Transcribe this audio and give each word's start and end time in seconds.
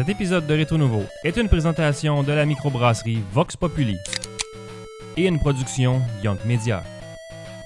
Cet 0.00 0.08
épisode 0.08 0.46
de 0.46 0.54
Rétro 0.54 0.78
Nouveau 0.78 1.04
est 1.24 1.36
une 1.36 1.50
présentation 1.50 2.22
de 2.22 2.32
la 2.32 2.46
microbrasserie 2.46 3.22
Vox 3.34 3.54
Populi 3.54 3.98
et 5.18 5.26
une 5.26 5.38
production 5.38 6.00
Young 6.24 6.38
Media. 6.46 6.82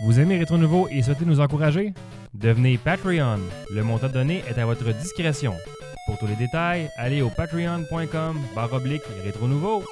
Vous 0.05 0.19
aimez 0.19 0.39
Rétro 0.39 0.59
Nouveau 0.59 0.89
et 0.91 1.01
souhaitez 1.03 1.27
nous 1.27 1.39
encourager? 1.39 1.95
Devenez 2.35 2.77
Patreon. 2.77 3.39
Le 3.73 3.85
montant 3.85 4.09
donné 4.09 4.43
est 4.49 4.59
à 4.59 4.67
votre 4.67 4.93
discrétion. 4.95 5.55
Pour 6.07 6.19
tous 6.19 6.27
les 6.27 6.35
détails, 6.35 6.91
allez 6.97 7.23
au 7.23 7.31
patreon.com 7.31 8.41
barre 8.53 8.73
oblique 8.73 9.05
Rétro 9.25 9.47
Nouveau. 9.47 9.85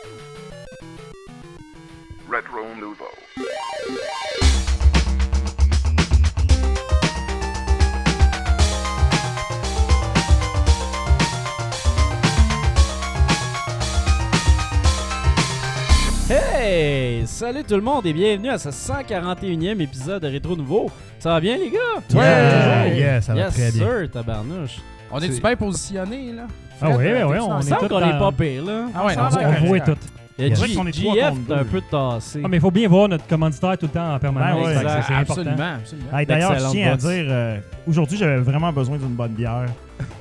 Salut 17.53 17.65
tout 17.65 17.75
le 17.77 17.83
monde 17.83 18.07
et 18.07 18.15
bienvenue 18.15 18.49
à 18.49 18.57
ce 18.57 18.71
141e 18.71 19.79
épisode 19.79 20.23
de 20.23 20.27
Rétro 20.29 20.57
Nouveau. 20.57 20.91
Ça 21.19 21.33
va 21.33 21.41
bien 21.41 21.59
les 21.59 21.69
gars? 21.69 22.01
Yeah, 22.15 22.87
yeah, 22.95 23.21
ça 23.21 23.35
va 23.35 23.41
yes 23.41 23.53
très 23.53 23.73
bien. 23.73 23.87
sir, 23.87 24.11
tabarnouche. 24.11 24.79
On 25.11 25.21
est-tu 25.21 25.39
bien 25.39 25.55
positionné, 25.55 26.33
là? 26.33 26.47
Ah 26.81 26.89
oui, 26.89 26.95
Fred, 26.95 27.27
oui, 27.27 27.33
oui, 27.33 27.39
on 27.43 27.61
est 27.61 27.69
tous 27.69 27.89
qu'on 27.89 27.99
est 27.99 28.13
dans- 28.13 28.19
pas 28.19 28.33
pire 28.33 28.65
là. 28.65 28.87
Ah 28.95 29.05
ouais, 29.05 29.13
Ça 29.13 29.29
non, 29.31 29.39
On 29.61 29.67
voit 29.67 29.81
tout. 29.81 29.97
Est 30.39 30.55
GF 30.55 31.35
est 31.51 31.53
un 31.53 31.65
peu 31.65 31.83
tassé. 31.91 32.41
Ah, 32.43 32.49
mais 32.49 32.57
il 32.57 32.61
faut 32.61 32.71
bien 32.71 32.89
voir 32.89 33.07
notre 33.09 33.27
commanditaire 33.27 33.77
tout 33.77 33.85
le 33.87 33.93
temps 33.93 34.15
en 34.15 34.19
permanence. 34.19 34.57
Ben 34.57 34.65
ouais, 34.65 34.77
exact. 34.77 35.05
c'est 35.07 35.13
important. 35.13 35.41
Absolument, 35.43 35.75
absolument. 35.75 36.19
Hey, 36.19 36.27
D'ailleurs, 36.27 36.59
je 36.59 36.71
tiens 36.71 36.93
à 36.95 36.97
dire, 36.97 37.27
euh, 37.29 37.59
aujourd'hui, 37.87 38.17
j'avais 38.17 38.39
vraiment 38.39 38.73
besoin 38.73 38.97
d'une 38.97 39.09
bonne 39.09 39.33
bière. 39.33 39.67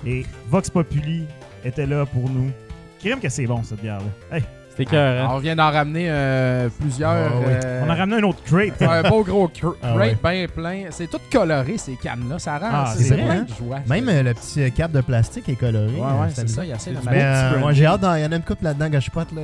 Et 0.05 0.25
Vox 0.50 0.70
Populi 0.70 1.23
était 1.63 1.86
là 1.86 2.05
pour 2.05 2.30
nous. 2.30 2.52
Crime 3.00 3.22
que 3.22 3.30
c'est 3.30 3.45
bon, 3.48 3.63
cette 3.63 3.81
bière-là. 3.81 4.36
Hey, 4.36 4.44
Cœur, 4.85 5.25
hein? 5.25 5.30
on 5.33 5.39
vient 5.39 5.55
d'en 5.55 5.72
ramener 5.72 6.05
euh, 6.09 6.69
plusieurs. 6.80 7.11
Ah 7.11 7.38
oui. 7.39 7.53
euh, 7.64 7.83
on 7.86 7.89
a 7.89 7.95
ramené 7.95 8.17
un 8.22 8.23
autre 8.28 8.44
crate. 8.44 8.81
un 8.81 9.09
beau 9.09 9.23
gros 9.23 9.47
cr- 9.47 9.75
Ah 9.83 9.94
crate 9.95 9.97
ouais. 9.97 10.17
bien 10.23 10.47
plein. 10.47 10.83
C'est 10.92 11.08
tout 11.09 11.19
coloré, 11.31 11.78
ces 11.78 11.95
cannes-là. 11.95 12.39
Ça 12.39 12.58
rend. 12.58 12.69
Ah, 12.72 12.94
c'est 12.97 13.16
vrai, 13.16 13.42
de 13.42 13.53
joie. 13.53 13.80
Même 13.88 14.09
euh, 14.09 14.23
le 14.23 14.33
petit 14.33 14.72
cap 14.72 14.92
de 14.92 15.02
plastique 15.02 15.47
est 15.50 15.55
coloré. 15.55 15.88
Ouais, 15.94 16.02
ouais, 16.02 16.28
c'est 16.33 16.50
ça. 16.50 16.64
Il 16.64 16.70
y 16.70 16.72
a 16.72 16.75
assez 16.75 16.92
de 16.92 16.97
euh, 16.97 17.02
malade. 17.03 17.59
moi, 17.59 17.73
j'ai 17.73 17.86
hâte, 17.86 18.02
d'en- 18.02 18.16
il 18.16 18.22
y 18.23 18.25
en 18.25 18.31
a 18.31 18.36
une 18.36 18.42
couple 18.44 18.64
là-dedans 18.66 18.89
que 18.89 19.00
je 19.00 19.05
spot, 19.05 19.28
là, 19.36 19.42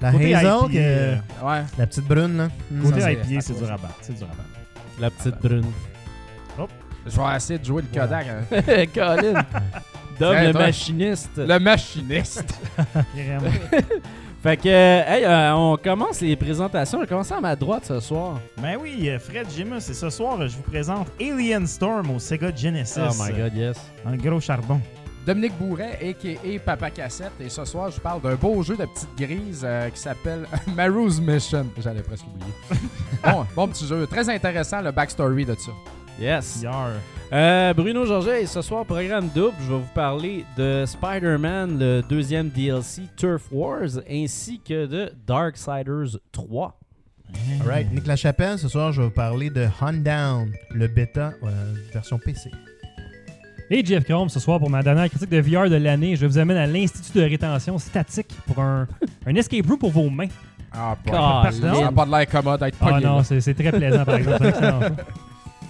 la, 0.00 0.10
la 0.12 0.38
Hazel, 0.38 0.70
que- 0.70 0.76
euh, 0.76 1.14
Ouais. 1.42 1.62
la 1.78 1.86
petite 1.86 2.06
brune. 2.06 2.36
Là. 2.36 2.48
Côté 2.82 3.00
IPA, 3.12 3.40
ça 3.40 3.52
c'est 3.52 3.58
du 3.58 3.64
rabat. 3.64 3.88
C'est 4.00 4.14
du 4.16 4.22
rabat. 4.24 4.44
La 5.00 5.10
petite 5.10 5.40
brune. 5.40 5.64
Je 7.06 7.20
vais 7.20 7.36
essayer 7.36 7.58
de 7.58 7.64
jouer 7.66 7.82
le 7.82 8.00
Kodak. 8.00 8.26
hein. 8.28 8.84
Colin! 8.94 9.44
Dom 10.18 10.34
le 10.36 10.52
machiniste. 10.54 11.32
Le 11.36 11.58
machiniste. 11.58 12.54
Fait 14.44 14.58
que, 14.58 14.68
hey, 14.68 15.24
euh, 15.24 15.54
on 15.54 15.78
commence 15.78 16.20
les 16.20 16.36
présentations. 16.36 16.98
On 16.98 17.00
va 17.00 17.06
commencer 17.06 17.32
à 17.32 17.40
ma 17.40 17.56
droite 17.56 17.86
ce 17.86 17.98
soir. 17.98 18.38
ben 18.60 18.76
oui, 18.78 19.08
euh, 19.08 19.18
Fred 19.18 19.50
Jimus, 19.50 19.78
et 19.78 19.94
ce 19.94 20.10
soir, 20.10 20.46
je 20.46 20.54
vous 20.54 20.62
présente 20.62 21.08
Alien 21.18 21.66
Storm 21.66 22.10
au 22.10 22.18
Sega 22.18 22.54
Genesis. 22.54 23.00
Oh 23.00 23.14
my 23.18 23.32
god, 23.32 23.54
yes. 23.54 23.78
Un 24.04 24.16
gros 24.16 24.40
charbon. 24.40 24.82
Dominique 25.24 25.56
Bourret, 25.58 25.98
a.k.a. 25.98 26.58
Papa 26.58 26.90
Cassette. 26.90 27.32
Et 27.40 27.48
ce 27.48 27.64
soir, 27.64 27.90
je 27.90 27.98
parle 27.98 28.20
d'un 28.20 28.34
beau 28.34 28.62
jeu 28.62 28.76
de 28.76 28.84
petite 28.84 29.16
grise 29.16 29.62
euh, 29.64 29.88
qui 29.88 29.98
s'appelle 29.98 30.46
Maru's 30.76 31.22
Mission. 31.22 31.64
J'allais 31.82 32.02
presque 32.02 32.26
oublier. 32.26 32.52
bon, 33.24 33.46
bon 33.56 33.68
petit 33.68 33.86
jeu. 33.86 34.06
Très 34.06 34.28
intéressant, 34.28 34.82
le 34.82 34.90
backstory 34.90 35.46
de 35.46 35.54
ça. 35.54 35.72
Yes. 36.20 36.60
Yar. 36.62 36.92
Euh, 37.32 37.74
Bruno 37.74 38.04
Georget, 38.04 38.42
et 38.42 38.46
ce 38.46 38.62
soir, 38.62 38.84
programme 38.84 39.28
double, 39.34 39.56
je 39.60 39.72
vais 39.72 39.78
vous 39.78 39.94
parler 39.94 40.44
de 40.56 40.84
Spider-Man, 40.86 41.78
le 41.78 42.02
deuxième 42.08 42.48
DLC 42.48 43.02
Turf 43.16 43.42
Wars, 43.50 43.98
ainsi 44.08 44.60
que 44.60 44.86
de 44.86 45.12
Darksiders 45.26 46.18
3. 46.30 46.78
Alright, 47.60 47.92
Nick 47.92 48.06
Lachapelle, 48.06 48.58
ce 48.58 48.68
soir, 48.68 48.92
je 48.92 49.00
vais 49.00 49.08
vous 49.08 49.14
parler 49.14 49.50
de 49.50 49.66
Hunt 49.80 49.94
Down, 49.94 50.52
le 50.70 50.86
bêta 50.86 51.32
euh, 51.42 51.74
version 51.92 52.18
PC. 52.18 52.50
Et 53.70 53.84
Jeff 53.84 54.04
Chrome, 54.04 54.28
ce 54.28 54.38
soir, 54.38 54.60
pour 54.60 54.70
ma 54.70 54.82
dernière 54.82 55.08
critique 55.08 55.30
de 55.30 55.40
VR 55.40 55.68
de 55.68 55.76
l'année, 55.76 56.14
je 56.14 56.26
vous 56.26 56.38
amène 56.38 56.58
à 56.58 56.66
l'Institut 56.66 57.18
de 57.18 57.24
rétention 57.24 57.78
statique 57.78 58.28
pour 58.46 58.60
un, 58.60 58.86
un 59.26 59.34
escape 59.34 59.66
room 59.66 59.78
pour 59.78 59.90
vos 59.90 60.10
mains. 60.10 60.28
Ah, 60.70 60.96
Colin. 61.04 61.50
Ça 61.50 61.80
n'a 61.80 61.92
pas 61.92 62.04
de 62.04 62.10
l'air 62.10 62.28
commode 62.28 62.60
d'être 62.60 62.76
Ah 62.80 63.00
non, 63.00 63.22
c'est 63.22 63.40
c'est 63.40 63.54
très 63.54 63.72
plaisant, 63.72 64.04
par 64.04 64.16
exemple. 64.16 64.38
C'est 64.42 64.48
excellent 64.48 64.80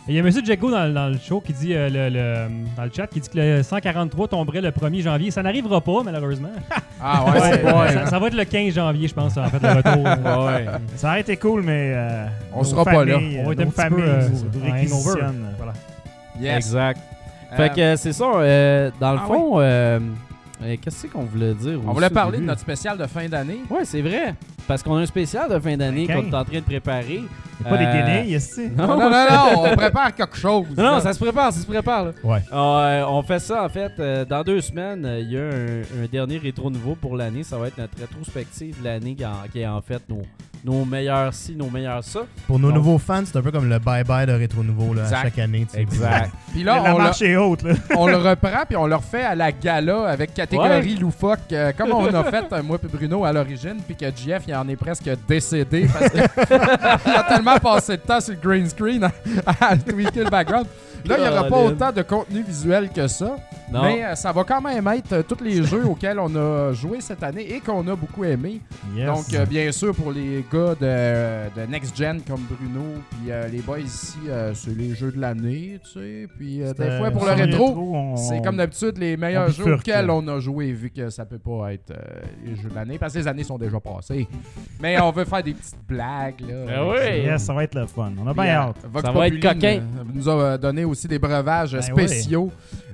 Il 0.07 0.15
y 0.15 0.19
a 0.19 0.21
M. 0.21 0.31
Jacko 0.45 0.71
dans, 0.71 0.85
le- 0.87 0.93
dans 0.93 1.09
le 1.09 1.17
show 1.19 1.41
qui 1.41 1.55
dit, 1.55 1.73
euh, 1.75 1.89
le, 1.89 2.11
le- 2.15 2.67
dans 2.77 2.85
le 2.85 2.91
chat, 2.95 3.07
qui 3.07 3.21
dit 3.21 3.29
que 3.29 3.39
le 3.39 3.63
143 3.63 4.29
tomberait 4.29 4.61
le 4.61 4.69
1er 4.71 5.01
janvier. 5.03 5.31
Ça 5.31 5.43
n'arrivera 5.43 5.81
pas, 5.81 6.03
malheureusement. 6.05 6.51
Ah 7.07 7.25
ouais, 7.27 7.33
c'est 7.43 7.63
Ouais, 7.65 7.73
ouais, 7.73 7.93
ça, 7.93 8.07
ça 8.07 8.19
va 8.19 8.29
être 8.29 8.35
le 8.37 8.45
15 8.45 8.73
janvier, 8.75 9.09
je 9.09 9.15
pense, 9.15 9.37
en 9.37 9.45
fait, 9.49 9.59
le 9.61 9.69
retour. 9.75 10.05
Ouais. 10.47 10.67
Ça 10.97 11.09
aurait 11.09 11.21
été 11.21 11.37
cool, 11.37 11.63
mais. 11.63 11.93
euh, 11.95 12.27
On 12.53 12.59
nos 12.59 12.65
sera 12.65 12.85
pas 12.85 13.05
là. 13.05 13.15
familles, 13.15 13.41
On 13.43 13.47
va 13.47 13.53
être 13.53 13.59
nos 13.59 13.81
un 13.83 13.89
peu, 13.91 14.03
euh, 14.03 14.29
nous 14.29 14.37
en 14.37 14.47
hangover. 14.47 14.71
réquisitionnent. 14.73 15.47
Voilà. 15.59 15.73
Yes. 16.41 16.57
Exact. 16.57 17.01
Euh, 17.53 17.57
Fait 17.57 17.75
que 17.75 17.81
euh, 17.81 17.97
c'est 17.97 18.13
ça, 18.13 18.25
euh, 18.37 18.91
dans 19.01 19.13
le 19.13 19.19
Ah 19.23 19.27
fond, 19.27 19.61
euh, 19.61 19.99
euh, 20.63 20.77
qu'est-ce 20.81 21.07
qu'on 21.09 21.25
voulait 21.25 21.53
dire 21.55 21.79
on 21.87 21.93
voulait 21.93 22.09
parler 22.11 22.39
de 22.39 22.45
notre 22.45 22.61
spécial 22.61 22.97
de 22.97 23.07
fin 23.07 23.29
d'année. 23.29 23.61
Ouais, 23.69 23.85
c'est 23.85 24.01
vrai. 24.01 24.35
Parce 24.67 24.83
qu'on 24.83 24.97
a 24.97 25.01
un 25.01 25.07
spécial 25.07 25.51
de 25.51 25.59
fin 25.59 25.77
d'année 25.77 26.07
qu'on 26.07 26.23
est 26.31 26.35
en 26.35 26.45
train 26.45 26.59
de 26.59 26.61
préparer. 26.65 27.23
C'est 27.59 27.69
pas 27.71 27.77
des 27.79 27.85
Euh, 27.85 27.93
guenilles, 28.03 28.35
est-ce 28.35 28.61
Non, 28.77 28.87
non, 28.89 28.99
non, 28.99 29.11
non, 29.11 29.63
on 29.73 29.77
prépare 29.77 30.13
quelque 30.15 30.37
chose. 30.37 30.67
Non, 30.77 30.99
ça 31.01 31.13
se 31.13 31.19
prépare, 31.21 31.53
ça 31.53 31.61
se 31.61 31.67
prépare. 31.67 32.07
Là. 32.07 32.11
Ouais. 32.25 32.41
Euh, 32.53 33.05
on 33.09 33.23
fait 33.23 33.39
ça 33.39 33.65
en 33.65 33.69
fait 33.69 33.93
euh, 34.01 34.25
dans 34.25 34.43
deux 34.43 34.61
semaines. 34.61 35.05
euh, 35.05 35.21
Il 35.21 35.31
y 35.31 35.39
a 35.39 35.43
un, 35.43 36.05
un 36.05 36.07
dernier 36.11 36.39
rétro 36.39 36.69
nouveau 36.71 36.95
pour 36.97 37.17
l'année. 37.17 37.45
Ça 37.45 37.57
va 37.57 37.69
être 37.69 37.79
notre 37.79 37.97
rétrospective 37.99 38.81
de 38.81 38.85
l'année 38.85 39.15
qui, 39.53 39.61
est 39.61 39.67
en 39.67 39.81
fait 39.81 40.03
nos, 40.09 40.23
nos 40.65 40.85
meilleurs 40.85 41.33
ci, 41.33 41.55
nos 41.55 41.71
meilleurs 41.71 42.03
ça. 42.03 42.21
Pour 42.49 42.59
nos 42.59 42.69
Donc- 42.69 42.77
nouveaux 42.79 42.99
fans, 42.99 43.23
c'est 43.25 43.37
un 43.39 43.43
peu 43.43 43.53
comme 43.53 43.69
le 43.69 43.79
bye-bye 43.79 44.27
de 44.27 44.33
Rétro 44.33 44.65
Nouveau 44.65 44.93
là, 44.93 45.03
à 45.03 45.05
Exact. 45.05 45.23
chaque 45.23 45.39
année. 45.39 45.67
tu 45.73 45.79
sais. 45.79 45.87
Puis 46.53 46.65
là, 46.65 46.81
la 46.83 46.95
on, 46.95 46.99
le- 46.99 47.05
marche 47.05 47.23
est 47.23 47.37
haute, 47.37 47.63
là. 47.63 47.75
on 47.97 48.07
le 48.09 48.17
reprend 48.17 48.65
puis 48.67 48.77
on 48.77 48.87
le 48.87 48.97
refait 48.97 49.23
à 49.25 49.35
la 49.37 49.53
gala 49.53 50.09
avec 50.09 50.35
catégorie 50.35 50.97
loufoque, 50.97 51.39
euh, 51.53 51.73
comme 51.77 51.93
on 51.93 52.07
a 52.13 52.25
fait 52.25 52.45
euh, 52.53 52.63
moi 52.65 52.79
et 52.83 52.87
Bruno 52.97 53.25
à 53.25 53.33
l'origine, 53.33 53.77
puis 53.87 53.95
que 53.97 54.07
JF 54.07 54.43
il 54.49 54.54
en 54.55 54.69
est 54.69 54.77
presque 54.77 55.09
décédé 55.29 55.87
parce 55.93 56.11
qu'il 56.11 56.21
a 57.17 57.23
tellement 57.29 57.59
passé 57.59 57.97
de 57.97 58.03
temps 58.03 58.21
sur 58.21 58.35
le 58.35 58.41
green 58.41 58.69
screen 58.69 59.05
à, 59.05 59.13
à 59.61 59.77
tweaker 59.77 60.25
le 60.25 60.31
background. 60.31 60.67
Là, 61.05 61.17
il 61.19 61.23
n'y 61.23 61.29
aura 61.29 61.45
pas 61.45 61.63
autant 61.63 61.93
de 61.93 62.03
contenu 62.03 62.43
visuel 62.43 62.89
que 62.91 63.07
ça, 63.09 63.37
Non. 63.71 63.83
mais 63.83 64.05
euh, 64.05 64.15
ça 64.15 64.33
va 64.33 64.43
quand 64.45 64.61
même 64.61 64.87
être 64.89 65.13
euh, 65.13 65.23
tous 65.23 65.43
les 65.45 65.63
jeux 65.63 65.85
auxquels 65.87 66.19
on 66.19 66.35
a 66.35 66.73
joué 66.73 67.01
cette 67.01 67.23
année 67.23 67.55
et 67.55 67.61
qu'on 67.61 67.87
a 67.89 67.95
beaucoup 67.95 68.25
aimé. 68.25 68.61
Yes. 68.97 69.07
Donc, 69.07 69.25
euh, 69.35 69.45
bien 69.45 69.71
sûr, 69.73 69.95
pour 69.95 70.13
les 70.13 70.45
gars 70.53 70.75
de, 70.81 71.61
de 71.61 71.67
Next 71.71 71.97
Gen 71.97 72.21
comme 72.27 72.41
Bruno, 72.49 72.85
puis 73.11 73.31
euh, 73.31 73.49
les 73.49 73.61
boys 73.61 73.81
ici, 73.81 74.17
euh, 74.29 74.53
c'est 74.55 74.75
les 74.77 74.95
jeux 74.95 75.13
de 75.13 75.21
l'année, 75.21 75.79
tu 75.85 75.91
sais. 76.01 76.27
Puis 76.39 76.63
euh, 76.63 76.73
des 76.73 76.97
fois, 76.99 77.11
pour 77.11 77.27
le 77.27 77.33
rétro, 77.33 77.75
on- 77.95 78.17
c'est 78.17 78.41
comme 78.43 78.57
d'habitude 78.57 78.97
les 78.99 79.17
meilleurs 79.17 79.51
jeux 79.51 79.75
auxquels 79.75 80.09
on 80.11 80.27
a 80.29 80.41
joué, 80.41 80.73
vu 80.73 80.91
que 80.91 81.11
ça 81.11 81.25
peut 81.27 81.39
pas 81.39 81.73
être 81.75 81.91
euh, 81.91 82.23
les 82.47 82.57
jeux 82.57 82.71
de 82.71 82.75
l'année, 82.75 82.99
parce 82.99 83.13
que 83.13 83.19
les 83.19 83.29
années 83.29 83.45
sont 83.45 83.59
déjà 83.59 83.79
passées. 83.79 84.27
Mais 84.81 84.99
on 85.01 85.11
veut 85.11 85.25
faire 85.25 85.43
des 85.43 85.53
petites 85.55 85.77
blagues, 85.87 86.41
là. 86.49 86.65
Ben 86.67 86.83
oui. 86.91 87.23
Yes, 87.25 87.43
ça 87.45 87.53
va 87.53 87.65
être 87.65 87.75
le 87.75 87.87
fun. 87.87 88.13
On 88.23 88.27
a 88.27 88.33
bien 88.33 88.45
hâte. 88.55 88.77
Vox 88.91 89.05
Ça 89.05 89.13
va 89.13 89.27
être 89.29 89.41
coquin. 89.41 89.81
nous- 90.07 90.13
nous 90.15 90.29
a 90.29 90.57
donné 90.59 90.85
aussi 90.85 90.94
des 91.09 91.19
breuvages 91.19 91.73
Ben 91.73 91.83
spéciaux. 91.83 92.51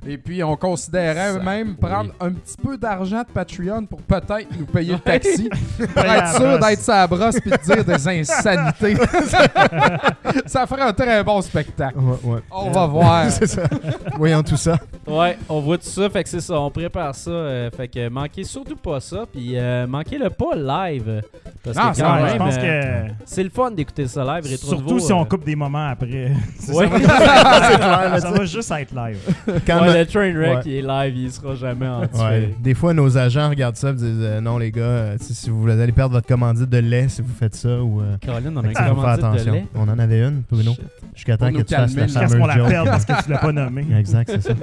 Et 0.07 0.17
puis, 0.17 0.43
on 0.43 0.55
considérait 0.55 1.33
Ça, 1.33 1.39
même 1.39 1.69
oui. 1.69 1.75
prendre 1.89 2.11
un 2.19 2.31
petit 2.31 2.55
peu 2.57 2.75
d'argent 2.75 3.19
de 3.19 3.31
Patreon 3.31 3.85
pour 3.85 4.01
peut-être 4.01 4.47
nous 4.57 4.65
payer 4.65 4.93
le 4.93 4.99
taxi. 4.99 5.47
pour 5.93 6.03
être 6.05 6.35
sûr 6.35 6.59
d'être 6.59 6.79
sa 6.81 7.05
brosse 7.05 7.39
puis 7.39 7.51
de 7.51 7.57
dire 7.57 7.85
des 7.85 8.07
insanités. 8.07 8.95
ça 10.45 10.65
ferait 10.65 10.81
un 10.81 10.93
très 10.93 11.23
bon 11.23 11.41
spectacle. 11.41 11.97
Ouais, 11.99 12.17
ouais. 12.23 12.39
On 12.51 12.71
va 12.71 12.85
voir. 12.87 13.25
c'est 13.31 13.47
ça. 13.47 13.63
Voyons 14.17 14.41
tout 14.43 14.57
ça. 14.57 14.77
Ouais, 15.07 15.37
on 15.49 15.59
voit 15.59 15.77
tout 15.77 15.85
ça, 15.89 16.09
fait 16.09 16.23
que 16.23 16.29
c'est 16.29 16.41
ça, 16.41 16.59
on 16.59 16.69
prépare 16.69 17.13
ça, 17.15 17.31
euh, 17.31 17.69
fait 17.75 17.87
que 17.87 18.07
manquez 18.07 18.43
surtout 18.43 18.75
pas 18.75 18.99
ça, 18.99 19.25
puis 19.31 19.53
euh, 19.57 19.87
manquez 19.87 20.17
le 20.19 20.29
pas 20.29 20.55
live, 20.55 21.23
parce 21.63 21.75
Non, 21.75 21.89
que 21.91 21.97
ça 21.97 22.03
quand 22.03 22.15
même, 22.15 22.27
je 22.29 22.37
pense 22.37 22.55
euh, 22.59 23.07
que. 23.07 23.13
c'est 23.25 23.43
le 23.43 23.49
fun 23.49 23.71
d'écouter 23.71 24.07
ça 24.07 24.23
live, 24.23 24.45
rétro 24.49 24.67
Surtout 24.69 24.83
nouveau, 24.83 24.99
si 24.99 25.11
on 25.11 25.21
euh, 25.21 25.25
coupe 25.25 25.43
des 25.43 25.55
moments 25.55 25.89
après. 25.89 26.31
Ça 26.59 26.73
Ouais. 26.73 26.85
va- 26.87 28.19
ça 28.19 28.31
va 28.31 28.45
juste 28.45 28.71
être 28.71 28.93
live. 28.95 29.17
Quand 29.65 29.81
ouais, 29.81 29.90
le 29.99 30.05
train 30.05 30.33
wreck 30.33 30.57
Ouais. 30.57 30.61
il 30.65 30.73
est 30.73 30.81
live, 30.81 31.17
il 31.17 31.31
sera 31.31 31.55
jamais 31.55 31.87
en 31.87 32.01
Ouais. 32.01 32.53
Des 32.59 32.73
fois, 32.73 32.93
nos 32.93 33.17
agents 33.17 33.49
regardent 33.49 33.75
ça 33.75 33.89
et 33.89 33.93
disent 33.93 34.17
euh, 34.21 34.41
Non, 34.41 34.57
les 34.57 34.71
gars, 34.71 34.81
euh, 34.81 35.17
tu 35.17 35.33
si 35.33 35.49
vous 35.49 35.67
allez 35.69 35.91
perdre 35.91 36.13
votre 36.15 36.27
commandite 36.27 36.69
de 36.69 36.77
lait 36.77 37.07
si 37.09 37.21
vous 37.21 37.33
faites 37.33 37.55
ça, 37.55 37.81
ou. 37.81 38.01
euh, 38.01 38.17
Caroline, 38.19 38.53
on 38.55 38.59
a 38.59 38.63
fait 38.63 38.67
un 38.69 38.71
que 38.71 38.95
faut 38.95 39.01
faire 39.01 39.15
commandite 39.17 39.21
de 39.21 39.25
attention. 39.27 39.53
lait. 39.53 39.65
On 39.75 39.87
en 39.89 39.99
avait 39.99 40.19
une, 40.21 40.41
Bruno. 40.49 40.71
Jusqu'à 41.15 41.37
temps 41.37 41.51
que 41.51 41.61
tu 41.61 41.75
fasses 41.75 41.95
la 41.95 42.05
qu'on 42.07 42.29
fameuse 42.29 42.47
la 42.47 42.65
perde 42.69 42.87
parce 42.87 43.05
que 43.05 43.23
tu 43.23 43.29
l'as 43.31 43.37
pas 43.39 43.51
nommé? 43.51 43.85
Exact, 43.97 44.29
c'est 44.31 44.41
ça. 44.41 44.53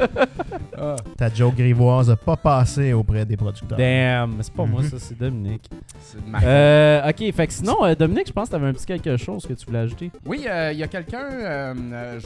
Ah. 0.81 0.97
Ta 1.17 1.29
joke 1.33 1.57
grivoise 1.57 2.09
a 2.11 2.17
pas 2.17 2.37
passé 2.37 2.93
auprès 2.93 3.25
des 3.25 3.37
producteurs. 3.37 3.77
Damn, 3.77 4.35
mais 4.37 4.43
c'est 4.43 4.53
pas 4.55 4.65
moi 4.65 4.83
Mhm. 4.83 4.89
ça, 4.91 4.97
c'est 4.99 5.19
Dominique. 5.19 5.69
C'est 6.01 6.25
de 6.25 6.31
ma 6.31 6.39
Euh, 6.43 7.09
ok, 7.11 7.35
fait 7.35 7.47
que 7.49 7.53
sinon, 7.53 7.85
euh, 7.85 7.95
Dominique, 7.95 8.29
je 8.29 8.33
pense 8.33 8.47
que 8.47 8.53
t'avais 8.53 8.69
un 8.69 8.73
petit 8.73 8.87
quelque 8.87 9.17
chose 9.17 9.45
que 9.47 9.53
tu 9.55 9.67
voulais 9.67 9.81
ajouter. 9.81 10.11
Oui, 10.25 10.47
euh, 10.49 10.71
il 10.73 10.79
y 10.79 10.83
a 10.83 10.87
quelqu'un, 10.87 11.25
euh, 11.33 11.75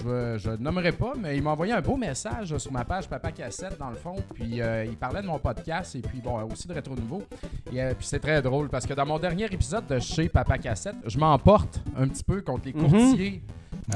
euh, 0.06 0.38
je 0.38 0.50
ne 0.50 0.56
nommerai 0.58 0.92
pas, 0.92 1.14
mais 1.20 1.36
il 1.36 1.42
m'a 1.42 1.50
envoyé 1.50 1.72
un 1.72 1.80
beau 1.80 1.96
message 1.96 2.56
sur 2.58 2.70
ma 2.72 2.84
page 2.84 2.91
Papa 3.08 3.32
Cassette, 3.32 3.78
dans 3.78 3.90
le 3.90 3.96
fond. 3.96 4.16
Puis 4.34 4.60
euh, 4.60 4.84
il 4.84 4.96
parlait 4.96 5.22
de 5.22 5.26
mon 5.26 5.38
podcast 5.38 5.94
et 5.96 6.00
puis 6.00 6.20
bon, 6.20 6.40
aussi 6.52 6.68
de 6.68 6.74
Rétro 6.74 6.94
Nouveau. 6.94 7.22
Et 7.72 7.82
euh, 7.82 7.94
puis 7.96 8.06
c'est 8.06 8.18
très 8.20 8.40
drôle 8.42 8.68
parce 8.68 8.86
que 8.86 8.94
dans 8.94 9.06
mon 9.06 9.18
dernier 9.18 9.44
épisode 9.46 9.86
de 9.86 9.98
chez 9.98 10.28
Papa 10.28 10.58
Cassette, 10.58 10.96
je 11.06 11.18
m'emporte 11.18 11.80
un 11.96 12.06
petit 12.08 12.24
peu 12.24 12.40
contre 12.42 12.66
les 12.66 12.72
Mhm. 12.72 12.88
courtiers. 12.90 13.42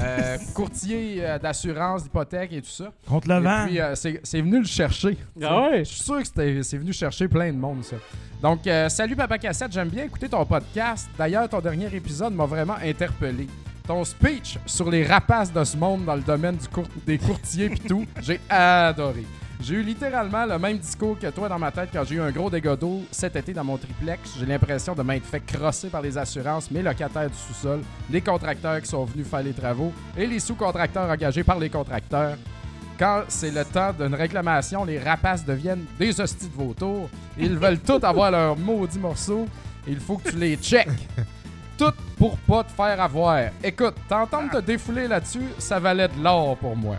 euh, 0.01 0.37
courtiers 0.53 1.17
euh, 1.25 1.39
d'assurance, 1.39 2.03
d'hypothèque 2.03 2.51
et 2.53 2.61
tout 2.61 2.69
ça. 2.69 2.91
Contre 3.07 3.29
le 3.29 3.35
Et 3.37 3.39
vent. 3.41 3.65
puis, 3.67 3.79
euh, 3.79 3.95
c'est 3.95 4.19
c'est 4.23 4.41
venu 4.41 4.59
le 4.59 4.65
chercher. 4.65 5.17
Ah 5.41 5.61
ouais? 5.69 5.79
Je 5.79 5.83
suis 5.93 6.03
sûr 6.03 6.17
que 6.19 6.25
c'était- 6.25 6.63
c'est 6.63 6.77
venu 6.77 6.91
chercher 6.93 7.27
plein 7.27 7.51
de 7.53 7.57
monde, 7.57 7.83
ça. 7.83 7.95
Donc, 8.41 8.67
euh, 8.67 8.89
salut 8.89 9.15
Papa 9.15 9.37
Cassette, 9.37 9.71
j'aime 9.71 9.89
bien 9.89 10.03
écouter 10.03 10.27
ton 10.29 10.45
podcast. 10.45 11.09
D'ailleurs, 11.17 11.47
ton 11.49 11.59
dernier 11.61 11.87
épisode 11.95 12.33
m'a 12.33 12.45
vraiment 12.45 12.75
interpellé. 12.83 13.47
Ton 13.87 14.03
speech 14.03 14.57
sur 14.65 14.89
les 14.91 15.05
rapaces 15.05 15.51
de 15.53 15.63
ce 15.63 15.77
monde 15.77 16.03
dans 16.03 16.15
le 16.15 16.21
domaine 16.21 16.57
du 16.57 16.67
cour- 16.67 16.87
des 17.05 17.17
courtiers 17.17 17.69
pis 17.69 17.79
tout, 17.79 18.05
j'ai 18.21 18.39
adoré. 18.49 19.23
J'ai 19.61 19.75
eu 19.75 19.81
littéralement 19.81 20.45
le 20.45 20.59
même 20.59 20.77
discours 20.77 21.17
que 21.17 21.27
toi 21.31 21.47
dans 21.49 21.57
ma 21.57 21.71
tête 21.71 21.89
quand 21.91 22.03
j'ai 22.03 22.15
eu 22.15 22.21
un 22.21 22.29
gros 22.31 22.49
dégât 22.49 22.75
d'eau 22.75 23.01
cet 23.09 23.35
été 23.37 23.53
dans 23.53 23.63
mon 23.63 23.77
triplex. 23.77 24.35
J'ai 24.37 24.45
l'impression 24.45 24.93
de 24.93 25.01
m'être 25.01 25.25
fait 25.25 25.39
crosser 25.39 25.87
par 25.87 26.01
les 26.01 26.15
assurances, 26.17 26.69
mes 26.69 26.83
locataires 26.83 27.29
du 27.29 27.35
sous-sol, 27.37 27.79
les 28.11 28.21
contracteurs 28.21 28.81
qui 28.81 28.87
sont 28.87 29.05
venus 29.05 29.25
faire 29.25 29.41
les 29.41 29.53
travaux 29.53 29.91
et 30.17 30.27
les 30.27 30.39
sous-contracteurs 30.39 31.09
engagés 31.09 31.43
par 31.43 31.57
les 31.57 31.69
contracteurs. 31.69 32.35
Quand 32.99 33.23
c'est 33.29 33.51
le 33.51 33.63
temps 33.63 33.93
d'une 33.93 34.13
réclamation, 34.13 34.83
les 34.83 34.99
rapaces 34.99 35.45
deviennent 35.45 35.85
des 35.97 36.19
hosties 36.19 36.49
de 36.49 36.53
vautours. 36.53 37.09
Ils 37.37 37.57
veulent 37.57 37.79
tous 37.79 38.03
avoir 38.03 38.31
leur 38.31 38.57
maudit 38.57 38.99
morceau. 38.99 39.47
Il 39.87 39.99
faut 39.99 40.17
que 40.17 40.29
tu 40.29 40.35
les 40.35 40.55
checkes. 40.61 40.89
Tout 41.77 41.91
pour 42.17 42.37
pas 42.39 42.63
te 42.63 42.71
faire 42.71 42.99
avoir. 43.01 43.39
Écoute, 43.63 43.95
t'entendre 44.09 44.51
te 44.51 44.57
défouler 44.57 45.07
là-dessus, 45.07 45.43
ça 45.59 45.79
valait 45.79 46.07
de 46.07 46.21
l'or 46.23 46.57
pour 46.57 46.75
moi. 46.75 46.95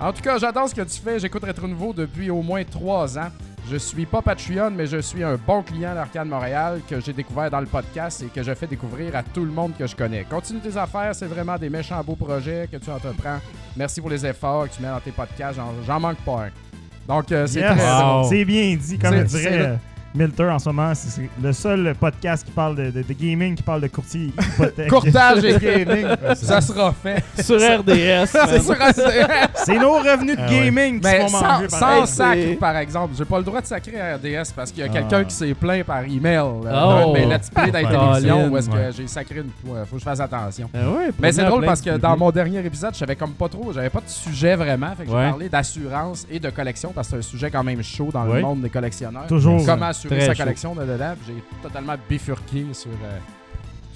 En 0.00 0.12
tout 0.12 0.20
cas, 0.22 0.36
j'adore 0.38 0.68
ce 0.68 0.74
que 0.74 0.82
tu 0.82 1.00
fais. 1.00 1.18
J'écoute 1.18 1.44
Retro 1.44 1.66
Nouveau 1.68 1.92
depuis 1.92 2.28
au 2.30 2.42
moins 2.42 2.62
trois 2.64 3.16
ans. 3.18 3.28
Je 3.68 3.76
suis 3.76 4.06
pas 4.06 4.22
Patreon, 4.22 4.70
mais 4.70 4.86
je 4.86 4.98
suis 4.98 5.24
un 5.24 5.36
bon 5.36 5.62
client 5.62 5.92
d'Arcade 5.94 6.28
Montréal 6.28 6.80
que 6.88 7.00
j'ai 7.00 7.12
découvert 7.12 7.50
dans 7.50 7.58
le 7.60 7.66
podcast 7.66 8.22
et 8.22 8.26
que 8.26 8.40
je 8.42 8.54
fais 8.54 8.66
découvrir 8.68 9.16
à 9.16 9.22
tout 9.24 9.44
le 9.44 9.50
monde 9.50 9.72
que 9.76 9.86
je 9.88 9.96
connais. 9.96 10.22
Continue 10.24 10.60
tes 10.60 10.76
affaires, 10.76 11.14
c'est 11.14 11.26
vraiment 11.26 11.56
des 11.58 11.68
méchants 11.68 12.00
beaux 12.04 12.14
projets 12.14 12.68
que 12.70 12.76
tu 12.76 12.90
entreprends. 12.90 13.38
Merci 13.76 14.00
pour 14.00 14.10
les 14.10 14.24
efforts 14.24 14.68
que 14.68 14.74
tu 14.76 14.82
mets 14.82 14.88
dans 14.88 15.00
tes 15.00 15.10
podcasts, 15.10 15.58
j'en- 15.84 15.98
manque 16.00 16.18
pas 16.18 16.44
un. 16.46 16.50
Donc, 17.12 17.32
euh, 17.32 17.46
c'est 17.48 17.60
Yes. 17.60 17.76
très 17.76 18.02
Wow. 18.02 18.28
C'est 18.28 18.44
bien 18.44 18.76
dit, 18.76 18.98
comme 18.98 19.26
c'est 19.26 19.38
dirait 19.40 19.78
Milter 20.16 20.44
en 20.50 20.58
ce 20.58 20.68
moment. 20.68 20.92
C'est 20.94 21.28
le 21.42 21.52
seul 21.52 21.94
podcast 21.98 22.44
qui 22.44 22.50
parle 22.52 22.76
de, 22.76 22.90
de- 22.90 23.02
de 23.02 23.12
gaming, 23.12 23.54
qui 23.54 23.62
parle 23.62 23.80
de 23.82 23.88
courtier 23.88 24.32
hypothèque. 24.38 24.88
Courtage 24.90 25.44
et 25.44 25.58
gaming, 25.84 26.06
ça 26.34 26.60
sera 26.60 26.92
fait. 26.92 27.22
Sur 27.42 27.56
RDS. 27.56 28.26
C'est 29.54 29.78
nos 29.78 29.94
revenus 29.94 30.36
de 30.36 30.42
Ah 30.42 30.48
ouais. 30.50 30.64
gaming 30.66 31.00
qui 31.00 31.06
Mais 31.06 31.16
se 31.16 31.22
font 31.32 31.38
sans, 31.38 31.40
par 31.80 32.08
sac, 32.08 32.38
c'est- 32.38 32.54
par 32.58 32.76
exemple. 32.76 33.14
J'ai 33.16 33.24
pas 33.24 33.38
le 33.38 33.44
droit 33.44 33.60
de 33.60 33.66
sacrer 33.66 34.00
à 34.00 34.16
RDS 34.16 34.52
parce 34.54 34.70
qu'il 34.70 34.80
y 34.84 34.86
a 34.86 34.90
Ah. 34.90 34.94
quelqu'un 34.94 35.24
qui 35.24 35.34
s'est 35.34 35.54
plaint 35.54 35.84
par 35.84 36.04
email. 36.04 36.36
Euh, 36.38 37.02
Oh. 37.06 37.12
mes 37.12 37.26
let's 37.26 37.50
play 37.50 37.70
Colin. 37.70 37.88
télévisions 37.88 38.48
où 38.48 38.56
est-ce 38.56 38.68
que 38.68 38.74
Ouais. 38.74 38.90
j'ai 38.96 39.06
sacré 39.06 39.36
une. 39.40 39.70
Ouais, 39.70 39.80
faut 39.86 39.96
que 39.96 40.00
je 40.00 40.04
fasse 40.04 40.20
attention. 40.20 40.68
Ah 40.74 40.78
ouais, 40.90 41.10
Mais 41.18 41.32
c'est 41.32 41.44
drôle 41.44 41.64
parce 41.64 41.80
que 41.80 41.96
dans 41.96 42.16
mon 42.16 42.30
dernier 42.30 42.64
épisode, 42.64 42.94
je 42.94 42.98
savais 42.98 43.16
comme 43.16 43.32
pas 43.32 43.48
trop, 43.48 43.72
j'avais 43.72 43.90
pas 43.90 44.00
de 44.00 44.08
sujet 44.08 44.54
vraiment. 44.56 44.94
Fait 44.96 45.04
que 45.04 45.10
Ouais. 45.10 45.24
j'ai 45.24 45.30
parlé 45.30 45.48
d'assurance 45.48 46.26
et 46.30 46.38
de 46.38 46.50
collection 46.50 46.92
parce 46.94 47.08
que 47.08 47.12
c'est 47.14 47.18
un 47.18 47.22
sujet 47.30 47.50
quand 47.50 47.64
même 47.64 47.82
chaud 47.82 48.08
dans 48.12 48.24
Ouais. 48.26 48.36
le 48.36 48.42
monde 48.42 48.60
des 48.62 48.70
collectionneurs. 48.70 49.26
Toujours. 49.26 49.64
Comment 49.66 49.86
assurer 49.86 50.05
Très 50.06 50.26
sa 50.26 50.34
chaud. 50.34 50.42
collection 50.44 50.74
de 50.74 50.84
dedans. 50.84 51.14
J'ai 51.26 51.42
totalement 51.62 51.94
bifurqué 52.08 52.66
sur, 52.72 52.90
euh, 52.90 53.18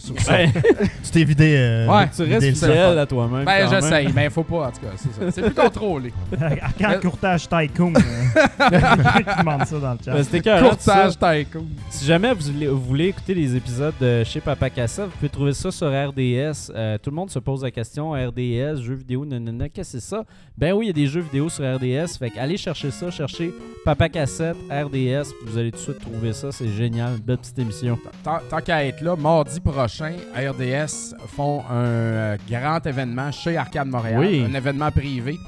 sur 0.01 0.19
ça. 0.21 0.33
Ben, 0.33 0.53
Tu 1.05 1.11
t'es 1.11 1.25
vidé. 1.25 1.55
euh, 1.57 1.87
Ouais, 1.87 2.09
tu 2.15 2.25
vidé 2.25 2.51
restes 2.51 2.63
le 2.67 2.99
à 2.99 3.07
toi-même. 3.07 3.45
Ben, 3.45 3.69
j'essaye, 3.69 4.09
mais 4.15 4.31
faut 4.31 4.43
pas, 4.45 4.69
en 4.69 4.71
tout 4.71 4.81
cas. 4.81 4.89
C'est 4.97 5.13
ça. 5.13 5.31
C'est 5.31 5.43
plus 5.43 5.55
contrôlé. 5.55 6.13
Arcade 6.63 7.01
Courtage 7.03 7.49
Tycoon. 7.49 7.93
euh, 7.95 8.01
qui 8.71 9.39
demande 9.39 9.65
ça 9.67 9.79
dans 9.79 9.93
le 9.93 9.99
chat. 10.05 10.13
Ben, 10.13 10.25
C'était 10.25 10.43
ça. 10.51 10.61
Courtage 10.61 11.13
tycoon. 11.19 11.67
Si 11.91 12.05
jamais 12.05 12.33
vous 12.33 12.43
voulez, 12.53 12.67
vous 12.69 12.81
voulez 12.83 13.07
écouter 13.09 13.35
les 13.35 13.55
épisodes 13.57 13.95
de 14.01 14.25
chez 14.25 14.41
Papa 14.41 14.71
Cassette, 14.71 15.07
vous 15.07 15.11
pouvez 15.13 15.29
trouver 15.29 15.53
ça 15.53 15.71
sur 15.71 15.89
RDS. 15.89 16.71
Euh, 16.75 16.99
tout 16.99 17.11
le 17.11 17.17
monde 17.17 17.31
se 17.31 17.39
pose 17.39 17.63
la 17.63 17.71
question 17.71 18.13
RDS, 18.13 18.81
jeux 18.83 18.95
vidéo, 18.95 19.25
nanana, 19.25 19.69
qu'est-ce 19.69 19.93
que 19.93 19.99
c'est 20.01 20.07
ça? 20.09 20.25
Ben 20.57 20.73
oui, 20.73 20.87
il 20.87 20.89
y 20.89 20.91
a 20.91 20.95
des 20.95 21.07
jeux 21.07 21.21
vidéo 21.23 21.49
sur 21.49 21.65
RDS. 21.65 22.19
Fait 22.19 22.31
que 22.31 22.39
allez 22.39 22.57
chercher 22.57 22.91
ça, 22.91 23.11
cherchez 23.11 23.53
Papa 23.85 24.09
Cassette, 24.09 24.57
RDS, 24.71 25.31
puis 25.33 25.47
vous 25.47 25.59
allez 25.59 25.71
tout 25.71 25.79
de 25.79 25.83
suite 25.83 25.99
trouver 26.01 26.33
ça. 26.33 26.53
C'est 26.53 26.71
génial, 26.71 27.17
belle 27.25 27.39
petite 27.39 27.59
émission. 27.59 27.99
Tant, 28.23 28.39
tant 28.49 28.61
qu'à 28.61 28.85
être 28.85 29.01
là, 29.03 29.17
mardi 29.17 29.59
prochain, 29.61 29.87
RDS 30.37 31.15
font 31.37 31.63
un 31.71 31.75
euh, 31.75 32.37
grand 32.49 32.85
événement 32.87 33.31
chez 33.33 33.57
Arcade 33.57 33.89
Montréal. 33.89 34.19
Oui. 34.21 34.47
Un 34.49 34.55
événement 34.55 34.91
privé. 34.91 35.39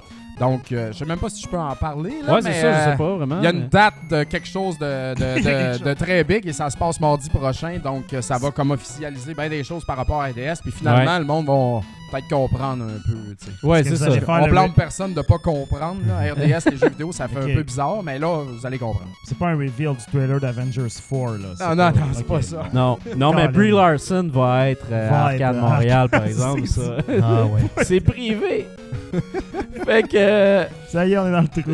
Donc, 0.41 0.73
euh, 0.73 0.91
je 0.93 0.99
sais 0.99 1.05
même 1.05 1.19
pas 1.19 1.29
si 1.29 1.43
je 1.43 1.49
peux 1.49 1.59
en 1.59 1.77
parler. 1.77 2.15
Là, 2.27 2.35
ouais, 2.35 2.43
c'est 2.43 2.53
ça, 2.55 2.61
je 2.61 2.67
euh, 2.67 2.91
sais 2.93 2.97
pas 2.97 3.17
vraiment. 3.17 3.37
Il 3.39 3.45
y 3.45 3.47
a 3.47 3.51
une 3.51 3.69
date 3.69 3.95
de 4.11 4.25
quelque 4.25 4.49
chose 4.49 4.79
de, 4.79 5.15
de- 5.15 5.79
de- 5.79 5.85
de 5.85 5.95
très 5.95 6.25
big 6.25 6.47
et 6.47 6.53
ça 6.53 6.69
se 6.71 6.77
passe 6.77 6.99
mardi 7.01 7.29
prochain. 7.29 7.79
Donc, 7.83 8.13
euh, 8.13 8.23
ça 8.23 8.39
va 8.39 8.51
comme 8.51 8.71
officialiser 8.73 9.35
bien 9.35 9.49
des 9.49 9.63
choses 9.63 9.85
par 9.85 9.97
rapport 9.97 10.23
à 10.23 10.27
RDS. 10.29 10.61
Puis 10.63 10.73
finalement, 10.73 11.13
Ouais. 11.13 11.19
le 11.19 11.25
monde 11.27 11.47
va 11.47 11.81
peut-être 12.13 12.29
comprendre 12.29 12.85
un 12.85 13.01
peu. 13.11 13.17
tu 13.41 13.47
sais. 13.47 13.67
Ouais, 13.67 13.83
c'est 13.83 13.97
ça. 13.97 14.09
On 14.29 14.45
le- 14.45 14.51
blâme 14.51 14.73
personne 14.75 15.15
de 15.15 15.23
pas 15.23 15.39
comprendre. 15.39 16.01
là. 16.07 16.33
RDS, 16.35 16.71
les 16.71 16.77
jeux 16.77 16.89
vidéo, 16.91 17.11
ça 17.13 17.27
fait 17.29 17.39
un 17.39 17.55
peu 17.55 17.63
bizarre, 17.63 18.03
mais 18.03 18.19
là, 18.19 18.43
vous 18.47 18.67
allez 18.67 18.79
comprendre. 18.79 19.11
C'est 19.27 19.37
pas 19.39 19.49
un 19.49 19.57
reveal 19.57 19.97
du 19.97 20.05
trailer 20.13 20.39
d'Avengers 20.41 20.83
4. 21.11 21.33
Là. 21.39 21.49
C'est 21.57 21.65
Non, 21.69 21.75
non, 21.77 21.91
non, 21.91 22.07
c'est 22.13 22.27
pas 22.27 22.43
ça. 22.43 22.63
Non, 22.73 22.99
non 23.17 23.33
mais. 23.33 23.49
Brie 23.49 23.71
Larson 23.71 24.29
va 24.33 24.69
être 24.71 24.87
euh, 24.93 25.09
Va 25.11 25.35
être 25.35 25.43
Arcade 25.43 25.57
Montréal, 25.61 26.09
par 26.09 26.25
exemple. 26.27 26.63
c'est 26.67 26.81
ça. 26.81 26.97
Ah 27.23 27.45
ouais. 27.47 27.61
c'est 27.85 28.01
privé. 28.01 28.67
fait 29.85 30.03
que. 30.05 30.17
euh, 30.17 30.65
Ça 30.89 31.07
y 31.07 31.13
est, 31.13 31.19
on 31.19 31.27
est 31.27 31.33
dans 31.33 31.41
le 31.43 31.49
trou. 31.49 31.73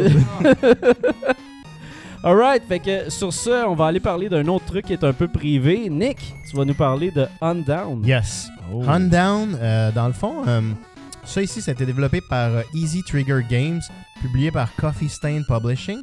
Alright, 2.22 2.64
fait 2.66 2.80
que 2.80 3.10
sur 3.10 3.32
ce, 3.32 3.64
on 3.66 3.74
va 3.74 3.86
aller 3.86 4.00
parler 4.00 4.28
d'un 4.28 4.46
autre 4.48 4.64
truc 4.66 4.86
qui 4.86 4.92
est 4.92 5.04
un 5.04 5.12
peu 5.12 5.28
privé. 5.28 5.88
Nick, 5.88 6.34
tu 6.50 6.56
vas 6.56 6.64
nous 6.64 6.74
parler 6.74 7.10
de 7.10 7.26
Undown. 7.40 8.04
Yes. 8.04 8.48
Oh. 8.72 8.82
Undown, 8.88 9.56
euh, 9.60 9.92
dans 9.92 10.08
le 10.08 10.12
fond, 10.12 10.42
euh, 10.46 10.60
ça 11.24 11.42
ici, 11.42 11.62
ça 11.62 11.70
a 11.70 11.74
été 11.74 11.86
développé 11.86 12.20
par 12.20 12.50
euh, 12.50 12.62
Easy 12.74 13.02
Trigger 13.04 13.40
Games, 13.48 13.80
publié 14.20 14.50
par 14.50 14.74
Coffee 14.74 15.08
Stain 15.08 15.42
Publishing. 15.46 16.00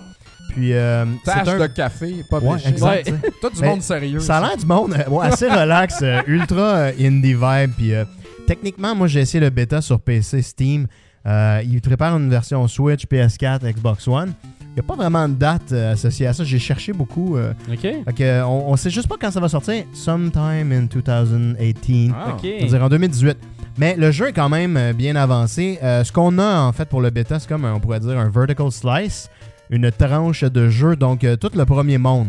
Puis, 0.49 0.73
euh, 0.73 1.05
c'est 1.25 1.31
Tâche 1.33 1.47
un... 1.49 1.59
de 1.59 1.67
café, 1.67 2.23
pas 2.29 2.39
Ouais, 2.39 2.59
exact. 2.65 3.09
Ouais. 3.09 3.31
Tout 3.41 3.49
du 3.49 3.61
Mais 3.61 3.67
monde 3.67 3.81
sérieux. 3.81 4.19
Ça 4.21 4.37
a 4.37 4.41
l'air 4.47 4.57
du 4.57 4.65
monde 4.65 4.93
euh, 4.93 5.09
ouais, 5.09 5.25
assez 5.25 5.49
relax, 5.49 5.99
euh, 6.01 6.21
ultra 6.27 6.61
euh, 6.61 6.91
indie 6.99 7.33
vibe. 7.33 7.71
Puis 7.75 7.93
euh, 7.93 8.05
techniquement, 8.47 8.95
moi 8.95 9.07
j'ai 9.07 9.19
essayé 9.19 9.41
le 9.41 9.49
bêta 9.49 9.81
sur 9.81 9.99
PC, 9.99 10.41
Steam. 10.41 10.87
Euh, 11.25 11.61
il 11.65 11.81
prépare 11.81 12.15
une 12.15 12.29
version 12.29 12.65
Switch, 12.67 13.05
PS4, 13.05 13.69
Xbox 13.73 14.07
One. 14.07 14.33
Il 14.77 14.81
n'y 14.81 14.85
a 14.85 14.87
pas 14.87 14.95
vraiment 14.95 15.29
de 15.29 15.35
date 15.35 15.71
euh, 15.71 15.93
associée 15.93 16.27
à 16.27 16.33
ça. 16.33 16.43
J'ai 16.43 16.59
cherché 16.59 16.91
beaucoup. 16.91 17.37
euh, 17.37 17.53
Ok. 17.71 17.79
fait 17.79 18.03
que, 18.13 18.23
euh, 18.23 18.45
on, 18.45 18.71
on 18.73 18.75
sait 18.75 18.89
juste 18.89 19.07
pas 19.07 19.15
quand 19.19 19.31
ça 19.31 19.39
va 19.39 19.47
sortir. 19.47 19.85
Sometime 19.93 20.71
in 20.73 20.81
2018. 20.83 22.11
Ah. 22.13 22.33
Ok. 22.33 22.45
On 22.61 22.65
dirait 22.65 22.81
en 22.83 22.89
2018. 22.89 23.37
Mais 23.77 23.95
le 23.95 24.11
jeu 24.11 24.27
est 24.27 24.33
quand 24.33 24.49
même 24.49 24.75
euh, 24.75 24.91
bien 24.91 25.15
avancé. 25.15 25.79
Euh, 25.81 26.03
ce 26.03 26.11
qu'on 26.11 26.37
a 26.39 26.59
en 26.59 26.73
fait 26.73 26.89
pour 26.89 26.99
le 27.01 27.09
bêta, 27.09 27.39
c'est 27.39 27.47
comme 27.47 27.63
on 27.63 27.79
pourrait 27.79 28.01
dire 28.01 28.17
un 28.19 28.29
vertical 28.29 28.69
slice, 28.71 29.29
une 29.69 29.89
tranche 29.91 30.43
de 30.43 30.67
jeu, 30.69 30.97
donc 30.97 31.23
euh, 31.23 31.37
tout 31.37 31.51
le 31.55 31.63
premier 31.65 31.97
monde. 31.97 32.27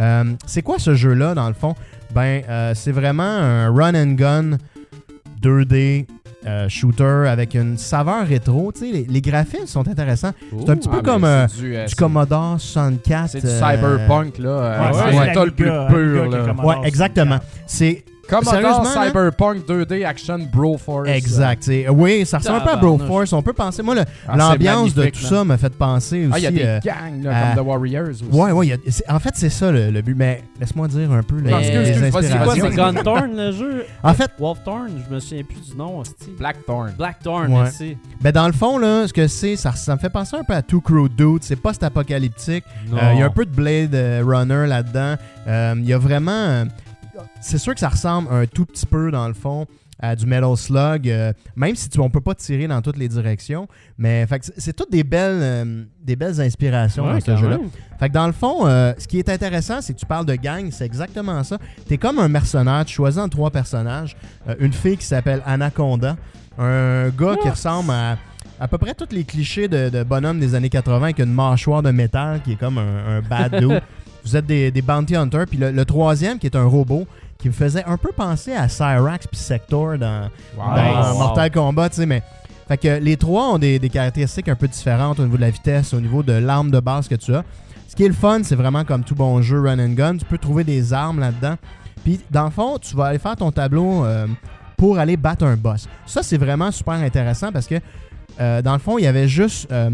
Euh, 0.00 0.24
c'est 0.46 0.62
quoi 0.62 0.80
ce 0.80 0.96
jeu-là 0.96 1.34
dans 1.34 1.46
le 1.46 1.54
fond? 1.54 1.76
Ben, 2.12 2.42
euh, 2.48 2.72
c'est 2.74 2.92
vraiment 2.92 3.22
un 3.22 3.70
run 3.72 3.94
and 3.94 4.12
gun 4.14 4.58
2D 5.40 6.06
euh, 6.46 6.68
shooter 6.68 7.26
avec 7.28 7.54
une 7.54 7.76
saveur 7.78 8.26
rétro. 8.26 8.72
Tu 8.72 8.80
sais, 8.80 8.86
les, 8.92 9.04
les 9.04 9.20
graphismes 9.20 9.66
sont 9.66 9.86
intéressants. 9.88 10.32
C'est 10.60 10.70
un 10.70 10.76
petit 10.76 10.88
peu 10.88 10.98
Ah, 11.00 11.04
comme 11.04 11.24
euh, 11.24 11.46
du, 11.46 11.76
euh, 11.76 11.86
du 11.86 11.94
Commodore 11.94 12.60
64. 12.60 13.30
C'est 13.30 13.40
du 13.40 13.46
cyberpunk, 13.46 14.38
là. 14.38 14.90
Ouais, 14.92 14.98
c'est 15.12 15.34
c'est 15.34 15.44
le 15.44 15.50
plus 15.50 15.64
pur, 15.64 16.30
là. 16.30 16.54
Ouais, 16.64 16.76
exactement. 16.88 17.38
C'est 17.66 18.04
Commodore 18.28 18.82
là? 18.84 19.06
Cyberpunk 19.06 19.66
2D 19.66 20.04
Action 20.04 20.38
Bro 20.52 20.78
Force. 20.78 21.08
exact. 21.08 21.62
c'est- 21.64 21.88
Oui, 21.88 22.24
ça 22.26 22.38
ressemble 22.38 22.56
un 22.58 22.60
peu 22.60 22.68
à 22.70 22.74
Tabarnouche. 22.74 22.98
Broforce. 23.06 23.32
On 23.32 23.42
peut 23.42 23.52
penser. 23.52 23.82
Moi, 23.82 23.94
Ah, 24.28 24.36
l'ambiance 24.36 24.94
de 24.94 25.06
tout 25.06 25.20
ça 25.20 25.44
m'a 25.44 25.56
fait 25.56 25.72
penser 25.74 26.26
aussi. 26.26 26.32
Ah, 26.34 26.38
il 26.38 26.42
y 26.42 26.46
a 26.46 26.50
des 26.50 26.62
euh, 26.64 26.80
gangs, 26.84 27.22
là, 27.22 27.30
à- 27.52 27.54
comme 27.54 27.64
The 27.64 27.66
Warriors 27.68 28.08
aussi. 28.10 28.24
Ouais, 28.32 28.52
ouais. 28.52 28.66
il 28.66 28.70
y 28.70 28.72
a- 28.72 28.76
c'est- 28.88 29.10
en 29.10 29.18
fait, 29.18 29.32
c'est 29.34 29.48
ça 29.50 29.70
le, 29.70 29.90
le 29.90 30.02
but. 30.02 30.14
Mais 30.16 30.42
laisse-moi 30.60 30.88
dire 30.88 31.10
un 31.12 31.22
peu 31.22 31.36
les, 31.38 31.50
excuse, 31.52 32.00
les 32.00 32.10
vas-y, 32.10 32.24
C'est 32.24 32.38
quoi, 32.38 32.54
c'est 32.54 32.70
Gunthorn 32.74 33.36
le 33.36 33.52
jeu? 33.52 33.84
En 34.02 34.14
fait, 34.14 34.30
Wolfthorn, 34.38 34.88
je 35.08 35.14
me 35.14 35.20
souviens 35.20 35.44
plus 35.44 35.70
du 35.70 35.76
nom, 35.76 35.98
hostie. 36.00 36.30
Blackthorn. 36.38 36.92
Blackthorn, 36.96 37.52
Ouais. 37.52 37.62
merci. 37.62 37.96
ben 38.20 38.32
dans 38.32 38.46
le 38.46 38.52
fond, 38.52 38.78
là, 38.78 39.06
ce 39.06 39.12
que 39.12 39.26
c'est, 39.26 39.56
ça, 39.56 39.72
ça 39.72 39.94
me 39.94 40.00
fait 40.00 40.10
penser 40.10 40.36
un 40.36 40.44
peu 40.44 40.54
à 40.54 40.62
Two 40.62 40.80
Crow 40.80 41.08
Dude. 41.08 41.42
C'est 41.42 41.56
post-apocalyptique. 41.56 42.64
Euh, 42.92 43.10
Il 43.14 43.18
y 43.20 43.22
a 43.22 43.26
un 43.26 43.30
peu 43.30 43.44
de 43.44 43.50
Blade 43.50 43.94
euh, 43.94 44.22
Runner 44.24 44.66
là-dedans. 44.66 45.14
Euh, 45.46 45.74
Il 45.78 45.86
y 45.86 45.92
a 45.92 45.98
vraiment. 45.98 46.64
C'est 47.44 47.58
sûr 47.58 47.74
que 47.74 47.80
ça 47.80 47.88
ressemble 47.88 48.28
un 48.32 48.46
tout 48.46 48.64
petit 48.66 48.86
peu, 48.86 49.10
dans 49.10 49.28
le 49.28 49.34
fond, 49.34 49.66
à 50.00 50.16
du 50.16 50.26
Metal 50.26 50.56
Slug, 50.56 51.08
euh, 51.08 51.32
même 51.54 51.76
si 51.76 51.88
tu, 51.88 52.00
on 52.00 52.10
peut 52.10 52.20
pas 52.20 52.34
tirer 52.34 52.66
dans 52.66 52.82
toutes 52.82 52.96
les 52.96 53.06
directions. 53.08 53.68
Mais 53.96 54.26
c'est- 54.58 54.72
toutes 54.72 54.90
des 54.90 55.04
belles, 55.04 55.38
euh, 55.40 55.84
des 56.02 56.16
belles 56.16 56.40
inspirations 56.40 57.04
Ouais, 57.06 57.14
dans 57.20 57.20
ce 57.20 57.36
jeu-là. 57.36 57.58
Fait 58.00 58.08
que 58.08 58.14
dans 58.14 58.26
le 58.26 58.32
fond, 58.32 58.66
euh, 58.66 58.92
ce 58.98 59.06
qui 59.06 59.18
est 59.20 59.28
intéressant, 59.28 59.80
c'est 59.80 59.94
que 59.94 59.98
tu 60.00 60.06
parles 60.06 60.26
de 60.26 60.34
gang, 60.34 60.68
c'est 60.72 60.84
exactement 60.84 61.44
ça. 61.44 61.58
T'es 61.88 61.96
comme 61.96 62.18
un 62.18 62.28
mercenaire, 62.28 62.84
tu 62.86 62.94
choisis 62.94 63.20
entre 63.20 63.36
trois 63.36 63.50
personnages. 63.50 64.16
Une 64.58 64.72
fille 64.72 64.96
qui 64.96 65.06
s'appelle 65.06 65.40
Anaconda, 65.46 66.16
un 66.58 67.08
gars 67.10 67.36
qui 67.40 67.48
ressemble 67.48 67.90
à 67.90 68.18
à 68.60 68.68
peu 68.68 68.78
près 68.78 68.94
tous 68.94 69.08
les 69.10 69.24
clichés 69.24 69.66
de, 69.66 69.88
de 69.88 70.04
bonhomme 70.04 70.38
des 70.38 70.54
années 70.54 70.68
80 70.68 71.02
avec 71.02 71.18
une 71.18 71.32
mâchoire 71.32 71.82
de 71.82 71.90
métal 71.90 72.40
qui 72.42 72.52
est 72.52 72.56
comme 72.56 72.78
un, 72.78 73.16
un 73.16 73.20
bad 73.20 73.56
dude. 73.60 73.82
Vous 74.24 74.36
êtes 74.36 74.46
des, 74.46 74.70
des 74.70 74.80
bounty 74.80 75.16
hunters. 75.16 75.46
Puis 75.46 75.58
le, 75.58 75.72
le 75.72 75.84
troisième 75.84 76.38
qui 76.38 76.46
est 76.46 76.54
un 76.56 76.64
robot 76.64 77.04
qui 77.44 77.48
me 77.50 77.52
faisait 77.52 77.84
un 77.84 77.98
peu 77.98 78.08
penser 78.10 78.54
à 78.54 78.70
Cyrax 78.70 79.26
puis 79.26 79.36
Sector 79.38 79.98
dans, 79.98 80.30
Wow. 80.56 80.64
dans 80.76 80.82
Nice. 81.10 81.18
Mortal 81.18 81.50
Kombat, 81.50 81.90
tu 81.90 81.96
sais, 81.96 82.06
mais. 82.06 82.22
Fait 82.66 82.78
que 82.78 82.88
les 82.98 83.18
trois 83.18 83.52
ont 83.52 83.58
des, 83.58 83.78
des 83.78 83.90
caractéristiques 83.90 84.48
un 84.48 84.54
peu 84.54 84.66
différentes 84.66 85.20
au 85.20 85.24
niveau 85.24 85.36
de 85.36 85.42
la 85.42 85.50
vitesse, 85.50 85.92
au 85.92 86.00
niveau 86.00 86.22
de 86.22 86.32
l'arme 86.32 86.70
de 86.70 86.80
base 86.80 87.06
que 87.06 87.16
tu 87.16 87.34
as. 87.34 87.44
Ce 87.86 87.94
qui 87.94 88.02
est 88.04 88.08
le 88.08 88.14
fun, 88.14 88.40
c'est 88.44 88.54
vraiment 88.54 88.82
comme 88.86 89.04
tout 89.04 89.14
bon 89.14 89.42
jeu 89.42 89.60
run 89.60 89.78
and 89.78 89.90
gun. 89.92 90.16
Tu 90.16 90.24
peux 90.24 90.38
trouver 90.38 90.64
des 90.64 90.94
armes 90.94 91.20
là-dedans. 91.20 91.56
Puis, 92.02 92.18
dans 92.30 92.46
le 92.46 92.50
fond, 92.50 92.78
tu 92.78 92.96
vas 92.96 93.04
aller 93.08 93.18
faire 93.18 93.36
ton 93.36 93.52
tableau 93.52 94.06
euh, 94.06 94.26
pour 94.78 94.98
aller 94.98 95.18
battre 95.18 95.44
un 95.44 95.56
boss. 95.56 95.86
Ça, 96.06 96.22
c'est 96.22 96.38
vraiment 96.38 96.70
super 96.70 96.94
intéressant 96.94 97.52
parce 97.52 97.66
que, 97.66 97.74
euh, 98.40 98.62
dans 98.62 98.72
le 98.72 98.78
fond, 98.78 98.96
il 98.96 99.04
y 99.04 99.06
avait 99.06 99.28
juste 99.28 99.70
euh, 99.70 99.90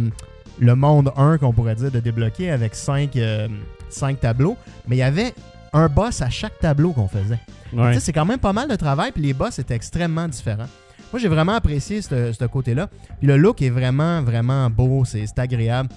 le 0.61 0.75
monde 0.76 1.12
1 1.16 1.38
qu'on 1.38 1.52
pourrait 1.52 1.75
dire 1.75 1.90
de 1.90 1.99
débloquer 1.99 2.52
avec 2.52 2.76
5 2.76 3.11
tableaux. 4.21 4.57
Mais 4.87 4.95
il 4.95 5.00
y 5.00 5.02
avait 5.02 5.35
un 5.72 5.88
boss 5.88 6.22
à 6.22 6.30
chaque 6.30 6.58
tableau 6.58 6.92
qu'on 6.92 7.08
faisait. 7.08 7.38
Ouais. 7.72 7.98
C'est 8.00 8.12
quand 8.12 8.24
même 8.24 8.38
pas 8.38 8.52
mal 8.52 8.68
de 8.68 8.76
travail, 8.76 9.12
puis 9.12 9.22
les 9.22 9.32
boss 9.34 9.58
étaient 9.58 9.74
extrêmement 9.74 10.26
différents. 10.28 10.66
Moi, 11.12 11.20
j'ai 11.20 11.28
vraiment 11.28 11.54
apprécié 11.54 12.02
ce 12.02 12.32
ce 12.32 12.44
côté-là. 12.44 12.88
Puis 13.18 13.26
le 13.26 13.36
look 13.36 13.62
est 13.62 13.70
vraiment, 13.70 14.22
vraiment 14.22 14.70
beau, 14.70 15.04
c'est 15.04 15.26
c'est 15.26 15.38
agréable. 15.38 15.88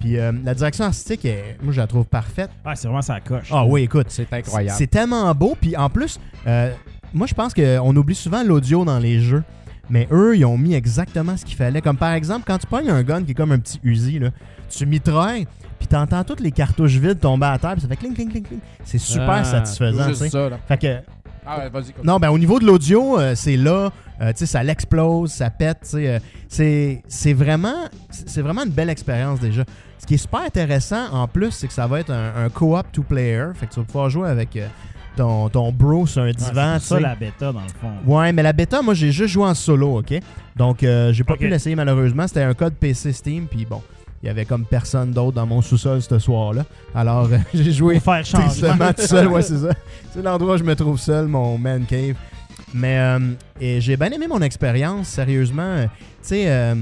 Puis 0.00 0.18
euh, 0.18 0.32
la 0.44 0.54
direction 0.54 0.84
artistique, 0.84 1.24
est, 1.24 1.56
moi, 1.62 1.72
je 1.72 1.80
la 1.80 1.86
trouve 1.86 2.04
parfaite. 2.04 2.50
Ah, 2.64 2.76
c'est 2.76 2.86
vraiment 2.86 3.02
ça 3.02 3.20
coche. 3.20 3.48
Ah 3.50 3.64
oui, 3.64 3.82
écoute, 3.82 4.06
C'est 4.10 4.32
incroyable. 4.32 4.76
c'est 4.78 4.86
tellement 4.86 5.34
beau. 5.34 5.56
Puis 5.60 5.76
en 5.76 5.88
plus, 5.90 6.20
euh, 6.46 6.72
moi, 7.14 7.26
je 7.26 7.34
pense 7.34 7.54
qu'on 7.54 7.96
oublie 7.96 8.14
souvent 8.14 8.42
l'audio 8.44 8.84
dans 8.84 8.98
les 8.98 9.20
jeux. 9.20 9.42
Mais 9.90 10.06
eux, 10.12 10.36
ils 10.36 10.44
ont 10.44 10.58
mis 10.58 10.74
exactement 10.74 11.36
ce 11.38 11.46
qu'il 11.46 11.56
fallait. 11.56 11.80
Comme 11.80 11.96
par 11.96 12.12
exemple, 12.12 12.44
quand 12.46 12.58
tu 12.58 12.66
pognes 12.66 12.90
un 12.90 13.02
gun 13.02 13.24
qui 13.24 13.30
est 13.30 13.34
comme 13.34 13.52
un 13.52 13.58
petit 13.58 13.80
Uzi, 13.82 14.18
là, 14.18 14.28
tu 14.68 14.84
mitrailles, 14.84 15.46
puis 15.78 15.86
t'entends 15.88 16.24
toutes 16.24 16.40
les 16.40 16.52
cartouches 16.52 16.96
vides 16.96 17.20
tomber 17.20 17.46
à 17.46 17.58
terre, 17.58 17.72
puis 17.72 17.80
ça 17.82 17.88
fait 17.88 17.96
cling, 17.96 18.14
cling, 18.14 18.30
cling, 18.30 18.44
cling. 18.44 18.60
C'est 18.84 18.98
super 18.98 19.28
Ah, 19.30 19.44
satisfaisant, 19.44 20.08
tu 20.08 20.14
sais. 20.14 20.28
ça, 20.30 20.48
là. 20.48 20.58
Fait 20.66 20.78
que 20.78 20.96
Ah 21.46 21.58
ouais, 21.58 21.68
vas-y. 21.70 21.84
continue. 21.92 22.04
non, 22.06 22.18
ben 22.18 22.30
au 22.30 22.38
niveau 22.38 22.58
de 22.58 22.66
l'audio, 22.66 23.18
euh, 23.18 23.34
c'est 23.34 23.56
là, 23.56 23.90
euh, 24.20 24.32
tu 24.32 24.38
sais, 24.38 24.46
ça 24.46 24.62
l'explose, 24.62 25.30
ça 25.30 25.50
pète, 25.50 25.78
tu 25.82 25.88
sais, 25.90 26.08
euh, 26.08 26.18
c'est 26.48 27.02
c'est 27.08 27.32
vraiment, 27.32 27.86
c'est 28.10 28.42
vraiment 28.42 28.64
une 28.64 28.70
belle 28.72 28.90
expérience 28.90 29.40
déjà. 29.40 29.64
Ce 29.98 30.06
qui 30.06 30.14
est 30.14 30.18
super 30.18 30.40
intéressant 30.40 31.10
en 31.12 31.26
plus, 31.28 31.50
c'est 31.52 31.66
que 31.66 31.72
ça 31.72 31.86
va 31.86 32.00
être 32.00 32.10
un, 32.10 32.44
un 32.44 32.48
co-op 32.50 32.86
two 32.92 33.02
player, 33.02 33.46
fait 33.54 33.66
que 33.66 33.72
tu 33.74 33.80
vas 33.80 33.86
pouvoir 33.86 34.10
jouer 34.10 34.28
avec 34.28 34.56
euh, 34.56 34.66
ton, 35.16 35.48
ton 35.48 35.72
bro 35.72 36.06
sur 36.06 36.22
un 36.22 36.26
Ouais, 36.26 36.32
divan, 36.32 36.74
c'est 36.74 36.80
tu 36.80 36.86
ça 36.86 37.00
la 37.00 37.14
bêta 37.16 37.52
dans 37.52 37.60
le 37.62 37.68
fond. 37.80 37.90
Ouais, 38.06 38.32
mais 38.32 38.42
la 38.42 38.52
bêta, 38.52 38.82
moi 38.82 38.94
j'ai 38.94 39.10
juste 39.10 39.32
joué 39.34 39.44
en 39.44 39.54
solo, 39.54 39.98
ok? 39.98 40.14
Donc 40.56 40.82
euh, 40.82 41.12
j'ai 41.12 41.24
pas 41.24 41.36
pu 41.36 41.48
l'essayer 41.48 41.74
malheureusement. 41.76 42.26
C'était 42.28 42.42
un 42.42 42.54
code 42.54 42.74
PC 42.74 43.12
Steam, 43.12 43.46
puis 43.46 43.64
bon, 43.68 43.82
il 44.22 44.26
y 44.26 44.28
avait 44.28 44.44
comme 44.44 44.64
personne 44.64 45.12
d'autre 45.12 45.32
dans 45.36 45.46
mon 45.46 45.62
sous-sol 45.62 46.02
ce 46.02 46.18
soir-là. 46.18 46.64
Alors 46.94 47.28
euh, 47.32 47.38
j'ai 47.54 47.72
joué 47.72 48.00
faire. 48.00 48.22
Tristement 48.24 48.92
tout 48.92 49.02
seul, 49.06 49.28
ouais, 49.28 49.42
c'est 49.42 49.58
ça. 49.58 49.70
C'est 50.12 50.22
l'endroit 50.22 50.54
où 50.54 50.58
je 50.58 50.64
me 50.64 50.74
trouve 50.74 50.98
seul, 50.98 51.26
mon 51.28 51.56
man 51.58 51.84
cave. 51.86 52.14
Mais 52.74 52.98
euh, 52.98 53.18
et 53.60 53.80
j'ai 53.80 53.96
bien 53.96 54.10
aimé 54.10 54.26
mon 54.28 54.42
expérience, 54.42 55.08
sérieusement. 55.08 55.62
Euh, 55.62 55.86
Tu 55.86 55.90
sais, 56.22 56.44
euh, 56.50 56.74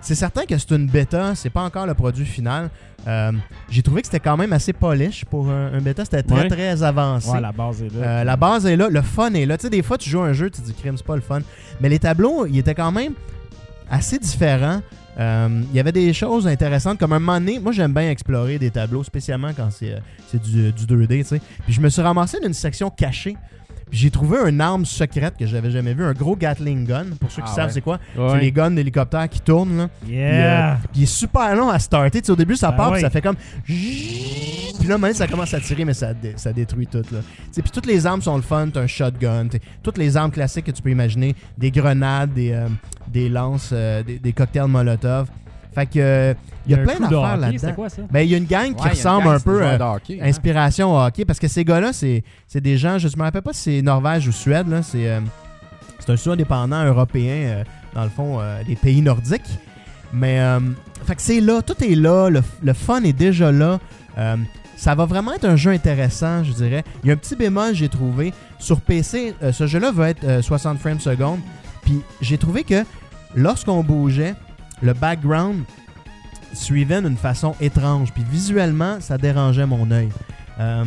c'est 0.00 0.14
certain 0.14 0.44
que 0.46 0.56
c'est 0.56 0.70
une 0.70 0.86
bêta, 0.86 1.34
c'est 1.34 1.50
pas 1.50 1.62
encore 1.62 1.86
le 1.86 1.94
produit 1.94 2.24
final. 2.24 2.70
Euh, 3.06 3.32
j'ai 3.68 3.82
trouvé 3.82 4.00
que 4.00 4.06
c'était 4.06 4.20
quand 4.20 4.36
même 4.38 4.52
assez 4.54 4.72
polish 4.72 5.24
pour 5.26 5.50
un, 5.50 5.74
un 5.74 5.80
bêta, 5.80 6.04
c'était 6.06 6.22
très 6.22 6.42
Ouais. 6.42 6.48
très 6.48 6.82
avancé. 6.82 7.28
Ouais, 7.28 7.40
la 7.40 7.52
base 7.52 7.82
est 7.82 7.92
là. 7.94 8.06
Euh, 8.06 8.24
la 8.24 8.36
base 8.36 8.64
est 8.66 8.76
là, 8.76 8.88
le 8.88 9.02
fun 9.02 9.32
est 9.34 9.44
là. 9.44 9.58
Tu 9.58 9.62
sais, 9.64 9.70
des 9.70 9.82
fois, 9.82 9.98
tu 9.98 10.08
joues 10.08 10.22
un 10.22 10.32
jeu, 10.32 10.48
tu 10.48 10.62
te 10.62 10.66
dis, 10.66 10.72
crime, 10.72 10.96
c'est 10.96 11.04
pas 11.06 11.16
le 11.16 11.20
fun. 11.22 11.40
Mais 11.82 11.90
les 11.90 11.98
tableaux, 11.98 12.46
ils 12.46 12.58
étaient 12.58 12.74
quand 12.74 12.92
même 12.92 13.12
assez 13.90 14.18
différents. 14.18 14.80
Euh, 15.18 15.62
Il 15.70 15.76
y 15.76 15.80
avait 15.80 15.92
des 15.92 16.12
choses 16.12 16.46
intéressantes, 16.46 16.98
comme 16.98 17.12
un 17.12 17.18
moment 17.20 17.40
moi 17.62 17.72
j'aime 17.72 17.92
bien 17.92 18.10
explorer 18.10 18.58
des 18.58 18.70
tableaux, 18.70 19.04
spécialement 19.04 19.50
quand 19.56 19.68
c'est 19.70 19.92
euh, 19.92 20.38
du, 20.38 20.72
du 20.72 20.84
2D, 20.84 21.22
tu 21.22 21.24
sais. 21.24 21.40
Puis 21.64 21.72
je 21.72 21.80
me 21.80 21.88
suis 21.88 22.02
ramassé 22.02 22.40
dans 22.40 22.48
une 22.48 22.54
section 22.54 22.90
cachée. 22.90 23.36
J'ai 23.96 24.10
trouvé 24.10 24.38
une 24.48 24.60
arme 24.60 24.84
secrète 24.84 25.36
que 25.38 25.46
j'avais 25.46 25.70
jamais 25.70 25.94
vue, 25.94 26.04
un 26.04 26.12
gros 26.14 26.34
Gatling 26.34 26.84
gun. 26.84 27.04
Pour 27.20 27.30
ceux 27.30 27.42
qui 27.42 27.48
Ah 27.52 27.54
savent 27.54 27.66
ouais. 27.66 27.72
c'est 27.74 27.80
quoi, 27.80 28.00
Ouais. 28.16 28.28
c'est 28.32 28.40
les 28.40 28.50
guns 28.50 28.72
d'hélicoptère 28.72 29.28
qui 29.28 29.40
tournent. 29.40 29.76
Là. 29.76 29.88
Puis, 30.04 30.16
euh, 30.18 30.20
Yeah! 30.20 30.78
puis 30.92 31.00
il 31.00 31.02
est 31.04 31.06
super 31.06 31.54
long 31.54 31.68
à 31.70 31.78
starter. 31.78 32.20
Tu 32.20 32.26
sais, 32.26 32.32
au 32.32 32.36
début, 32.36 32.56
ça 32.56 32.72
Ben 32.72 32.76
part, 32.76 32.92
puis 32.92 33.00
ça 33.02 33.10
fait 33.10 33.22
comme. 33.22 33.36
Puis 33.64 34.88
là, 34.88 34.98
maintenant, 34.98 35.16
ça 35.16 35.26
commence 35.26 35.54
à 35.54 35.60
tirer, 35.60 35.84
mais 35.84 35.94
ça, 35.94 36.12
dé- 36.12 36.34
ça 36.36 36.52
détruit 36.52 36.86
tout. 36.86 37.02
Là. 37.12 37.20
Puis 37.52 37.70
toutes 37.72 37.86
les 37.86 38.04
armes 38.06 38.20
sont 38.22 38.36
le 38.36 38.42
fun. 38.42 38.68
T'as 38.72 38.80
un 38.82 38.86
shotgun. 38.86 39.46
Toutes 39.82 39.98
les 39.98 40.16
armes 40.16 40.30
classiques 40.30 40.66
que 40.66 40.70
tu 40.72 40.82
peux 40.82 40.90
imaginer. 40.90 41.34
Des 41.56 41.70
grenades, 41.70 42.32
des, 42.34 42.52
euh, 42.52 42.66
des 43.08 43.28
lances, 43.28 43.70
euh, 43.72 44.02
des, 44.02 44.18
des 44.18 44.32
cocktails 44.32 44.66
Molotov. 44.66 45.28
Fait 45.74 45.86
que. 45.86 45.92
euh, 45.98 46.34
Il 46.66 46.72
y 46.72 46.74
a, 46.74 46.78
plein 46.78 46.98
d'affaires 47.00 47.36
là-dedans. 47.36 47.86
Ben, 48.10 48.20
il 48.20 48.30
y 48.30 48.34
a 48.34 48.38
une 48.38 48.44
gang 48.46 48.74
qui 48.74 48.82
Ouais, 48.84 48.90
ressemble 48.90 49.24
gang, 49.24 49.34
un 49.34 49.40
peu. 49.40 49.58
joueurs 49.58 49.82
euh, 49.82 49.94
hockey, 49.96 50.18
hein. 50.20 50.26
Inspiration 50.26 50.94
au 50.94 51.00
hockey, 51.00 51.24
parce 51.24 51.38
que 51.38 51.48
ces 51.48 51.64
gars-là, 51.64 51.92
c'est 51.92 52.22
c'est 52.46 52.60
des 52.60 52.76
gens, 52.78 52.98
je 52.98 53.08
me 53.16 53.22
rappelle 53.22 53.42
pas 53.42 53.52
si 53.52 53.60
c'est 53.76 53.82
Norvège 53.82 54.26
ou 54.28 54.32
Suède, 54.32 54.68
là, 54.68 54.82
c'est 54.82 55.08
euh, 55.08 55.20
c'est 55.98 56.10
un 56.12 56.16
studio 56.16 56.32
indépendant 56.32 56.84
européen, 56.84 57.34
euh, 57.34 57.64
dans 57.94 58.04
le 58.04 58.10
fond, 58.10 58.38
euh, 58.40 58.62
des 58.64 58.76
pays 58.76 59.02
nordiques. 59.02 59.42
Mais, 60.12 60.38
euh, 60.40 60.60
fait 61.06 61.16
que 61.16 61.22
c'est 61.22 61.40
là, 61.40 61.60
tout 61.62 61.82
est 61.82 61.94
là, 61.96 62.28
le, 62.30 62.40
le 62.62 62.72
fun 62.72 63.02
est 63.02 63.12
déjà 63.12 63.50
là. 63.50 63.78
Euh, 64.16 64.36
ça 64.76 64.94
va 64.94 65.06
vraiment 65.06 65.32
être 65.34 65.44
un 65.44 65.56
jeu 65.56 65.70
intéressant, 65.70 66.44
je 66.44 66.52
dirais. 66.52 66.84
Il 67.02 67.08
y 67.08 67.10
a 67.10 67.14
un 67.14 67.16
petit 67.16 67.36
bémol, 67.36 67.74
j'ai 67.74 67.88
trouvé. 67.88 68.32
Sur 68.58 68.80
PC, 68.80 69.34
euh, 69.42 69.52
ce 69.52 69.66
jeu-là 69.66 69.90
va 69.92 70.10
être 70.10 70.24
euh, 70.24 70.42
60 70.42 70.78
frames 70.78 71.00
secondes. 71.00 71.40
Puis 71.82 72.00
j'ai 72.20 72.38
trouvé 72.38 72.64
que 72.64 72.84
lorsqu'on 73.34 73.82
bougeait, 73.82 74.34
le 74.82 74.92
background 74.92 75.64
suivait 76.52 77.00
d'une 77.02 77.16
façon 77.16 77.54
étrange. 77.60 78.12
Puis 78.12 78.24
visuellement, 78.30 78.98
ça 79.00 79.18
dérangeait 79.18 79.66
mon 79.66 79.90
œil. 79.90 80.08
Euh, 80.60 80.84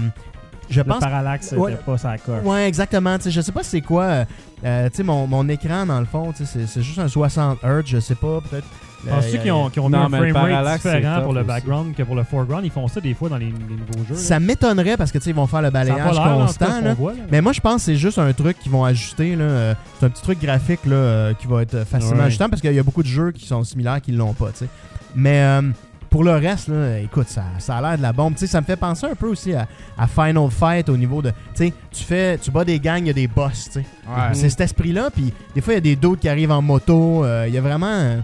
je 0.70 0.82
Le 0.82 0.86
pense 0.88 1.00
parallaxe, 1.00 1.54
Ouais. 1.58 1.76
pas 1.76 1.98
sa 1.98 2.18
coche. 2.18 2.44
Ouais, 2.44 2.68
exactement. 2.68 3.18
Je 3.26 3.42
sais 3.42 3.52
pas 3.52 3.64
c'est 3.64 3.82
quoi. 3.82 4.04
euh, 4.04 4.26
euh, 4.66 4.90
tu 4.90 4.98
sais, 4.98 5.04
mon, 5.04 5.28
mon 5.28 5.48
écran, 5.50 5.86
dans 5.86 6.00
le 6.00 6.06
fond, 6.06 6.34
c'est 6.36 6.82
juste 6.82 7.00
un 7.00 7.08
60 7.08 7.60
Hz, 7.64 7.84
je 7.86 8.00
sais 8.00 8.16
pas, 8.16 8.40
peut-être. 8.42 8.68
Euh, 9.06 9.10
Penses-tu 9.12 9.40
qu'ils 9.40 9.52
ont, 9.52 9.70
qu'ils 9.70 9.82
ont 9.82 9.90
Non, 9.90 10.00
mis 10.00 10.06
un 10.06 10.10
mais 10.10 10.28
le 10.28 10.34
framerate 10.34 10.52
parallaxe, 10.52 10.84
c'est 10.84 10.96
différent 10.98 11.22
pour 11.22 11.34
le 11.34 11.40
aussi. 11.42 11.48
background 11.48 11.96
que 11.96 12.04
pour 12.04 12.16
le 12.16 12.24
foreground? 12.24 12.66
Ils 12.66 12.72
font 12.72 12.88
ça 12.88 13.00
des 13.02 13.14
fois 13.14 13.30
dans 13.30 13.38
les, 13.38 13.46
les 13.46 13.52
nouveaux 13.52 14.06
jeux. 14.08 14.16
là. 14.16 14.20
Ça 14.20 14.40
m'étonnerait 14.40 14.98
parce 14.98 15.12
que, 15.12 15.18
tu 15.18 15.26
sais, 15.26 15.30
ils 15.30 15.36
vont 15.36 15.48
faire 15.48 15.62
le 15.62 15.70
Ça 15.72 15.80
a 15.80 15.84
pas 15.84 15.86
balayage 15.86 16.14
l'air, 16.16 16.22
en 16.22 16.26
tout 16.26 16.38
cas, 16.38 16.46
constant, 16.46 16.66
ce 16.66 16.80
qu'on 16.80 16.86
là. 16.86 16.94
voit, 16.96 17.14
là. 17.14 17.20
Mais 17.32 17.42
moi, 17.42 17.54
je 17.54 17.60
pense 17.62 17.76
que 17.76 17.82
c'est 17.82 17.96
juste 17.96 18.18
un 18.18 18.34
truc 18.34 18.58
qu'ils 18.60 18.72
vont 18.72 18.84
ajuster. 18.86 19.36
là. 19.36 19.44
Euh, 19.44 19.74
C'est 20.00 20.06
un 20.06 20.10
petit 20.10 20.24
truc 20.24 20.42
graphique 20.42 20.86
là, 20.86 20.96
euh, 20.96 21.34
qui 21.34 21.48
va 21.48 21.62
être 21.62 21.84
facilement 21.86 22.18
Ouais. 22.20 22.24
ajustable 22.26 22.50
parce 22.52 22.62
qu'il 22.62 22.74
y 22.74 22.80
a 22.80 22.84
beaucoup 22.84 23.04
de 23.04 23.08
jeux 23.08 23.32
qui 23.32 23.46
sont 23.46 23.64
similaires 23.64 24.02
qui 24.02 24.12
l'ont 24.12 24.34
pas. 24.34 24.48
tu 24.52 24.60
sais. 24.60 24.68
Mais 25.16 25.42
euh, 25.42 25.62
pour 26.10 26.24
le 26.24 26.32
reste, 26.32 26.70
là, 26.70 27.00
écoute, 27.00 27.28
ça, 27.28 27.44
ça 27.60 27.78
a 27.78 27.82
l'air 27.82 27.98
de 27.98 28.02
la 28.02 28.14
bombe. 28.14 28.34
Tu 28.34 28.40
sais, 28.40 28.48
ça 28.48 28.62
me 28.62 28.66
fait 28.66 28.78
penser 28.78 29.06
un 29.08 29.16
peu 29.16 29.28
aussi 29.28 29.54
à, 29.54 29.68
à 29.98 30.08
Final 30.08 30.50
Fight 30.50 30.88
au 30.90 30.96
niveau 30.98 31.22
de. 31.22 31.30
Tu 31.30 31.36
sais, 31.68 31.74
tu 31.92 32.04
fais, 32.04 32.38
tu 32.38 32.50
bats 32.50 32.64
des 32.64 32.80
gangs, 32.80 33.00
il 33.02 33.08
y 33.08 33.10
a 33.10 33.14
des 33.14 33.28
boss. 33.28 33.66
tu 33.66 33.72
sais. 33.74 33.86
Ouais. 34.08 34.30
C'est 34.34 34.50
cet 34.50 34.62
esprit-là. 34.62 35.10
Puis 35.14 35.34
des 35.54 35.62
fois, 35.62 35.74
il 35.74 35.76
y 35.76 35.80
a 35.80 35.82
des 35.82 35.96
doutes 35.98 36.20
qui 36.22 36.30
arrivent 36.30 36.52
en 36.52 36.62
moto. 36.62 37.26
euh, 37.26 37.46
Il 37.48 37.54
y 37.54 37.58
a 37.58 37.62
vraiment, 37.62 37.88
euh, 37.92 38.18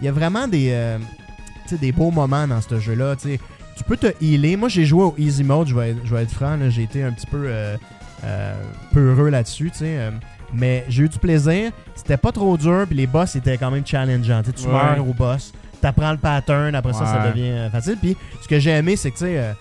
il 0.00 0.04
y 0.04 0.08
a 0.08 0.12
vraiment 0.12 0.46
des, 0.48 0.68
euh, 0.72 0.98
des 1.72 1.92
beaux 1.92 2.10
moments 2.10 2.46
dans 2.46 2.60
ce 2.60 2.78
jeu-là. 2.78 3.16
tu 3.16 3.38
peux 3.86 3.96
te 3.96 4.08
healer. 4.22 4.56
Moi, 4.56 4.68
j'ai 4.68 4.84
joué 4.84 5.02
au 5.04 5.14
easy 5.18 5.42
mode. 5.44 5.68
Je 5.68 5.74
vais 5.74 5.90
être, 5.90 5.98
je 6.04 6.14
vais 6.14 6.22
être 6.22 6.32
franc. 6.32 6.58
J'ai 6.70 6.82
été 6.82 7.02
un 7.02 7.12
petit 7.12 7.26
peu 7.26 7.44
euh, 7.46 7.76
euh, 8.24 8.54
peureux 8.92 9.28
là-dessus. 9.30 9.70
euh, 9.82 10.10
mais 10.52 10.84
j'ai 10.88 11.04
eu 11.04 11.08
du 11.08 11.18
plaisir. 11.18 11.72
C'était 11.94 12.16
pas 12.16 12.30
trop 12.32 12.56
dur. 12.56 12.84
Puis 12.86 12.96
les 12.96 13.06
boss 13.06 13.34
étaient 13.36 13.58
quand 13.58 13.70
même 13.70 13.84
challengeants. 13.86 14.42
Tu 14.42 14.50
sais, 14.50 14.52
tu 14.52 14.66
Ouais. 14.68 14.72
meurs 14.74 15.08
au 15.08 15.12
boss. 15.14 15.52
T'apprends 15.80 16.12
le 16.12 16.18
pattern. 16.18 16.74
Après 16.74 16.92
ça, 16.92 17.06
ça 17.06 17.28
devient 17.30 17.50
euh, 17.50 17.70
facile. 17.70 17.96
Puis 18.00 18.16
ce 18.42 18.48
que 18.48 18.58
j'ai 18.58 18.70
aimé, 18.70 18.96
c'est 18.96 19.10
que 19.10 19.18
tu 19.18 19.24
sais, 19.24 19.38
euh, 19.38 19.52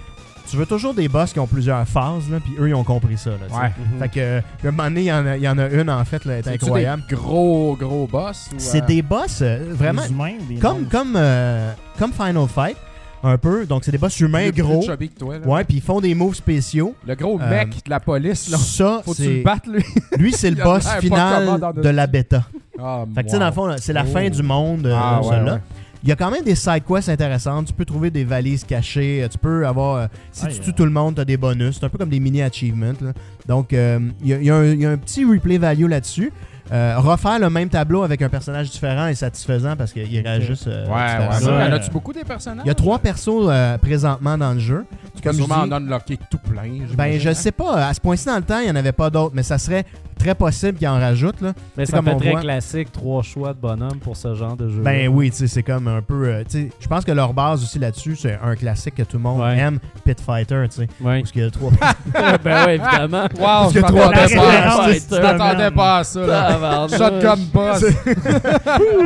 tu 0.50 0.58
veux 0.58 0.66
toujours 0.66 0.94
des 0.94 1.08
boss 1.08 1.34
qui 1.34 1.40
ont 1.40 1.48
plusieurs 1.48 1.88
phases. 1.88 2.30
Là, 2.30 2.40
puis 2.44 2.54
eux, 2.60 2.70
ils 2.70 2.76
ont 2.76 2.84
compris 2.84 3.18
ça. 3.18 3.32
Là. 3.32 3.38
Ouais. 3.58 3.68
Mhm. 3.70 4.00
Fait 4.00 4.10
que, 4.10 4.20
euh, 4.20 4.42
un 4.64 4.72
moment 4.72 4.84
donné, 4.84 5.02
il 5.02 5.06
y, 5.08 5.12
en 5.14 5.26
a- 5.26 5.38
il 5.38 5.44
y 5.44 5.48
en 5.50 5.58
a 5.58 5.68
une, 5.70 5.90
en 5.90 6.06
fait, 6.06 6.24
là, 6.26 6.38
est 6.38 6.44
C'est-tu 6.44 6.66
incroyable. 6.66 7.04
des 7.10 7.16
gros, 7.16 7.76
gros 7.80 8.08
boss. 8.08 8.50
C'est 8.58 8.84
euh, 8.84 8.86
des 8.86 9.02
boss 9.02 9.40
euh, 9.42 9.60
vraiment 9.72 10.02
Des 10.04 10.10
humains, 10.12 10.34
des 10.50 10.56
comme, 10.56 10.86
comme, 10.86 11.14
euh, 11.16 11.72
comme 11.98 12.12
Final 12.12 12.48
Fight, 12.48 12.78
un 13.24 13.38
peu. 13.38 13.66
Donc, 13.66 13.84
c'est 13.86 13.92
des 13.92 13.98
boss 13.98 14.20
humains 14.20 14.44
plus- 14.52 14.54
plus 14.54 14.64
gros. 14.64 14.82
chubby 14.84 15.10
que 15.10 15.20
toi, 15.20 15.40
là. 15.40 15.48
Ouais, 15.48 15.64
puis 15.64 15.78
ils 15.78 15.82
font 15.84 16.02
des 16.02 16.14
moves 16.14 16.36
spéciaux. 16.36 16.94
Le 17.08 17.16
gros 17.16 17.38
mec 17.40 17.70
de 17.86 17.90
la 17.90 18.00
police, 18.00 18.50
là. 18.50 18.58
Ça, 18.58 19.02
Faut 19.06 19.14
que 19.14 19.18
tu 19.24 19.38
le 19.38 19.44
battes, 19.44 19.66
lui. 19.68 19.84
Lui, 20.18 20.34
c'est 20.34 20.50
le 20.52 20.56
boss 20.64 20.88
final 21.00 21.60
de 21.82 21.90
la 21.90 22.06
bêta. 22.08 22.44
Ah, 22.80 23.06
Fait 23.16 23.22
que, 23.24 23.28
tu 23.28 23.34
sais, 23.34 23.40
dans 23.40 23.46
le 23.46 23.52
fond, 23.54 23.66
là, 23.68 23.76
c'est 23.80 23.94
la 23.94 24.04
Oh. 24.04 24.12
fin 24.12 24.30
du 24.30 24.44
monde, 24.44 24.92
Ah, 24.94 25.22
ouais, 25.22 25.30
ouais. 25.52 25.60
Il 26.04 26.10
y 26.10 26.12
a 26.12 26.16
quand 26.18 26.30
même 26.30 26.44
des 26.44 26.56
side 26.56 26.84
quests 26.86 27.08
intéressantes. 27.10 27.68
Tu 27.68 27.74
peux 27.74 27.86
trouver 27.86 28.12
des 28.12 28.26
valises 28.26 28.66
cachées. 28.66 29.24
euh, 29.24 29.30
Tu 29.30 29.38
peux 29.38 29.66
avoir. 29.66 29.96
euh, 29.96 30.08
si 30.34 30.48
tu 30.50 30.60
tues 30.60 30.74
tout 30.74 30.84
le 30.84 30.92
monde, 30.92 31.16
tu 31.16 31.22
as 31.22 31.26
des 31.26 31.38
bonus. 31.38 31.78
C'est 31.80 31.86
un 31.86 31.90
peu 31.90 31.98
comme 31.98 32.10
des 32.10 32.20
mini-achievements. 32.20 33.14
Donc, 33.48 33.72
euh, 33.72 34.00
y, 34.22 34.32
y 34.34 34.34
il 34.34 34.44
y 34.82 34.86
a 34.86 34.90
un 34.92 34.98
petit 34.98 35.24
replay 35.24 35.58
value 35.58 35.88
là-dessus. 35.88 36.34
Euh, 36.74 36.96
refaire 36.98 37.40
le 37.40 37.50
même 37.50 37.70
tableau 37.70 38.04
avec 38.04 38.22
un 38.22 38.30
personnage 38.30 38.70
différent 38.72 39.08
est 39.08 39.16
satisfaisant 39.16 39.76
parce 39.76 39.94
qu'il 39.94 40.04
réajuste. 40.26 40.68
euh, 40.68 40.86
Ouais, 40.88 40.94
ouais. 41.28 41.40
ça, 41.40 41.52
en 41.54 41.72
a-tu 41.72 41.92
beaucoup 41.92 42.14
des 42.14 42.24
personnages? 42.24 42.64
Il 42.66 42.68
y 42.68 42.72
a 42.72 42.76
trois 42.76 43.00
persos 43.00 43.30
euh, 43.48 43.78
présentement 43.78 44.38
dans 44.38 44.54
le 44.54 44.60
jeu. 44.60 44.86
Tu 45.16 45.22
peux 45.22 45.30
Comme 45.30 45.38
je 45.40 45.44
sûrement 45.46 45.66
dis- 45.68 45.74
en 45.74 45.76
unlocker 45.78 46.18
tout 46.30 46.38
plein. 46.40 46.64
Ben, 46.96 47.20
je 47.20 47.30
hein? 47.30 47.34
sais 47.34 47.52
pas. 47.52 47.88
À 47.88 47.94
ce 47.94 48.02
point-ci 48.02 48.26
dans 48.26 48.38
le 48.38 48.42
temps, 48.44 48.60
il 48.60 48.66
n'y 48.66 48.72
en 48.72 48.76
avait 48.76 48.92
pas 48.92 49.10
d'autres, 49.10 49.34
mais 49.36 49.44
ça 49.44 49.58
serait 49.58 49.86
très 50.18 50.36
possible 50.36 50.78
qu'il 50.78 50.88
en 50.88 51.00
rajoute. 51.00 51.42
Là. 51.42 51.52
Mais 51.78 51.86
C'est 51.86 51.92
ça 51.92 51.98
comme 51.98 52.06
fait 52.08 52.14
on 52.14 52.18
très 52.20 52.32
voit. 52.32 52.42
classique, 52.42 52.92
trois 52.92 53.22
choix 53.24 53.50
de 53.54 53.60
bonhomme 53.60 54.00
pour 54.00 54.16
ce 54.16 54.34
genre 54.36 54.56
de 54.56 54.70
jeu. 54.70 54.82
Ben 54.82 55.10
oui, 55.10 55.30
tu 55.32 55.38
sais, 55.38 55.48
c'est 55.48 55.64
comme 55.64 55.88
un 55.88 56.02
peu. 56.02 56.28
euh, 56.28 56.44
tu 56.50 56.62
sais, 56.64 56.70
je 56.80 56.88
pense 56.88 57.04
que 57.04 57.12
leur 57.12 57.34
base 57.34 57.62
aussi 57.62 57.78
là-dessus, 57.78 58.16
c'est 58.16 58.40
un 58.42 58.56
classique 58.56 58.96
que 58.96 59.04
tout 59.04 59.18
le 59.18 59.24
monde 59.24 59.42
Ouais. 59.42 59.58
aime, 59.58 59.80
Pit 60.06 60.20
Fighter, 60.22 60.64
tu 60.70 60.78
sais. 60.78 60.88
Ouais. 61.02 61.20
Parce 61.20 61.32
qu'il 61.32 61.44
y 61.44 61.46
a 61.46 61.52
trois. 61.52 61.72
ben 62.44 62.66
ouais, 62.66 62.76
évidemment. 62.76 63.24
Wow, 63.38 63.70
je 63.74 63.80
que 63.80 63.86
trois 63.86 64.10
m'attendais 64.10 65.64
La 65.64 65.72
pas 65.72 65.98
à 65.98 66.04
ça. 66.04 66.22
Je 66.22 66.28
pas 66.28 66.40
à 66.40 66.50
là. 66.50 66.58
Tabarnouche. 66.64 66.98
Shotgun 66.98 67.38
boss. 67.54 67.84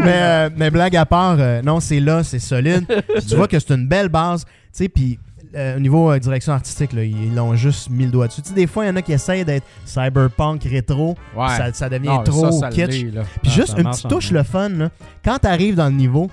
mais, 0.04 0.22
euh, 0.22 0.50
mais 0.56 0.70
blague 0.70 0.96
à 0.96 1.06
part, 1.06 1.36
euh, 1.40 1.62
non, 1.62 1.80
c'est 1.80 2.00
là, 2.00 2.24
c'est 2.24 2.40
solide. 2.40 2.86
Puis 2.88 3.26
tu 3.26 3.36
vois 3.36 3.48
que 3.48 3.60
c'est 3.60 3.74
une 3.74 3.88
belle 3.88 4.10
base, 4.10 4.46
tu 4.46 4.52
sais, 4.72 4.90
puis 4.90 5.20
euh, 5.56 5.78
au 5.78 5.80
niveau 5.80 6.12
euh, 6.12 6.20
direction 6.20 6.54
artistique, 6.54 6.94
là, 6.94 7.04
ils 7.04 7.34
l'ont 7.34 7.56
juste 7.56 7.90
mis 7.90 8.06
le 8.06 8.12
doigt 8.12 8.28
dessus. 8.28 8.42
Tu 8.42 8.50
sais, 8.50 8.54
des 8.56 8.68
fois, 8.68 8.86
il 8.86 8.88
y 8.90 8.92
en 8.92 8.96
a 8.98 9.02
qui 9.02 9.14
essayent 9.14 9.46
d'être 9.46 9.66
cyberpunk 9.86 10.64
rétro, 10.64 11.16
Ouais. 11.36 11.48
ça, 11.58 11.74
ça 11.74 11.90
devient 11.90 12.08
Non, 12.10 12.24
trop 12.24 12.52
ça, 12.52 12.60
ça 12.60 12.70
kitsch. 12.70 12.90
Puis 13.06 13.14
Ah, 13.16 13.50
juste 13.50 13.76
une 13.78 13.90
petite 13.90 14.10
touche 14.10 14.32
le 14.32 14.44
fun, 14.44 14.70
là. 14.70 14.90
quand 15.24 15.38
t'arrives 15.40 15.76
dans 15.76 15.88
le 15.88 15.94
niveau, 15.96 16.30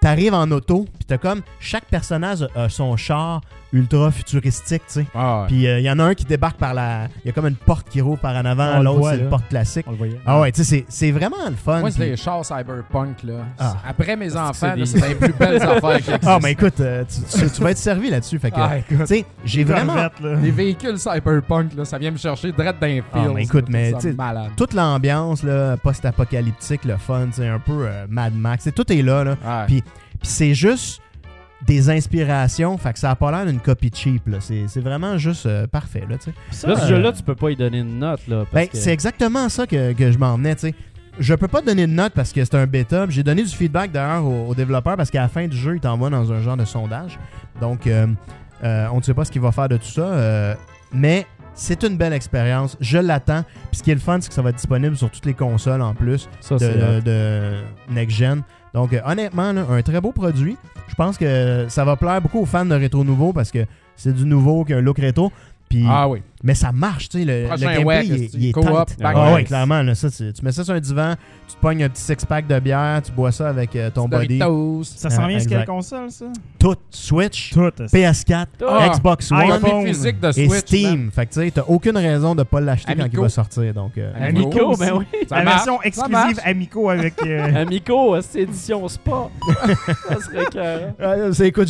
t'arrives 0.00 0.34
en 0.34 0.50
auto, 0.50 0.84
puis 0.98 1.04
t'as 1.06 1.18
comme 1.18 1.40
chaque 1.58 1.84
personnage 1.86 2.46
a 2.54 2.68
son 2.68 2.96
char 2.96 3.40
ultra 3.72 4.10
futuristique, 4.10 4.82
tu 4.88 4.94
sais. 4.94 5.06
Ah, 5.14 5.42
ouais. 5.42 5.46
Puis 5.48 5.62
il 5.64 5.80
y 5.80 5.90
en 5.90 5.98
a 5.98 6.04
un 6.04 6.14
qui 6.14 6.24
débarque 6.24 6.56
par 6.56 6.74
la. 6.74 7.06
Il 7.24 7.28
y 7.28 7.30
a 7.30 7.32
comme 7.32 7.46
une 7.46 7.54
porte 7.56 7.88
qui 7.88 8.00
roule 8.00 8.18
par 8.18 8.34
en 8.36 8.44
avant, 8.44 8.80
l'autre 8.82 9.10
c'est 9.10 9.18
une 9.20 9.28
porte 9.28 9.48
classique. 9.48 9.84
On 9.88 9.92
le 9.92 9.96
voyait. 9.96 10.20
Ah 10.26 10.40
ouais, 10.40 10.52
tu 10.52 10.64
sais, 10.64 10.84
c'est- 10.88 11.10
vraiment 11.12 11.36
le 11.48 11.56
fun. 11.56 11.80
Moi, 11.80 11.90
c'est 11.90 11.98
puis- 12.00 12.10
les 12.10 12.16
chars 12.16 12.44
cyberpunk, 12.44 13.22
là. 13.24 13.34
Ah. 13.58 13.76
Après 13.88 14.16
mes 14.16 14.36
enfants, 14.36 14.74
c'est 14.84 15.08
les 15.08 15.14
plus 15.14 15.32
belles 15.32 15.62
affaires 15.62 15.98
qui 16.00 16.10
existent. 16.10 16.18
Ah, 16.26 16.38
mais 16.42 16.52
écoute, 16.52 16.80
euh, 16.80 17.04
tu, 17.04 17.38
tu- 17.40 17.50
tu 17.50 17.62
vas 17.62 17.70
être 17.70 17.78
servi 17.78 18.10
là-dessus. 18.10 18.38
Fait 18.38 18.50
que, 18.50 18.56
Ah, 18.58 18.70
tu 18.88 18.96
sais, 19.06 19.24
j'ai 19.44 19.64
vraiment. 19.64 19.94
Là. 19.94 20.10
Les 20.42 20.50
véhicules 20.50 20.98
cyberpunk, 20.98 21.74
là, 21.76 21.84
ça 21.84 21.98
vient 21.98 22.10
me 22.10 22.16
chercher 22.18 22.52
direct 22.52 22.78
Ah, 22.82 22.86
fields. 22.86 23.34
mais 23.34 23.42
écoute, 23.44 23.66
mais 23.68 23.92
tu 23.94 24.00
sais. 24.00 24.16
Toute 24.56 24.74
l'ambiance 24.74 25.42
là, 25.42 25.76
post-apocalyptique, 25.76 26.84
le 26.84 26.96
fun, 26.96 27.28
c'est 27.32 27.48
un 27.48 27.58
peu 27.58 27.86
euh, 27.86 28.06
Mad 28.08 28.34
Max. 28.34 28.68
tout 28.74 28.92
est 28.92 29.02
là. 29.02 29.24
là. 29.24 29.64
Puis 29.66 29.82
c'est 30.22 30.54
juste 30.54 31.00
des 31.66 31.90
inspirations. 31.90 32.76
Fait 32.78 32.92
que 32.92 32.98
ça 32.98 33.10
a 33.10 33.14
pas 33.16 33.30
l'air 33.30 33.46
d'une 33.46 33.60
copie 33.60 33.90
cheap. 33.92 34.26
là. 34.28 34.38
C'est 34.40 34.64
c'est 34.68 34.80
vraiment 34.80 35.18
juste 35.18 35.46
euh, 35.46 35.66
parfait. 35.66 36.04
Là. 36.08 36.16
Ça, 36.50 36.76
ce 36.76 36.82
euh, 36.84 36.88
jeu-là, 36.88 37.12
tu 37.12 37.22
peux 37.22 37.34
pas 37.34 37.50
y 37.50 37.56
donner 37.56 37.78
une 37.80 37.98
note. 37.98 38.26
Là, 38.28 38.38
parce 38.50 38.52
Ben, 38.52 38.68
que- 38.68 38.76
c'est 38.76 38.92
exactement 38.92 39.48
ça 39.48 39.66
que, 39.66 39.92
que 39.92 40.10
je 40.10 40.18
m'en 40.18 40.36
venais, 40.36 40.54
tu 40.54 40.68
sais. 40.68 40.74
Je 41.18 41.34
peux 41.34 41.48
pas 41.48 41.60
te 41.60 41.66
donner 41.66 41.86
de 41.86 41.92
note 41.92 42.12
parce 42.14 42.32
que 42.32 42.42
c'est 42.44 42.54
un 42.54 42.66
bêta. 42.66 43.04
J'ai 43.10 43.22
donné 43.22 43.42
du 43.42 43.50
feedback 43.50 43.92
d'ailleurs 43.92 44.24
aux, 44.24 44.48
aux 44.48 44.54
développeurs 44.54 44.96
parce 44.96 45.10
qu'à 45.10 45.20
la 45.22 45.28
fin 45.28 45.46
du 45.46 45.56
jeu, 45.56 45.74
ils 45.76 45.80
t'envoient 45.80 46.08
dans 46.08 46.32
un 46.32 46.40
genre 46.40 46.56
de 46.56 46.64
sondage. 46.64 47.18
Donc, 47.60 47.86
euh, 47.86 48.06
euh, 48.64 48.86
on 48.92 48.98
ne 48.98 49.02
sait 49.02 49.12
pas 49.12 49.24
ce 49.26 49.30
qu'il 49.30 49.42
va 49.42 49.52
faire 49.52 49.68
de 49.68 49.76
tout 49.76 49.84
ça. 49.84 50.02
euh, 50.02 50.54
mais 50.92 51.26
c'est 51.52 51.82
une 51.82 51.96
belle 51.98 52.14
expérience. 52.14 52.78
Je 52.80 52.96
l'attends. 52.96 53.42
Puis 53.70 53.78
ce 53.78 53.82
qui 53.82 53.90
est 53.90 53.94
le 53.94 54.00
fun, 54.00 54.18
c'est 54.20 54.28
que 54.28 54.34
ça 54.34 54.40
va 54.40 54.48
être 54.50 54.56
disponible 54.56 54.96
sur 54.96 55.10
toutes 55.10 55.26
les 55.26 55.34
consoles 55.34 55.82
en 55.82 55.94
plus 55.94 56.26
ça, 56.40 56.56
de, 56.56 57.54
Next 57.90 58.16
Gen. 58.16 58.42
Donc, 58.72 58.92
euh, 58.94 59.00
honnêtement, 59.04 59.52
là, 59.52 59.66
un 59.68 59.82
très 59.82 60.00
beau 60.00 60.12
produit. 60.12 60.56
Je 60.90 60.96
pense 60.96 61.16
que 61.16 61.66
ça 61.68 61.84
va 61.84 61.96
plaire 61.96 62.20
beaucoup 62.20 62.40
aux 62.40 62.46
fans 62.46 62.66
de 62.66 62.74
rétro 62.74 63.04
nouveau 63.04 63.32
parce 63.32 63.52
que 63.52 63.64
c'est 63.94 64.12
du 64.12 64.24
nouveau 64.24 64.64
qui 64.64 64.72
a 64.72 64.78
un 64.78 64.80
look 64.80 64.98
rétro. 64.98 65.30
Puis, 65.70 65.84
Ah 65.88 66.08
oui. 66.08 66.20
mais 66.42 66.56
ça 66.56 66.72
marche, 66.72 67.08
tu 67.10 67.18
sais. 67.20 67.24
Le, 67.24 67.42
le 67.44 67.56
gameplay, 67.56 68.04
il, 68.06 68.12
est- 68.24 68.34
il 68.34 68.46
est 68.48 68.52
Ah 69.04 69.32
ouais, 69.34 69.44
clairement. 69.44 69.82
Là, 69.82 69.94
ça, 69.94 70.10
tu, 70.10 70.32
tu 70.32 70.44
mets 70.44 70.50
ça 70.50 70.64
sur 70.64 70.74
un 70.74 70.80
divan, 70.80 71.14
tu 71.48 71.54
te 71.54 71.60
pognes 71.60 71.84
un 71.84 71.88
petit 71.88 72.02
six-pack 72.02 72.48
de 72.48 72.58
bière, 72.58 73.00
tu 73.04 73.12
bois 73.12 73.30
ça 73.30 73.48
avec 73.50 73.76
euh, 73.76 73.88
ton 73.88 74.08
body. 74.08 74.38
Doritos. 74.40 74.82
Ça 74.82 75.10
s'en 75.10 75.22
Ah, 75.22 75.28
vient 75.28 75.38
sur 75.38 75.48
quelle 75.48 75.64
console, 75.64 76.10
ça? 76.10 76.24
Tout. 76.58 76.74
Switch, 76.90 77.50
Tout. 77.52 77.70
PS4, 77.78 78.46
Ah, 78.68 78.88
Xbox. 78.88 79.30
One 79.30 79.60
Copie 79.60 79.86
physique 79.86 80.18
de 80.18 80.28
et 80.28 80.32
Switch. 80.32 80.48
man. 80.50 80.58
Steam. 80.58 81.10
Fait 81.12 81.26
que 81.26 81.32
tu 81.34 81.40
sais, 81.40 81.50
t'as 81.52 81.62
aucune 81.68 81.96
raison 81.96 82.34
de 82.34 82.42
pas 82.42 82.60
l'acheter 82.60 82.94
quand 82.96 83.06
il 83.12 83.20
va 83.20 83.28
sortir. 83.28 83.72
Donc, 83.72 83.92
euh, 83.96 84.12
Amico. 84.20 84.74
Ben 84.76 84.92
oui. 84.98 85.04
La 85.30 85.44
version 85.44 85.80
exclusive. 85.82 86.40
Amico 86.44 86.90
avec. 86.90 87.14
euh, 87.24 87.54
Amico, 87.62 88.20
c'est 88.22 88.40
édition 88.40 88.88
Spa. 88.88 89.28
ça 90.08 90.20
serait 90.20 90.46
carré. 90.46 90.86
euh, 91.00 91.32
c'est- 91.32 91.46
écoute, 91.46 91.68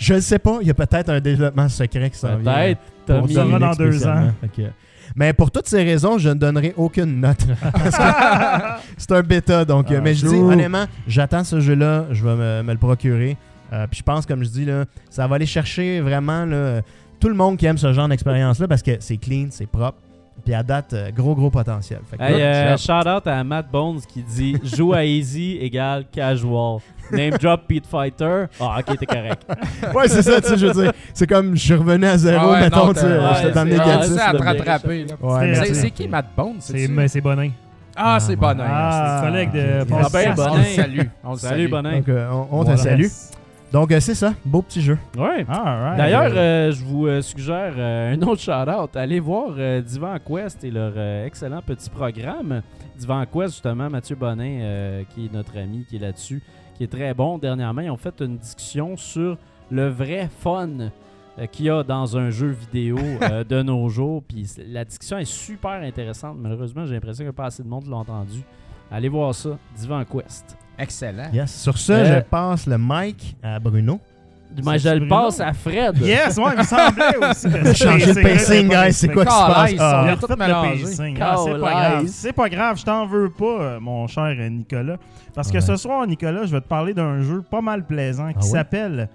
je, 0.00 0.14
le 0.14 0.20
sais 0.20 0.38
pas. 0.38 0.58
Il 0.60 0.66
y 0.66 0.70
a 0.70 0.74
peut-être 0.74 1.10
un 1.10 1.20
développement 1.20 1.68
secret 1.68 2.10
qui 2.10 2.18
s'en 2.18 2.36
vient. 2.36 2.74
Peut-être. 3.06 3.28
saura 3.28 3.44
Dominique 3.44 3.60
dans 3.60 3.74
deux 3.74 4.06
ans. 4.06 4.32
Mais 5.16 5.32
pour 5.32 5.50
toutes 5.50 5.66
ces 5.66 5.82
raisons, 5.82 6.18
je 6.18 6.28
ne 6.28 6.34
donnerai 6.34 6.72
aucune 6.76 7.20
note. 7.20 7.44
C'est 8.96 9.12
un 9.12 9.22
bêta. 9.22 9.64
Donc, 9.64 9.86
Ah, 9.90 10.00
mais 10.00 10.14
je 10.14 10.26
dis, 10.26 10.36
honnêtement, 10.36 10.84
j'attends 11.08 11.42
ce 11.42 11.58
jeu-là. 11.60 12.06
Je 12.12 12.24
vais 12.24 12.36
me, 12.36 12.62
me 12.62 12.72
le 12.72 12.78
procurer. 12.78 13.36
Euh, 13.72 13.86
puis 13.88 13.98
je 13.98 14.02
pense, 14.04 14.26
comme 14.26 14.42
je 14.44 14.48
dis, 14.48 14.64
là, 14.64 14.84
ça 15.10 15.26
va 15.26 15.36
aller 15.36 15.46
chercher 15.46 16.00
vraiment 16.00 16.44
là, 16.44 16.82
tout 17.20 17.28
le 17.28 17.34
monde 17.34 17.56
qui 17.56 17.66
aime 17.66 17.78
ce 17.78 17.92
genre 17.92 18.08
d'expérience-là 18.08 18.66
parce 18.66 18.82
que 18.82 18.92
c'est 19.00 19.16
clean, 19.16 19.48
c'est 19.50 19.66
propre. 19.66 19.98
Puis 20.44 20.54
à 20.54 20.62
date, 20.62 20.92
euh, 20.92 21.10
gros, 21.10 21.34
gros 21.34 21.50
potentiel. 21.50 22.00
Fait 22.10 22.16
que 22.16 22.22
Hey, 22.22 22.38
là, 22.38 22.44
euh, 22.72 22.76
shout 22.76 23.08
out 23.08 23.26
à 23.26 23.42
Matt 23.44 23.70
Bones 23.70 24.00
qui 24.08 24.22
dit 24.22 24.56
joue 24.62 24.92
à 24.92 25.04
easy 25.04 25.58
égale 25.60 26.04
casual. 26.10 26.78
Name 27.12 27.32
drop 27.40 27.62
Pete 27.66 27.86
Fighter. 27.86 28.44
Ah, 28.60 28.78
ok, 28.78 28.96
t'es 28.98 29.06
correct. 29.06 29.42
ouais, 29.94 30.08
c'est 30.08 30.22
ça, 30.22 30.40
tu 30.40 30.48
sais, 30.48 30.56
je 30.56 30.66
veux 30.66 30.82
dire. 30.82 30.92
C'est 31.12 31.26
comme 31.26 31.56
je 31.56 31.74
revenais 31.74 32.08
à 32.08 32.18
zéro, 32.18 32.38
Ah 32.48 32.50
ouais, 32.52 32.60
mettons, 32.60 32.92
tu 32.92 33.00
sais, 33.00 33.18
j'étais 33.36 33.52
dans 33.52 33.64
le 33.64 33.70
négatif. 33.70 34.12
C'est 34.14 34.20
à 34.20 34.32
te 34.32 34.42
rattraper. 34.42 35.06
C'est- 35.74 35.90
qui 35.90 36.08
Matt 36.08 36.26
Bone? 36.36 36.56
C'est 36.60 37.20
Bonin. 37.20 37.50
Ah, 37.96 38.14
Ah, 38.14 38.20
c'est. 38.20 38.36
Bonin. 38.36 38.64
Ah, 38.66 39.20
c'est 39.20 39.28
collègue 39.30 39.52
de 39.52 39.82
ok. 39.82 39.88
Paul 39.88 39.98
Ah 40.04 40.08
ben, 40.12 40.22
Pierce. 40.22 40.38
On 40.40 40.48
Bonin. 40.48 40.58
le 40.58 40.64
salue. 40.64 41.00
On 41.24 41.30
le 41.32 41.36
Salut, 41.38 41.62
salue. 41.62 41.70
Bonin. 41.70 41.96
Donc, 41.98 42.08
euh, 42.08 42.30
on, 42.50 42.64
te 42.64 42.76
salue. 42.76 43.06
Donc, 43.72 43.92
euh, 43.92 44.00
c'est 44.00 44.16
ça. 44.16 44.34
Beau 44.44 44.62
petit 44.62 44.82
jeu. 44.82 44.98
Ouais. 45.16 45.44
D'ailleurs, 45.44 46.32
euh, 46.34 46.72
je 46.72 46.84
vous 46.84 47.06
euh, 47.06 47.22
suggère 47.22 47.74
euh, 47.76 48.14
un 48.14 48.22
autre 48.22 48.40
shout-out. 48.40 48.96
Allez 48.96 49.20
voir 49.20 49.50
euh, 49.56 49.80
Divan 49.80 50.16
Quest 50.18 50.64
et 50.64 50.72
leur 50.72 50.98
excellent 51.24 51.62
petit 51.62 51.88
programme. 51.88 52.62
Divan 52.98 53.24
Quest, 53.32 53.54
justement, 53.54 53.88
Mathieu 53.88 54.16
Bonin, 54.16 55.04
qui 55.10 55.26
est 55.26 55.32
notre 55.32 55.56
ami, 55.56 55.84
qui 55.88 55.96
est 55.96 56.00
là-dessus, 56.00 56.42
qui 56.76 56.82
est 56.84 56.88
très 56.88 57.14
bon. 57.14 57.38
Dernièrement, 57.38 57.82
ils 57.82 57.90
ont 57.90 57.96
fait 57.96 58.20
une 58.20 58.38
discussion 58.38 58.96
sur 58.96 59.38
le 59.70 59.88
vrai 59.88 60.28
fun 60.40 60.90
qu'il 61.52 61.66
y 61.66 61.70
a 61.70 61.84
dans 61.84 62.16
un 62.18 62.30
jeu 62.30 62.48
vidéo 62.48 62.98
de 63.48 63.62
nos 63.62 63.88
jours. 63.88 64.22
Puis 64.26 64.46
la 64.68 64.84
discussion 64.84 65.16
est 65.18 65.24
super 65.24 65.80
intéressante. 65.82 66.36
Malheureusement, 66.38 66.86
j'ai 66.86 66.94
l'impression 66.94 67.24
que 67.24 67.30
pas 67.30 67.46
assez 67.46 67.62
de 67.62 67.68
monde 67.68 67.86
l'a 67.86 67.96
entendu. 67.98 68.40
Allez 68.90 69.08
voir 69.08 69.32
ça, 69.34 69.56
Divan 69.76 70.04
Quest. 70.04 70.58
Excellent. 70.80 71.30
Yes. 71.32 71.54
Sur 71.62 71.76
ce, 71.78 71.92
Euh, 71.92 72.16
je 72.16 72.20
passe 72.20 72.66
le 72.66 72.76
mic 72.78 73.36
à 73.42 73.58
Bruno. 73.58 74.00
Mais 74.64 74.80
je 74.80 74.88
le 74.88 74.98
Bruno? 75.06 75.14
passe 75.26 75.38
à 75.40 75.52
Fred. 75.52 75.96
Yes, 75.98 76.36
ouais, 76.36 76.44
il 76.54 76.58
me 76.58 76.64
semblait 76.64 77.16
aussi. 77.30 77.48
Changer 77.84 78.06
c'est- 78.06 78.14
de 78.14 78.22
pacing, 78.22 78.68
guys. 78.68 78.92
C'est 78.92 79.08
quoi 79.08 79.24
qui 79.24 79.30
se 79.32 79.46
passe? 79.46 79.72
Ah. 79.78 80.04
le 80.08 80.82
pacing. 80.82 81.18
Ah, 81.20 81.36
c'est 81.44 81.50
pas 81.52 81.70
grave. 81.70 82.06
C'est 82.08 82.32
pas 82.32 82.48
grave, 82.48 82.76
je 82.78 82.84
t'en 82.84 83.06
veux 83.06 83.30
pas, 83.30 83.44
euh, 83.44 83.80
mon 83.80 84.08
cher 84.08 84.34
Nicolas. 84.50 84.96
Parce 85.34 85.48
que 85.52 85.58
Ouais. 85.58 85.60
ce 85.60 85.76
soir, 85.76 86.04
Nicolas, 86.06 86.46
je 86.46 86.50
vais 86.52 86.60
te 86.60 86.66
parler 86.66 86.94
d'un 86.94 87.22
jeu 87.22 87.42
pas 87.48 87.60
mal 87.60 87.84
plaisant 87.86 88.28
qui 88.30 88.38
Ah 88.40 88.44
ouais? 88.44 88.50
s'appelle 88.50 89.08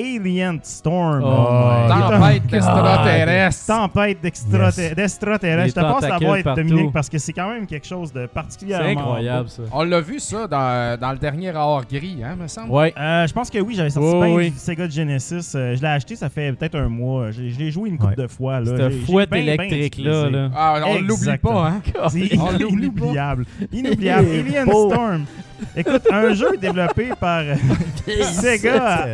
Alien 0.00 0.58
Storm. 0.62 1.22
Oh 1.24 1.88
Tempête 1.88 2.42
God. 2.44 2.54
extraterrestre. 2.54 3.66
Tempête 3.66 4.20
d'extrater- 4.22 4.82
Yes. 4.82 4.94
d'extraterrestres. 4.94 5.62
Les 5.64 5.68
Je 5.70 5.74
te 5.74 5.80
passe 5.80 6.08
la 6.08 6.18
boîte, 6.18 6.42
partout. 6.44 6.62
Dominique, 6.62 6.92
parce 6.92 7.08
que 7.08 7.18
c'est 7.18 7.32
quand 7.32 7.50
même 7.50 7.66
quelque 7.66 7.86
chose 7.86 8.12
de 8.12 8.22
C'est 8.22 8.28
particulièrement. 8.28 8.88
incroyable, 9.00 9.48
ça. 9.48 9.62
On 9.72 9.82
l'a 9.84 10.00
vu 10.00 10.20
ça 10.20 10.46
dans, 10.46 10.98
dans 11.00 11.12
le 11.12 11.18
dernier 11.18 11.52
hors 11.54 11.84
gris, 11.84 12.18
hein, 12.24 12.36
me 12.40 12.46
semble? 12.46 12.70
Ouais. 12.70 12.94
Euh, 12.98 13.26
je 13.26 13.32
pense 13.32 13.50
que 13.50 13.58
oui, 13.58 13.74
j'avais 13.74 13.90
sorti 13.90 14.16
Oui, 14.16 14.32
oui. 14.34 14.52
Sega 14.56 14.88
Genesis. 14.88 15.52
Euh, 15.54 15.74
je 15.76 15.80
l'ai 15.82 15.88
acheté, 15.88 16.16
ça 16.16 16.28
fait 16.28 16.52
peut-être 16.52 16.76
un 16.76 16.88
mois. 16.88 17.30
Je, 17.30 17.48
je 17.48 17.58
l'ai 17.58 17.70
joué 17.70 17.88
une 17.88 17.98
couple 17.98 18.14
Ouais. 18.18 18.22
de 18.24 18.28
fois. 18.28 18.60
Là. 18.60 18.76
Cette 18.76 19.04
fouette 19.04 19.32
électrique-là. 19.34 19.86
utilisé. 20.26 20.30
là. 20.30 20.50
Ah, 20.54 20.74
on 20.86 21.00
l'oublie 21.00 21.38
pas, 21.38 21.68
hein. 21.68 21.80
C'est 22.08 22.20
inoubliable. 22.70 23.46
Inoubliable. 23.72 24.28
Alien. 24.28 24.66
Storm. 24.68 25.24
Écoute, 25.76 26.02
un 26.12 26.32
jeu 26.34 26.56
développé 26.60 27.08
par 27.18 27.42
Sega 28.22 29.06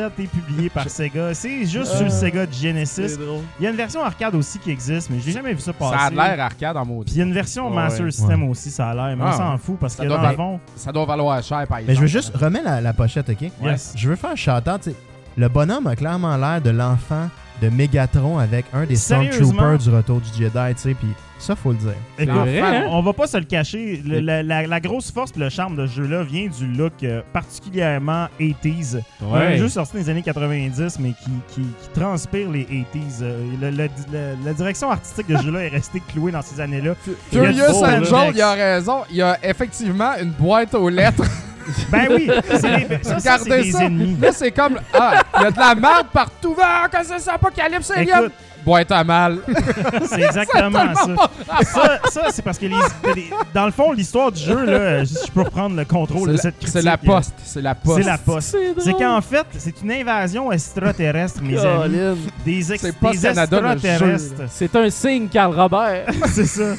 AM7 0.00 0.10
et 0.18 0.26
publié 0.26 0.70
par 0.70 0.88
Sega. 0.88 1.34
C'est 1.34 1.64
juste 1.66 1.92
sur 1.94 2.04
le 2.04 2.10
Sega 2.10 2.46
Genesis. 2.50 3.16
Il 3.58 3.64
y 3.64 3.66
a 3.66 3.70
une 3.70 3.76
version 3.76 4.02
arcade 4.02 4.34
aussi 4.34 4.58
qui 4.58 4.70
existe, 4.70 5.10
mais 5.10 5.18
j'ai 5.20 5.32
jamais 5.32 5.52
vu 5.54 5.60
ça 5.60 5.72
passer. 5.72 5.96
Ça 5.96 6.04
a 6.06 6.10
l'air 6.10 6.44
arcade 6.44 6.76
en 6.76 6.84
Puis 6.84 6.92
maudit. 6.94 7.12
il 7.14 7.18
y 7.18 7.20
a 7.20 7.24
une 7.24 7.32
version 7.34 7.68
Ouais, 7.68 7.74
Master 7.74 8.04
ouais. 8.06 8.10
System 8.10 8.48
aussi, 8.48 8.70
ça 8.70 8.88
a 8.90 8.94
l'air, 8.94 9.16
mais 9.16 9.24
Ah, 9.26 9.30
on 9.32 9.36
s'en 9.36 9.52
ouais. 9.52 9.58
fout 9.58 9.76
parce 9.80 9.94
Ça 9.94 10.02
que 10.02 10.08
doit 10.08 10.16
dans 10.16 10.22
le 10.22 10.28
val- 10.28 10.36
fond, 10.36 10.60
Ça 10.76 10.92
doit 10.92 11.04
valoir 11.06 11.42
cher, 11.42 11.66
par 11.66 11.78
Mais 11.78 11.82
exemple. 11.84 11.96
je 11.96 12.00
veux 12.00 12.06
juste 12.06 12.36
remettre 12.36 12.64
la, 12.64 12.80
la 12.80 12.92
pochette, 12.92 13.28
OK? 13.28 13.50
Yes. 13.62 13.92
Je 13.96 14.08
veux 14.08 14.16
faire 14.16 14.30
un 14.30 14.36
shout-out. 14.36 14.88
Le 15.36 15.48
bonhomme 15.48 15.86
a 15.86 15.96
clairement 15.96 16.36
l'air 16.36 16.60
de 16.60 16.70
l'enfant 16.70 17.28
de 17.60 17.68
Megatron 17.68 18.38
avec 18.38 18.66
un 18.72 18.84
des? 18.86 18.96
Stormtroopers 18.96 19.78
du 19.78 19.90
retour 19.90 20.20
du 20.20 20.28
Jedi, 20.38 20.74
tu 20.74 20.80
sais, 20.80 20.94
puis 20.94 21.08
ça, 21.38 21.56
faut 21.56 21.72
le 21.72 21.78
dire. 21.78 21.94
Écoute, 22.20 22.34
vrai, 22.36 22.60
hein? 22.60 22.86
on 22.90 23.02
va 23.02 23.12
pas 23.12 23.26
se 23.26 23.36
le 23.36 23.42
cacher. 23.44 24.00
le- 24.06 24.20
la, 24.20 24.44
la- 24.44 24.66
la 24.68 24.80
grosse 24.80 25.10
force 25.10 25.32
et 25.36 25.40
le 25.40 25.48
charme 25.48 25.74
de 25.76 25.86
ce 25.88 25.94
jeu-là 25.96 26.22
vient 26.22 26.46
du 26.46 26.66
look 26.68 26.92
euh, 27.02 27.20
particulièrement 27.32 28.28
80s. 28.38 29.00
Un 29.32 29.56
jeu 29.56 29.68
sorti 29.68 29.94
dans 29.94 29.98
les 30.00 30.08
années 30.10 30.22
90, 30.22 30.98
mais 31.00 31.10
qui, 31.10 31.30
qui- 31.54 31.60
qui 31.62 31.88
transpire 32.00 32.48
les 32.48 32.62
80s. 32.64 33.22
Euh, 33.22 33.44
le- 33.60 33.70
le- 33.70 33.88
le- 34.12 34.36
la 34.44 34.52
direction 34.54 34.90
artistique 34.90 35.26
de 35.28 35.36
ce 35.36 35.42
jeu-là 35.42 35.64
est 35.64 35.68
restée 35.68 36.00
clouée 36.12 36.30
dans 36.30 36.42
ces 36.42 36.60
années-là. 36.60 36.94
Curious 37.32 37.82
là. 37.82 38.30
il 38.32 38.40
a 38.40 38.52
raison. 38.52 38.98
Il 39.10 39.16
y 39.16 39.22
a 39.22 39.36
effectivement 39.42 40.12
une 40.22 40.30
boîte 40.30 40.74
aux 40.74 40.88
lettres. 40.88 41.24
Ben 41.90 42.06
oui, 42.10 42.30
c'est 42.50 42.62
les- 42.62 43.02
ça, 43.20 43.38
c'est 43.38 43.48
des 43.62 43.72
ça. 43.72 43.84
ennemis. 43.84 44.16
Là, 44.20 44.32
c'est 44.32 44.50
comme. 44.50 44.78
Ah, 44.94 45.22
il 45.38 45.42
y 45.42 45.46
a 45.46 45.50
de 45.50 45.58
la 45.58 45.74
merde 45.74 46.06
partout. 46.12 46.56
Ah, 46.62 46.86
que 46.90 46.98
c'est 47.04 47.18
ça, 47.18 47.34
Apocalypse 47.34 47.90
Alien? 47.90 48.18
Écoute, 48.20 48.32
Boîte 48.64 48.92
à 48.92 49.02
mal. 49.02 49.38
c'est 50.08 50.22
exactement 50.22 50.70
ça. 50.94 51.64
Ça, 51.64 51.98
ça, 52.10 52.20
c'est 52.30 52.42
parce 52.42 52.58
que 52.58 52.66
les- 52.66 52.76
les- 53.16 53.30
dans 53.52 53.66
le 53.66 53.72
fond, 53.72 53.90
l'histoire 53.90 54.30
du 54.30 54.40
jeu, 54.40 54.64
là, 54.64 55.02
je 55.02 55.14
je 55.26 55.32
peux 55.32 55.42
reprendre 55.42 55.74
le 55.74 55.84
contrôle 55.84 56.30
de 56.30 56.36
C'est 56.36 56.42
cette 56.42 56.54
la- 56.54 56.58
critique. 56.60 56.72
C'est 56.72 56.82
la 56.82 56.96
poste. 56.96 57.34
C'est 57.42 57.60
la 57.62 57.74
poste. 57.74 57.98
C'est 58.02 58.08
la 58.08 58.18
poste. 58.18 58.56
C'est 58.78 58.92
qu'en 58.92 59.20
fait, 59.20 59.46
c'est 59.58 59.82
une 59.82 59.90
invasion 59.90 60.52
extraterrestre, 60.52 61.42
mes 61.42 61.58
amis. 61.58 61.76
Colin. 61.92 62.14
Des, 62.44 62.72
ex- 62.72 62.82
C'est 62.84 62.96
pas 62.96 63.10
des 63.10 63.18
Canada, 63.18 63.60
le 63.60 63.66
jeu, 63.68 63.74
extraterrestres. 63.74 64.42
C'est 64.50 64.76
un 64.76 64.90
signe, 64.90 65.26
Carl 65.28 65.58
Robert. 65.58 66.06
c'est 66.28 66.46
ça. 66.46 66.74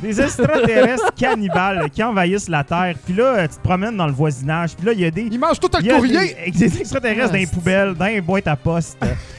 Des 0.00 0.20
extraterrestres 0.20 1.12
cannibales 1.16 1.90
qui 1.90 2.02
envahissent 2.02 2.48
la 2.48 2.62
Terre. 2.62 2.94
Puis 3.04 3.14
là, 3.14 3.24
euh, 3.24 3.48
tu 3.48 3.56
te 3.56 3.62
promènes 3.62 3.96
dans 3.96 4.06
le 4.06 4.12
voisinage. 4.12 4.76
Puis 4.76 4.86
là, 4.86 4.92
il 4.92 5.00
y 5.00 5.04
a 5.04 5.10
des. 5.10 5.22
Il 5.30 5.38
mange 5.40 5.58
tout 5.58 5.68
le 5.72 5.96
courrier. 5.96 6.36
Des, 6.46 6.50
des 6.52 6.80
extraterrestres 6.80 7.32
dans 7.32 7.38
les 7.38 7.46
poubelles, 7.46 7.94
dans 7.94 8.06
les 8.06 8.20
boîtes 8.20 8.46
à 8.46 8.54
poste, 8.56 8.96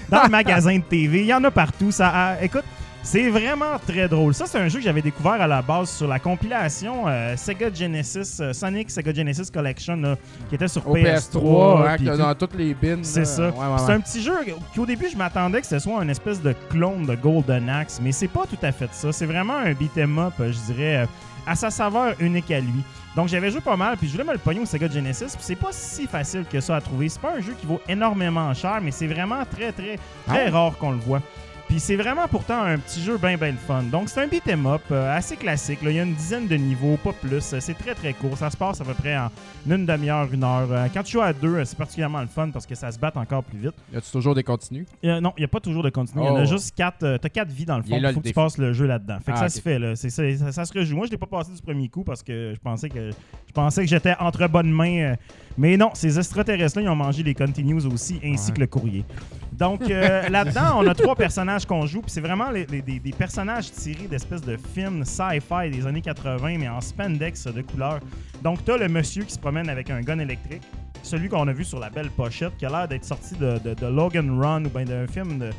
dans 0.10 0.24
le 0.24 0.30
magasin 0.30 0.76
de 0.78 0.84
TV. 0.84 1.22
Il 1.22 1.28
y 1.28 1.34
en 1.34 1.43
a 1.45 1.52
partout. 1.52 1.91
Ça, 1.91 2.10
a- 2.10 2.41
écoute, 2.43 2.65
c'est 3.12 3.30
vraiment 3.30 3.80
très 3.88 4.08
drôle. 4.08 4.36
Ça, 4.36 4.45
c'est 4.45 4.60
un 4.60 4.67
jeu 4.67 4.78
que 4.78 4.86
j'avais 4.86 5.02
découvert 5.02 5.41
à 5.41 5.48
la 5.48 5.63
base 5.63 5.89
sur 5.89 6.08
la 6.08 6.19
compilation 6.19 7.08
euh, 7.08 7.36
Sega 7.36 7.74
Genesis, 7.74 8.38
euh, 8.39 8.54
Sonic 8.54 8.91
Sega 8.91 9.12
Genesis 9.12 9.50
Collection, 9.52 9.95
là, 9.95 10.15
qui 10.48 10.54
était 10.54 10.67
sur 10.67 10.88
Au 10.88 10.95
PS3. 10.95 11.32
PS3, 11.34 11.88
hein, 11.88 11.98
que 11.98 12.17
dans 12.17 12.36
toutes 12.36 12.54
les 12.54 12.76
bins. 12.76 13.00
C'est 13.02 13.26
ça. 13.26 13.50
Ouais, 13.50 13.58
ouais, 13.58 13.78
C'est 13.84 13.93
un 13.93 14.00
petit 14.00 14.22
jeu 14.22 14.36
qu'au 14.76 14.86
début, 14.86 15.10
je 15.12 15.17
m'attendais 15.17 15.60
que 15.62 15.65
ce 15.65 15.80
soit 15.80 16.04
une 16.04 16.12
espèce 16.12 16.39
de 16.39 16.54
clone 16.69 17.08
de 17.08 17.15
Golden 17.15 17.67
Axe, 17.67 18.00
mais 18.00 18.12
c'est 18.12 18.28
pas 18.28 18.43
tout 18.48 18.63
à 18.63 18.72
fait 18.72 18.89
ça. 18.91 19.12
C'est 19.12 19.26
vraiment 19.26 19.58
un 19.58 19.74
beat'em 19.74 20.19
up, 20.19 20.34
euh, 20.39 20.52
je 20.52 20.72
dirais, 20.72 21.08
à 21.48 21.56
sa 21.56 21.72
saveur 21.72 22.13
unique 22.19 22.52
à 22.52 22.60
lui. 22.60 22.84
Donc 23.15 23.28
j'avais 23.28 23.50
joué 23.50 23.60
pas 23.62 23.76
mal, 23.76 23.98
puis 23.98 24.06
je 24.08 24.12
voulais 24.12 24.24
me 24.24 24.34
le 24.34 24.38
pogner 24.38 24.60
au 24.60 24.65
Sega 24.65 24.88
Genesis, 24.88 25.26
puis 25.34 25.39
c'est 25.41 25.56
pas 25.56 25.69
si 25.72 26.06
facile 26.06 26.45
que 26.50 26.60
ça 26.62 26.76
à 26.76 26.82
trouver. 26.82 27.10
C'est 27.10 27.19
pas 27.22 27.34
un 27.36 27.41
jeu 27.41 27.56
qui 27.60 27.65
vaut 27.65 27.82
énormément 27.89 28.54
cher, 28.54 28.80
mais 28.84 28.91
c'est 28.91 29.08
vraiment 29.08 29.43
très, 29.52 29.72
très, 29.72 29.98
très 30.28 30.48
Ah. 30.48 30.52
rare 30.52 30.78
qu'on 30.78 30.91
le 30.91 31.00
voit. 31.00 31.22
Puis 31.70 31.80
c'est 31.80 31.96
vraiment 31.96 32.28
pourtant 32.28 32.64
un 32.64 32.80
petit 32.80 33.00
jeu 33.00 33.20
bien, 33.20 33.38
bien 33.38 33.52
le 33.52 33.58
fun. 33.58 33.84
Donc 33.84 34.10
c'est 34.10 34.20
un 34.24 34.28
beat'em 34.28 34.66
up 34.66 34.82
euh, 34.92 35.16
assez 35.16 35.36
classique. 35.38 35.84
là. 35.84 35.92
Il 35.92 35.98
y 35.98 36.00
a 36.00 36.04
une 36.04 36.16
dizaine 36.16 36.48
de 36.48 36.56
niveaux, 36.56 36.98
pas 36.98 37.14
plus. 37.14 37.54
Euh, 37.54 37.60
C'est 37.60 37.76
très, 37.78 37.94
très 37.94 38.12
court. 38.14 38.36
Ça 38.38 38.50
se 38.50 38.58
passe 38.58 38.82
à 38.82 38.84
peu 38.86 38.96
près 38.96 39.16
en 39.16 39.30
une 39.70 39.86
demi-heure, 39.86 40.28
une 40.34 40.44
heure. 40.44 40.68
Euh, 40.72 40.88
Quand 40.92 41.04
tu 41.04 41.12
joues 41.12 41.22
à 41.22 41.32
deux, 41.32 41.64
c'est 41.66 41.78
particulièrement 41.78 42.22
le 42.22 42.28
fun 42.28 42.50
parce 42.50 42.66
que 42.66 42.74
ça 42.74 42.92
se 42.92 42.98
bat 42.98 43.12
encore 43.14 43.44
plus 43.44 43.60
vite. 43.60 43.76
Y 43.94 43.98
a-tu 43.98 44.12
toujours 44.12 44.34
des 44.34 44.42
continues? 44.44 44.88
Euh, 45.06 45.22
non, 45.22 45.32
il 45.38 45.42
n'y 45.42 45.46
a 45.46 45.48
pas 45.48 45.60
toujours 45.60 45.84
de 45.84 45.92
continu. 45.92 46.24
Il 46.24 46.26
y 46.26 46.30
en 46.30 46.38
a 46.38 46.42
Oh. 46.42 46.46
juste 46.46 46.76
quatre. 46.76 47.18
T'as 47.22 47.30
quatre 47.30 47.52
vies 47.52 47.66
dans 47.66 47.78
le 47.78 47.84
Il 47.86 47.90
fond. 47.92 48.02
là, 48.02 48.10
Il 48.10 48.14
faut 48.16 48.20
le 48.20 48.24
que 48.24 48.28
tu 48.30 48.34
passes 48.34 48.58
le 48.58 48.74
jeu 48.74 48.88
là-dedans. 48.88 49.20
Fait 49.24 49.32
que 49.32 49.38
Ah, 49.38 49.42
ça 49.42 49.50
se 49.50 49.62
fait, 49.62 49.78
là. 49.78 49.96
Ça, 49.96 50.10
ça, 50.10 50.52
ça 50.52 50.66
se 50.66 50.74
rejoue. 50.74 50.96
Moi, 50.96 51.06
je 51.06 51.12
l'ai 51.12 51.18
pas 51.20 51.28
passé 51.28 51.52
du 51.52 51.62
premier 51.62 51.88
coup 51.88 52.04
parce 52.04 52.24
que 52.24 52.54
je 52.56 52.60
pensais 52.60 52.90
que 52.90 53.12
je 53.12 53.54
pensais 53.54 53.84
que 53.84 53.90
j'étais 53.90 54.16
entre 54.20 54.48
bonnes 54.48 54.72
mains. 54.72 55.14
mais 55.58 55.78
non, 55.78 55.92
ces 55.94 56.18
extraterrestres-là, 56.18 56.82
ils 56.84 56.90
ont 56.90 56.96
mangé 56.96 57.22
les 57.22 57.36
continues 57.36 57.86
aussi, 57.86 58.20
ainsi 58.24 58.48
Ouais. 58.50 58.56
que 58.56 58.60
le 58.62 58.68
courrier. 58.68 59.06
Donc 59.52 59.82
là-dedans, 59.90 60.78
on 60.78 60.88
a 60.88 60.96
trois 60.96 61.16
personnages 61.18 61.59
qu'on 61.65 61.86
joue, 61.86 62.02
c'est 62.08 62.22
vraiment 62.22 62.52
des, 62.52 63.13
personnages 63.17 63.72
tirés 63.72 64.08
d'espèces 64.08 64.41
de 64.41 64.58
films 64.58 65.04
sci-fi 65.06 65.69
des 65.72 65.86
années 65.88 66.02
80, 66.02 66.58
mais 66.60 66.69
en 66.69 66.82
spandex 66.82 67.45
de 67.48 67.62
couleur. 67.62 68.00
Donc 68.43 68.63
t'as 68.65 68.78
le 68.78 68.88
monsieur 68.88 69.24
qui 69.24 69.34
se 69.34 69.39
promène 69.39 69.69
avec 69.69 69.89
un 69.89 70.02
gun 70.02 70.19
électrique, 70.19 70.63
celui 71.04 71.30
qu'on 71.30 71.48
a 71.48 71.54
vu 71.54 71.63
sur 71.63 71.80
la 71.80 71.89
belle 71.89 72.10
pochette, 72.10 72.56
qui 72.58 72.65
a 72.65 72.69
l'air 72.69 72.88
d'être 72.88 73.06
sorti 73.06 73.36
de, 73.36 73.60
Logan 73.88 74.39
Run 74.39 74.65
ou 74.65 74.69
bien 74.69 74.86
d'un 74.86 75.08
film 75.08 75.39
de- 75.39 75.50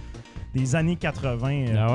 des 0.55 0.75
années 0.75 0.97
80. 0.97 1.67
euh, 1.69 1.77
Ah. 1.79 1.93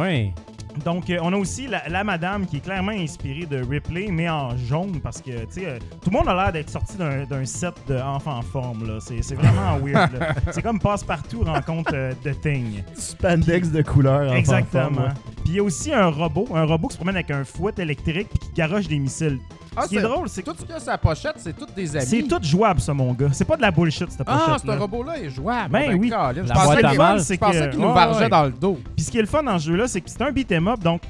Donc, 0.83 1.09
euh, 1.09 1.19
on 1.21 1.31
a 1.33 1.37
aussi 1.37 1.67
la, 1.67 1.87
la 1.87 2.03
madame 2.03 2.45
qui 2.45 2.57
est 2.57 2.61
clairement 2.61 2.91
inspirée 2.91 3.45
de 3.45 3.63
Ripley, 3.63 4.07
mais 4.11 4.29
en 4.29 4.55
jaune, 4.57 4.99
parce 5.01 5.21
que, 5.21 5.31
tu 5.31 5.45
sais, 5.49 5.65
euh, 5.65 5.79
tout 6.01 6.09
le 6.09 6.17
monde 6.17 6.27
a 6.27 6.35
l'air 6.35 6.51
d'être 6.51 6.69
sorti 6.69 6.97
d'un 6.97 7.23
d'un 7.25 7.45
set 7.45 7.73
d'enfants 7.87 8.37
en 8.37 8.41
forme, 8.41 8.87
là. 8.87 8.97
C'est 8.99 9.21
c'est 9.21 9.35
vraiment 9.35 9.77
weird. 9.83 10.11
C'est 10.51 10.61
comme 10.61 10.79
Passe-Partout 10.79 11.41
rencontre 11.43 11.91
euh, 11.93 12.13
The 12.23 12.39
Thing. 12.41 12.83
Spandex 12.95 13.69
de 13.71 13.81
couleur. 13.81 14.31
en 14.31 14.35
Exactement. 14.35 15.09
Puis 15.43 15.53
il 15.53 15.55
y 15.55 15.59
a 15.59 15.63
aussi 15.63 15.93
un 15.93 16.07
robot, 16.07 16.47
un 16.53 16.65
robot 16.65 16.87
qui 16.87 16.93
se 16.93 16.97
promène 16.97 17.15
avec 17.15 17.31
un 17.31 17.43
fouet 17.43 17.73
électrique 17.77 18.29
puis 18.29 18.39
qui 18.39 18.53
garoche 18.53 18.87
des 18.87 18.99
missiles. 18.99 19.39
Ah, 19.77 19.83
Ce 19.83 19.89
qui 19.89 19.97
est 19.97 20.01
drôle, 20.01 20.29
c'est 20.29 20.41
que 20.41 20.49
Tout 20.51 20.55
ce 20.59 20.61
qu'il 20.65 20.75
y 20.75 20.77
a 20.77 20.91
la 20.91 20.97
pochette, 20.97 21.35
c'est 21.37 21.55
toutes 21.57 21.73
des 21.75 21.95
amis. 21.95 22.05
c'est 22.05 22.23
tout 22.23 22.39
jouable, 22.41 22.79
ça, 22.79 22.93
mon 22.93 23.13
gars. 23.13 23.27
C'est 23.33 23.45
pas 23.45 23.57
de 23.57 23.61
la 23.61 23.71
bullshit, 23.71 24.09
cette 24.11 24.25
pochette 24.25 24.41
Ah, 24.47 24.57
ce 24.63 24.71
robot-là 24.71 25.17
est 25.19 25.29
jouable. 25.29 25.71
Ben 25.71 25.97
oui. 25.99 26.09
Colin, 26.09 26.33
Je 26.33 26.41
La 26.47 26.53
pensais 26.55 27.37
qu'il- 27.37 27.69
que- 27.71 27.75
nous 27.75 27.93
vargeait 27.93 28.19
ouais. 28.23 28.29
dans 28.29 28.43
le 28.45 28.51
dos. 28.51 28.79
Puis 28.95 29.05
ce 29.05 29.11
qui 29.11 29.17
est 29.17 29.21
le 29.21 29.27
fun 29.27 29.43
dans 29.43 29.59
ce 29.59 29.65
jeu-là, 29.67 29.87
c'est 29.87 30.01
que 30.01 30.09
c'est 30.09 30.21
un 30.21 30.31
beat'em 30.31 30.67
up, 30.67 30.79
donc 30.79 31.01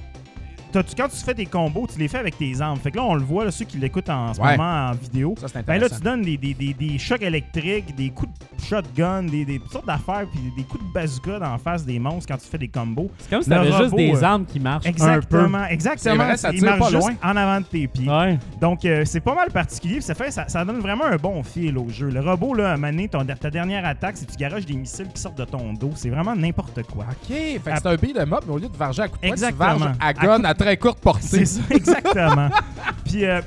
tu- 0.83 0.95
quand 0.95 1.07
tu 1.09 1.17
fais 1.17 1.33
tes 1.33 1.45
combos, 1.45 1.87
tu 1.91 1.99
les 1.99 2.07
fais 2.07 2.17
avec 2.19 2.37
tes 2.37 2.59
armes. 2.61 2.77
Fait 2.79 2.91
que 2.91 2.97
là, 2.97 3.03
on 3.03 3.15
le 3.15 3.23
voit, 3.23 3.45
là, 3.45 3.51
ceux 3.51 3.65
qui 3.65 3.77
l'écoutent 3.77 4.09
en 4.09 4.33
ce 4.33 4.41
Ouais. 4.41 4.57
moment 4.57 4.89
en 4.89 4.91
vidéo. 4.93 5.35
Ça, 5.39 5.47
c'est 5.47 5.65
Ben 5.65 5.79
là, 5.79 5.89
tu 5.89 5.99
donnes 6.01 6.21
des, 6.21 6.37
des, 6.37 6.53
des, 6.53 6.73
des 6.73 6.97
chocs 6.97 7.21
électriques, 7.21 7.95
des 7.95 8.09
coups 8.09 8.31
de 8.57 8.63
shotgun, 8.63 9.23
des, 9.23 9.45
des 9.45 9.61
sortes 9.71 9.85
d'affaires, 9.87 10.25
puis 10.31 10.41
des 10.55 10.63
coups 10.63 10.83
de 10.83 10.91
bazooka 10.93 11.39
dans 11.39 11.51
la 11.53 11.57
face 11.57 11.85
des 11.85 11.99
monstres 11.99 12.27
quand 12.31 12.37
tu 12.37 12.47
fais 12.47 12.57
des 12.57 12.67
combos. 12.67 13.09
C'est 13.19 13.29
comme 13.29 13.41
si 13.41 13.49
t'avais 13.49 13.71
juste 13.71 13.95
des 13.95 14.15
euh, 14.15 14.23
armes 14.23 14.45
qui 14.45 14.59
marchent 14.59 14.85
un 14.85 14.89
Exactement, 14.89 15.65
exactement. 15.65 16.15
Vrai, 16.25 16.37
ça 16.37 16.51
tire 16.51 16.77
pas 16.77 16.89
loin. 16.89 17.11
en 17.23 17.35
avant 17.35 17.59
de 17.61 17.65
tes 17.65 17.87
pieds. 17.87 18.05
peu. 18.05 18.11
Ouais. 18.11 18.39
Donc, 18.61 18.83
euh, 18.85 19.03
c'est 19.05 19.19
pas 19.21 19.35
mal 19.35 19.51
particulier. 19.51 20.01
Ça, 20.01 20.13
fait, 20.15 20.31
ça, 20.31 20.47
ça 20.47 20.63
donne 20.65 20.79
vraiment 20.79 21.05
un 21.05 21.17
bon 21.17 21.43
fil 21.43 21.77
au 21.77 21.89
jeu. 21.89 22.09
Le 22.09 22.19
robot, 22.21 22.53
là, 22.53 22.73
à 22.73 22.77
ton- 23.07 23.25
ta 23.25 23.49
dernière 23.49 23.85
attaque, 23.85 24.17
c'est 24.17 24.25
que 24.25 24.31
tu 24.31 24.37
garages 24.37 24.65
des 24.65 24.75
missiles 24.75 25.07
qui 25.13 25.21
sortent 25.21 25.37
de 25.37 25.45
ton 25.45 25.73
dos. 25.73 25.91
C'est 25.95 26.09
vraiment 26.09 26.35
n'importe 26.35 26.83
quoi. 26.83 27.05
OK, 27.09 27.27
fait 27.27 27.59
que 27.63 27.69
c'est 27.77 27.87
un 27.87 27.95
beat 27.95 28.15
de 28.17 28.23
mob, 28.25 28.43
mais 28.47 28.53
au 28.53 28.57
lieu 28.57 28.69
de 28.69 28.77
varger 28.77 29.03
à 29.03 29.07
coup 29.07 29.15
de 29.15 29.19
poing, 29.21 29.29
tu 29.29 29.33
Exactement. 29.33 29.77
varges 29.77 29.95
à 29.99 30.13
gun 30.13 30.43
à, 30.43 30.53
très 30.65 30.77
courte 30.77 30.99
portée. 30.99 31.25
C'est 31.27 31.45
ça, 31.45 31.61
exactement. 31.69 32.49
Puis 33.05 33.23
euh, 33.25 33.41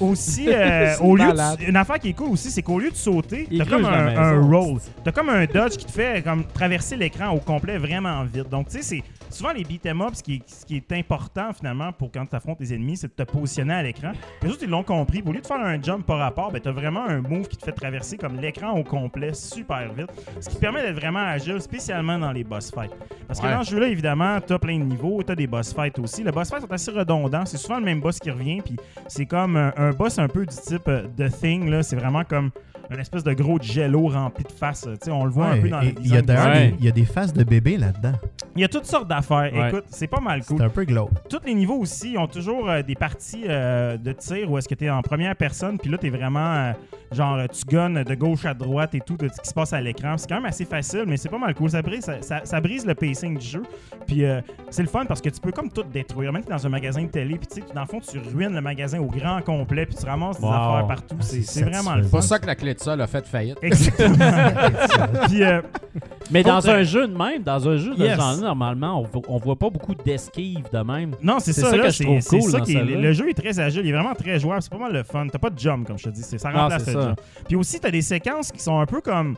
aussi, 0.00 0.48
euh, 0.52 0.94
au 1.00 1.16
lieu 1.16 1.26
malade. 1.26 1.60
de- 1.60 1.64
une 1.66 1.76
affaire 1.76 1.98
qui 1.98 2.08
est 2.08 2.12
cool 2.12 2.30
aussi, 2.30 2.50
c'est 2.50 2.62
qu'au 2.62 2.78
lieu 2.80 2.90
de 2.90 2.96
sauter, 2.96 3.46
Il 3.50 3.58
t'as 3.58 3.64
comme 3.66 3.82
la 3.82 3.88
un, 3.88 4.04
maison. 4.06 4.20
un 4.20 4.40
roll. 4.58 4.78
T'as 5.04 5.12
comme 5.12 5.28
un 5.28 5.44
dodge 5.46 5.76
qui 5.76 5.84
te 5.86 5.92
fait 5.92 6.22
comme 6.24 6.44
traverser 6.44 6.96
l'écran 6.96 7.30
au 7.30 7.38
complet 7.38 7.78
vraiment 7.78 8.24
vite. 8.24 8.48
Donc, 8.50 8.68
tu 8.68 8.78
sais, 8.78 8.82
c'est 8.82 9.02
souvent 9.36 9.52
les 9.52 9.64
beat'em 9.64 10.00
up, 10.02 10.14
ce 10.14 10.22
qui, 10.22 10.34
est, 10.36 10.48
ce 10.48 10.64
qui 10.66 10.76
est 10.76 10.92
important 10.92 11.52
finalement 11.52 11.92
pour 11.92 12.10
quand 12.10 12.26
tu 12.26 12.34
affrontes 12.36 12.58
les 12.60 12.74
ennemis, 12.74 12.96
c'est 12.96 13.08
de 13.16 13.24
te 13.24 13.30
positionner 13.30 13.74
à 13.74 13.82
l'écran. 13.82 14.12
Les 14.42 14.50
autres, 14.50 14.62
ils 14.62 14.68
l'ont 14.70 14.82
compris. 14.82 15.22
Au 15.26 15.32
lieu 15.32 15.40
de 15.40 15.46
faire 15.46 15.60
un 15.60 15.80
jump 15.80 16.04
par 16.06 16.18
rapport, 16.18 16.50
ben, 16.50 16.60
t'as 16.60 16.70
vraiment 16.72 17.04
un 17.06 17.20
move 17.20 17.48
qui 17.48 17.56
te 17.56 17.64
fait 17.64 17.72
traverser 17.72 18.16
comme 18.16 18.36
l'écran 18.40 18.72
au 18.72 18.82
complet 18.84 19.34
super 19.34 19.92
vite. 19.92 20.08
Ce 20.40 20.48
qui 20.48 20.56
te 20.56 20.60
permet 20.60 20.82
d'être 20.82 20.96
vraiment 20.96 21.20
agile, 21.24 21.60
spécialement 21.60 22.18
dans 22.18 22.32
les 22.32 22.44
boss 22.44 22.70
fights. 22.72 22.92
Parce 23.26 23.40
que 23.40 23.46
Ouais. 23.46 23.52
dans 23.52 23.62
ce 23.64 23.70
jeu-là, 23.70 23.88
évidemment, 23.88 24.40
t'as 24.40 24.58
plein 24.58 24.78
de 24.78 24.84
niveaux, 24.84 25.22
t'as 25.22 25.34
des 25.34 25.46
boss 25.46 25.72
fights 25.74 25.98
aussi. 25.98 26.22
Les 26.24 26.32
boss 26.32 26.48
fights 26.50 26.62
sont 26.62 26.72
assez 26.72 26.90
redondants. 26.90 27.44
C'est 27.46 27.58
souvent 27.58 27.78
le 27.78 27.84
même 27.84 28.00
boss 28.00 28.18
qui 28.18 28.30
revient, 28.30 28.60
puis 28.62 28.76
c'est 29.08 29.26
comme 29.26 29.56
un, 29.56 29.72
un 29.76 29.90
boss 29.90 30.18
un 30.18 30.28
peu 30.28 30.46
du 30.46 30.54
type 30.56 30.88
euh, 30.88 31.06
The 31.16 31.30
Thing. 31.40 31.68
là. 31.70 31.82
C'est 31.82 31.96
vraiment 31.96 32.24
comme 32.24 32.50
une 32.90 33.00
espèce 33.00 33.24
de 33.24 33.32
gros 33.32 33.58
jello 33.60 34.08
rempli 34.08 34.44
de 34.44 34.52
faces. 34.52 34.82
Tu 35.00 35.06
sais, 35.06 35.10
on 35.10 35.24
le 35.24 35.30
voit 35.30 35.46
un 35.48 35.60
peu 35.60 35.68
dans 35.68 35.80
les 35.80 35.94
Il 36.00 36.08
y 36.08 36.16
a 36.16 36.22
designs. 36.22 36.22
d'ailleurs 36.22 36.46
Ouais. 36.56 36.68
des- 36.68 36.76
il 36.78 36.84
y 36.84 36.88
a 36.88 36.92
des 36.92 37.04
faces 37.04 37.32
de 37.32 37.44
bébés 37.44 37.76
là-dedans. 37.76 38.12
Il 38.54 38.62
y 38.62 38.64
a 38.64 38.68
toutes 38.68 38.86
sortes 38.86 39.08
d'affaires. 39.08 39.52
Ouais. 39.52 39.68
Écoute, 39.68 39.84
c'est 39.90 40.06
pas 40.06 40.20
mal 40.20 40.42
cool. 40.44 40.58
C'est 40.58 40.64
un 40.64 40.68
peu 40.70 40.84
glauque. 40.84 41.10
Tous 41.28 41.40
les 41.44 41.54
niveaux 41.54 41.76
aussi 41.78 42.16
ont 42.18 42.26
toujours 42.26 42.68
euh, 42.70 42.82
des 42.82 42.94
parties 42.94 43.44
euh, 43.48 43.96
de 43.96 44.12
tir 44.12 44.50
où 44.50 44.56
est-ce 44.58 44.68
que 44.68 44.74
tu 44.74 44.84
es 44.86 44.90
en 44.90 45.02
première 45.02 45.36
personne, 45.36 45.78
puis 45.78 45.90
là, 45.90 45.98
tu 45.98 46.06
es 46.06 46.10
vraiment 46.10 46.54
euh, 46.54 46.72
genre, 47.12 47.38
tu 47.48 47.64
gonnes 47.64 48.02
de 48.02 48.14
gauche 48.14 48.44
à 48.46 48.54
droite 48.54 48.94
et 48.94 49.00
tout 49.00 49.16
de 49.16 49.28
ce 49.28 49.40
qui 49.40 49.48
se 49.48 49.54
passe 49.54 49.72
à 49.72 49.80
l'écran. 49.80 50.16
C'est 50.16 50.28
quand 50.28 50.36
même 50.36 50.46
assez 50.46 50.64
facile, 50.64 51.04
mais 51.06 51.16
c'est 51.16 51.28
pas 51.28 51.38
mal 51.38 51.54
cool. 51.54 51.70
Ça 51.70 51.82
brise, 51.82 52.04
ça, 52.04 52.22
ça- 52.22 52.40
ça 52.44 52.60
brise 52.60 52.86
le 52.86 52.94
pacing 52.94 53.38
du 53.38 53.46
jeu. 53.46 53.62
Puis 54.06 54.24
euh, 54.24 54.40
c'est 54.70 54.82
le 54.82 54.88
fun 54.88 55.04
parce 55.04 55.20
que 55.20 55.28
tu 55.28 55.40
peux 55.40 55.52
comme 55.52 55.70
tout 55.70 55.82
détruire. 55.82 56.32
Même 56.32 56.42
que 56.42 56.46
t'es 56.48 56.54
dans 56.54 56.66
un 56.66 56.70
magasin 56.70 57.02
de 57.02 57.08
télé, 57.08 57.36
puis 57.36 57.46
tu 57.46 57.54
sais, 57.60 57.66
dans 57.74 57.82
le 57.82 57.86
fond, 57.86 58.00
tu 58.00 58.18
ruines 58.18 58.54
le 58.54 58.60
magasin 58.60 58.98
au 59.00 59.06
grand 59.06 59.42
complet, 59.42 59.84
puis 59.86 59.96
tu 59.96 60.06
ramasses 60.06 60.38
des 60.40 60.46
Wow. 60.46 60.52
affaires 60.52 60.86
partout. 60.86 61.16
Ah, 61.18 61.22
C'est 61.22 61.42
c'est 61.42 61.60
c'est 61.60 61.64
vraiment 61.64 61.94
le 61.96 62.04
C'est 62.04 62.08
fun. 62.10 62.16
pas 62.18 62.22
ça 62.22 62.38
que 62.38 62.46
la 62.46 62.54
clé 62.54 62.74
de 62.76 62.80
sol 62.80 63.00
a 63.00 63.06
fait 63.06 63.26
faillite. 63.26 63.58
Exactement. 63.62 64.16
puis 65.28 65.42
euh, 65.42 65.60
Mais 66.30 66.42
dans 66.42 66.68
un 66.68 66.82
jeu 66.82 67.06
de 67.08 67.16
même, 67.16 67.42
dans 67.42 67.68
un 67.68 67.76
jeu 67.76 67.94
de 67.94 68.02
Yes. 68.02 68.12
ce 68.12 68.16
genre 68.20 68.36
normalement, 68.36 69.00
on, 69.00 69.04
vo- 69.04 69.24
on 69.28 69.38
voit 69.38 69.56
pas 69.56 69.70
beaucoup 69.70 69.94
d'esquives 69.94 70.64
de 70.72 70.78
même. 70.78 71.12
Non, 71.22 71.38
c'est 71.40 71.52
C'est 71.52 71.62
ça, 71.62 71.70
ça 71.70 71.76
là, 71.76 71.82
que 71.84 71.90
je 71.90 71.96
c'est- 71.96 72.04
trouve 72.04 72.20
c'est 72.20 72.38
cool 72.38 72.50
ça 72.50 72.58
dans 72.58 72.64
qui 72.64 72.72
est- 72.72 72.74
celle-là. 72.78 73.00
Le 73.00 73.12
jeu 73.12 73.28
est 73.30 73.34
très 73.34 73.58
agile, 73.58 73.82
il 73.84 73.88
est 73.88 73.92
vraiment 73.92 74.14
très 74.14 74.38
jouable, 74.38 74.62
c'est 74.62 74.70
pas 74.72 74.78
mal 74.78 74.92
le 74.92 75.02
fun. 75.02 75.26
T'as 75.30 75.38
pas 75.38 75.50
de 75.50 75.58
jump, 75.58 75.86
comme 75.86 75.98
je 75.98 76.04
te 76.04 76.08
dis, 76.10 76.22
c'est- 76.22 76.38
ça 76.38 76.50
Non, 76.50 76.60
remplace 76.60 76.84
c'est 76.84 76.94
le 76.94 77.00
ça. 77.00 77.06
jump. 77.08 77.20
Puis 77.46 77.56
aussi, 77.56 77.80
t'as 77.80 77.90
des 77.90 78.02
séquences 78.02 78.52
qui 78.52 78.60
sont 78.60 78.78
un 78.78 78.86
peu 78.86 79.00
comme 79.00 79.36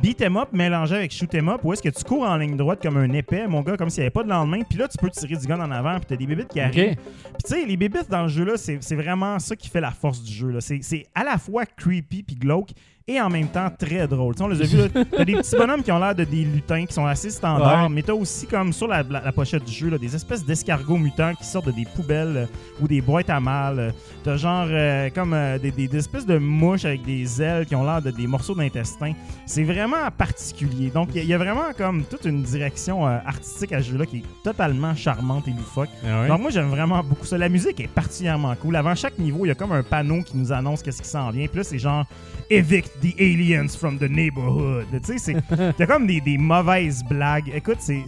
beat 0.00 0.22
'em 0.22 0.36
up 0.36 0.48
mélangé 0.52 0.96
avec 0.96 1.12
shoot 1.12 1.34
'em 1.34 1.48
up, 1.48 1.60
où 1.64 1.72
est-ce 1.72 1.82
que 1.82 1.88
tu 1.88 2.04
cours 2.04 2.22
en 2.22 2.36
ligne 2.36 2.56
droite 2.56 2.80
comme 2.82 2.96
un 2.96 3.12
épais, 3.12 3.46
mon 3.46 3.60
gars, 3.62 3.76
comme 3.76 3.90
s'il 3.90 4.00
n'y 4.00 4.06
avait 4.06 4.10
pas 4.10 4.22
de 4.22 4.28
lendemain. 4.28 4.62
Puis 4.68 4.78
là, 4.78 4.88
tu 4.88 4.98
peux 4.98 5.10
tirer 5.10 5.36
du 5.36 5.46
gun 5.46 5.60
en 5.60 5.70
avant, 5.70 5.96
puis 5.96 6.06
t'as 6.08 6.16
des 6.16 6.26
bébites 6.26 6.48
qui 6.48 6.60
arrivent. 6.60 6.92
Ok. 6.92 6.98
Puis 6.98 7.42
tu 7.44 7.54
sais, 7.54 7.66
les 7.66 7.76
bébites 7.76 8.08
dans 8.10 8.22
le 8.22 8.28
jeu-là, 8.28 8.56
c'est 8.56 8.94
vraiment 8.94 9.38
ça 9.38 9.56
qui 9.56 9.68
fait 9.68 9.80
la 9.80 9.90
force 9.90 10.22
du 10.22 10.32
jeu. 10.32 10.58
c'est 10.60 11.06
à 11.14 11.24
la 11.24 11.38
fois 11.38 11.66
creepy 11.66 12.22
puis 12.22 12.36
glauque, 12.36 12.70
et 13.08 13.20
en 13.20 13.28
même 13.30 13.48
temps 13.48 13.68
très 13.76 14.06
drôle. 14.06 14.34
Tu 14.34 14.38
sais, 14.38 14.44
on 14.44 14.48
les 14.48 14.62
a 14.62 14.64
vus, 14.64 14.76
là, 14.94 15.04
t'as 15.16 15.24
des 15.24 15.34
petits 15.34 15.56
bonhommes 15.56 15.82
qui 15.82 15.90
ont 15.92 15.98
l'air 15.98 16.14
de 16.14 16.24
des 16.24 16.44
lutins 16.44 16.86
qui 16.86 16.94
sont 16.94 17.06
assez 17.06 17.30
standards, 17.30 17.84
Ouais. 17.84 17.88
mais 17.88 18.02
t'as 18.02 18.12
aussi 18.14 18.46
comme 18.46 18.72
sur 18.72 18.86
la, 18.88 19.02
la- 19.02 19.20
la 19.22 19.32
pochette 19.32 19.64
du 19.64 19.72
jeu 19.72 19.90
là, 19.90 19.98
des 19.98 20.14
espèces 20.14 20.44
d'escargots 20.44 20.96
mutants 20.96 21.34
qui 21.34 21.44
sortent 21.44 21.66
de 21.66 21.72
des 21.72 21.84
poubelles 21.96 22.36
euh, 22.36 22.46
ou 22.80 22.88
des 22.88 23.00
boîtes 23.00 23.30
à 23.30 23.40
mal. 23.40 23.92
T'as 24.24 24.36
genre 24.36 24.66
euh, 24.70 25.10
comme 25.14 25.32
euh, 25.34 25.58
des, 25.58 25.70
des- 25.70 25.88
des 25.88 25.98
espèces 25.98 26.26
de 26.26 26.38
mouches 26.38 26.84
avec 26.84 27.02
des 27.04 27.42
ailes 27.42 27.66
qui 27.66 27.74
ont 27.74 27.84
l'air 27.84 28.00
de 28.02 28.10
des 28.10 28.26
morceaux 28.26 28.54
d'intestin. 28.54 29.12
C'est 29.46 29.64
vraiment 29.64 30.10
particulier. 30.16 30.90
Donc 30.90 31.08
il 31.10 31.16
y, 31.16 31.20
a- 31.20 31.22
il 31.22 31.28
y 31.28 31.34
a 31.34 31.38
vraiment 31.38 31.72
comme 31.76 32.04
toute 32.04 32.24
une 32.24 32.42
direction 32.42 33.04
artistique 33.06 33.72
à 33.72 33.82
ce 33.82 33.90
jeu-là 33.90 34.06
qui 34.06 34.18
est 34.18 34.24
totalement 34.44 34.94
charmante 34.94 35.48
et 35.48 35.52
loufoque. 35.52 35.88
Ah 36.06 36.28
Donc 36.28 36.40
moi 36.40 36.50
j'aime 36.50 36.68
vraiment 36.70 37.02
beaucoup 37.02 37.26
ça. 37.26 37.36
La 37.38 37.48
musique 37.48 37.80
est 37.80 37.88
particulièrement 37.88 38.54
cool. 38.56 38.76
Avant 38.76 38.94
chaque 38.94 39.18
niveau, 39.18 39.44
il 39.44 39.48
y 39.48 39.50
a 39.50 39.54
comme 39.54 39.72
un 39.72 39.82
panneau 39.82 40.22
qui 40.22 40.36
nous 40.36 40.52
annonce 40.52 40.82
qu'est-ce 40.82 41.02
qui 41.02 41.08
s'en 41.08 41.30
vient. 41.30 41.46
Puis 41.48 41.58
là 41.58 41.64
c'est 41.64 41.78
genre 41.78 42.04
Evict 42.50 42.91
the 43.00 43.14
aliens 43.18 43.68
from 43.78 43.98
the 43.98 44.08
neighborhood. 44.08 44.86
Tu 45.04 45.18
sais, 45.18 45.36
t'as 45.76 45.86
comme 45.86 46.06
des, 46.06 46.20
des 46.20 46.38
mauvaises 46.38 47.02
blagues. 47.04 47.50
Écoute, 47.54 47.78
c'est 47.80 48.04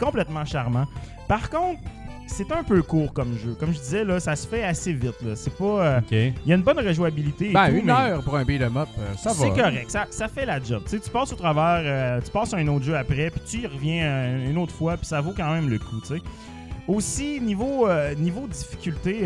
complètement 0.00 0.44
charmant. 0.44 0.86
Par 1.28 1.48
contre, 1.50 1.80
c'est 2.26 2.50
un 2.52 2.64
peu 2.64 2.82
court 2.82 3.12
comme 3.12 3.36
jeu. 3.36 3.54
Comme 3.60 3.72
je 3.74 3.78
disais 3.78 4.02
là, 4.04 4.18
ça 4.18 4.34
se 4.34 4.48
fait 4.48 4.64
assez 4.64 4.92
vite. 4.94 5.14
C'est 5.34 5.54
pas 5.56 5.64
euh, 5.64 5.98
Ok. 5.98 6.10
il 6.12 6.32
y 6.46 6.52
a 6.52 6.56
une 6.56 6.62
bonne 6.62 6.78
rejouabilité. 6.80 7.50
et 7.50 7.52
Ben, 7.52 7.68
tout, 7.68 7.76
une 7.76 7.84
mais- 7.86 7.92
heure 7.92 8.22
pour 8.24 8.34
un 8.36 8.44
beat 8.44 8.62
'em 8.62 8.76
up, 8.78 8.88
euh, 8.98 9.14
ça 9.16 9.30
va. 9.32 9.34
c'est 9.36 9.50
correct, 9.50 9.90
ça, 9.90 10.06
ça 10.10 10.26
fait 10.28 10.46
la 10.46 10.62
job. 10.62 10.82
Tu 10.84 10.90
sais, 10.92 11.00
tu 11.00 11.10
passes 11.10 11.32
au 11.32 11.36
travers, 11.36 11.82
euh, 11.84 12.20
tu 12.24 12.30
passes 12.30 12.54
à 12.54 12.56
un 12.56 12.66
autre 12.68 12.84
jeu 12.86 12.96
après, 12.96 13.30
puis 13.30 13.40
tu 13.46 13.58
y 13.62 13.66
reviens 13.66 14.04
euh, 14.04 14.50
une 14.50 14.56
autre 14.56 14.72
fois, 14.74 14.96
puis 14.96 15.06
ça 15.06 15.20
vaut 15.20 15.34
quand 15.36 15.52
même 15.52 15.68
le 15.68 15.78
coup. 15.78 16.00
Aussi, 16.86 17.40
niveau, 17.40 17.88
niveau 18.18 18.46
difficulté, 18.46 19.22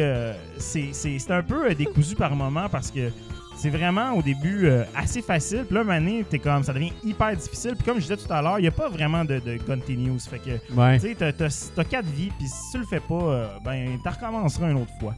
c'est 0.59 1.31
un 1.31 1.42
peu 1.42 1.75
décousu 1.75 2.14
par 2.14 2.35
moment 2.37 2.68
parce 2.71 2.90
que 2.90 3.11
c'est 3.59 3.71
vraiment 3.71 4.12
au 4.12 4.23
début 4.23 4.66
euh, 4.66 4.85
assez 4.97 5.21
facile. 5.21 5.64
Puis 5.66 5.75
là, 5.75 5.85
mané, 5.85 6.25
t'es 6.29 6.38
comme, 6.38 6.62
ça 6.62 6.73
devient 6.73 6.92
hyper 7.05 7.37
difficile. 7.37 7.75
Puis 7.75 7.85
comme 7.85 7.97
je 7.97 8.03
disais 8.03 8.16
tout 8.16 8.33
à 8.33 8.40
l'heure, 8.40 8.59
il 8.59 8.62
n'y 8.62 8.68
a 8.68 8.73
pas 8.73 8.88
vraiment 8.88 9.25
de, 9.25 9.38
de 9.40 9.59
continuous. 9.66 10.21
Fait 10.21 10.38
que, 10.38 10.75
Ouais. 10.75 10.99
tu 10.99 11.09
sais, 11.09 11.14
t'as- 11.14 11.33
t'as 11.33 11.71
t'as 11.75 11.85
quatre 11.85 12.07
vies, 12.07 12.31
puis 12.38 12.47
si 12.49 12.71
tu 12.73 12.79
le 12.79 12.87
fais 12.87 13.01
pas, 13.01 13.14
euh, 13.14 13.49
ben, 13.64 13.99
t'en 14.03 14.11
recommenceras 14.11 14.71
une 14.71 14.79
autre 14.79 14.92
fois. 15.01 15.14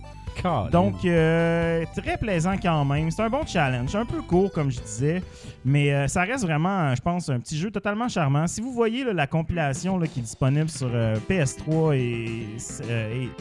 Donc, 0.71 1.05
euh, 1.05 1.85
très 1.97 2.17
plaisant 2.17 2.55
quand 2.63 2.85
même. 2.85 3.11
C'est 3.11 3.23
un 3.23 3.29
bon 3.29 3.45
challenge. 3.47 3.95
Un 3.95 4.05
peu 4.07 4.23
court, 4.23 4.51
comme 4.53 4.71
je 4.71 4.81
disais, 4.81 5.23
mais 5.65 5.93
euh, 5.93 6.09
ça 6.09 6.23
reste 6.23 6.45
vraiment, 6.45 6.95
je 6.95 7.01
pense, 7.01 7.29
un 7.29 7.39
petit 7.41 7.59
jeu 7.59 7.71
totalement 7.71 8.09
charmant. 8.09 8.47
Si 8.47 8.61
vous 8.61 8.73
voyez 8.73 9.05
là, 9.05 9.13
la 9.13 9.27
compilation 9.27 9.99
là, 9.99 10.07
qui 10.07 10.21
est 10.21 10.23
disponible 10.23 10.69
sur 10.69 10.91
euh, 10.93 11.17
PS3 11.29 11.97
et, 11.97 12.47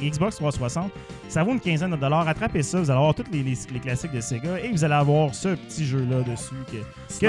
Xbox 0.01 0.35
360, 0.37 0.91
ça 1.27 1.43
vaut 1.43 1.51
une 1.51 1.59
quinzaine 1.59 1.91
de 1.91 1.95
dollars. 1.95 2.27
Attrapez 2.27 2.63
ça, 2.63 2.79
vous 2.79 2.89
allez 2.89 2.97
avoir 2.99 3.13
tous 3.15 3.23
les, 3.31 3.43
les- 3.43 3.57
les 3.73 3.79
classiques 3.79 4.11
de 4.13 4.21
Sega 4.21 4.59
et 4.59 4.69
vous 4.71 4.83
allez 4.83 4.93
avoir 4.93 5.33
ce 5.33 5.49
petit 5.49 5.85
jeu-là 5.85 6.21
dessus 6.23 6.53
que, 6.71 6.77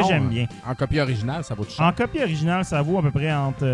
j'aime 0.08 0.28
bien. 0.28 0.46
En 0.66 0.74
copie 0.74 1.00
originale, 1.00 1.44
ça 1.44 1.54
vaut 1.54 1.64
cher. 1.64 1.84
En 1.84 1.92
copie 1.92 2.20
originale, 2.20 2.64
ça 2.64 2.82
vaut 2.82 2.98
à 2.98 3.02
peu 3.02 3.10
près 3.10 3.32
entre. 3.32 3.64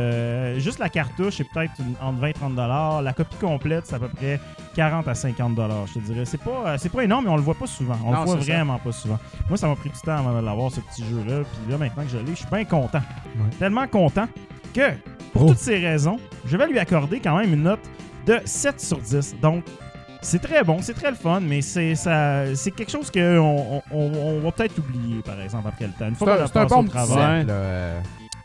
juste 0.59 0.79
la 0.79 0.89
cartouche, 0.89 1.37
c'est 1.37 1.45
peut-être 1.53 1.73
entre 2.03 2.19
20 2.19 2.27
et 2.29 2.33
30 2.33 2.57
La 3.03 3.13
copie 3.13 3.37
complète, 3.37 3.87
c'est 3.87 3.95
à 3.97 3.99
peu 3.99 4.09
près 4.09 4.41
40 4.75 5.09
à 5.09 5.15
50 5.15 5.55
je 5.87 5.95
te 5.95 5.99
dirais. 5.99 6.25
C'est 6.25 6.41
pas, 6.41 6.63
euh, 6.67 6.77
c'est 6.79 6.89
pas 6.89 7.03
énorme, 7.05 7.25
mais 7.25 7.31
on 7.31 7.37
le 7.37 7.43
voit 7.43 7.55
pas 7.55 7.67
souvent. 7.67 7.97
On 8.05 8.13
Non, 8.13 8.21
le 8.21 8.25
voit 8.27 8.35
ça. 8.41 8.53
vraiment 8.53 8.79
pas 8.79 8.93
souvent. 8.93 9.19
Moi, 9.49 9.57
ça 9.59 9.69
m'a 9.69 9.77
pris 9.77 9.91
du 9.91 10.01
temps 10.01 10.17
avant 10.17 10.41
de 10.41 10.45
l'avoir, 10.45 10.71
ce 10.71 10.81
petit 10.81 11.05
jeu-là. 11.05 11.43
Puis 11.43 11.73
là, 11.73 11.79
maintenant 11.79 12.03
que 12.05 12.11
je 12.11 12.19
l'ai, 12.19 12.31
je 12.33 12.37
suis 12.37 12.47
bien 12.51 12.65
content. 12.65 13.01
Tellement 13.59 13.87
content 13.87 14.27
que, 14.75 14.91
pour 15.33 15.43
Oh. 15.43 15.49
toutes 15.49 15.59
ces 15.59 15.79
raisons, 15.79 16.19
je 16.47 16.57
vais 16.57 16.67
lui 16.69 16.79
accorder 16.79 17.21
quand 17.21 17.37
même 17.37 17.53
une 17.53 17.63
note 17.65 17.81
de 18.27 18.41
7 18.45 18.81
sur 18.81 18.99
10. 18.99 19.37
Donc, 19.43 19.65
c'est 20.23 20.41
très 20.41 20.65
bon, 20.65 20.79
c'est 20.81 20.95
très 20.95 21.11
le 21.11 21.17
fun, 21.17 21.41
mais 21.41 21.61
c'est 21.61 21.95
ça, 21.95 22.55
c'est 22.55 22.71
quelque 22.73 22.91
chose 22.91 23.11
qu'on 23.11 23.21
on, 23.21 23.83
on- 23.93 24.13
on 24.19 24.41
va 24.41 24.51
peut-être 24.53 24.77
oublier, 24.79 25.23
par 25.23 25.41
exemple, 25.41 25.69
après 25.69 25.87
le 25.87 25.93
temps. 25.93 26.09
Une 26.09 26.15
fois 26.17 26.49
qu'on 26.49 26.61
a 26.61 26.67
bon 26.67 26.85
au 26.87 26.95
là, 27.15 27.31
euh, 27.49 28.01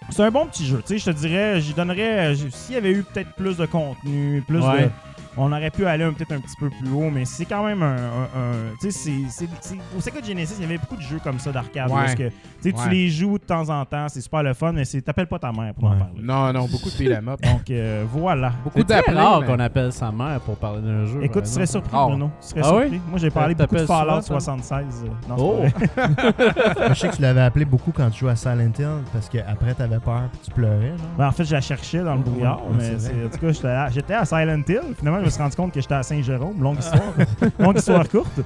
C'est 0.10 0.24
un 0.24 0.30
bon 0.32 0.46
petit 0.48 0.65
jeu. 0.67 0.82
Tu 0.86 0.94
sais, 0.94 0.98
je 1.00 1.06
te 1.06 1.17
dirais, 1.17 1.62
j'y 1.62 1.74
donnerais. 1.74 2.36
S'il 2.52 2.76
y 2.76 2.78
avait 2.78 2.91
eu 2.91 3.02
peut-être 3.04 3.34
plus 3.34 3.56
de 3.58 3.65
contenu, 3.65 4.44
plus 4.46 4.60
Ouais. 4.60 4.84
de. 4.84 4.89
On 5.38 5.52
aurait 5.52 5.70
pu 5.70 5.86
aller 5.86 6.04
un- 6.04 6.12
peut-être 6.13 6.34
un 6.34 6.39
petit 6.39 6.56
peu 6.60 6.70
plus 6.70 6.91
haut, 6.91 7.10
mais 7.10 7.24
c'est 7.26 7.46
quand 7.46 7.63
même 7.63 7.82
un. 7.82 7.96
un- 7.96 7.98
un- 7.98 8.76
tu 8.82 8.91
sais, 8.91 8.91
c'est- 8.91 9.30
c'est- 9.30 9.50
c'est- 9.62 9.78
au 9.98 10.02
Sega 10.02 10.20
Genesis, 10.22 10.56
il 10.60 10.63
y 10.63 10.65
avait 10.65 10.78
beaucoup 10.78 10.98
de 10.98 11.02
jeux 11.02 11.20
comme 11.24 11.39
ça 11.39 11.52
d'arcade. 11.52 11.89
Ouais. 11.89 11.96
Parce 12.02 12.15
que 12.15 12.28
tu 12.30 12.34
sais, 12.62 12.72
tu 12.74 12.80
Ouais. 12.80 12.89
les 12.89 13.10
joues 13.10 13.38
de 13.38 13.44
temps 13.44 13.70
en 13.70 13.86
temps, 13.86 14.08
c'est 14.10 14.20
super 14.22 14.44
le 14.44 14.54
fun, 14.54 14.74
mais 14.74 14.84
c'est- 14.86 15.02
t'appelles 15.02 15.28
pas 15.28 15.39
ta 15.39 15.52
mère 15.54 15.74
pour 15.74 15.86
en 15.89 15.96
parler. 15.96 16.22
Non, 16.22 16.52
non, 16.52 16.65
beaucoup 16.67 16.89
de 16.89 16.98
beat 16.98 17.12
'em 17.12 17.30
up. 17.30 17.41
Donc 17.41 17.70
euh, 17.70 18.04
voilà. 18.12 18.52
beaucoup 18.63 18.80
rare 19.15 19.41
mais- 19.41 19.48
qu'on 19.48 19.60
appelle 19.60 19.94
sa 19.94 20.12
mère 20.12 20.39
pour 20.41 20.58
parler 20.58 20.82
d'un 20.82 21.06
jeu. 21.06 21.24
Écoute, 21.24 21.44
tu 21.46 21.50
serais 21.50 21.65
surpris, 21.65 21.91
Oh. 21.96 22.08
Bruno. 22.10 22.30
Tu 22.41 22.48
serais 22.50 22.62
Ah 22.63 22.67
surpris. 22.67 22.88
oui? 22.91 23.02
Moi, 23.10 23.20
j'ai 23.20 23.30
parlé 23.30 23.56
beaucoup 23.56 23.76
de 23.76 23.86
Fallout 23.86 24.22
souvent, 24.22 24.39
76. 24.39 25.06
euh, 25.06 25.10
Non, 25.30 25.36
Oh! 25.39 25.63
Je 26.89 26.94
sais 26.94 27.10
que 27.10 27.15
tu 27.15 27.22
l'avais 27.22 27.41
appelé 27.41 27.65
beaucoup 27.65 27.91
quand 27.91 28.10
tu 28.10 28.20
jouais 28.20 28.32
à 28.32 28.36
Silent 28.36 28.72
Hill 28.78 28.88
parce 29.13 29.30
qu'après, 29.30 29.74
t'avais 29.74 30.00
peur 30.00 30.24
puis 30.32 30.41
tu 30.46 30.52
pleurais. 30.52 30.89
Genre. 30.98 31.08
Ben, 31.17 31.28
en 31.28 31.32
fait, 31.32 31.46
je 31.46 31.54
la 31.54 31.62
cherchais 31.62 32.04
dans 32.04 32.15
le 32.15 32.22
brouillard, 32.22 32.60
mais 32.78 32.96
en 32.96 33.30
tout 33.30 33.38
cas, 33.39 33.89
j'étais 33.89 34.13
à 34.13 34.26
Silent 34.26 34.62
Hill. 34.67 34.82
Finalement, 34.98 35.21
je 35.22 35.26
me 35.26 35.30
suis 35.32 35.42
rendu 35.42 35.56
compte 35.56 35.74
que 35.74 35.82
j'étais 35.82 35.94
à 35.96 36.04
Saint-Jérôme. 36.04 36.62
Longue 36.62 36.80
histoire. 36.80 37.14
longue 37.60 37.78
histoire 37.78 38.08
courte. 38.10 38.40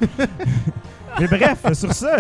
mais 1.20 1.28
bref, 1.28 1.74
sur 1.74 1.94
ça, 1.94 2.18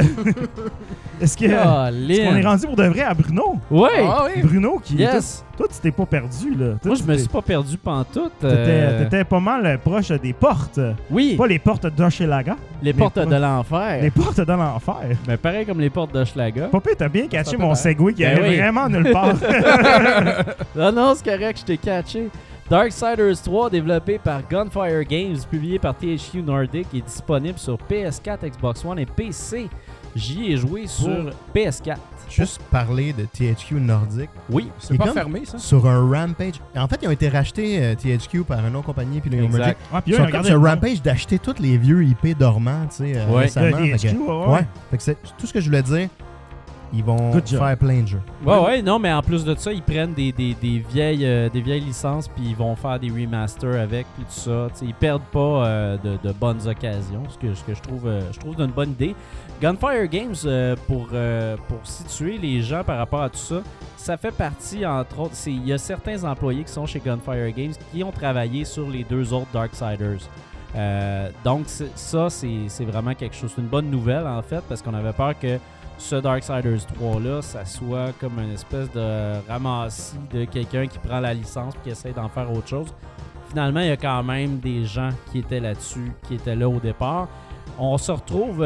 est-ce 1.19 1.37
que- 1.37 1.45
Colin. 1.47 2.29
qu'on 2.31 2.35
est 2.37 2.45
rendu 2.45 2.65
pour 2.67 2.75
de 2.75 2.83
vrai 2.85 3.01
à 3.01 3.13
Bruno? 3.13 3.57
Ouais! 3.69 3.89
Ah 4.01 4.25
oui. 4.33 4.41
Bruno 4.41 4.79
qui. 4.83 4.95
Yes! 4.95 5.43
Toi, 5.57 5.67
tu 5.73 5.79
t'es 5.79 5.91
pas 5.91 6.05
perdu, 6.05 6.51
là. 6.55 6.65
Toi, 6.81 6.91
Moi, 6.91 6.95
je 6.95 7.03
me 7.03 7.17
suis 7.17 7.27
pas 7.29 7.41
perdu 7.41 7.77
pantoute. 7.77 8.31
T'étais, 8.41 8.53
euh, 8.57 9.03
t'étais 9.03 9.23
pas 9.23 9.39
mal 9.39 9.79
proche 9.83 10.09
des 10.11 10.33
portes. 10.33 10.79
Oui, 11.09 11.35
Pas 11.37 11.47
les 11.47 11.59
portes 11.59 11.87
d'Hochelaga, 11.87 12.57
les 12.83 12.93
portes 12.93 13.19
de 13.19 13.35
l'enfer. 13.35 13.99
les 14.01 14.11
portes 14.11 14.41
de 14.41 14.51
l'enfer. 14.53 14.95
Ben, 15.25 15.37
pareil 15.37 15.65
comme 15.65 15.79
les 15.79 15.89
portes 15.89 16.13
d'Hochelaga. 16.13 16.67
Popé, 16.67 16.91
t'as 16.97 17.07
bien 17.07 17.27
catché 17.27 17.55
mon 17.55 17.73
segway 17.73 18.13
qui 18.13 18.23
Ben 18.23 18.37
allait 18.37 18.49
oui. 18.49 18.57
vraiment 18.57 18.89
nulle 18.89 19.11
part. 19.11 19.33
Non, 20.75 20.91
non, 20.91 21.13
c'est 21.15 21.23
correct, 21.37 21.59
je 21.59 21.65
t'ai 21.65 21.77
catché. 21.77 22.27
Darksiders 22.69 23.41
3, 23.43 23.69
développé 23.69 24.17
par 24.17 24.41
Gunfire 24.47 25.03
Games, 25.03 25.37
publié 25.51 25.77
par 25.77 25.93
THQ 25.95 26.41
Nordic, 26.41 26.87
est 26.95 27.01
disponible 27.05 27.59
sur 27.59 27.77
PS4, 27.89 28.39
Xbox 28.49 28.83
One 28.83 28.97
et 28.97 29.05
PC. 29.05 29.69
J'y 30.15 30.51
ai 30.53 30.57
joué 30.57 30.87
sur 30.87 31.29
PS4. 31.53 31.97
Juste 32.27 32.59
parler 32.71 33.13
de 33.13 33.25
THQ 33.25 33.75
Nordic. 33.75 34.29
Oui, 34.49 34.71
C'est 34.79 34.97
pas 34.97 35.11
fermé, 35.11 35.43
ça? 35.45 35.59
Sur 35.59 35.85
un 35.87 36.09
Rampage. 36.09 36.55
En 36.75 36.87
fait, 36.87 36.97
ils 37.03 37.07
ont 37.07 37.11
été 37.11 37.29
rachetés 37.29 37.83
euh, 37.83 37.93
THQ 37.95 38.43
par 38.45 38.65
une 38.65 38.75
autre 38.75 38.87
compagnie 38.87 39.21
puis 39.21 39.29
ils 39.31 39.43
ont 39.43 39.49
mergé. 39.49 39.75
Ah, 39.93 40.01
puis 40.01 40.13
Ils 40.13 40.17
sont 40.17 40.31
comme 40.31 40.43
sur. 40.43 40.59
Rampage 40.63 41.03
d'acheter 41.03 41.37
tous 41.37 41.59
les 41.59 41.77
vieux 41.77 42.03
IP 42.03 42.35
dormants, 42.35 42.87
tu 42.89 42.95
sais, 42.95 43.13
euh, 43.15 43.27
Ouais. 43.27 43.41
récemment. 43.43 43.77
Fait 43.77 43.97
THQ, 43.97 44.15
que- 44.17 44.21
ouais. 44.47 44.53
ouais. 44.55 44.67
Fait 44.89 44.97
que 44.97 45.03
c'est 45.03 45.17
tout 45.37 45.45
ce 45.45 45.53
que 45.53 45.59
je 45.59 45.65
voulais 45.67 45.83
dire. 45.83 46.09
Ils 46.95 47.03
vont 47.03 47.31
Good 47.31 47.45
job. 47.47 47.59
faire 47.59 47.77
plein 47.77 48.01
de 48.03 48.07
jeux. 48.07 48.21
Ouais, 48.45 48.57
ouais, 48.57 48.81
non, 48.81 48.99
mais 48.99 49.11
en 49.11 49.21
plus 49.21 49.43
de 49.43 49.53
ça, 49.55 49.73
ils 49.73 49.81
prennent 49.81 50.13
des, 50.13 50.31
des, 50.31 50.53
des 50.53 50.79
vieilles, 50.89 51.25
euh, 51.25 51.49
des 51.49 51.59
vieilles 51.61 51.81
licences 51.81 52.27
puis 52.29 52.43
ils 52.47 52.55
vont 52.55 52.75
faire 52.75 52.99
des 52.99 53.09
remasters 53.09 53.79
avec 53.81 54.07
puis 54.15 54.23
tout 54.23 54.31
ça. 54.31 54.67
T'sais, 54.73 54.85
ils 54.85 54.93
perdent 54.93 55.21
pas 55.31 55.39
euh, 55.67 55.97
de, 56.03 56.17
de 56.27 56.31
bonnes 56.33 56.65
occasions, 56.67 57.23
ce 57.29 57.37
que, 57.37 57.53
ce 57.53 57.63
que 57.63 57.73
je 57.73 57.81
trouve, 57.81 58.07
euh, 58.07 58.21
je 58.31 58.39
trouve 58.39 58.55
d'une 58.55 58.71
bonne 58.71 58.91
idée. 58.91 59.13
Gunfire 59.61 60.07
Games, 60.09 60.35
euh, 60.45 60.75
pour, 60.87 61.09
euh, 61.13 61.57
pour 61.67 61.79
situer 61.83 62.37
les 62.37 62.61
gens 62.61 62.83
par 62.83 62.97
rapport 62.97 63.21
à 63.23 63.29
tout 63.29 63.37
ça, 63.37 63.61
ça 63.97 64.15
fait 64.17 64.31
partie, 64.31 64.85
entre 64.85 65.19
autres, 65.19 65.35
il 65.47 65.65
y 65.65 65.73
a 65.73 65.77
certains 65.77 66.23
employés 66.23 66.63
qui 66.63 66.71
sont 66.71 66.85
chez 66.85 66.99
Gunfire 67.03 67.51
Games 67.55 67.73
qui 67.91 68.03
ont 68.03 68.11
travaillé 68.11 68.63
sur 68.65 68.89
les 68.89 69.03
deux 69.03 69.33
autres 69.33 69.47
Darksiders. 69.53 70.19
Euh, 70.75 71.29
donc 71.45 71.63
ça, 71.67 72.29
c'est 72.29 72.65
c'est 72.67 72.83
vraiment 72.83 73.13
quelque 73.13 73.33
chose. 73.35 73.51
C'est 73.55 73.61
une 73.61 73.67
bonne 73.69 73.89
nouvelle 73.89 74.27
en 74.27 74.41
fait 74.41 74.61
parce 74.67 74.81
qu'on 74.81 74.93
avait 74.93 75.13
peur 75.13 75.33
que 75.39 75.57
ce 75.97 76.15
Darksiders 76.15 76.85
3-là, 76.99 77.41
ça 77.41 77.65
soit 77.65 78.11
comme 78.19 78.39
une 78.39 78.51
espèce 78.51 78.91
de 78.91 79.47
ramassis 79.47 80.17
de 80.33 80.45
quelqu'un 80.45 80.87
qui 80.87 80.99
prend 80.99 81.19
la 81.19 81.33
licence 81.33 81.73
et 81.75 81.83
qui 81.83 81.89
essaie 81.89 82.11
d'en 82.11 82.29
faire 82.29 82.51
autre 82.51 82.67
chose. 82.67 82.93
Finalement, 83.49 83.79
il 83.79 83.87
y 83.87 83.91
a 83.91 83.97
quand 83.97 84.23
même 84.23 84.59
des 84.59 84.83
gens 84.85 85.09
qui 85.31 85.39
étaient 85.39 85.59
là-dessus, 85.59 86.11
qui 86.27 86.35
étaient 86.35 86.55
là 86.55 86.67
au 86.67 86.79
départ. 86.79 87.27
On 87.77 87.97
se 87.97 88.11
retrouve 88.11 88.65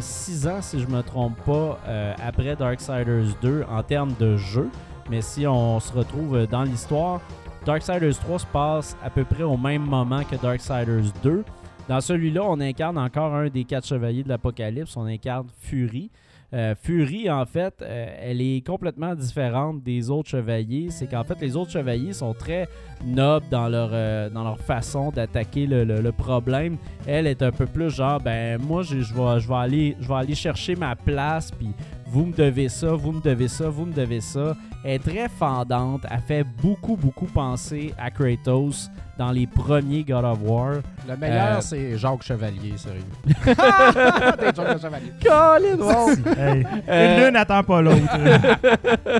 6 0.00 0.48
ans, 0.48 0.62
si 0.62 0.80
je 0.80 0.86
me 0.86 1.02
trompe 1.02 1.36
pas, 1.44 1.78
euh, 1.86 2.14
après 2.24 2.56
Darksiders 2.56 3.36
2 3.40 3.64
en 3.70 3.82
termes 3.82 4.14
de 4.18 4.36
jeu. 4.36 4.68
Mais 5.10 5.20
si 5.20 5.46
on 5.46 5.80
se 5.80 5.92
retrouve 5.92 6.36
euh, 6.36 6.46
dans 6.46 6.62
l'histoire, 6.62 7.20
Darksiders 7.64 8.18
3 8.18 8.38
se 8.38 8.46
passe 8.46 8.96
à 9.02 9.10
peu 9.10 9.24
près 9.24 9.42
au 9.42 9.56
même 9.56 9.82
moment 9.82 10.22
que 10.24 10.36
Darksiders 10.36 11.12
2. 11.22 11.44
Dans 11.88 12.00
celui-là, 12.00 12.42
on 12.44 12.60
incarne 12.60 12.98
encore 12.98 13.34
un 13.34 13.48
des 13.48 13.64
quatre 13.64 13.86
chevaliers 13.86 14.22
de 14.22 14.28
l'Apocalypse. 14.28 14.96
On 14.96 15.04
incarne 15.04 15.46
Fury. 15.60 16.10
Euh, 16.54 16.74
Fury, 16.80 17.30
en 17.30 17.46
fait, 17.46 17.74
euh, 17.80 18.14
elle 18.20 18.40
est 18.42 18.66
complètement 18.66 19.14
différente 19.14 19.82
des 19.82 20.10
autres 20.10 20.28
chevaliers. 20.28 20.88
C'est 20.90 21.06
qu'en 21.10 21.24
fait, 21.24 21.40
les 21.40 21.56
autres 21.56 21.70
chevaliers 21.70 22.12
sont 22.12 22.34
très 22.34 22.68
nobles 23.04 23.46
dans 23.50 23.68
leur, 23.68 23.90
euh, 23.92 24.28
dans 24.28 24.44
leur 24.44 24.58
façon 24.60 25.10
d'attaquer 25.10 25.66
le, 25.66 25.84
le- 25.84 26.12
problème. 26.12 26.76
Elle 27.06 27.26
est 27.26 27.42
un 27.42 27.52
peu 27.52 27.64
plus 27.66 27.88
genre, 27.90 28.20
ben 28.20 28.60
moi, 28.60 28.82
je 28.82 28.96
vais, 28.96 29.54
aller, 29.54 29.96
aller 30.10 30.34
chercher 30.34 30.76
ma 30.76 30.94
place, 30.94 31.50
puis 31.50 31.70
vous 32.12 32.26
me 32.26 32.32
devez 32.32 32.68
ça, 32.68 32.92
vous 32.92 33.12
me 33.12 33.20
devez 33.22 33.48
ça, 33.48 33.68
vous 33.70 33.86
me 33.86 33.92
devez 33.92 34.20
ça. 34.20 34.54
Elle 34.84 34.92
est 34.92 34.98
très 34.98 35.28
fendante, 35.28 36.02
elle 36.10 36.20
fait 36.20 36.44
beaucoup, 36.44 36.96
beaucoup 36.96 37.26
penser 37.26 37.94
à 37.98 38.10
Kratos 38.10 38.90
dans 39.18 39.30
les 39.30 39.46
premiers 39.46 40.02
God 40.04 40.24
of 40.24 40.38
War. 40.42 40.74
Le 41.08 41.16
meilleur, 41.16 41.58
Euh, 41.58 41.60
c'est 41.60 41.96
Jacques 41.96 42.22
Chevalier, 42.22 42.74
sérieux. 42.76 43.00
Jacques 43.46 44.80
Chevalier. 44.80 45.12
Colin, 45.22 45.78
wow! 45.78 46.10
Hey, 46.38 46.66
Euh, 46.88 47.16
Une 47.18 47.24
lune 47.24 47.32
n'attend 47.34 47.62
pas 47.62 47.80
l'autre. 47.80 48.00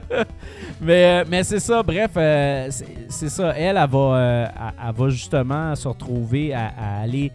mais, 0.80 1.04
euh, 1.04 1.24
mais 1.28 1.44
c'est 1.44 1.60
ça, 1.60 1.82
bref, 1.82 2.10
euh, 2.16 2.66
c'est 2.70 2.86
c'est 3.08 3.28
ça. 3.28 3.50
Elle, 3.56 3.76
elle 3.76 3.88
va, 3.90 3.98
euh, 3.98 4.46
elle, 4.46 4.88
elle 4.88 4.94
va 4.94 5.08
justement 5.10 5.74
se 5.74 5.86
retrouver 5.88 6.54
à, 6.54 6.66
à 6.78 7.02
aller 7.02 7.30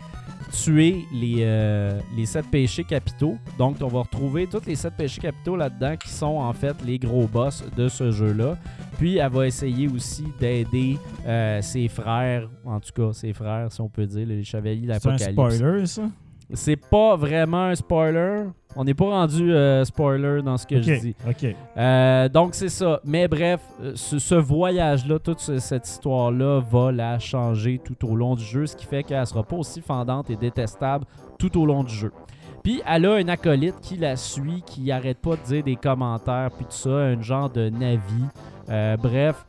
tuer 0.52 1.06
les, 1.14 1.38
euh, 1.40 2.00
les 2.16 2.26
sept 2.26 2.46
péchés 2.50 2.84
capitaux. 2.84 3.38
Donc, 3.58 3.78
on 3.82 3.88
va 3.88 4.02
retrouver 4.02 4.48
tous 4.48 4.66
les 4.66 4.76
sept 4.76 4.94
péchés 4.96 5.22
capitaux 5.22 5.56
là-dedans 5.56 5.96
qui 5.98 6.10
sont 6.10 6.26
en 6.38 6.54
fait 6.54 6.76
les 6.86 6.98
gros 7.00 7.28
boss 7.28 7.64
de 7.76 7.88
ce 7.88 8.12
jeu-là. 8.12 8.58
Puis, 8.98 9.18
elle 9.18 9.32
va 9.32 9.46
essayer 9.48 9.88
aussi 9.88 10.26
d'aider 10.40 10.98
euh, 11.26 11.62
ses 11.62 11.88
frères, 11.88 12.50
en 12.66 12.80
tout 12.80 12.92
cas 12.94 13.14
ses 13.14 13.34
frères, 13.34 13.72
si 13.72 13.82
on 13.82 13.90
peut 13.90 14.06
dire, 14.06 14.26
les 14.28 14.44
chevaliers 14.44 14.88
C'est 15.00 15.08
un 15.08 15.16
d'Apocalypse. 15.16 15.56
spoiler, 15.56 15.86
ça? 15.86 16.10
C'est 16.54 16.78
pas 16.78 17.16
vraiment 17.18 17.66
un 17.66 17.76
spoiler. 17.76 18.44
On 18.76 18.84
n'est 18.86 18.94
pas 18.94 19.06
rendu 19.10 19.52
euh, 19.52 19.84
spoiler 19.84 20.42
dans 20.42 20.56
ce 20.58 20.66
que 20.68 20.82
je 20.82 20.94
dis. 21.00 21.16
Ok. 21.28 21.56
Euh, 21.78 22.30
donc 22.30 22.54
c'est 22.54 22.70
ça. 22.70 23.02
Mais 23.04 23.28
bref, 23.28 23.60
euh, 23.82 23.92
ce, 23.96 24.18
ce 24.20 24.36
voyage-là, 24.36 25.20
toute 25.20 25.40
ce- 25.40 25.60
cette 25.60 25.88
histoire-là 25.88 26.62
va 26.72 26.92
la 26.92 27.20
changer 27.20 27.82
tout 27.84 28.08
au 28.08 28.16
long 28.16 28.36
du 28.36 28.44
jeu, 28.44 28.66
ce 28.66 28.76
qui 28.76 28.86
fait 28.86 29.04
qu'elle 29.04 29.26
sera 29.28 29.44
pas 29.44 29.56
aussi 29.58 29.82
fendante 29.82 30.30
et 30.30 30.36
détestable 30.36 31.06
tout 31.40 31.60
au 31.60 31.66
long 31.66 31.84
du 31.84 31.94
jeu. 31.94 32.12
Puis 32.64 32.82
elle 32.88 33.06
a 33.08 33.14
un 33.16 33.28
acolyte 33.30 33.80
qui 33.82 33.98
la 33.98 34.16
suit, 34.16 34.62
qui 34.66 34.92
arrête 34.92 35.18
pas 35.20 35.36
de 35.38 35.42
dire 35.48 35.64
des 35.64 35.76
commentaires, 35.76 36.50
puis 36.56 36.66
tout 36.66 36.72
ça, 36.72 36.90
un 36.90 37.22
genre 37.22 37.50
de 37.50 37.70
navi. 37.70 38.24
Euh, 38.70 38.96
bref, 38.98 39.46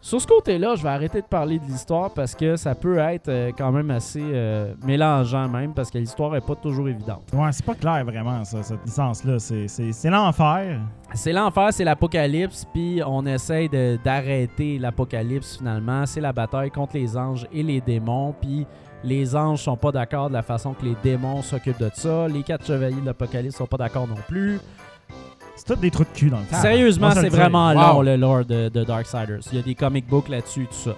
sur 0.00 0.20
ce 0.20 0.26
côté-là, 0.26 0.74
je 0.76 0.82
vais 0.82 0.88
arrêter 0.90 1.20
de 1.20 1.26
parler 1.26 1.58
de 1.58 1.64
l'histoire 1.64 2.10
parce 2.12 2.34
que 2.34 2.54
ça 2.56 2.74
peut 2.74 2.98
être 2.98 3.28
euh, 3.28 3.50
quand 3.56 3.72
même 3.72 3.90
assez 3.90 4.22
euh, 4.22 4.72
mélangeant 4.84 5.48
même, 5.48 5.74
parce 5.74 5.90
que 5.90 5.98
l'histoire 5.98 6.36
est 6.36 6.40
pas 6.46 6.54
toujours 6.54 6.88
évidente. 6.88 7.22
Ouais, 7.32 7.50
c'est 7.50 7.64
pas 7.64 7.74
clair 7.74 8.04
vraiment, 8.04 8.44
ça, 8.44 8.62
cette 8.62 8.84
licence-là. 8.84 9.38
C'est- 9.40 10.08
l'enfer. 10.08 10.80
C'est 11.14 11.32
l'enfer, 11.32 11.68
c'est 11.72 11.84
l'apocalypse, 11.84 12.64
puis 12.72 13.00
on 13.04 13.26
essaye 13.26 13.68
d'arrêter 14.04 14.78
l'apocalypse 14.78 15.56
finalement. 15.58 16.06
C'est 16.06 16.20
la 16.20 16.32
bataille 16.32 16.70
contre 16.70 16.96
les 16.96 17.16
anges 17.16 17.46
et 17.52 17.62
les 17.62 17.80
démons, 17.80 18.34
puis 18.40 18.66
les 19.04 19.34
anges 19.34 19.62
sont 19.62 19.76
pas 19.76 19.90
d'accord 19.92 20.28
de 20.28 20.34
la 20.34 20.42
façon 20.42 20.74
que 20.74 20.84
les 20.84 20.96
démons 21.02 21.42
s'occupent 21.42 21.80
de 21.80 21.90
ça. 21.92 22.28
Les 22.28 22.42
quatre 22.42 22.66
chevaliers 22.66 23.00
de 23.00 23.06
l'apocalypse 23.06 23.56
sont 23.56 23.66
pas 23.66 23.76
d'accord 23.76 24.06
non 24.06 24.16
plus. 24.28 24.58
C'est 25.58 25.74
tout 25.74 25.80
des 25.80 25.90
trous 25.90 26.04
de 26.04 26.08
cul 26.16 26.30
dans 26.30 26.38
le 26.38 26.44
temps. 26.46 26.56
Sérieusement, 26.62 27.10
c'est 27.10 27.28
vraiment 27.28 27.68
Wow. 27.70 27.74
long 27.94 28.02
le 28.02 28.16
lore 28.16 28.44
de, 28.44 28.68
de 28.68 28.84
Darksiders. 28.84 29.40
Il 29.52 29.56
y 29.56 29.60
a 29.60 29.62
des 29.62 29.74
comic 29.74 30.06
books 30.06 30.28
là-dessus, 30.28 30.66
tout 30.66 30.90
ça. 30.90 30.92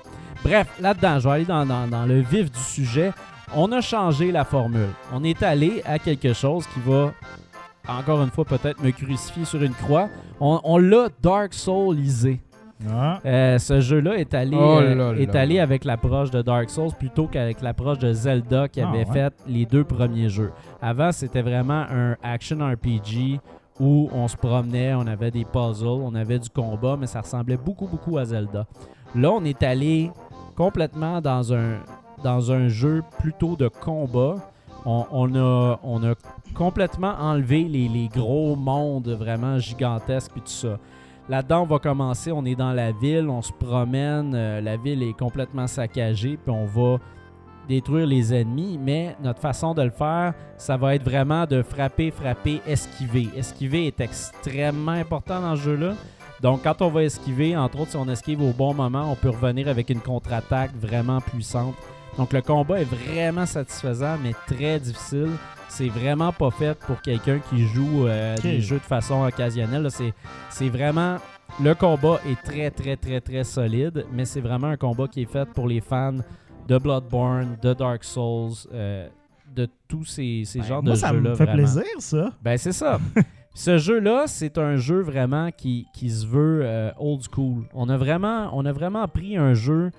Bref, 0.44 0.66
là-dedans, 0.80 1.18
je 1.18 1.28
vais 1.28 1.34
aller 1.34 1.44
dans, 1.46 1.64
dans- 1.64 1.86
dans 1.88 2.04
le 2.04 2.20
vif 2.20 2.50
du 2.50 2.58
sujet. 2.60 3.12
On 3.56 3.72
a 3.72 3.80
changé 3.80 4.30
la 4.30 4.44
formule. 4.44 4.88
On 5.12 5.24
est 5.24 5.42
allé 5.42 5.82
à 5.86 5.98
quelque 5.98 6.32
chose 6.34 6.66
qui 6.66 6.80
va, 6.88 7.12
encore 7.88 8.22
une 8.22 8.30
fois, 8.30 8.44
peut-être 8.44 8.82
me 8.82 8.90
crucifier 8.90 9.44
sur 9.44 9.62
une 9.62 9.72
croix. 9.72 10.08
On, 10.40 10.60
on 10.62 10.76
l'a 10.78 11.08
Dark 11.22 11.54
Soulisé. 11.54 12.40
Ah. 12.90 13.18
Euh, 13.26 13.58
ce 13.58 13.80
jeu-là 13.80 14.14
est 14.16 14.32
allé, 14.32 14.56
Oh 14.58 14.78
euh, 14.80 14.94
là 14.94 15.20
est 15.20 15.34
là. 15.34 15.40
allé 15.40 15.58
avec 15.58 15.84
l'approche 15.84 16.30
de 16.30 16.40
Dark 16.42 16.70
Souls 16.70 16.92
plutôt 16.98 17.26
qu'avec 17.26 17.60
l'approche 17.60 17.98
de 17.98 18.12
Zelda 18.12 18.68
qui 18.68 18.80
Ah 18.80 18.88
avait 18.88 19.04
ouais. 19.06 19.12
fait 19.12 19.34
les 19.46 19.66
deux 19.66 19.84
premiers 19.84 20.30
jeux. 20.30 20.50
Avant, 20.80 21.12
c'était 21.12 21.42
vraiment 21.42 21.84
un 21.90 22.16
action 22.22 22.58
RPG 22.60 23.38
où 23.80 24.10
on 24.12 24.28
se 24.28 24.36
promenait, 24.36 24.94
on 24.94 25.06
avait 25.06 25.30
des 25.30 25.44
puzzles, 25.44 25.86
on 25.86 26.14
avait 26.14 26.38
du 26.38 26.50
combat, 26.50 26.96
mais 27.00 27.06
ça 27.06 27.22
ressemblait 27.22 27.56
beaucoup, 27.56 27.86
beaucoup 27.86 28.18
à 28.18 28.24
Zelda. 28.26 28.66
Là, 29.14 29.30
on 29.32 29.44
est 29.44 29.62
allé 29.62 30.10
complètement 30.54 31.20
dans 31.20 31.54
un, 31.54 31.78
dans 32.22 32.52
un 32.52 32.68
jeu 32.68 33.02
plutôt 33.18 33.56
de 33.56 33.68
combat. 33.68 34.36
On, 34.86 35.34
a, 35.34 35.78
on 35.82 36.02
a 36.04 36.14
complètement 36.54 37.14
enlevé 37.18 37.64
les, 37.64 37.88
les 37.88 38.08
gros 38.08 38.56
mondes 38.56 39.08
vraiment 39.08 39.58
gigantesques 39.58 40.32
et 40.36 40.40
tout 40.40 40.46
ça. 40.46 40.78
Là-dedans, 41.28 41.62
on 41.62 41.66
va 41.66 41.78
commencer, 41.78 42.32
on 42.32 42.44
est 42.44 42.54
dans 42.54 42.72
la 42.72 42.90
ville, 42.92 43.28
on 43.28 43.42
se 43.42 43.52
promène, 43.52 44.32
euh, 44.34 44.60
la 44.60 44.76
ville 44.76 45.02
est 45.02 45.12
complètement 45.12 45.66
saccagée, 45.66 46.36
puis 46.36 46.50
on 46.50 46.64
va 46.64 46.98
détruire 47.70 48.06
les 48.06 48.34
ennemis, 48.34 48.78
mais 48.82 49.16
notre 49.22 49.40
façon 49.40 49.74
de 49.74 49.82
le 49.82 49.90
faire, 49.90 50.34
ça 50.56 50.76
va 50.76 50.96
être 50.96 51.04
vraiment 51.04 51.46
de 51.46 51.62
frapper, 51.62 52.10
frapper, 52.10 52.60
esquiver. 52.66 53.28
Esquiver 53.36 53.86
est 53.86 54.00
extrêmement 54.00 54.92
important 54.92 55.40
dans 55.40 55.54
ce 55.54 55.62
jeu-là. 55.62 55.94
Donc, 56.42 56.64
quand 56.64 56.82
on 56.82 56.88
va 56.88 57.04
esquiver, 57.04 57.56
entre 57.56 57.80
autres, 57.80 57.92
si 57.92 57.96
on 57.96 58.08
esquive 58.08 58.42
au 58.42 58.52
bon 58.52 58.74
moment, 58.74 59.10
on 59.12 59.14
peut 59.14 59.30
revenir 59.30 59.68
avec 59.68 59.88
une 59.88 60.00
contre-attaque 60.00 60.72
vraiment 60.74 61.20
puissante. 61.20 61.76
Donc, 62.18 62.32
le 62.32 62.42
combat 62.42 62.80
est 62.80 62.92
vraiment 62.92 63.46
satisfaisant, 63.46 64.16
mais 64.20 64.32
très 64.48 64.80
difficile. 64.80 65.30
C'est 65.68 65.88
vraiment 65.88 66.32
pas 66.32 66.50
fait 66.50 66.76
pour 66.80 67.00
quelqu'un 67.00 67.38
qui 67.50 67.66
joue 67.66 68.08
euh, 68.08 68.36
des 68.38 68.60
jeux 68.60 68.78
de 68.78 68.82
façon 68.82 69.22
occasionnelle. 69.24 69.88
c'est 70.50 70.68
vraiment. 70.68 71.18
Le 71.62 71.74
combat 71.74 72.20
est 72.28 72.40
très, 72.42 72.70
très, 72.70 72.96
très, 72.96 73.20
très 73.20 73.44
solide, 73.44 74.06
mais 74.12 74.24
c'est 74.24 74.40
vraiment 74.40 74.68
un 74.68 74.76
combat 74.76 75.06
qui 75.08 75.22
est 75.22 75.30
fait 75.30 75.48
pour 75.52 75.68
les 75.68 75.80
fans 75.80 76.18
de 76.70 76.78
Bloodborne, 76.78 77.56
de 77.60 77.74
Dark 77.74 78.04
Souls, 78.04 78.52
euh, 78.72 79.08
de 79.56 79.68
tous 79.88 80.04
ces, 80.04 80.44
ces 80.44 80.60
Ben, 80.60 80.64
genres 80.66 80.82
moi, 80.84 80.92
de 80.92 80.96
ça 80.96 81.08
jeux-là. 81.12 81.30
me 81.30 81.34
fait 81.34 81.44
vraiment. 81.44 81.58
plaisir, 81.64 81.84
ça. 81.98 82.30
Ben, 82.42 82.56
c'est 82.56 82.72
ça. 82.72 83.00
Ce 83.54 83.76
jeu-là, 83.78 84.24
c'est 84.28 84.56
un 84.58 84.76
jeu 84.76 85.00
vraiment 85.00 85.50
qui, 85.50 85.84
qui 85.92 86.08
se 86.08 86.24
veut 86.24 86.60
euh, 86.62 86.92
old 87.00 87.22
school. 87.28 87.64
On 87.74 87.88
a, 87.88 87.96
vraiment, 87.96 88.48
on 88.52 88.64
a 88.64 88.70
vraiment 88.72 89.08
pris 89.08 89.36
un 89.36 89.54
jeu 89.54 89.90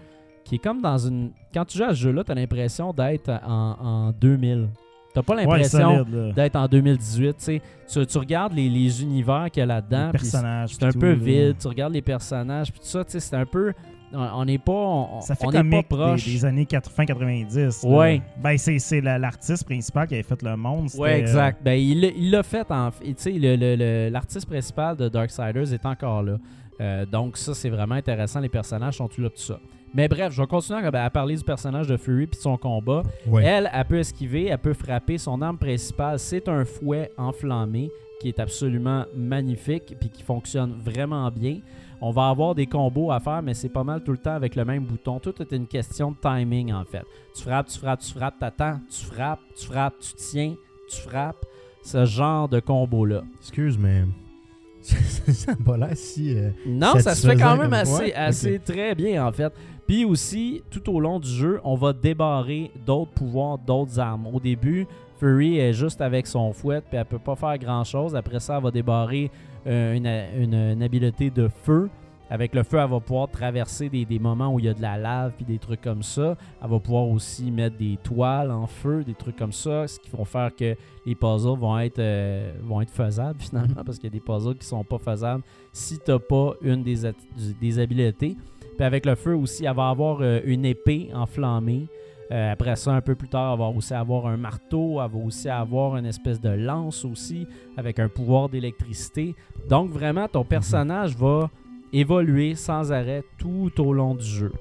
qui 0.45 0.55
est 0.55 0.59
comme 0.59 0.81
dans 0.81 0.97
une. 0.97 1.31
Quand 1.53 1.65
tu 1.65 1.77
joues 1.77 1.83
à 1.83 1.89
ce 1.89 1.95
jeu-là, 1.95 2.23
tu 2.23 2.31
as 2.31 2.35
l'impression 2.35 2.93
d'être 2.93 3.29
en, 3.45 3.75
en 3.81 4.11
2000. 4.13 4.69
T'as 5.13 5.21
pas 5.23 5.35
l'impression 5.35 6.05
d'être 6.33 6.55
en 6.55 6.67
2018. 6.69 7.35
tu. 7.37 7.61
Tu, 7.91 8.05
tu 8.05 8.17
regardes 8.17 8.53
les, 8.53 8.69
les 8.69 9.03
univers 9.03 9.47
qu'il 9.51 9.59
y 9.59 9.63
a 9.63 9.65
là-dedans. 9.65 10.05
Les 10.05 10.11
puis 10.13 10.21
personnages. 10.21 10.69
C'est 10.75 10.85
un 10.85 10.91
peu 10.93 11.09
là. 11.09 11.15
vide. 11.15 11.55
Tu 11.59 11.67
regardes 11.67 11.93
les 11.93 12.01
personnages. 12.01 12.71
Puis 12.71 12.79
tout 12.79 12.87
ça, 12.87 13.03
tu 13.03 13.11
sais, 13.11 13.19
c'est 13.19 13.35
un 13.35 13.45
peu. 13.45 13.73
On 14.13 14.45
n'est 14.45 14.57
pas. 14.57 14.71
On 14.71 15.21
Ça 15.21 15.35
fait 15.35 15.45
on 15.47 15.51
comique 15.51 15.87
pas 15.87 15.95
proche. 15.95 16.25
Des, 16.25 16.31
des 16.31 16.45
années 16.45 16.65
80, 16.65 16.93
fin 16.95 17.05
90. 17.05 17.83
là. 17.83 17.89
Ouais. 17.89 18.21
Ben, 18.41 18.57
c'est 18.57 18.79
c'est 18.79 19.01
la- 19.01 19.17
l'artiste 19.17 19.63
principal 19.65 20.07
qui 20.07 20.15
avait 20.15 20.23
fait 20.23 20.41
le 20.43 20.55
monde. 20.57 20.89
Ouais, 20.97 21.13
euh, 21.13 21.17
exact. 21.19 21.61
Ben, 21.63 21.73
il 21.79 22.29
l'a- 22.31 22.43
fait 22.43 22.69
en. 22.71 22.91
Tu 22.91 23.13
sais, 23.17 23.31
le- 23.31 23.55
le- 23.55 23.75
le- 23.75 24.09
l'artiste 24.09 24.47
principal 24.47 24.97
de 24.97 25.07
Darksiders 25.09 25.73
est 25.73 25.85
encore 25.85 26.23
là. 26.23 26.37
Euh, 26.79 27.05
donc, 27.05 27.37
ça, 27.37 27.53
c'est 27.53 27.69
vraiment 27.69 27.95
intéressant. 27.95 28.39
Les 28.39 28.49
personnages 28.49 28.97
sont 28.97 29.07
tous 29.07 29.21
là, 29.21 29.29
tout 29.29 29.37
ça. 29.41 29.59
Mais 29.93 30.07
bref, 30.07 30.31
je 30.33 30.41
vais 30.41 30.47
continuer 30.47 30.79
à, 30.85 31.03
à 31.03 31.09
parler 31.09 31.35
du 31.35 31.43
personnage 31.43 31.85
de 31.87 31.97
Fury 31.97 32.25
puis 32.25 32.37
de 32.37 32.41
son 32.41 32.57
combat. 32.57 33.03
Ouais. 33.27 33.43
Elle, 33.43 33.69
elle 33.73 33.85
peut 33.85 33.99
esquiver, 33.99 34.47
elle 34.47 34.57
peut 34.57 34.73
frapper. 34.73 35.17
Son 35.17 35.41
arme 35.41 35.57
principale, 35.57 36.17
c'est 36.17 36.47
un 36.47 36.63
fouet 36.65 37.11
enflammé 37.17 37.89
qui 38.21 38.29
est 38.29 38.39
absolument 38.39 39.03
magnifique 39.15 39.95
puis 39.99 40.09
qui 40.09 40.23
fonctionne 40.23 40.73
vraiment 40.83 41.29
bien. 41.29 41.57
On 42.01 42.11
va 42.11 42.29
avoir 42.29 42.55
des 42.55 42.65
combos 42.65 43.11
à 43.11 43.19
faire, 43.19 43.41
mais 43.43 43.53
c'est 43.53 43.69
pas 43.69 43.83
mal 43.83 44.03
tout 44.03 44.11
le 44.11 44.17
temps 44.17 44.33
avec 44.33 44.55
le 44.55 44.65
même 44.65 44.83
bouton. 44.83 45.19
Tout 45.19 45.39
est 45.41 45.51
une 45.51 45.67
question 45.67 46.11
de 46.11 46.17
timing 46.21 46.73
en 46.73 46.83
fait. 46.83 47.03
Tu 47.35 47.43
frappes, 47.43 47.67
tu 47.67 47.77
frappes, 47.77 47.99
tu 47.99 48.11
frappes, 48.13 48.39
t'attends, 48.39 48.79
tu 48.89 49.05
frappes, 49.05 49.39
tu 49.55 49.65
frappes, 49.67 49.95
tu 49.99 50.13
tiens, 50.15 50.55
tu 50.89 50.97
frappes. 51.01 51.45
Ce 51.83 52.05
genre 52.05 52.47
de 52.49 52.59
combo-là. 52.59 53.21
Excuse, 53.39 53.77
mais 53.77 54.03
ça 54.81 55.51
n'a 55.51 55.57
pas 55.63 55.77
l'air 55.77 55.95
si. 55.95 56.35
euh, 56.35 56.49
Non, 56.65 56.93
ça 56.99 57.13
se 57.15 57.27
fait 57.27 57.35
quand 57.35 57.51
même 57.55 57.65
comme- 57.65 57.73
assez, 57.73 58.03
ouais, 58.05 58.13
assez 58.13 58.59
très 58.59 58.95
bien 58.95 59.25
en 59.25 59.31
fait. 59.31 59.53
Puis 59.87 60.05
aussi, 60.05 60.63
tout 60.71 60.89
au 60.93 60.99
long 60.99 61.19
du 61.19 61.29
jeu, 61.29 61.59
on 61.63 61.75
va 61.75 61.91
débarrer 61.93 62.71
d'autres 62.85 63.11
pouvoirs, 63.11 63.57
d'autres 63.59 63.99
armes. 63.99 64.27
Au 64.27 64.39
début, 64.39 64.87
Fury 65.19 65.57
est 65.59 65.73
juste 65.73 66.01
avec 66.01 66.25
son 66.27 66.51
fouet, 66.53 66.81
puis 66.81 66.97
elle 66.97 67.05
peut 67.05 67.19
pas 67.19 67.35
faire 67.35 67.57
grand 67.59 67.83
chose. 67.83 68.15
Après 68.15 68.39
ça, 68.39 68.57
elle 68.57 68.63
va 68.63 68.71
débarrer 68.71 69.29
euh, 69.67 69.95
une, 69.95 70.83
habileté 70.83 71.29
de 71.29 71.47
feu. 71.47 71.89
Avec 72.29 72.55
le 72.55 72.63
feu, 72.63 72.77
elle 72.77 72.89
va 72.89 73.01
pouvoir 73.01 73.29
traverser 73.29 73.89
des, 73.89 74.19
moments 74.19 74.53
où 74.53 74.59
il 74.59 74.63
y 74.63 74.69
a 74.69 74.73
de 74.73 74.81
la 74.81 74.97
lave 74.97 75.33
puis 75.35 75.43
des 75.43 75.59
trucs 75.59 75.81
comme 75.81 76.01
ça. 76.01 76.37
Elle 76.63 76.69
va 76.69 76.79
pouvoir 76.79 77.09
aussi 77.09 77.51
mettre 77.51 77.75
des 77.75 77.97
toiles 78.01 78.51
en 78.51 78.67
feu, 78.67 79.03
des 79.03 79.15
trucs 79.15 79.35
comme 79.35 79.51
ça, 79.51 79.85
ce 79.85 79.99
qui 79.99 80.09
vont 80.09 80.23
faire 80.23 80.55
que 80.55 80.77
les 81.05 81.13
puzzles 81.13 81.59
vont 81.59 81.77
être, 81.77 81.99
euh, 81.99 82.53
vont 82.63 82.79
être 82.79 82.91
faisables 82.91 83.39
finalement, 83.41 83.83
parce 83.85 83.97
qu'il 83.97 84.05
y 84.05 84.13
a 84.13 84.17
des 84.17 84.21
puzzles 84.21 84.55
qui 84.55 84.65
sont 84.65 84.85
pas 84.85 84.97
faisables 84.97 85.43
si 85.73 85.99
t'as 85.99 86.19
pas 86.19 86.53
une 86.61 86.83
des, 86.83 87.11
des 87.59 87.79
habiletés. 87.79 88.37
Puis 88.77 88.85
avec 88.85 89.05
le 89.05 89.15
feu 89.15 89.35
aussi, 89.35 89.65
elle 89.65 89.75
va 89.75 89.89
avoir 89.89 90.19
euh, 90.21 90.39
une 90.45 90.63
épée 90.63 91.09
enflammée. 91.13 91.87
Euh, 92.31 92.53
après 92.53 92.75
ça, 92.77 92.93
un 92.93 93.01
peu 93.01 93.15
plus 93.15 93.27
tard, 93.27 93.53
elle 93.53 93.59
va 93.59 93.65
aussi 93.65 93.93
avoir 93.93 94.27
un 94.27 94.37
marteau. 94.37 95.01
Elle 95.01 95.11
va 95.11 95.25
aussi 95.25 95.49
avoir 95.49 95.97
une 95.97 96.05
espèce 96.05 96.39
de 96.39 96.49
lance 96.49 97.03
aussi, 97.03 97.45
avec 97.75 97.99
un 97.99 98.07
pouvoir 98.07 98.47
d'électricité. 98.49 99.35
Donc 99.67 99.89
vraiment, 99.89 100.27
ton 100.27 100.45
personnage 100.45 101.15
va 101.15 101.49
évoluer 101.91 102.55
sans 102.55 102.91
arrêt 102.91 103.23
tout 103.37 103.71
au 103.79 103.93
long 103.93 104.15
du 104.15 104.25
jeu. 104.25 104.51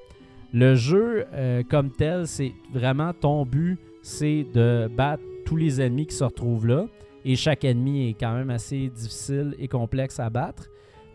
Le 0.53 0.75
jeu, 0.75 1.27
euh, 1.33 1.63
comme 1.63 1.91
tel, 1.91 2.27
c'est 2.27 2.53
vraiment 2.73 3.13
ton 3.13 3.45
but, 3.47 3.79
c'est 4.03 4.45
de 4.53 4.91
battre 4.93 5.23
tous 5.47 5.57
les 5.57 5.81
ennemis 5.81 6.07
qui 6.07 6.15
se 6.17 6.25
retrouvent 6.25 6.67
là. 6.67 6.87
et 7.25 7.37
chaque 7.37 7.65
ennemi 7.65 8.09
est 8.09 8.15
quand 8.15 8.35
même 8.35 8.51
assez 8.51 8.89
difficile 8.89 9.55
et 9.59 9.69
complexe 9.69 10.19
à 10.19 10.29
battre. 10.31 10.69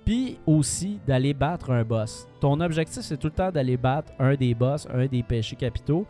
Puis 0.06 0.38
aussi 0.46 1.00
d'aller 1.08 1.34
battre 1.34 1.72
un 1.72 1.84
boss. 1.84 2.28
Ton 2.40 2.60
objectif, 2.62 3.02
c'est 3.02 3.18
tout 3.18 3.28
le 3.28 3.34
temps 3.34 3.52
d'aller 3.52 3.76
battre 3.76 4.12
un 4.20 4.36
des 4.36 4.54
boss, 4.54 4.88
un 4.94 5.08
des 5.08 5.24
péchés 5.24 5.56
capitaux. 5.56 6.06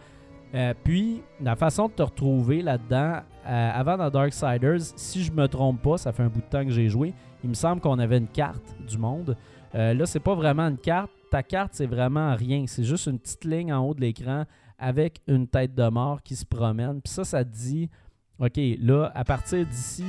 Euh, 0.55 0.73
puis, 0.83 1.21
la 1.41 1.55
façon 1.55 1.87
de 1.87 1.93
te 1.93 2.01
retrouver 2.01 2.61
là-dedans, 2.61 3.19
euh, 3.47 3.71
avant 3.73 3.97
dans 3.97 4.09
Darksiders, 4.09 4.79
si 4.95 5.23
je 5.23 5.31
me 5.31 5.47
trompe 5.47 5.81
pas, 5.81 5.97
ça 5.97 6.11
fait 6.13 6.23
un 6.23 6.27
bout 6.29 6.39
de 6.39 6.45
temps 6.45 6.63
que 6.63 6.71
j'ai 6.71 6.87
joué, 6.87 7.13
il 7.43 7.49
me 7.49 7.53
semble 7.55 7.81
qu'on 7.81 7.99
avait 7.99 8.17
une 8.17 8.27
carte 8.27 8.63
du 8.87 8.97
monde. 8.97 9.35
Euh, 9.75 9.93
là, 9.93 10.05
c'est 10.05 10.19
pas 10.21 10.33
vraiment 10.33 10.63
une 10.63 10.77
carte. 10.77 11.11
Ta 11.29 11.43
carte, 11.43 11.71
c'est 11.73 11.85
vraiment 11.85 12.33
rien. 12.35 12.63
C'est 12.67 12.85
juste 12.85 13.07
une 13.07 13.19
petite 13.19 13.43
ligne 13.43 13.73
en 13.73 13.85
haut 13.85 13.93
de 13.93 13.99
l'écran 14.01 14.45
avec 14.79 15.21
une 15.27 15.47
tête 15.47 15.75
de 15.75 15.87
mort 15.89 16.21
qui 16.23 16.35
se 16.35 16.45
promène. 16.45 17.01
Puis 17.01 17.11
ça, 17.11 17.23
ça 17.25 17.43
te 17.43 17.49
dit, 17.53 17.89
OK, 18.39 18.57
là, 18.81 19.11
à 19.13 19.23
partir 19.25 19.65
d'ici, 19.65 20.05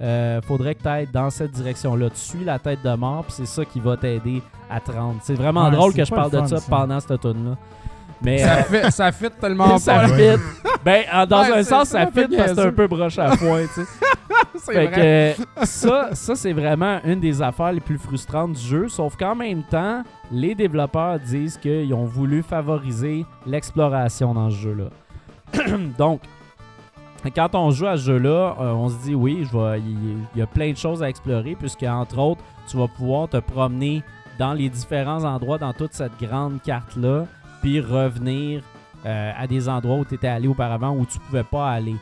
euh, 0.00 0.40
faudrait 0.42 0.74
que 0.74 0.82
tu 0.82 0.88
ailles 0.88 1.08
dans 1.12 1.28
cette 1.30 1.52
direction-là. 1.52 2.08
Tu 2.10 2.16
suis 2.16 2.44
la 2.44 2.58
tête 2.58 2.82
de 2.82 2.94
mort, 2.94 3.24
puis 3.24 3.34
c'est 3.34 3.46
ça 3.46 3.64
qui 3.64 3.80
va 3.80 3.96
t'aider 3.98 4.42
à 4.70 4.80
te 4.80 4.90
rendre. 4.90 5.20
C'est 5.22 5.34
vraiment 5.34 5.66
Ouais, 5.66 5.72
drôle 5.72 5.92
que 5.94 6.04
je 6.04 6.10
parle 6.10 6.32
le 6.32 6.40
de 6.42 6.46
ça, 6.46 6.56
ça. 6.56 6.70
pendant 6.70 6.98
cette 7.00 7.20
tune-là. 7.20 7.56
Mais 8.24 8.38
Ça 8.38 8.62
fit, 8.64 8.92
ça 8.92 9.12
fit 9.12 9.30
tellement 9.40 9.78
ça 9.78 9.94
pas. 10.00 10.08
fit. 10.08 10.40
Ben, 10.84 11.04
en- 11.12 11.26
dans 11.26 11.42
Ouais, 11.42 11.52
un 11.58 11.62
sens, 11.62 11.88
ça, 11.88 12.06
fit 12.06 12.12
parce 12.12 12.26
que 12.50 12.54
c'est 12.54 12.66
un 12.66 12.72
peu 12.72 12.86
broche 12.86 13.18
à 13.18 13.36
foin, 13.36 13.62
tu 13.62 13.82
sais. 13.82 13.86
C'est 14.56 14.72
Fait 14.72 14.86
vrai. 14.86 15.34
que 15.36 15.60
euh, 15.60 15.64
ça, 15.64 16.08
ça 16.14 16.34
c'est 16.34 16.52
vraiment 16.52 16.98
une 17.04 17.20
des 17.20 17.42
affaires 17.42 17.72
les 17.72 17.80
plus 17.80 17.98
frustrantes 17.98 18.52
du 18.52 18.60
jeu. 18.60 18.88
Sauf 18.88 19.16
qu'en 19.16 19.34
même 19.34 19.62
temps, 19.64 20.02
les 20.32 20.54
développeurs 20.54 21.18
disent 21.18 21.56
qu'ils 21.58 21.92
ont 21.92 22.04
voulu 22.06 22.42
favoriser 22.42 23.26
l'exploration 23.46 24.32
dans 24.32 24.48
ce 24.50 24.56
jeu-là. 24.56 25.64
Donc, 25.98 26.20
quand 27.34 27.54
on 27.54 27.70
joue 27.70 27.86
à 27.86 27.96
ce 27.96 28.02
jeu-là, 28.04 28.56
euh, 28.60 28.72
on 28.72 28.88
se 28.88 28.96
dit 29.04 29.14
oui, 29.14 29.46
je 29.50 29.56
vais- 29.56 29.80
il 29.80 30.18
il 30.34 30.38
y, 30.38 30.42
a 30.42 30.46
plein 30.46 30.70
de 30.72 30.76
choses 30.76 31.02
à 31.02 31.08
explorer, 31.08 31.56
puisque 31.58 31.82
entre 31.84 32.18
autres, 32.18 32.40
tu 32.68 32.76
vas 32.76 32.88
pouvoir 32.88 33.28
te 33.28 33.38
promener 33.38 34.02
dans 34.38 34.52
les 34.52 34.68
différents 34.68 35.24
endroits 35.24 35.58
dans 35.58 35.72
toute 35.72 35.92
cette 35.94 36.18
grande 36.20 36.60
carte-là, 36.62 37.26
puis 37.64 37.80
revenir 37.80 38.62
euh, 39.06 39.32
à 39.34 39.46
des 39.46 39.70
endroits 39.70 39.96
où 39.96 40.04
tu 40.04 40.16
étais 40.16 40.28
allé 40.28 40.46
auparavant 40.46 40.94
où 40.94 41.06
tu 41.06 41.18
pouvais 41.18 41.42
pas 41.42 41.70
aller. 41.70 41.96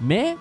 Mais 0.00 0.36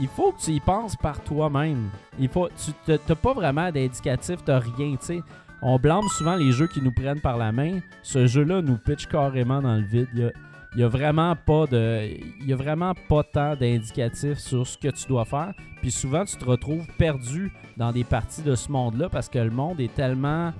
il 0.00 0.08
faut 0.08 0.32
que 0.32 0.40
tu 0.40 0.50
y 0.50 0.58
penses 0.58 0.96
par 0.96 1.20
toi-même. 1.20 1.90
Il 2.18 2.28
faut, 2.28 2.48
tu 2.48 2.72
n'as 2.90 3.14
pas 3.14 3.32
vraiment 3.32 3.70
d'indicatif, 3.70 4.44
tu 4.44 4.50
rien, 4.50 4.96
tu 4.96 5.06
sais. 5.06 5.20
On 5.62 5.78
blâme 5.78 6.08
souvent 6.08 6.34
les 6.34 6.50
jeux 6.50 6.66
qui 6.66 6.82
nous 6.82 6.90
prennent 6.90 7.20
par 7.20 7.38
la 7.38 7.52
main. 7.52 7.78
Ce 8.02 8.26
jeu-là 8.26 8.62
nous 8.62 8.78
pitch 8.78 9.06
carrément 9.06 9.62
dans 9.62 9.76
le 9.76 9.84
vide. 9.84 10.32
Il 10.74 10.80
y 10.80 10.84
vraiment 10.84 11.36
pas 11.36 11.66
de 11.66 12.08
il 12.40 12.48
y 12.48 12.52
a 12.52 12.56
vraiment 12.56 12.94
pas 13.08 13.22
tant 13.22 13.54
d'indicatifs 13.54 14.38
sur 14.38 14.66
ce 14.66 14.76
que 14.78 14.88
tu 14.88 15.06
dois 15.08 15.24
faire 15.24 15.52
puis 15.80 15.90
souvent 15.90 16.24
tu 16.24 16.36
te 16.36 16.44
retrouves 16.44 16.86
perdu 16.96 17.52
dans 17.76 17.90
des 17.90 18.04
parties 18.04 18.42
de 18.42 18.54
ce 18.54 18.70
monde 18.70 18.96
là 18.96 19.08
parce 19.08 19.28
que 19.28 19.40
le 19.40 19.50
monde 19.50 19.80
est 19.80 19.92
tellement 19.92 20.52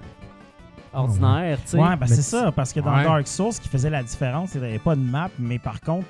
ordinaire 0.93 1.59
tu 1.63 1.69
sais 1.71 1.79
Ouais, 1.79 1.97
ben 1.97 2.07
c'est 2.07 2.23
ça, 2.23 2.51
parce 2.53 2.73
que 2.73 2.81
dans 2.81 2.95
Ouais. 2.95 3.05
Dark 3.05 3.27
Souls, 3.27 3.53
ce 3.53 3.61
qui 3.61 3.69
faisait 3.69 3.91
la 3.91 4.03
différence, 4.03 4.51
c'est 4.51 4.59
qu'il 4.59 4.67
n'y 4.69 4.75
avait 4.75 4.79
pas 4.83 4.95
de 4.97 5.01
map, 5.01 5.29
mais 5.39 5.59
par 5.59 5.81
contre, 5.81 6.07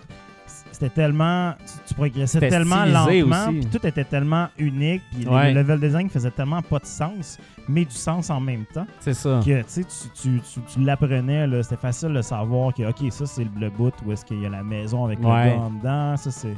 c'était 0.72 0.88
tellement. 0.88 1.52
Tu, 1.58 1.72
tu 1.88 1.94
progressais 1.94 2.40
tellement 2.40 2.84
lentement, 2.84 3.48
puis 3.48 3.66
tout 3.66 3.86
était 3.86 4.04
tellement 4.04 4.48
unique, 4.58 5.02
puis 5.12 5.24
le- 5.24 5.30
Ouais. 5.30 5.52
le 5.52 5.60
level 5.62 5.80
design 5.80 6.08
faisait 6.08 6.30
tellement 6.30 6.62
pas 6.62 6.78
de 6.78 6.86
sens, 6.86 7.38
mais 7.68 7.84
du 7.84 7.94
sens 7.94 8.30
en 8.30 8.40
même 8.40 8.64
temps, 8.72 8.86
c'est 9.00 9.14
ça 9.14 9.40
que 9.44 9.60
tu 9.62 9.64
sais, 9.68 9.84
tu, 9.84 10.08
tu, 10.22 10.40
tu, 10.40 10.60
tu 10.62 10.80
l'apprenais, 10.80 11.46
là, 11.46 11.62
c'était 11.62 11.76
facile 11.76 12.12
de 12.12 12.22
savoir 12.22 12.72
que, 12.74 12.82
ok, 12.88 13.12
ça 13.12 13.26
c'est 13.26 13.46
le 13.58 13.70
bout 13.70 13.92
où 14.06 14.12
est-ce 14.12 14.24
qu'il 14.24 14.40
y 14.40 14.46
a 14.46 14.48
la 14.48 14.62
maison 14.62 15.04
avec 15.04 15.18
Ouais. 15.20 15.50
le 15.50 15.50
gars 15.50 15.56
en 15.62 15.70
dedans, 15.70 16.16
ça 16.16 16.30
c'est. 16.30 16.56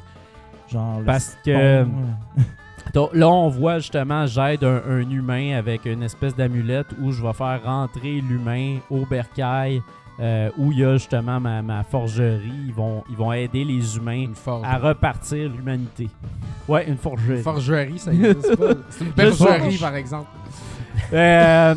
Genre. 0.70 1.00
Parce 1.04 1.36
que- 1.44 1.82
ouais. 1.82 1.86
Là, 2.94 3.28
on 3.28 3.48
voit 3.48 3.78
justement, 3.78 4.26
j'aide 4.26 4.64
un, 4.64 4.82
un 4.86 5.10
humain 5.10 5.56
avec 5.56 5.84
une 5.86 6.02
espèce 6.02 6.34
d'amulette 6.34 6.88
où 7.00 7.12
je 7.12 7.22
vais 7.22 7.32
faire 7.32 7.60
rentrer 7.64 8.20
l'humain 8.20 8.78
au 8.90 9.06
bercail 9.06 9.82
euh, 10.20 10.50
où 10.58 10.72
il 10.72 10.78
y 10.78 10.84
a 10.84 10.92
justement 10.94 11.40
ma, 11.40 11.62
ma 11.62 11.82
forgerie. 11.84 12.52
Ils 12.66 12.74
vont, 12.74 13.02
ils 13.10 13.16
vont 13.16 13.32
aider 13.32 13.64
les 13.64 13.96
humains 13.96 14.26
Une 14.26 14.64
à 14.64 14.78
repartir 14.78 15.50
l'humanité. 15.50 16.08
Ouais, 16.68 16.86
une 16.86 16.96
forgerie. 16.98 17.38
Une 17.38 17.42
forgerie, 17.42 17.98
ça 17.98 18.12
existe 18.12 18.56
pas. 18.56 18.74
C'est 18.90 19.04
une 19.04 19.10
bergerie, 19.12 19.78
par 19.78 19.96
exemple. 19.96 20.28
Euh, 21.12 21.74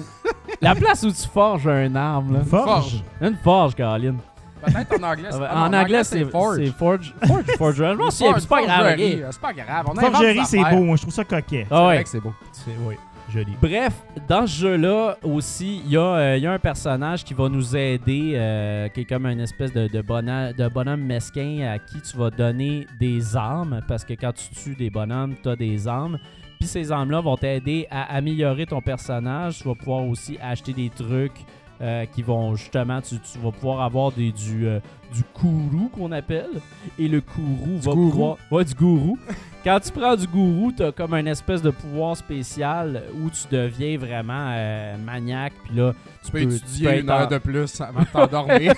la 0.62 0.76
place 0.76 1.04
où 1.04 1.12
tu 1.12 1.28
forges 1.28 1.68
un 1.68 1.96
arme, 1.96 2.34
là. 2.34 2.44
Forge. 2.44 2.66
Forge. 2.66 3.04
Une 3.22 3.38
forge, 3.38 3.76
Caroline. 3.76 4.18
Peut-être 4.66 5.00
en 5.00 5.04
anglais. 5.12 5.30
c'est- 5.32 5.38
en, 5.38 5.44
ah 5.74 5.82
anglais, 5.82 6.04
c'est 6.04 6.26
forge. 6.26 6.58
c'est 6.58 6.72
forge. 6.72 7.14
Forge, 7.26 7.44
forge. 7.58 7.76
Forge, 8.16 8.40
c'est 8.40 8.48
pas 8.50 8.64
grave. 8.66 8.96
C'est 9.32 9.42
pas 9.42 9.54
grave. 9.54 9.86
Forgerie, 10.00 10.46
c'est 10.46 10.64
beau, 10.72 10.84
moi 10.84 10.96
je 10.96 11.02
trouve 11.02 11.14
ça 11.14 11.24
coquet. 11.24 11.66
Ah 11.70 11.76
C'est 11.76 11.76
ouais. 11.88 11.94
vrai 11.96 12.04
que 12.04 12.10
c'est 12.10 12.20
beau. 12.20 12.34
C'est 12.52 12.72
oui, 12.88 12.96
joli. 13.34 13.54
Bref, 13.62 13.94
dans 14.28 14.46
ce 14.48 14.60
jeu-là 14.62 15.18
aussi, 15.24 15.82
il 15.86 15.92
y, 15.92 15.98
a, 15.98 16.02
euh, 16.02 16.38
il 16.38 16.44
y 16.44 16.48
a 16.48 16.52
un 16.54 16.60
personnage 16.60 17.24
qui 17.24 17.34
va 17.34 17.50
nous 17.50 17.76
aider, 17.76 18.34
euh, 18.36 18.88
qui 18.90 19.02
est 19.02 19.06
comme 19.06 19.26
une 19.26 19.40
espèce 19.42 19.74
de, 19.74 19.88
de, 19.88 20.02
bona- 20.02 20.54
de 20.54 20.68
bonhomme 20.68 21.02
mesquin 21.02 21.72
à 21.74 21.80
qui 21.80 22.02
tu 22.02 22.18
vas 22.18 22.30
donner 22.30 22.88
des 23.00 23.36
armes, 23.36 23.82
parce 23.88 24.06
que 24.06 24.14
quand 24.14 24.34
tu 24.34 24.50
tues 24.56 24.76
des 24.76 24.90
bonhommes, 24.90 25.36
tu 25.42 25.50
as 25.50 25.56
des 25.56 25.88
armes. 25.88 26.18
Puis 26.60 26.70
ces 26.70 26.90
armes-là 26.92 27.20
vont 27.20 27.36
t'aider 27.36 27.86
à 27.92 28.16
améliorer 28.16 28.66
ton 28.66 28.80
personnage. 28.82 29.58
Tu 29.60 29.68
vas 29.68 29.76
pouvoir 29.76 30.06
aussi 30.06 30.38
acheter 30.42 30.72
des 30.72 30.90
trucs 30.90 31.34
euh, 31.82 32.06
qui 32.06 32.22
vont 32.22 32.56
justement, 32.56 33.02
tu, 33.02 33.16
tu 33.20 33.40
vas 33.40 33.52
pouvoir 33.52 33.82
avoir 33.82 34.12
des, 34.12 34.32
du, 34.32 34.68
euh, 34.68 34.80
du 35.14 35.24
kourou 35.34 35.90
qu'on 35.94 36.12
appelle. 36.12 36.50
Et 37.00 37.08
le 37.08 37.22
kourou 37.22 37.78
va 37.80 37.92
gourou? 37.92 38.10
pouvoir... 38.12 38.38
Ouais, 38.52 38.66
du 38.66 38.74
gourou. 38.74 39.18
Quand 39.64 39.80
tu 39.80 39.92
prends 39.92 40.16
du 40.16 40.28
gourou, 40.28 40.72
t'as 40.72 40.92
comme 40.92 41.14
un 41.16 41.26
espèce 41.26 41.62
de 41.62 41.72
pouvoir 41.72 42.16
spécial 42.16 43.04
où 43.16 43.30
tu 43.30 43.44
deviens 43.52 43.98
vraiment 43.98 44.50
euh, 44.52 44.96
maniaque. 44.98 45.54
Puis 45.66 45.76
là, 45.76 45.94
Tu 46.24 46.32
peux 46.32 46.46
peux- 46.46 46.54
étudier 46.56 46.88
peux 46.88 47.00
une 47.00 47.12
en- 47.12 47.20
heure 47.22 47.28
de 47.28 47.38
plus 47.40 47.82
avant 47.82 48.02
de 48.02 48.06
t'endormir. 48.06 48.74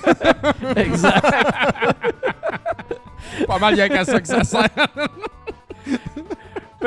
exact. 0.76 1.32
pas 3.48 3.60
mal 3.60 3.74
rien 3.74 3.90
qu'à 3.90 4.06
ça 4.06 4.20
que 4.22 4.28
ça 4.28 4.44
sert. 4.44 4.68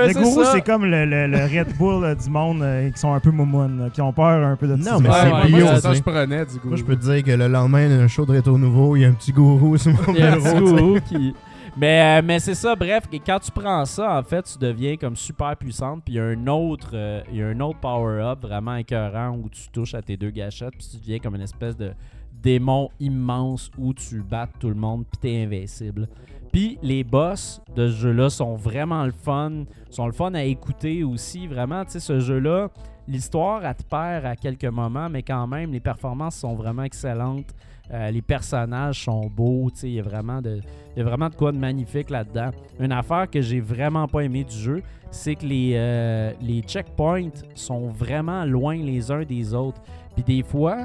Ben, 0.00 0.08
le 0.08 0.12
c'est 0.14 0.20
gourou, 0.22 0.42
c'est 0.52 0.60
comme 0.64 0.84
le, 0.84 1.04
le- 1.04 1.26
le 1.26 1.38
Red 1.38 1.76
Bull 1.78 2.04
euh, 2.04 2.14
du 2.14 2.30
monde 2.30 2.62
euh, 2.62 2.90
qui 2.90 2.98
sont 2.98 3.12
un 3.12 3.20
peu 3.20 3.30
moumounes, 3.30 3.90
qui 3.92 4.00
ont 4.00 4.12
peur 4.12 4.46
un 4.46 4.56
peu 4.56 4.66
de 4.66 4.76
Non, 4.76 4.84
ça. 4.84 4.98
mais 5.00 5.08
Ouais, 5.08 5.14
c'est 5.22 5.32
ouais, 5.52 5.58
bio, 5.62 5.66
ça 5.80 5.92
je 5.94 6.00
prenais 6.02 6.44
du 6.46 6.58
coup. 6.58 6.68
Moi, 6.68 6.76
je 6.76 6.84
peux 6.84 6.96
te 6.96 7.02
dire 7.12 7.22
que 7.24 7.30
le 7.32 7.48
lendemain 7.48 7.88
d'un 7.88 8.08
show 8.08 8.24
de 8.26 8.32
rétro 8.32 8.58
nouveau, 8.58 8.96
il 8.96 9.02
y 9.02 9.04
a 9.04 9.08
un 9.08 9.12
petit 9.12 9.32
gourou 9.32 9.76
sur 9.76 9.92
mon 9.92 10.14
Il 10.14 10.20
y 10.20 10.22
a 10.22 10.32
un 10.32 10.36
petit 10.40 10.58
gourou 10.60 10.98
qui. 11.08 11.34
Mais, 11.80 12.18
euh, 12.18 12.22
mais 12.22 12.38
c'est 12.40 12.54
ça, 12.54 12.76
bref, 12.76 13.04
quand 13.24 13.38
tu 13.38 13.50
prends 13.50 13.86
ça, 13.86 14.18
en 14.18 14.22
fait, 14.22 14.42
tu 14.42 14.58
deviens 14.58 14.98
comme 14.98 15.16
super 15.16 15.56
puissante. 15.56 16.02
Puis 16.04 16.12
il 16.12 16.16
y 16.18 16.20
a 16.20 16.24
un 16.24 16.46
autre, 16.46 16.90
euh, 16.92 17.58
autre 17.60 17.80
power-up 17.80 18.42
vraiment 18.42 18.76
écœurant 18.76 19.30
où 19.30 19.48
tu 19.48 19.66
touches 19.70 19.94
à 19.94 20.02
tes 20.02 20.18
deux 20.18 20.28
gâchettes. 20.28 20.74
Puis 20.76 20.88
tu 20.90 20.98
deviens 20.98 21.18
comme 21.20 21.36
une 21.36 21.40
espèce 21.40 21.78
de 21.78 21.92
démon 22.34 22.90
immense 23.00 23.70
où 23.78 23.94
tu 23.94 24.20
battes 24.20 24.50
tout 24.58 24.68
le 24.68 24.74
monde. 24.74 25.06
Puis 25.10 25.20
t'es 25.22 25.42
invincible. 25.42 26.06
Puis 26.52 26.78
les 26.82 27.02
boss 27.02 27.62
de 27.74 27.88
ce 27.88 27.96
jeu-là 27.96 28.28
sont 28.28 28.56
vraiment 28.56 29.06
le 29.06 29.12
fun. 29.12 29.64
Sont 29.88 30.04
le 30.04 30.12
fun 30.12 30.34
à 30.34 30.42
écouter 30.42 31.02
aussi. 31.02 31.46
Vraiment, 31.46 31.86
tu 31.86 31.92
sais, 31.92 32.00
ce 32.00 32.20
jeu-là, 32.20 32.68
l'histoire, 33.08 33.64
elle 33.64 33.74
te 33.74 33.84
perd 33.84 34.26
à 34.26 34.36
quelques 34.36 34.66
moments. 34.66 35.08
Mais 35.08 35.22
quand 35.22 35.46
même, 35.46 35.72
les 35.72 35.80
performances 35.80 36.36
sont 36.36 36.56
vraiment 36.56 36.82
excellentes. 36.82 37.54
Euh, 37.92 38.10
les 38.10 38.22
personnages 38.22 39.04
sont 39.04 39.26
beaux, 39.26 39.68
tu 39.72 39.80
sais, 39.80 39.88
il 39.88 39.94
y 39.94 39.98
a 40.00 40.02
vraiment 40.02 40.40
de, 40.40 40.60
il 40.96 40.98
y 40.98 41.02
a 41.02 41.04
vraiment 41.04 41.28
de 41.28 41.34
quoi 41.34 41.50
de 41.50 41.58
magnifique 41.58 42.08
là-dedans. 42.10 42.50
Une 42.78 42.92
affaire 42.92 43.28
que 43.28 43.40
j'ai 43.40 43.60
vraiment 43.60 44.06
pas 44.06 44.20
aimé 44.20 44.44
du 44.44 44.56
jeu, 44.56 44.82
c'est 45.10 45.34
que 45.34 45.44
les, 45.46 45.72
euh, 45.74 46.32
les 46.40 46.60
checkpoints 46.60 47.30
sont 47.54 47.88
vraiment 47.88 48.44
loin 48.44 48.76
les 48.76 49.10
uns 49.10 49.24
des 49.24 49.54
autres. 49.54 49.80
Puis 50.14 50.22
des 50.22 50.42
fois, 50.44 50.84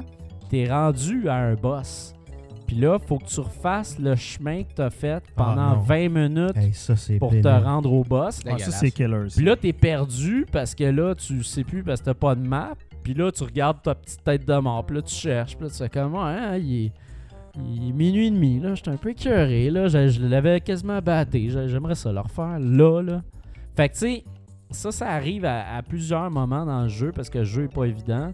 t'es 0.50 0.68
rendu 0.68 1.28
à 1.28 1.36
un 1.36 1.54
boss. 1.54 2.12
Puis 2.66 2.74
là, 2.74 2.98
faut 2.98 3.18
que 3.18 3.26
tu 3.26 3.38
refasses 3.38 3.96
le 4.00 4.16
chemin 4.16 4.64
que 4.64 4.72
t'as 4.74 4.90
fait 4.90 5.22
pendant 5.36 5.70
Ah, 5.70 5.74
non. 5.76 5.82
20 5.82 6.08
minutes 6.08 6.56
Hey, 6.56 6.72
ça, 6.74 6.96
c'est 6.96 7.18
pour 7.20 7.30
te 7.30 7.46
rendre 7.46 7.92
au 7.92 8.02
boss. 8.02 8.40
Ah, 8.44 8.58
ça, 8.58 8.72
c'est 8.72 8.90
killer. 8.90 9.28
ça. 9.28 9.36
Puis 9.36 9.44
là, 9.44 9.54
t'es 9.54 9.72
perdu 9.72 10.44
parce 10.50 10.74
que 10.74 10.82
là, 10.82 11.14
tu 11.14 11.44
sais 11.44 11.62
plus 11.62 11.84
parce 11.84 12.00
que 12.00 12.06
t'as 12.06 12.14
pas 12.14 12.34
de 12.34 12.40
map. 12.44 12.74
Puis 13.06 13.14
là, 13.14 13.30
tu 13.30 13.44
regardes 13.44 13.82
ta 13.82 13.94
petite 13.94 14.24
tête 14.24 14.44
de 14.44 14.58
mort. 14.58 14.84
Puis 14.84 14.96
là, 14.96 15.02
tu 15.02 15.14
cherches. 15.14 15.54
Puis 15.56 15.66
là, 15.66 15.70
tu 15.70 15.76
fais 15.78 15.88
comme, 15.88 16.16
hein, 16.16 16.56
il 16.56 16.86
est, 16.86 16.92
il 17.56 17.94
minuit 17.94 18.26
et 18.26 18.30
demi. 18.32 18.58
Là, 18.58 18.74
j'étais 18.74 18.90
un 18.90 18.96
peu 18.96 19.10
écœuré. 19.10 19.70
Là, 19.70 19.86
je, 19.86 20.26
l'avais 20.26 20.60
quasiment 20.60 20.98
batté. 20.98 21.48
J'ai- 21.48 21.68
J'aimerais 21.68 21.94
ça 21.94 22.10
le 22.10 22.18
refaire 22.18 22.58
là, 22.58 23.02
là. 23.02 23.22
Fait 23.76 23.90
que, 23.90 23.92
tu 23.94 24.00
sais, 24.00 24.24
ça, 24.70 24.90
ça 24.90 25.08
arrive 25.08 25.44
à, 25.44 25.80
plusieurs 25.88 26.28
moments 26.32 26.66
dans 26.66 26.82
le 26.82 26.88
jeu 26.88 27.12
parce 27.14 27.30
que 27.30 27.38
le 27.38 27.44
jeu 27.44 27.64
est 27.66 27.72
pas 27.72 27.84
évident. 27.84 28.32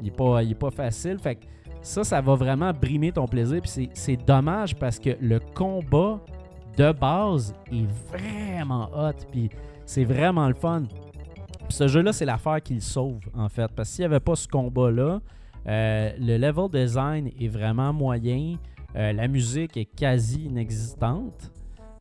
Il 0.00 0.06
est 0.06 0.16
pas, 0.16 0.40
il 0.44 0.52
est 0.52 0.54
pas 0.54 0.70
facile. 0.70 1.18
Fait 1.18 1.34
que 1.34 1.44
ça, 1.80 2.04
ça 2.04 2.20
va 2.20 2.36
vraiment 2.36 2.70
brimer 2.70 3.10
ton 3.10 3.26
plaisir. 3.26 3.60
Puis 3.60 3.90
c'est 3.92 4.24
dommage 4.24 4.76
parce 4.76 5.00
que 5.00 5.16
le 5.20 5.40
combat 5.40 6.20
de 6.78 6.92
base 6.92 7.56
est 7.72 7.88
vraiment 8.12 8.88
hot. 8.94 9.18
Puis 9.32 9.50
c'est 9.84 10.04
vraiment 10.04 10.46
le 10.46 10.54
fun. 10.54 10.84
Ce 11.68 11.88
jeu-là, 11.88 12.12
c'est 12.12 12.24
l'affaire 12.24 12.62
qui 12.62 12.74
le 12.74 12.80
sauve, 12.80 13.20
en 13.34 13.48
fait. 13.48 13.70
Parce 13.74 13.88
que 13.88 13.94
s'il 13.94 14.02
n'y 14.02 14.06
avait 14.06 14.20
pas 14.20 14.36
ce 14.36 14.46
combat-là, 14.48 15.20
euh, 15.66 16.10
le 16.18 16.36
level 16.36 16.68
design 16.70 17.30
est 17.40 17.48
vraiment 17.48 17.92
moyen. 17.92 18.56
Euh, 18.96 19.12
la 19.12 19.28
musique 19.28 19.76
est 19.76 19.86
quasi 19.86 20.44
inexistante. 20.44 21.50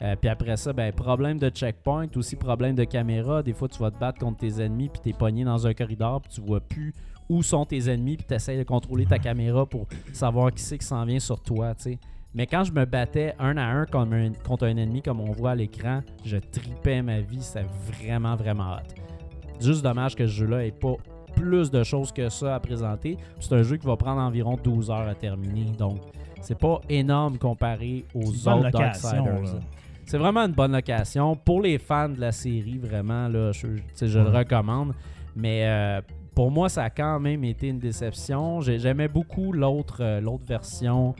Euh, 0.01 0.15
puis 0.15 0.29
après 0.29 0.57
ça, 0.57 0.73
ben, 0.73 0.91
problème 0.91 1.37
de 1.37 1.49
checkpoint, 1.49 2.07
aussi 2.15 2.35
problème 2.35 2.75
de 2.75 2.83
caméra. 2.83 3.43
Des 3.43 3.53
fois, 3.53 3.67
tu 3.67 3.79
vas 3.79 3.91
te 3.91 3.99
battre 3.99 4.19
contre 4.19 4.39
tes 4.39 4.61
ennemis, 4.61 4.89
puis 4.89 5.01
t'es 5.01 5.13
pogné 5.13 5.43
dans 5.43 5.67
un 5.67 5.73
corridor, 5.73 6.21
puis 6.21 6.31
tu 6.33 6.41
vois 6.41 6.59
plus 6.59 6.93
où 7.29 7.43
sont 7.43 7.65
tes 7.65 7.89
ennemis, 7.89 8.17
puis 8.17 8.25
tu 8.27 8.33
essaies 8.33 8.57
de 8.57 8.63
contrôler 8.63 9.05
ta 9.05 9.19
caméra 9.19 9.65
pour 9.65 9.87
savoir 10.11 10.51
qui 10.51 10.61
c'est 10.61 10.77
qui 10.77 10.85
s'en 10.85 11.05
vient 11.05 11.19
sur 11.19 11.39
toi, 11.39 11.73
tu 11.75 11.83
sais. 11.83 11.99
Mais 12.33 12.47
quand 12.47 12.63
je 12.63 12.71
me 12.71 12.85
battais 12.85 13.35
un 13.39 13.57
à 13.57 13.63
un 13.63 13.85
contre 13.85 14.65
un, 14.65 14.77
ennemi, 14.77 15.01
comme 15.01 15.19
on 15.19 15.31
voit 15.31 15.51
à 15.51 15.55
l'écran, 15.55 16.01
je 16.23 16.37
tripais 16.37 17.01
ma 17.01 17.19
vie. 17.19 17.41
C'était 17.41 17.65
vraiment, 17.89 18.35
vraiment 18.35 18.73
hot. 18.73 19.20
Juste 19.61 19.83
dommage 19.83 20.15
que 20.15 20.25
ce 20.27 20.31
jeu-là 20.31 20.65
ait 20.65 20.71
pas 20.71 20.95
plus 21.35 21.71
de 21.71 21.83
choses 21.83 22.11
que 22.11 22.29
ça 22.29 22.55
à 22.55 22.59
présenter. 22.59 23.17
C'est 23.39 23.53
un 23.53 23.63
jeu 23.63 23.77
qui 23.77 23.85
va 23.87 23.95
prendre 23.95 24.19
environ 24.21 24.57
12 24.61 24.89
heures 24.91 25.07
à 25.07 25.15
terminer. 25.15 25.71
Donc, 25.77 25.97
c'est 26.41 26.57
pas 26.57 26.81
énorme 26.89 27.37
comparé 27.37 28.05
aux 28.13 28.31
autres 28.59 28.71
Darksiders. 28.71 29.59
C'est 30.05 30.17
vraiment 30.17 30.41
une 30.41 30.51
bonne 30.53 30.73
location. 30.73 31.35
Pour 31.35 31.61
les 31.61 31.77
fans 31.77 32.09
de 32.09 32.19
la 32.19 32.31
série, 32.31 32.77
vraiment, 32.79 33.27
là, 33.29 33.51
je, 33.53 33.67
le 33.67 34.29
recommande. 34.37 34.93
Mais 35.35 35.65
euh, 35.65 36.01
pour 36.35 36.51
moi, 36.51 36.67
ça 36.67 36.83
a 36.83 36.89
quand 36.89 37.19
même 37.19 37.43
été 37.45 37.67
une 37.69 37.79
déception. 37.79 38.59
J'ai- 38.59 38.79
J'aimais 38.79 39.07
beaucoup 39.07 39.53
l'autre 39.53 39.97
euh, 40.01 40.19
l'autre 40.19 40.43
version 40.45 41.15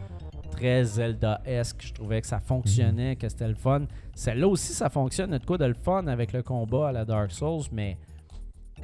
très 0.50 0.84
Zelda-esque. 0.84 1.82
Je 1.88 1.94
trouvais 1.94 2.20
que 2.20 2.28
ça 2.28 2.40
fonctionnait, 2.42 3.16
que 3.16 3.30
c'était 3.30 3.48
le 3.48 3.56
fun. 3.56 3.84
Celle-là 4.16 4.48
aussi, 4.48 4.74
ça 4.74 4.90
fonctionne. 4.90 5.32
De 5.38 5.46
quoi 5.46 5.58
de 5.58 5.66
le 5.66 5.74
fun 5.76 6.08
avec 6.08 6.34
le 6.34 6.44
combat 6.44 6.90
à 6.90 6.92
la 6.92 7.06
Dark 7.06 7.32
Souls, 7.32 7.64
mais 7.72 7.98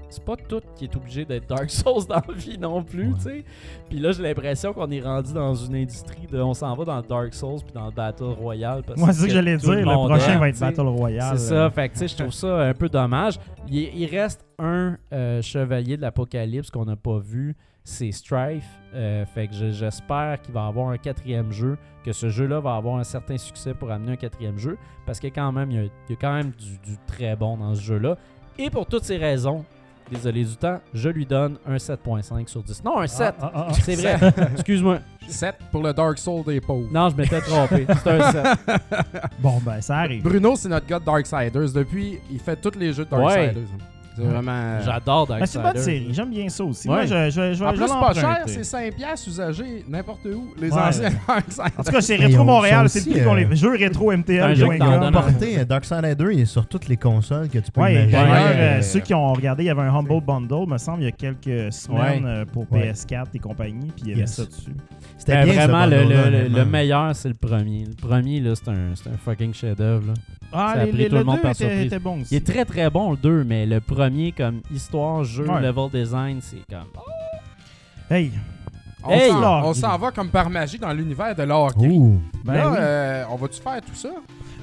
c'est 0.10 0.24
pas 0.24 0.36
tout 0.36 0.62
qui 0.76 0.86
est 0.86 0.95
obligé 0.95 1.26
d'être 1.26 1.47
Dark 1.47 1.70
Souls 1.70 2.05
dans 2.08 2.22
la 2.28 2.34
vie 2.34 2.58
non 2.58 2.84
plus, 2.84 3.08
Ouais. 3.10 3.14
tu 3.18 3.22
sais. 3.24 3.43
Puis 3.89 3.99
là, 3.99 4.12
j'ai 4.12 4.24
l'impression 4.24 4.74
qu'on 4.74 4.89
est 4.91 5.01
rendu 5.01 5.34
dans 5.34 5.53
une 5.55 5.76
industrie 5.76 6.28
de. 6.32 6.39
On 6.41 6.53
s'en 6.53 6.74
va 6.76 6.86
dans 6.86 6.97
le 6.97 7.03
Dark 7.03 7.34
Souls 7.34 7.60
puis 7.64 7.74
dans 7.74 7.86
le 7.86 7.91
Battle 7.91 8.24
Royale. 8.39 8.84
parce 8.86 8.99
Moi, 8.99 9.12
c'est 9.14 9.22
ça 9.22 9.28
que 9.28 9.34
j'allais 9.34 9.58
tout 9.58 9.66
dire. 9.74 9.76
Le 9.78 9.84
prochain 10.08 10.34
aime, 10.34 10.39
va 10.39 10.49
être. 10.49 10.60
Battle 10.60 10.82
Royale. 10.82 11.38
C'est 11.38 11.49
ça, 11.49 11.70
fait 11.70 11.89
que 11.89 11.93
tu 11.93 11.99
sais, 11.99 12.08
je 12.08 12.16
trouve 12.18 12.32
ça 12.34 12.62
un 12.68 12.74
peu 12.74 12.89
dommage. 12.89 13.39
Il, 13.70 13.78
il 13.97 14.05
reste 14.08 14.45
un 14.60 14.97
euh, 15.14 15.41
chevalier 15.41 15.97
de 15.97 16.01
l'Apocalypse 16.01 16.70
qu'on 16.72 16.86
n'a 16.86 16.95
pas 16.95 17.20
vu, 17.20 17.55
c'est 17.84 18.12
Strife. 18.12 18.66
Euh, 18.95 19.26
fait 19.26 19.47
que 19.47 19.53
je- 19.53 19.72
j'espère 19.72 20.41
qu'il 20.41 20.53
va 20.53 20.66
avoir 20.68 20.89
un 20.89 20.97
quatrième 20.97 21.51
jeu, 21.51 21.78
que 22.03 22.12
ce 22.14 22.30
jeu-là 22.30 22.60
va 22.60 22.76
avoir 22.76 22.95
un 22.97 23.03
certain 23.03 23.38
succès 23.38 23.74
pour 23.74 23.91
amener 23.91 24.14
un 24.14 24.16
quatrième 24.16 24.58
jeu, 24.58 24.78
parce 25.05 25.20
que 25.20 25.28
quand 25.28 25.51
même, 25.51 25.70
il 25.72 25.76
y 25.78 25.80
a, 25.80 25.84
il 25.84 26.12
y 26.12 26.14
a 26.14 26.16
quand 26.20 26.34
même 26.34 26.51
du, 26.51 26.78
du 26.91 26.97
très 27.05 27.36
bon 27.36 27.58
dans 27.58 27.76
ce 27.76 27.82
jeu-là. 27.82 28.18
Et 28.58 28.70
pour 28.70 28.86
toutes 28.88 29.03
ces 29.03 29.18
raisons, 29.18 29.64
désolé 30.12 30.43
du 30.43 30.55
temps, 30.55 30.80
je 30.93 31.10
lui 31.10 31.26
donne 31.26 31.58
un 31.68 31.78
7.5 31.78 32.47
sur 32.47 32.64
10. 32.64 32.84
Non, 32.84 32.99
un 32.99 33.08
7! 33.08 33.36
Ah, 33.41 33.51
ah, 33.53 33.68
ah. 33.70 33.74
C'est 33.74 33.95
vrai, 33.95 34.18
excuse-moi. 34.53 34.99
7 35.28 35.55
pour 35.72 35.84
le 35.84 35.93
Dark 35.93 36.18
Soul 36.18 36.43
des 36.45 36.62
pauvres. 36.62 36.88
Non, 36.91 37.10
je 37.10 37.16
m'étais 37.16 37.41
trompé. 37.41 37.86
C'est 38.03 38.10
un 38.12 38.32
7. 38.32 38.45
Bon, 39.39 39.60
ben, 39.64 39.82
ça 39.82 39.97
arrive. 39.97 40.24
Bruno, 40.24 40.55
c'est 40.55 40.70
notre 40.70 40.88
gars 40.88 40.99
de 40.99 41.05
Darksiders. 41.05 41.72
Depuis, 41.74 42.20
il 42.32 42.39
fait 42.39 42.55
tous 42.55 42.78
les 42.78 42.93
jeux 42.93 43.05
de 43.05 43.16
Ouais. 43.16 43.53
Darksiders. 44.18 44.41
C'est 44.41 44.41
vraiment. 44.41 44.80
J'adore 44.86 45.28
Ben, 45.28 45.45
c'est 45.45 45.57
une 45.57 45.63
bonne 45.63 45.74
Darksiders. 45.74 45.84
série. 46.01 46.13
J'aime 46.13 46.30
bien 46.30 46.49
ça 46.49 46.63
aussi. 46.63 46.88
Ouais. 46.89 46.95
Moi, 46.95 47.05
je, 47.05 47.30
je, 47.30 47.53
je, 47.53 47.63
En 47.63 47.70
je 47.70 47.74
plus, 47.76 47.80
vais 47.82 47.88
c'est 47.88 47.99
pas 47.99 48.13
cher, 48.13 48.43
c'est 48.47 48.63
5 48.63 48.95
piastres 48.95 49.28
usagés 49.30 49.86
n'importe 49.88 50.26
où. 50.26 50.53
Les 50.59 50.72
Ouais. 50.72 50.80
anciens 50.82 51.09
Darksiders. 51.28 51.65
En 51.78 51.84
tout 51.84 51.91
cas, 51.91 52.01
c'est 52.01 52.15
Rétro 52.15 52.41
ont- 52.41 52.45
Montréal. 52.45 52.89
C'est 52.89 53.05
le 53.05 53.11
prix 53.11 53.24
qu'on 53.24 53.36
euh, 53.36 53.45
les 53.49 53.55
jeux 53.55 53.76
rétro 53.76 54.11
MTL. 54.11 54.57
Ils 54.57 54.63
ont 54.65 55.11
porté 55.11 55.59
euh, 55.59 55.65
Darksiders 55.65 56.15
2, 56.15 56.32
il 56.34 56.39
est 56.41 56.45
sur 56.45 56.68
toutes 56.68 56.88
les 56.88 56.97
consoles 56.97 57.49
que 57.49 57.59
tu 57.59 57.72
peux 57.72 57.82
Ouais, 57.82 57.93
imaginer. 57.93 58.11
d'ailleurs, 58.11 58.51
euh, 58.55 58.82
ceux 58.82 58.99
qui 58.99 59.13
ont 59.13 59.34
regardé, 59.34 59.63
il 59.63 59.68
y 59.68 59.70
avait 59.70 59.82
un 59.82 59.93
Humble 59.95 60.22
Bundle, 60.22 60.68
me 60.68 60.78
semble, 60.78 61.01
il 61.01 61.05
y 61.05 61.07
a 61.07 61.11
quelques 61.11 61.72
semaines 61.74 62.26
Ouais. 62.26 62.32
euh, 62.32 62.45
pour 62.45 62.65
Ouais. 62.72 62.91
PS4 62.91 63.28
et 63.34 63.39
compagnie, 63.39 63.91
puis 63.95 64.03
il 64.05 64.09
y 64.09 64.13
avait 64.13 64.26
ça 64.28 64.45
dessus. 64.45 64.72
C'était 65.18 65.34
Ben, 65.45 65.47
vraiment, 65.47 65.86
le, 65.86 66.63
meilleur, 66.65 67.15
c'est 67.15 67.30
le 67.30 67.34
premier. 67.36 67.86
Le 67.86 67.95
premier, 67.95 68.39
là, 68.39 68.53
c'est 68.55 68.70
un, 68.70 68.95
c'est 68.95 69.09
un 69.09 69.18
fucking 69.18 69.53
chef-d'œuvre. 69.53 70.13
Ah, 70.54 70.74
Ça 70.76 70.82
a 70.82 70.86
les, 70.86 70.91
pris 70.91 70.98
les- 71.00 71.06
tout 71.10 71.14
le 71.14 71.20
le 71.20 71.26
monde 71.26 71.36
2 71.36 71.41
par 71.41 71.52
était, 71.52 71.64
surprise. 71.66 71.86
était 71.88 72.00
bon 72.00 72.22
aussi. 72.22 72.34
Il 72.34 72.38
est 72.38 72.45
très 72.45 72.66
très 72.66 72.89
bon, 72.89 73.12
le 73.12 73.18
2, 73.18 73.43
mais 73.43 73.66
le 73.66 73.82
premier, 73.82 74.32
comme 74.32 74.62
histoire, 74.74 75.24
jeu, 75.24 75.45
Ouais. 75.48 75.62
level 75.62 75.89
design, 75.91 76.39
c'est 76.41 76.66
comme. 76.70 76.88
Hey, 78.10 78.32
On 79.04 79.12
Hey! 79.12 79.30
s'en- 79.30 79.98
va 79.98 80.12
comme 80.12 80.30
par 80.30 80.50
magie 80.50 80.80
dans 80.80 80.91
l'univers 80.91 81.36
de. 81.36 81.43
Ouh. 81.43 82.20
ben 82.43 82.54
Là, 82.54 82.70
oui. 82.70 82.78
euh, 82.80 83.24
on 83.32 83.36
va-tu 83.36 83.62
faire 83.62 83.80
tout 83.82 83.95
ça? 83.95 84.10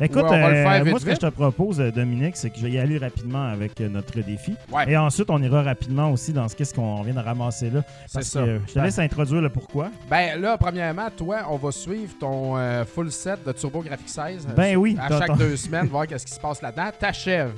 Écoute, 0.01 0.24
ouais, 0.24 0.43
euh, 0.45 0.80
vite, 0.82 0.91
moi, 0.91 0.99
ce 0.99 1.05
que 1.05 1.11
vite? 1.12 1.20
je 1.22 1.26
te 1.28 1.32
propose, 1.32 1.80
euh, 1.80 1.93
Dominique, 1.93 2.37
c'est 2.37 2.51
que 2.51 2.57
je 2.59 2.62
vais 2.64 2.72
y 2.72 2.78
aller 2.80 2.99
rapidement 2.99 3.45
avec 3.45 3.78
notre 3.78 4.20
défi. 4.22 4.57
Ouais. 4.72 4.91
Et 4.91 4.97
ensuite, 4.97 5.30
on 5.30 5.41
ira 5.41 5.62
rapidement 5.62 6.11
aussi 6.11 6.32
dans 6.32 6.49
ce 6.49 6.57
qu'est-ce 6.57 6.74
qu'on 6.74 7.01
vient 7.03 7.14
de 7.14 7.20
ramasser 7.20 7.70
là. 7.70 7.82
C'est 8.09 8.14
Parce 8.14 8.26
ça. 8.26 8.41
que 8.43 8.61
je 8.66 8.72
te 8.74 8.78
laisse 8.80 8.99
introduire 8.99 9.41
le 9.41 9.51
pourquoi. 9.51 9.91
Ben 10.11 10.41
là, 10.41 10.59
premièrement, 10.59 11.07
toi, 11.16 11.43
on 11.49 11.57
va 11.57 11.70
suivre 11.70 12.12
ton 12.18 12.57
euh, 12.57 12.85
full 12.85 13.12
set 13.12 13.47
de 13.47 13.53
Turbo 13.53 13.82
Graphics 13.82 14.09
16. 14.09 14.49
euh, 14.51 14.55
Ben 14.57 14.76
oui, 14.76 14.97
À 15.01 15.09
chaque 15.16 15.37
deux 15.39 15.57
semaines, 15.57 15.87
voir 15.87 16.09
qu'est-ce 16.09 16.26
qui 16.26 16.32
se 16.35 16.41
passe 16.41 16.61
là-dedans. 16.61 16.91
T'achèves. 16.99 17.53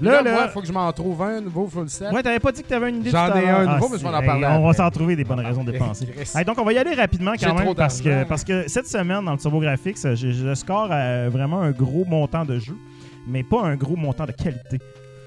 Là, 0.00 0.10
Là, 0.12 0.22
là, 0.22 0.32
moi, 0.32 0.42
il 0.46 0.50
faut 0.50 0.60
que 0.60 0.66
je 0.66 0.72
m'en 0.72 0.90
trouve 0.92 1.22
un 1.22 1.40
nouveau 1.40 1.66
full 1.68 1.88
set. 1.88 2.10
Ouais, 2.12 2.22
t'avais 2.22 2.40
pas 2.40 2.50
dit 2.52 2.62
que 2.62 2.68
t'avais 2.68 2.88
une 2.90 2.96
idée 3.00 3.10
J'en 3.10 3.26
ai 3.36 3.48
un 3.48 3.66
Ah, 3.68 3.74
nouveau, 3.74 3.88
mais 3.90 3.98
je 3.98 4.02
vais 4.02 4.08
en 4.08 4.20
c'est- 4.20 4.26
parler 4.26 4.46
hey, 4.46 4.52
On 4.58 4.66
va 4.66 4.72
s'en 4.72 4.90
trouver 4.90 5.16
des 5.16 5.24
bonnes 5.24 5.40
raisons 5.40 5.62
de. 5.64 5.72
Hey, 5.72 6.44
donc, 6.44 6.58
on 6.58 6.64
va 6.64 6.72
y 6.72 6.78
aller 6.78 6.94
rapidement 6.94 7.32
quand 7.38 7.54
trop 7.54 7.58
même 7.66 7.74
parce 7.74 8.00
que, 8.00 8.24
parce 8.24 8.44
que 8.44 8.68
cette 8.68 8.86
semaine, 8.88 9.24
dans 9.24 9.32
le 9.32 9.38
TurboGrafx, 9.38 10.04
euh, 10.04 10.14
j'ai 10.16 10.32
j'ai 10.32 10.44
le 10.44 10.54
score 10.54 10.88
à 10.90 11.28
vraiment 11.28 11.60
un 11.60 11.70
gros 11.70 12.04
montant 12.04 12.44
de 12.44 12.58
jeu, 12.58 12.76
mais 13.26 13.42
pas 13.42 13.62
un 13.62 13.76
gros 13.76 13.96
montant 13.96 14.24
de 14.26 14.32
qualité. 14.32 14.78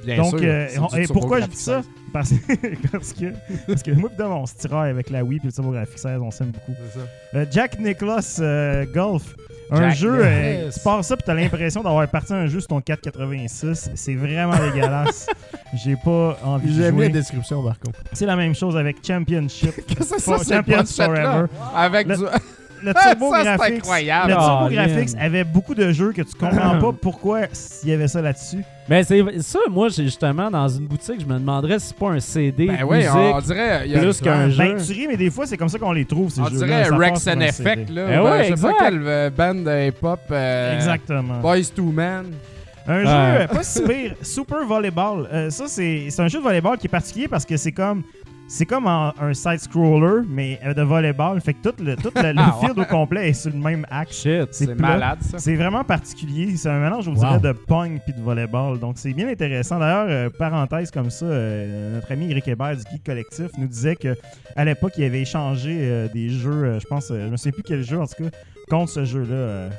Bien 0.05 0.17
donc, 0.17 0.37
sûr, 0.39 0.39
euh, 0.43 0.67
on- 0.79 0.95
et 0.95 1.07
pourquoi 1.07 1.41
je 1.41 1.47
dis 1.47 1.55
ça? 1.57 1.81
16. 1.81 1.91
parce, 2.13 2.33
parce 2.91 3.13
que, 3.13 3.25
parce 3.67 3.83
que 3.83 3.91
moi, 3.91 4.09
on 4.19 4.45
se 4.45 4.55
tiraille 4.55 4.91
avec 4.91 5.09
la 5.09 5.23
Wii 5.23 5.39
et 5.43 5.45
le 5.45 5.51
TurboGrafx 5.51 5.95
16, 6.01 6.19
on 6.21 6.31
s'aime 6.31 6.51
beaucoup. 6.51 6.73
C'est 6.93 6.99
ça. 6.99 7.05
Euh, 7.35 7.45
Jack 7.51 7.79
Nicholas 7.79 8.37
euh, 8.39 8.85
Golf. 8.93 9.35
Un 9.71 9.89
Jack 9.89 9.95
jeu, 9.95 10.19
euh, 10.23 10.51
Nicklaus. 10.57 10.73
tu 10.75 10.79
pars 10.81 11.03
ça 11.03 11.17
puis 11.17 11.23
t'as 11.25 11.33
l'impression 11.33 11.81
d'avoir 11.81 12.07
parti 12.07 12.33
un 12.33 12.45
jeu 12.45 12.59
sur 12.59 12.67
ton 12.67 12.81
486. 12.81 13.89
C'est 13.95 14.13
vraiment 14.13 14.53
dégueulasse. 14.57 15.27
J'ai 15.83 15.95
pas 15.95 16.37
envie 16.43 16.67
de 16.69 16.73
J'ai 16.73 16.87
aimé 16.87 16.97
jouer. 16.97 17.07
la 17.07 17.13
description, 17.13 17.63
par 17.63 17.79
contre. 17.79 17.99
C'est 18.13 18.27
la 18.27 18.35
même 18.35 18.53
chose 18.53 18.77
avec 18.77 18.97
Championship. 19.05 19.73
Qu'est-ce 19.87 19.95
que 19.99 20.03
c'est 20.05 20.19
ça, 20.19 20.37
cette 20.37 20.53
Champions 20.53 20.77
pochette-là? 20.83 21.05
Forever. 21.07 21.47
Avec 21.75 22.07
Le- 22.07 22.15
du... 22.17 22.23
Le 22.85 22.93
Ça, 22.93 23.09
Turbo 23.15 23.33
c'est 23.35 23.43
Graphics, 23.43 23.75
incroyable. 23.77 24.29
le 24.29 24.35
Ah, 24.37 24.43
Turbo 24.59 24.75
Lynn. 24.75 24.87
Graphics 24.93 25.15
avait 25.19 25.43
beaucoup 25.43 25.73
de 25.75 25.91
jeux 25.91 26.11
que 26.11 26.21
tu 26.21 26.33
comprends 26.39 26.79
pas 26.79 26.91
pourquoi 27.01 27.41
il 27.83 27.89
y 27.89 27.93
avait 27.93 28.07
ça 28.07 28.21
là-dessus. 28.21 28.63
Mais 28.87 29.03
c'est 29.03 29.23
ça, 29.41 29.59
moi, 29.71 29.89
j'ai 29.89 30.03
justement 30.03 30.51
dans 30.51 30.67
une 30.67 30.85
boutique, 30.85 31.19
je 31.19 31.25
me 31.25 31.39
demanderais 31.39 31.79
si 31.79 31.87
c'est 31.87 31.97
pas 31.97 32.09
un 32.11 32.19
CD 32.19 32.67
Ben 32.67 32.83
oui, 32.87 32.97
musique. 32.97 33.09
on 33.15 33.39
dirait... 33.41 33.81
il 33.87 33.91
y 33.93 33.95
a- 33.95 33.99
plus 33.99 34.21
qu'un 34.21 34.49
jeu. 34.49 34.57
Ben, 34.57 34.77
tu 34.77 34.93
ris, 34.93 35.07
mais 35.07 35.17
des 35.17 35.31
fois, 35.31 35.47
c'est 35.47 35.57
comme 35.57 35.69
ça 35.69 35.79
qu'on 35.79 35.91
les 35.91 36.05
trouve, 36.05 36.29
ces 36.29 36.41
On 36.41 36.45
jeux-là. 36.49 36.83
dirait 36.83 36.95
Rex 37.09 37.27
and 37.27 37.39
Effect, 37.41 37.89
là. 37.89 38.05
Eh 38.13 38.19
ou, 38.19 38.23
ouais, 38.25 38.43
je 38.43 38.55
sais 38.55 38.61
pas 38.61 38.69
exact. 38.69 38.75
quelle 38.79 39.01
euh, 39.07 39.29
band 39.31 39.55
de 39.55 39.87
hip-hop. 39.87 40.19
euh, 40.29 40.75
Exactement. 40.75 41.39
Boys 41.39 41.63
to 41.75 41.83
Men. 41.83 42.25
Un 42.87 42.99
jeu 42.99 43.07
Ouais. 43.07 43.11
euh, 43.13 43.47
pas 43.47 43.63
si 43.63 43.81
pire, 43.81 44.13
Super 44.21 44.63
Volleyball. 44.67 45.27
Euh, 45.33 45.49
ça, 45.49 45.63
c'est 45.67 46.05
c'est 46.11 46.21
un 46.21 46.27
jeu 46.27 46.37
de 46.37 46.43
volleyball 46.43 46.77
qui 46.77 46.85
est 46.85 46.89
particulier 46.89 47.27
parce 47.27 47.43
que 47.43 47.57
c'est 47.57 47.71
comme. 47.71 48.03
C'est 48.47 48.67
comme 48.67 48.85
un 48.85 49.11
side-scroller, 49.33 50.21
mais 50.29 50.59
euh, 50.63 50.73
de 50.75 50.83
volleyball. 50.83 51.41
Fait 51.41 51.55
que 51.55 51.67
tout 51.67 51.83
le, 51.83 51.95
tout 51.95 52.11
le, 52.15 52.21
le 52.33 52.39
Ah, 52.39 52.55
field 52.61 52.77
au 52.77 52.85
complet 52.85 53.29
est 53.29 53.33
sur 53.33 53.51
le 53.51 53.57
même 53.57 53.87
axe. 53.89 54.21
Shit. 54.21 54.49
C'est 54.51 54.79
malade, 54.79 55.17
ça. 55.21 55.39
C'est 55.39 55.55
vraiment 55.55 55.83
particulier. 55.83 56.55
C'est 56.55 56.69
un 56.69 56.79
mélange, 56.79 57.05
je 57.05 57.09
vous 57.09 57.15
Wow. 57.21 57.37
dirais, 57.39 57.39
de 57.39 57.51
pong 57.53 57.99
puis 58.05 58.13
de 58.13 58.21
volleyball. 58.21 58.79
Donc, 58.79 58.99
c'est 58.99 59.13
bien 59.13 59.27
intéressant. 59.29 59.79
D'ailleurs, 59.79 60.05
euh, 60.09 60.29
parenthèse 60.29 60.91
comme 60.91 61.09
ça, 61.09 61.25
euh, 61.25 61.95
notre 61.95 62.11
ami 62.11 62.29
Eric 62.29 62.47
Hébert 62.47 62.75
du 62.77 62.83
Geek 62.91 63.03
Collectif 63.03 63.47
nous 63.57 63.67
disait 63.67 63.95
que 63.95 64.15
à 64.55 64.63
l'époque, 64.63 64.93
il 64.97 65.05
avait 65.05 65.21
échangé 65.21 65.79
euh, 65.81 66.07
des 66.13 66.29
jeux, 66.29 66.51
euh, 66.65 66.79
je 66.79 66.85
pense, 66.85 67.07
je 67.09 67.15
ne 67.27 67.37
sais 67.37 67.51
plus 67.51 67.63
quel 67.63 67.81
jeu, 67.83 67.99
en 67.99 68.05
tout 68.05 68.23
cas, 68.25 68.29
contre 68.69 68.91
ce 68.91 69.05
jeu-là 69.05 69.69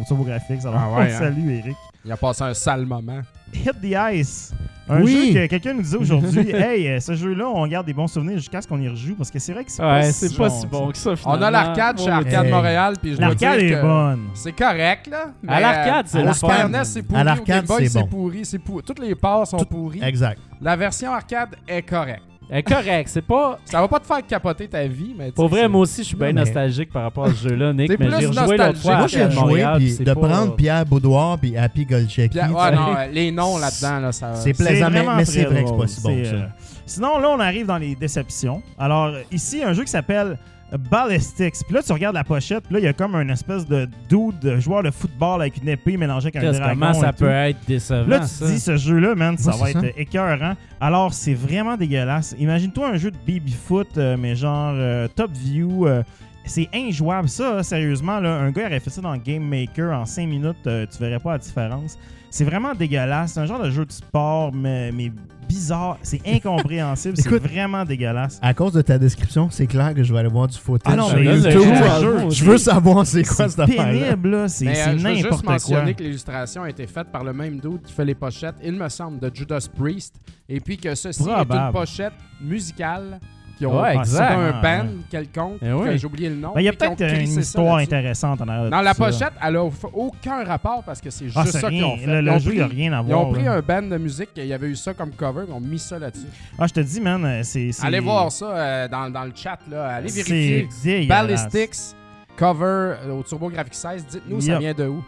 au 0.00 0.04
TurboGrafx. 0.04 0.64
Alors, 0.64 0.80
Ah 0.80 0.88
ouais, 0.88 0.96
on 1.10 1.14
hein. 1.14 1.18
salue, 1.18 1.50
Eric. 1.50 1.76
Il 2.04 2.10
a 2.12 2.16
passé 2.16 2.44
un 2.44 2.54
sale 2.54 2.86
moment. 2.86 3.20
Hit 3.52 3.80
the 3.80 3.96
Ice. 4.14 4.52
Un 4.88 5.02
Oui. 5.02 5.32
jeu 5.32 5.40
que 5.40 5.46
quelqu'un 5.46 5.74
nous 5.74 5.82
disait 5.82 5.96
aujourd'hui, 5.96 6.48
hey, 6.54 6.86
euh, 6.88 7.00
ce 7.00 7.14
jeu-là, 7.14 7.48
on 7.48 7.66
garde 7.66 7.86
des 7.86 7.92
bons 7.92 8.06
souvenirs 8.06 8.36
jusqu'à 8.38 8.62
ce 8.62 8.68
qu'on 8.68 8.80
y 8.80 8.88
rejoue 8.88 9.16
parce 9.16 9.32
que 9.32 9.38
c'est 9.40 9.52
vrai 9.52 9.64
que 9.64 9.72
c'est 9.72 9.82
Ouais, 9.82 9.88
pas 10.02 10.12
c'est 10.12 10.28
si 10.28 10.36
pas 10.36 10.48
bon, 10.48 10.60
si 10.60 10.66
bon 10.68 10.90
que 10.92 10.96
ça, 10.96 11.10
On 11.10 11.16
finalement. 11.16 11.44
a 11.46 11.50
l'arcade 11.50 11.98
chez 12.00 12.08
Arcade 12.10 12.44
Hey. 12.46 12.52
Montréal, 12.52 12.94
puis 13.02 13.14
je 13.16 13.20
L'arcade 13.20 13.58
est 13.60 13.70
que 13.70 13.80
bonne. 13.82 14.28
C'est 14.34 14.52
correct, 14.52 15.08
là. 15.08 15.26
mais, 15.42 15.52
À 15.54 15.60
l'arcade, 15.60 16.06
c'est 16.08 16.18
euh. 16.24 16.32
Super 16.32 16.68
NES, 16.68 16.84
c'est 16.84 17.02
pourri. 17.02 17.20
À 17.20 17.24
l'arcade, 17.24 17.66
c'est 17.66 17.98
bon. 18.00 18.06
pourri. 18.06 18.44
C'est 18.44 18.58
pourri. 18.60 18.82
Toutes 18.84 19.00
les 19.00 19.14
parts 19.16 19.44
sont 19.48 19.64
pourries. 19.64 20.02
Exact. 20.04 20.38
La 20.60 20.76
version 20.76 21.12
arcade 21.12 21.56
est 21.66 21.82
correcte. 21.82 22.22
Elle 22.48 22.58
est 22.58 22.62
correct, 22.62 23.08
c'est 23.08 23.22
pas. 23.26 23.58
Ça 23.64 23.80
va 23.80 23.88
pas 23.88 23.98
te 23.98 24.06
faire 24.06 24.24
capoter 24.24 24.68
ta 24.68 24.86
vie, 24.86 25.14
mais 25.18 25.32
Pour 25.32 25.48
vrai, 25.48 25.68
moi 25.68 25.80
aussi, 25.80 26.02
je 26.02 26.08
suis 26.08 26.16
bien 26.16 26.28
mais- 26.28 26.32
nostalgique 26.34 26.92
par 26.92 27.02
rapport 27.02 27.24
à 27.26 27.30
ce 27.34 27.48
jeu-là, 27.48 27.72
Nick. 27.72 27.88
Mais 27.88 27.96
plus 27.96 28.06
j'ai 28.06 28.26
rejoué 28.26 28.26
l'autre 28.28 28.42
nostalgique. 28.46 28.82
fois 28.82 28.96
Moi, 28.98 29.06
j'ai 29.08 29.20
Arcade 29.22 29.32
joué, 29.32 29.40
Montréal, 29.42 29.76
puis 29.78 29.90
c'est 29.90 30.04
de 30.04 30.14
pas- 30.14 30.20
prendre 30.28 30.54
Pierre 30.54 30.86
Boudoir 30.86 31.38
puis 31.38 31.56
Happy 31.56 31.84
Golchecki, 31.84 32.38
ouais, 32.38 32.46
non, 32.46 32.96
euh, 32.96 33.06
les 33.12 33.32
noms 33.32 33.58
là-dedans, 33.58 33.98
là, 34.00 34.12
ça. 34.12 34.34
c'est 34.36 34.54
C'est 34.54 34.64
plaisant, 34.64 34.90
mais, 34.90 35.24
c'est 35.24 35.44
vrai 35.44 35.64
que 35.64 35.70
c'est 35.70 35.76
pas 35.76 35.86
si 35.88 36.00
bon 36.02 36.24
ça. 36.24 36.30
euh, 36.30 36.46
Sinon, 36.86 37.18
là, 37.18 37.30
on 37.30 37.40
arrive 37.40 37.66
dans 37.66 37.78
les 37.78 37.96
déceptions. 37.96 38.62
Alors, 38.78 39.06
euh, 39.06 39.22
ici, 39.32 39.64
un 39.64 39.72
jeu 39.72 39.82
qui 39.82 39.90
s'appelle 39.90 40.38
Ballistics. 40.76 41.54
Puis 41.66 41.74
là, 41.74 41.82
tu 41.82 41.92
regardes 41.92 42.14
la 42.14 42.24
pochette, 42.24 42.64
puis 42.64 42.74
là, 42.74 42.80
il 42.80 42.84
y 42.84 42.88
a 42.88 42.92
comme 42.92 43.14
un 43.14 43.28
espèce 43.28 43.66
de 43.66 43.88
dude, 44.08 44.38
de 44.40 44.58
joueur 44.60 44.82
de 44.82 44.90
football 44.90 45.40
avec 45.42 45.56
une 45.62 45.68
épée 45.68 45.96
mélangée 45.96 46.30
avec 46.34 46.36
un 46.36 46.52
dragon. 46.52 46.80
Comment 46.80 46.92
ça 46.94 47.08
et 47.08 47.12
tout. 47.12 47.18
peut 47.18 47.30
être 47.30 47.58
décevant, 47.66 48.06
Là, 48.08 48.20
tu 48.20 48.26
ça? 48.26 48.46
te 48.46 48.50
dis, 48.50 48.60
ce 48.60 48.76
jeu-là, 48.76 49.14
man, 49.14 49.36
ça 49.38 49.52
Ouais, 49.56 49.60
va 49.60 49.70
être 49.70 49.80
ça. 49.80 49.86
écœurant. 50.00 50.54
Alors, 50.80 51.12
c'est 51.14 51.34
vraiment 51.34 51.76
dégueulasse. 51.76 52.34
Imagine-toi 52.38 52.88
un 52.90 52.96
jeu 52.96 53.10
de 53.10 53.16
baby-foot, 53.26 53.96
euh, 53.98 54.16
mais 54.18 54.34
genre 54.36 54.72
euh, 54.76 55.08
top 55.14 55.30
view, 55.32 55.86
euh, 55.86 56.02
c'est 56.46 56.68
injouable. 56.74 57.28
Ça, 57.28 57.62
sérieusement, 57.62 58.20
là, 58.20 58.36
un 58.40 58.50
gars 58.50 58.66
aurait 58.66 58.80
fait 58.80 58.90
ça 58.90 59.00
dans 59.00 59.16
Game 59.16 59.42
Maker 59.46 59.92
en 59.92 60.06
5 60.06 60.26
minutes, 60.26 60.56
euh, 60.66 60.86
tu 60.90 60.98
verrais 60.98 61.20
pas 61.20 61.32
la 61.32 61.38
différence. 61.38 61.98
C'est 62.30 62.44
vraiment 62.44 62.74
dégueulasse. 62.74 63.32
C'est 63.32 63.40
un 63.40 63.46
genre 63.46 63.62
de 63.62 63.70
jeu 63.70 63.86
de 63.86 63.92
sport, 63.92 64.52
mais, 64.52 64.92
mais 64.92 65.10
bizarre. 65.48 65.96
C'est 66.02 66.20
incompréhensible. 66.26 67.16
c'est 67.16 67.26
Écoute, 67.28 67.42
vraiment 67.48 67.84
dégueulasse. 67.84 68.38
À 68.42 68.52
cause 68.52 68.72
de 68.72 68.82
ta 68.82 68.98
description, 68.98 69.48
c'est 69.48 69.66
clair 69.66 69.94
que 69.94 70.02
je 70.02 70.12
vais 70.12 70.18
aller 70.18 70.28
voir 70.28 70.48
du 70.48 70.58
footage 70.58 70.92
Ah 70.92 70.96
non, 70.96 71.08
sur 71.08 71.16
mais 71.18 71.24
YouTube. 71.24 71.52
je- 71.52 72.28
Je, 72.30 72.34
je- 72.34 72.44
veux 72.44 72.58
savoir 72.58 73.06
c'est 73.06 73.22
quoi 73.22 73.48
C'est 73.48 73.48
cette 73.50 73.60
affaire 73.60 73.86
pénible, 73.90 74.30
là. 74.30 74.48
C'est 74.48 74.64
Mais, 74.66 74.74
c'est 74.74 74.88
euh, 74.90 74.98
je 74.98 75.02
veux 75.04 75.14
juste 75.14 75.22
n'importe 75.24 75.44
quoi. 75.44 75.52
mentionner 75.54 75.94
que 75.94 76.02
l'illustration 76.02 76.62
a 76.64 76.68
été 76.70 76.86
faite 76.86 77.06
par 77.12 77.24
le 77.24 77.32
même 77.32 77.58
dude 77.58 77.80
qui 77.82 77.92
fait 77.92 78.04
les 78.04 78.14
pochettes, 78.14 78.56
il 78.62 78.72
me 78.74 78.88
semble, 78.88 79.18
de 79.20 79.30
Judas 79.32 79.66
Priest. 79.78 80.16
Et 80.48 80.60
puis 80.60 80.76
que 80.76 80.94
ceci 80.94 81.22
est 81.22 81.26
Probable. 81.26 81.54
une 81.54 81.72
pochette 81.72 82.12
musicale 82.40 83.18
qui 83.56 83.66
ont 83.66 83.80
Ouais, 83.80 83.88
Ah, 83.96 84.00
exact. 84.00 84.32
un 84.32 84.46
ouais. 84.46 84.62
band 84.62 84.88
quelconque, 85.10 85.58
Eh 85.62 85.72
oui. 85.72 85.84
que 85.86 85.96
j'ai 85.96 86.06
oublié 86.06 86.28
le 86.28 86.36
nom. 86.36 86.52
Ben, 86.54 86.60
Il 86.60 86.64
y 86.64 86.68
a 86.68 86.72
peut-être 86.72 87.00
une 87.00 87.38
histoire 87.40 87.76
intéressante 87.76 88.40
en 88.42 88.48
arrière 88.48 88.70
Dans 88.70 88.80
la 88.82 88.94
pochette, 88.94 89.32
elle 89.42 89.56
a 89.56 89.60
f- 89.64 89.90
aucun 89.92 90.44
rapport 90.44 90.82
parce 90.84 91.00
que 91.00 91.10
c'est 91.10 91.26
juste 91.26 91.36
Ah, 91.40 91.44
c'est 91.46 91.58
ça 91.60 91.68
qu'ils 91.70 91.84
ont 91.84 91.96
fait. 91.96 92.06
Le, 92.06 92.18
Ils 92.18 92.24
le 92.24 92.30
ont 92.32 92.38
jeu, 92.38 92.54
il 92.54 92.62
rien 92.62 92.92
à 92.92 93.00
Ils 93.02 93.06
voir. 93.06 93.26
ont 93.28 93.32
pris 93.32 93.44
là. 93.44 93.52
un 93.54 93.60
band 93.60 93.82
de 93.82 93.96
musique, 93.98 94.30
il 94.36 94.46
y 94.46 94.52
avait 94.52 94.68
eu 94.68 94.76
ça 94.76 94.92
comme 94.94 95.10
cover, 95.10 95.44
ils 95.48 95.52
ont 95.52 95.60
mis 95.60 95.78
ça 95.78 95.98
là-dessus. 95.98 96.26
Ah, 96.58 96.66
je 96.66 96.72
te 96.74 96.80
dis, 96.80 97.00
man, 97.00 97.42
c'est. 97.42 97.70
Allez 97.82 98.00
voir 98.00 98.30
ça 98.30 98.46
euh, 98.46 98.88
dans, 98.88 99.10
dans 99.10 99.24
le 99.24 99.32
chat, 99.34 99.58
là. 99.70 99.94
allez 99.96 100.10
vérifier. 100.10 101.06
Ballistics, 101.06 101.94
cover 102.36 102.64
euh, 103.06 103.12
au 103.18 103.22
TurboGrafx 103.22 103.76
16, 103.76 104.06
dites-nous 104.06 104.40
ça 104.42 104.58
vient 104.58 104.74
de 104.74 104.86
où? 104.86 105.02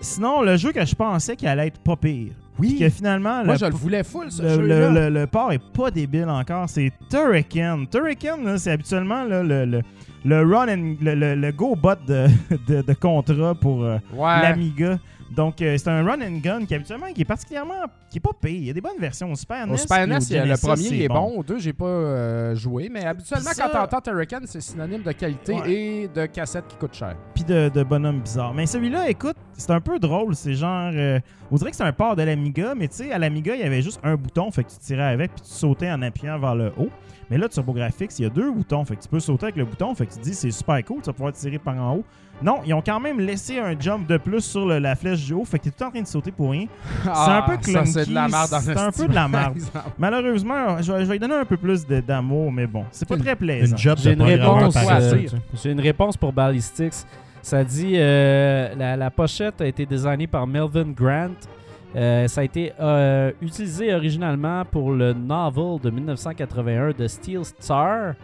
Sinon, 0.00 0.42
le 0.42 0.56
jeu 0.56 0.72
que 0.72 0.84
je 0.84 0.94
pensais 0.94 1.34
qu'il 1.36 1.48
allait 1.48 1.68
être 1.68 1.78
pas 1.80 1.96
pire. 1.96 2.32
Oui. 2.58 2.78
Que 2.78 2.88
finalement, 2.88 3.44
Moi, 3.44 3.54
le, 3.54 3.58
je 3.58 3.64
le 3.66 3.72
voulais 3.72 4.04
full, 4.04 4.30
ce 4.30 4.42
le, 4.42 4.48
jeu-là. 4.48 4.90
le, 4.90 5.00
le- 5.10 5.20
le 5.20 5.26
port 5.26 5.50
est 5.52 5.58
pas 5.72 5.90
débile 5.90 6.28
encore. 6.28 6.68
C'est 6.68 6.92
Turrican. 7.10 7.84
Turrican, 7.90 8.38
c'est 8.58 8.70
habituellement 8.70 9.24
là, 9.24 9.42
le, 9.42 9.64
le, 9.64 9.82
le 10.24 10.40
run 10.42 10.68
and, 10.68 10.94
le, 11.00 11.14
le, 11.14 11.34
le 11.34 11.52
go 11.52 11.74
bot 11.74 11.94
de, 12.06 12.26
de, 12.68 12.82
de 12.82 12.92
contrat 12.94 13.54
pour 13.54 13.82
euh, 13.84 13.98
Ouais. 14.14 14.42
l'Amiga. 14.42 14.98
Donc, 15.30 15.60
euh, 15.62 15.76
c'est 15.78 15.88
un 15.88 16.04
run 16.04 16.20
and 16.20 16.38
gun 16.42 16.64
qui 16.64 16.74
habituellement 16.74 17.06
qui 17.12 17.22
est 17.22 17.24
particulièrement 17.24 17.74
qui 18.10 18.18
est 18.18 18.20
pas 18.20 18.30
pire. 18.40 18.50
Il 18.50 18.64
y 18.66 18.70
a 18.70 18.72
des 18.72 18.80
bonnes 18.80 18.98
versions 19.00 19.32
au 19.32 19.34
Super 19.34 19.66
NES. 19.66 19.72
Au 19.72 19.76
Super 19.76 20.06
NES, 20.06 20.18
il 20.30 20.36
y 20.36 20.38
a 20.38 20.44
le 20.46 20.56
premier 20.56 20.82
il 20.86 21.02
est 21.02 21.08
bon. 21.08 21.38
Au 21.38 21.42
deux, 21.42 21.58
j'ai 21.58 21.72
pas 21.72 21.84
euh, 21.86 22.54
joué. 22.54 22.88
Mais 22.92 23.04
habituellement, 23.04 23.50
Ça- 23.52 23.64
quand 23.64 23.72
t'entends 23.86 24.00
Turrican, 24.00 24.40
c'est 24.44 24.60
synonyme 24.60 25.02
de 25.02 25.12
qualité 25.12 25.54
Ouais. 25.54 25.72
et 25.72 26.08
de 26.08 26.26
cassette 26.26 26.66
qui 26.68 26.76
coûte 26.76 26.94
cher. 26.94 27.16
puis 27.34 27.42
de, 27.44 27.68
de 27.68 27.82
bonhomme 27.82 28.20
bizarre. 28.20 28.54
Mais 28.54 28.66
celui-là, 28.66 29.08
écoute, 29.08 29.36
c'est 29.54 29.70
un 29.72 29.80
peu 29.80 29.98
drôle. 29.98 30.34
C'est 30.36 30.54
genre. 30.54 30.90
euh, 30.94 31.18
on 31.50 31.56
dirait 31.56 31.70
que 31.70 31.76
c'est 31.76 31.82
un 31.84 31.92
port 31.92 32.14
de 32.16 32.22
l'Amiga, 32.22 32.74
mais 32.76 32.86
tu 32.88 32.96
sais, 32.96 33.12
à 33.12 33.18
l'Amiga, 33.18 33.54
il 33.54 33.60
y 33.60 33.64
avait 33.64 33.82
juste 33.82 34.00
un 34.04 34.14
bouton, 34.16 34.50
fait 34.50 34.64
que 34.64 34.70
tu 34.70 34.78
tirais 34.78 35.02
avec, 35.04 35.32
puis 35.34 35.42
tu 35.42 35.50
sautais 35.50 35.90
en 35.90 36.00
appuyant 36.02 36.38
vers 36.38 36.54
le 36.54 36.72
haut. 36.78 36.90
Mais 37.30 37.38
là, 37.38 37.48
TurboGrafx, 37.48 38.18
il 38.18 38.22
y 38.22 38.26
a 38.26 38.30
deux 38.30 38.50
boutons, 38.52 38.84
fait 38.84 38.96
que 38.96 39.02
tu 39.02 39.08
peux 39.08 39.20
sauter 39.20 39.44
avec 39.44 39.56
le 39.56 39.64
bouton, 39.64 39.94
fait 39.94 40.06
que 40.06 40.12
tu 40.12 40.18
te 40.18 40.24
dis 40.24 40.34
c'est 40.34 40.50
super 40.50 40.82
cool, 40.84 41.00
tu 41.00 41.06
vas 41.06 41.12
pouvoir 41.12 41.32
tirer 41.32 41.58
par 41.58 41.74
en 41.76 41.96
haut. 41.96 42.04
Non, 42.42 42.60
ils 42.66 42.74
ont 42.74 42.82
quand 42.84 42.98
même 42.98 43.20
laissé 43.20 43.58
un 43.60 43.78
jump 43.78 44.08
de 44.08 44.16
plus 44.16 44.40
sur 44.40 44.66
le- 44.66 44.78
la 44.80 44.96
flèche 44.96 45.24
du 45.24 45.32
haut, 45.34 45.44
fait 45.44 45.58
que 45.58 45.64
tu 45.64 45.68
es 45.68 45.72
tout 45.72 45.84
en 45.84 45.90
train 45.90 46.02
de 46.02 46.06
sauter 46.06 46.32
pour 46.32 46.50
rien. 46.50 46.66
un 47.04 47.42
peu 47.42 47.52
Ah, 47.52 47.58
c'est 47.62 47.72
clunky, 47.72 48.10
de 48.10 48.14
la 48.14 48.28
merde 48.28 48.48
c'est 48.60 48.76
un 48.78 48.90
peu 48.90 49.06
de 49.08 49.14
la 49.14 49.28
merde. 49.28 49.58
Malheureusement, 49.98 50.82
je 50.82 50.92
vais, 50.92 51.00
je 51.00 51.04
vais 51.06 51.12
lui 51.14 51.18
donner 51.20 51.34
un 51.36 51.44
peu 51.44 51.56
plus 51.56 51.86
d'amour, 51.86 52.50
mais 52.52 52.66
bon, 52.66 52.84
c'est 52.90 53.08
pas 53.08 53.16
très 53.16 53.36
plaisant. 53.36 53.72
Une 53.76 53.78
job 53.78 53.98
J'ai 54.02 54.12
une 54.12 54.22
réponse. 54.22 54.76
J'ai 55.62 55.70
une 55.70 55.80
réponse 55.80 56.16
pour 56.16 56.32
Ballistics. 56.32 56.94
Ça 57.40 57.62
dit 57.62 57.92
euh, 57.96 58.74
la, 58.74 58.96
la 58.96 59.10
pochette 59.10 59.60
a 59.60 59.66
été 59.66 59.84
designée 59.86 60.26
par 60.26 60.46
Melvin 60.46 60.90
Grant. 60.96 61.28
Euh, 61.96 62.26
ça 62.26 62.40
a 62.40 62.44
été 62.44 62.72
euh, 62.80 63.30
utilisé 63.40 63.94
originalement 63.94 64.64
pour 64.64 64.92
le 64.92 65.12
novel 65.12 65.80
de 65.80 65.90
1981 65.90 66.90
de 66.92 67.06
Steel 67.06 67.44
Star. 67.44 68.14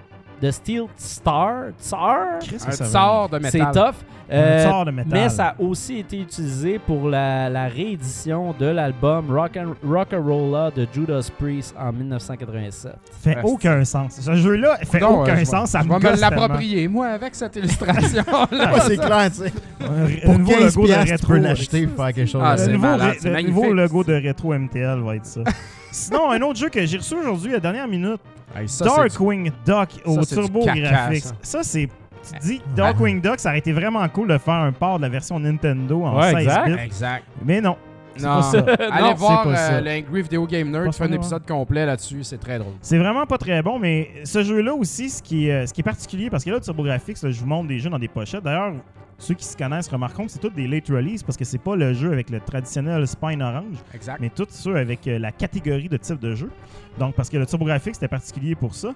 De 0.40 0.50
Steel 0.50 0.84
Star. 0.96 1.64
Tsar? 1.78 2.38
Un 2.40 2.58
ça 2.70 2.84
sort 2.86 3.28
de 3.28 3.38
C'est 3.44 3.58
métal. 3.58 3.72
tough. 3.74 3.94
Un 4.32 4.36
Euh, 4.36 4.70
sort 4.70 4.84
de 4.84 4.90
métal. 4.92 5.10
mais 5.12 5.28
ça 5.28 5.48
a 5.48 5.54
aussi 5.60 5.98
été 5.98 6.20
utilisé 6.20 6.78
pour 6.78 7.08
la, 7.08 7.50
la 7.50 7.66
réédition 7.66 8.54
de 8.58 8.66
l'album 8.66 9.28
Rock 9.30 9.56
and 9.56 9.74
Rock'n'Rolla 9.86 10.70
de 10.70 10.86
Judas 10.94 11.28
Priest 11.38 11.74
en 11.78 11.92
1987. 11.92 12.92
fait 13.22 13.38
aucun 13.42 13.84
sens. 13.84 14.20
Ce 14.20 14.34
jeu-là 14.36 14.78
fait 14.84 15.02
aucun 15.02 15.34
je 15.36 15.44
sens. 15.44 15.70
Ça 15.70 15.80
je 15.82 15.88
me 15.88 15.98
vais 15.98 16.12
me 16.12 16.20
l'approprier, 16.20 16.86
moi, 16.88 17.08
avec 17.08 17.34
cette 17.34 17.56
illustration-là. 17.56 18.46
Ouais, 18.72 18.80
c'est 18.86 18.96
clair, 18.98 19.30
tu 19.30 19.36
sais. 19.42 19.52
Un- 19.80 20.24
Pour 20.24 20.34
un 20.34 20.38
nouveau 20.38 20.52
15 20.52 20.76
logo 20.76 20.82
de 20.82 20.86
piastres, 20.86 21.04
tu 21.06 21.10
rétro 21.12 21.26
peux 21.32 21.38
l'acheter 21.38 21.80
ça. 21.82 21.86
pour 21.88 22.04
faire 22.04 22.14
quelque 22.14 22.30
chose. 22.30 22.42
Ah, 22.44 22.56
c'est 22.56 22.66
le 22.68 22.72
nouveau, 22.74 22.86
c'est 23.18 23.68
le 23.68 23.74
logo 23.74 24.04
de 24.04 24.28
Retro 24.28 24.54
MTL 24.54 25.00
va 25.00 25.16
être 25.16 25.26
ça. 25.26 25.40
Sinon, 25.90 26.30
un 26.30 26.40
autre 26.42 26.58
jeu 26.58 26.68
que 26.68 26.84
j'ai 26.86 26.98
reçu 26.98 27.14
aujourd'hui 27.14 27.50
à 27.50 27.54
la 27.54 27.60
dernière 27.60 27.88
minute, 27.88 28.20
Hey, 28.56 28.68
ça, 28.68 28.84
Darkwing 28.84 29.50
Duck 29.64 29.88
au 30.04 30.22
ça, 30.22 30.34
Turbo 30.34 30.64
Graphics. 30.64 31.22
ça. 31.24 31.34
Ça, 31.42 31.62
c'est. 31.62 31.88
Tu 32.32 32.38
dis, 32.40 32.62
Darkwing 32.76 33.20
Duck, 33.20 33.38
ça 33.38 33.50
aurait 33.50 33.58
été 33.60 33.72
vraiment 33.72 34.06
cool 34.08 34.28
de 34.28 34.38
faire 34.38 34.54
un 34.54 34.72
port 34.72 34.98
de 34.98 35.02
la 35.02 35.08
version 35.08 35.38
Nintendo 35.40 36.02
en 36.04 36.18
Ouais, 36.18 36.30
16 36.32 36.36
exact. 36.42 36.66
bits. 36.66 36.72
Exact. 36.84 37.24
Mais 37.44 37.60
non. 37.60 37.76
Non, 38.22 38.34
pas 38.36 38.42
ça. 38.42 38.58
allez 38.58 39.08
Non, 39.10 39.14
voir 39.14 39.42
c'est 39.44 39.50
pas 39.50 39.56
ça. 39.56 39.72
euh, 39.74 39.80
l'Angry 39.80 40.22
Video 40.22 40.46
Game 40.46 40.70
Nerd 40.70 40.84
Pas 40.86 40.90
qui 40.92 40.98
fait 40.98 41.04
un 41.04 41.08
ça, 41.08 41.14
épisode 41.14 41.46
complet 41.46 41.86
là-dessus, 41.86 42.24
c'est 42.24 42.38
très 42.38 42.58
drôle. 42.58 42.72
C'est 42.80 42.98
vraiment 42.98 43.26
pas 43.26 43.38
très 43.38 43.62
bon, 43.62 43.78
mais 43.78 44.10
ce 44.24 44.42
jeu-là 44.42 44.74
aussi, 44.74 45.10
ce 45.10 45.22
qui 45.22 45.48
est, 45.48 45.52
euh, 45.52 45.66
ce 45.66 45.72
qui 45.72 45.80
est 45.80 45.84
particulier, 45.84 46.30
parce 46.30 46.44
que 46.44 46.50
là, 46.50 46.60
TurboGrafx, 46.60 47.22
là, 47.24 47.30
je 47.30 47.40
vous 47.40 47.46
montre 47.46 47.68
des 47.68 47.78
jeux 47.78 47.90
dans 47.90 47.98
des 47.98 48.08
pochettes. 48.08 48.42
D'ailleurs, 48.44 48.72
ceux 49.18 49.34
qui 49.34 49.44
se 49.44 49.54
connaissent 49.56 49.88
remarqueront 49.88 50.24
que 50.24 50.32
c'est 50.32 50.38
tous 50.38 50.48
des 50.48 50.66
late 50.66 50.88
release 50.88 51.22
parce 51.22 51.36
que 51.36 51.44
c'est 51.44 51.58
pas 51.58 51.76
le 51.76 51.92
jeu 51.92 52.10
avec 52.10 52.30
le 52.30 52.40
traditionnel 52.40 53.06
spine 53.06 53.42
orange, 53.42 53.76
Exact. 53.94 54.18
mais 54.18 54.30
tous 54.30 54.46
ceux 54.50 54.76
avec 54.76 55.06
euh, 55.06 55.18
la 55.18 55.30
catégorie 55.30 55.88
de 55.90 55.96
type 55.98 56.18
de 56.20 56.34
jeu. 56.34 56.50
Donc, 56.98 57.14
parce 57.14 57.28
que 57.28 57.36
le 57.36 57.44
TurboGrafx 57.44 57.98
était 57.98 58.08
particulier 58.08 58.54
pour 58.54 58.74
ça. 58.74 58.94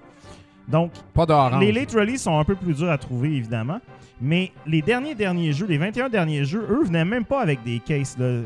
Donc, 0.69 0.93
Pas 1.13 1.27
d'orange. 1.27 1.61
les 1.61 1.73
late 1.73 1.93
release 1.93 2.23
sont 2.23 2.39
un 2.39 2.45
peu 2.45 2.55
plus 2.55 2.75
durs 2.75 2.91
à 2.91 2.99
trouver, 2.99 3.29
évidemment. 3.37 3.81
Mais 4.21 4.53
les 4.67 4.81
derniers 4.81 5.15
derniers 5.15 5.53
jeux, 5.53 5.67
les 5.67 5.77
21 5.77 6.09
derniers 6.09 6.45
jeux, 6.45 6.65
eux, 6.71 6.85
venaient 6.85 7.05
même 7.05 7.25
pas 7.25 7.43
avec 7.43 7.63
des 7.65 7.81
cases. 7.81 8.17
là. 8.17 8.41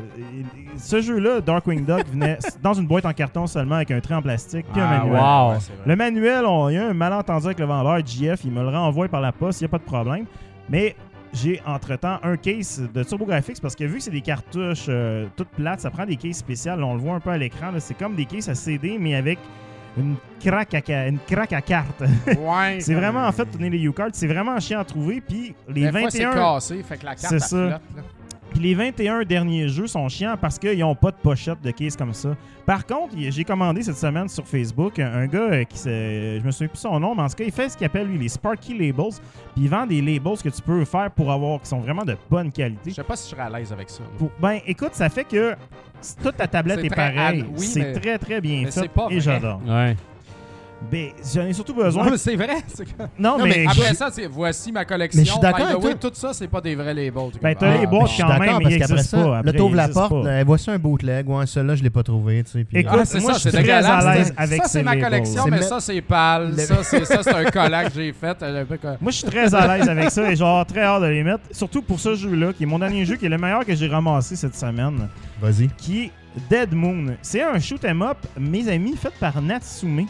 Ce 0.77 0.99
jeu-là, 1.01 1.41
Darkwing 1.41 1.85
Duck, 1.85 2.05
venait 2.11 2.37
dans 2.61 2.73
une 2.73 2.87
boîte 2.87 3.05
en 3.05 3.13
carton 3.13 3.47
seulement 3.47 3.75
avec 3.75 3.91
un 3.91 3.99
trait 4.01 4.15
en 4.15 4.21
plastique 4.21 4.65
puis 4.73 4.81
un 4.81 4.85
Ah, 4.87 4.97
manuel. 4.99 5.21
wow. 5.21 5.51
ouais. 5.51 5.57
Le 5.85 5.95
manuel, 5.95 6.45
on- 6.45 6.69
il 6.69 6.73
y 6.75 6.77
a 6.77 6.87
un 6.89 6.93
malentendu 6.93 7.45
avec 7.45 7.59
le 7.59 7.65
vendeur, 7.65 8.05
GF, 8.05 8.43
il 8.43 8.51
me 8.51 8.61
le 8.61 8.69
renvoie 8.69 9.07
par 9.07 9.21
la 9.21 9.31
poste, 9.31 9.61
il 9.61 9.65
n'y 9.65 9.67
a 9.67 9.69
pas 9.69 9.77
de 9.77 9.83
problème. 9.83 10.25
Mais 10.69 10.95
j'ai 11.33 11.61
entre-temps 11.65 12.17
un 12.23 12.35
case 12.35 12.89
de 12.93 13.03
TurboGrafx 13.03 13.59
parce 13.61 13.75
que 13.75 13.83
vu 13.83 13.97
que 13.97 14.03
c'est 14.03 14.11
des 14.11 14.21
cartouches 14.21 14.87
euh, 14.89 15.27
toutes 15.37 15.49
plates, 15.49 15.81
ça 15.81 15.91
prend 15.91 16.05
des 16.05 16.15
cases 16.17 16.37
spéciales. 16.37 16.83
On 16.83 16.95
le 16.95 16.99
voit 16.99 17.13
un 17.13 17.19
peu 17.19 17.29
à 17.29 17.37
l'écran, 17.37 17.67
c'est 17.77 17.97
comme 17.97 18.15
des 18.15 18.25
cases 18.25 18.49
à 18.49 18.55
CD, 18.55 18.97
mais 18.99 19.13
avec 19.15 19.37
une 19.97 20.15
craque 20.39 20.89
à, 20.89 21.07
une 21.07 21.19
craque 21.19 21.53
à 21.53 21.61
carte. 21.61 22.01
Ouais, 22.39 22.79
c'est 22.79 22.93
vraiment, 22.93 23.25
en 23.25 23.31
fait, 23.31 23.45
tourner 23.45 23.69
les 23.69 23.83
U-cards, 23.83 24.09
c'est 24.13 24.27
vraiment 24.27 24.59
chiant 24.59 24.79
à 24.79 24.85
trouver. 24.85 25.21
Puis 25.21 25.55
les, 25.67 25.85
Des 25.85 25.91
fois, 25.91 26.09
c'est 26.09 26.23
21, 26.23 26.33
cassé, 26.33 26.83
fait 26.83 26.97
que 26.97 27.05
la 27.05 27.15
carte 27.15 27.27
C'est 27.29 27.39
ça. 27.39 27.47
flotte, 27.49 27.81
là. 27.95 28.01
Puis 28.59 28.67
les 28.67 28.75
21 28.75 29.21
derniers 29.23 29.67
jeux 29.69 29.87
sont 29.87 30.07
chiants 30.09 30.35
parce 30.39 30.59
qu'ils 30.59 30.79
n'ont 30.79 30.95
pas 30.95 31.11
de 31.11 31.15
pochette 31.17 31.61
de 31.61 31.71
case 31.71 31.95
comme 31.95 32.13
ça. 32.13 32.35
Par 32.65 32.85
contre, 32.85 33.15
j'ai 33.17 33.43
commandé 33.43 33.81
cette 33.81 33.97
semaine 33.97 34.27
sur 34.27 34.45
Facebook 34.45 34.99
un, 34.99 35.11
un 35.13 35.27
gars 35.27 35.39
euh, 35.51 35.63
qui 35.63 35.77
se, 35.77 35.89
je 36.39 36.45
me 36.45 36.51
souviens 36.51 36.67
plus 36.67 36.77
son 36.79 36.99
nom, 36.99 37.15
mais 37.15 37.23
en 37.23 37.27
tout 37.27 37.35
cas, 37.35 37.43
il 37.45 37.51
fait 37.51 37.69
ce 37.69 37.77
qu'il 37.77 37.85
appelle 37.85 38.07
lui 38.07 38.17
les 38.19 38.29
Sparky 38.29 38.77
Labels. 38.77 39.13
Puis 39.55 39.63
il 39.63 39.69
vend 39.69 39.85
des 39.87 40.01
labels 40.01 40.37
que 40.43 40.49
tu 40.49 40.61
peux 40.61 40.85
faire 40.85 41.09
pour 41.11 41.31
avoir 41.31 41.61
qui 41.61 41.67
sont 41.69 41.79
vraiment 41.79 42.03
de 42.03 42.15
bonne 42.29 42.51
qualité. 42.51 42.91
Je 42.91 42.95
sais 42.95 43.03
pas 43.03 43.15
si 43.15 43.29
je 43.29 43.35
serais 43.35 43.47
à 43.47 43.49
l'aise 43.57 43.71
avec 43.73 43.89
ça. 43.89 44.03
Pour- 44.17 44.31
ben, 44.39 44.59
écoute, 44.67 44.93
ça 44.93 45.09
fait 45.09 45.23
que 45.23 45.55
toute 46.21 46.37
ta 46.37 46.47
tablette 46.47 46.79
C'est 46.81 46.87
est 46.87 46.95
pareille. 46.95 47.45
oui, 47.57 47.65
c'est 47.65 47.93
très 47.93 48.17
très 48.17 48.39
bien 48.41 48.59
mais 48.59 48.65
fait 48.65 48.81
c'est 48.81 48.87
pas 48.89 49.07
et 49.09 49.19
j'adore. 49.19 49.61
Ouais. 49.67 49.95
Ben, 50.91 51.09
j'en 51.35 51.45
ai 51.45 51.53
surtout 51.53 51.73
besoin. 51.73 52.05
Non, 52.05 52.11
mais 52.11 52.17
c'est 52.17 52.35
vrai. 52.37 52.57
Non, 53.19 53.37
Non, 53.37 53.43
mais, 53.43 53.49
mais 53.49 53.65
Après 53.67 53.93
ça, 53.93 54.09
c'est 54.11 54.27
voici 54.27 54.71
ma 54.71 54.85
collection. 54.85 55.19
Mais 55.19 55.25
je 55.25 55.31
suis 55.31 55.39
d'accord 55.41 55.79
toi. 55.79 55.93
tout 55.95 56.11
ça, 56.13 56.31
c'est 56.33 56.47
pas 56.47 56.61
des 56.61 56.73
vrais 56.73 56.93
labels. 56.93 57.31
Ben, 57.41 57.53
t'as 57.53 57.69
Ah, 57.69 57.77
les 57.77 57.85
ben, 57.85 57.89
boîtes 57.89 58.11
quand 58.17 58.27
même, 58.29 58.39
d'accord 58.39 58.61
il 58.61 58.63
parce 58.79 58.89
qu'après 58.89 59.03
ça, 59.03 59.17
là, 59.17 59.37
Après, 59.39 59.53
t'ouvres 59.53 59.75
la 59.75 59.89
porte, 59.89 60.13
voici 60.45 60.69
un 60.71 60.79
bootleg, 60.79 61.29
ouais, 61.29 61.45
celui-là, 61.45 61.75
je 61.75 61.83
l'ai 61.83 61.89
pas 61.89 62.01
trouvé, 62.03 62.43
tu 62.43 62.51
sais. 62.51 62.63
puis- 62.63 62.77
Écoute, 62.79 62.97
Ah, 63.01 63.05
c'est 63.05 63.19
moi, 63.19 63.33
ça, 63.33 63.39
je 63.39 63.49
suis 63.49 63.63
très 63.63 63.69
à 63.71 64.15
l'aise 64.15 64.33
avec 64.37 64.61
Ça, 64.61 64.67
ces 64.67 64.79
c'est 64.79 64.83
ma 64.83 64.95
collection, 64.97 65.45
mais 65.49 65.61
ça, 65.61 65.79
c'est 65.81 66.01
pâle. 66.01 66.51
Le- 66.55 66.63
Ça, 66.63 66.75
c'est 66.83 67.05
ça, 67.05 67.23
c'est 67.23 67.33
un 67.35 67.45
collage 67.45 67.87
que 67.89 67.95
j'ai 67.95 68.13
fait. 68.13 68.37
Moi, 69.01 69.11
je 69.11 69.17
suis 69.17 69.27
très 69.27 69.53
à 69.53 69.77
l'aise 69.77 69.89
avec 69.89 70.09
ça 70.11 70.31
et 70.31 70.35
genre 70.35 70.65
très 70.65 70.81
hâte 70.83 71.01
de 71.01 71.07
les 71.07 71.23
mettre. 71.23 71.41
Surtout 71.51 71.81
pour 71.81 71.99
ce 71.99 72.15
jeu-là, 72.15 72.53
qui 72.53 72.63
est 72.63 72.67
mon 72.67 72.79
dernier 72.79 73.03
jeu, 73.05 73.15
qui 73.17 73.25
est 73.25 73.29
le 73.29 73.37
meilleur 73.37 73.65
que 73.65 73.75
j'ai 73.75 73.87
ramassé 73.87 74.35
cette 74.37 74.55
semaine, 74.55 75.07
Vas-y. 75.41 75.67
qui 75.77 76.03
est 76.05 76.11
Dead 76.49 76.73
Moon. 76.73 77.15
C'est 77.21 77.41
un 77.43 77.59
shoot 77.59 77.83
'em 77.83 78.01
up, 78.01 78.17
mes 78.39 78.67
amis, 78.69 78.95
fait 78.95 79.11
par 79.19 79.41
Natsume, 79.41 80.05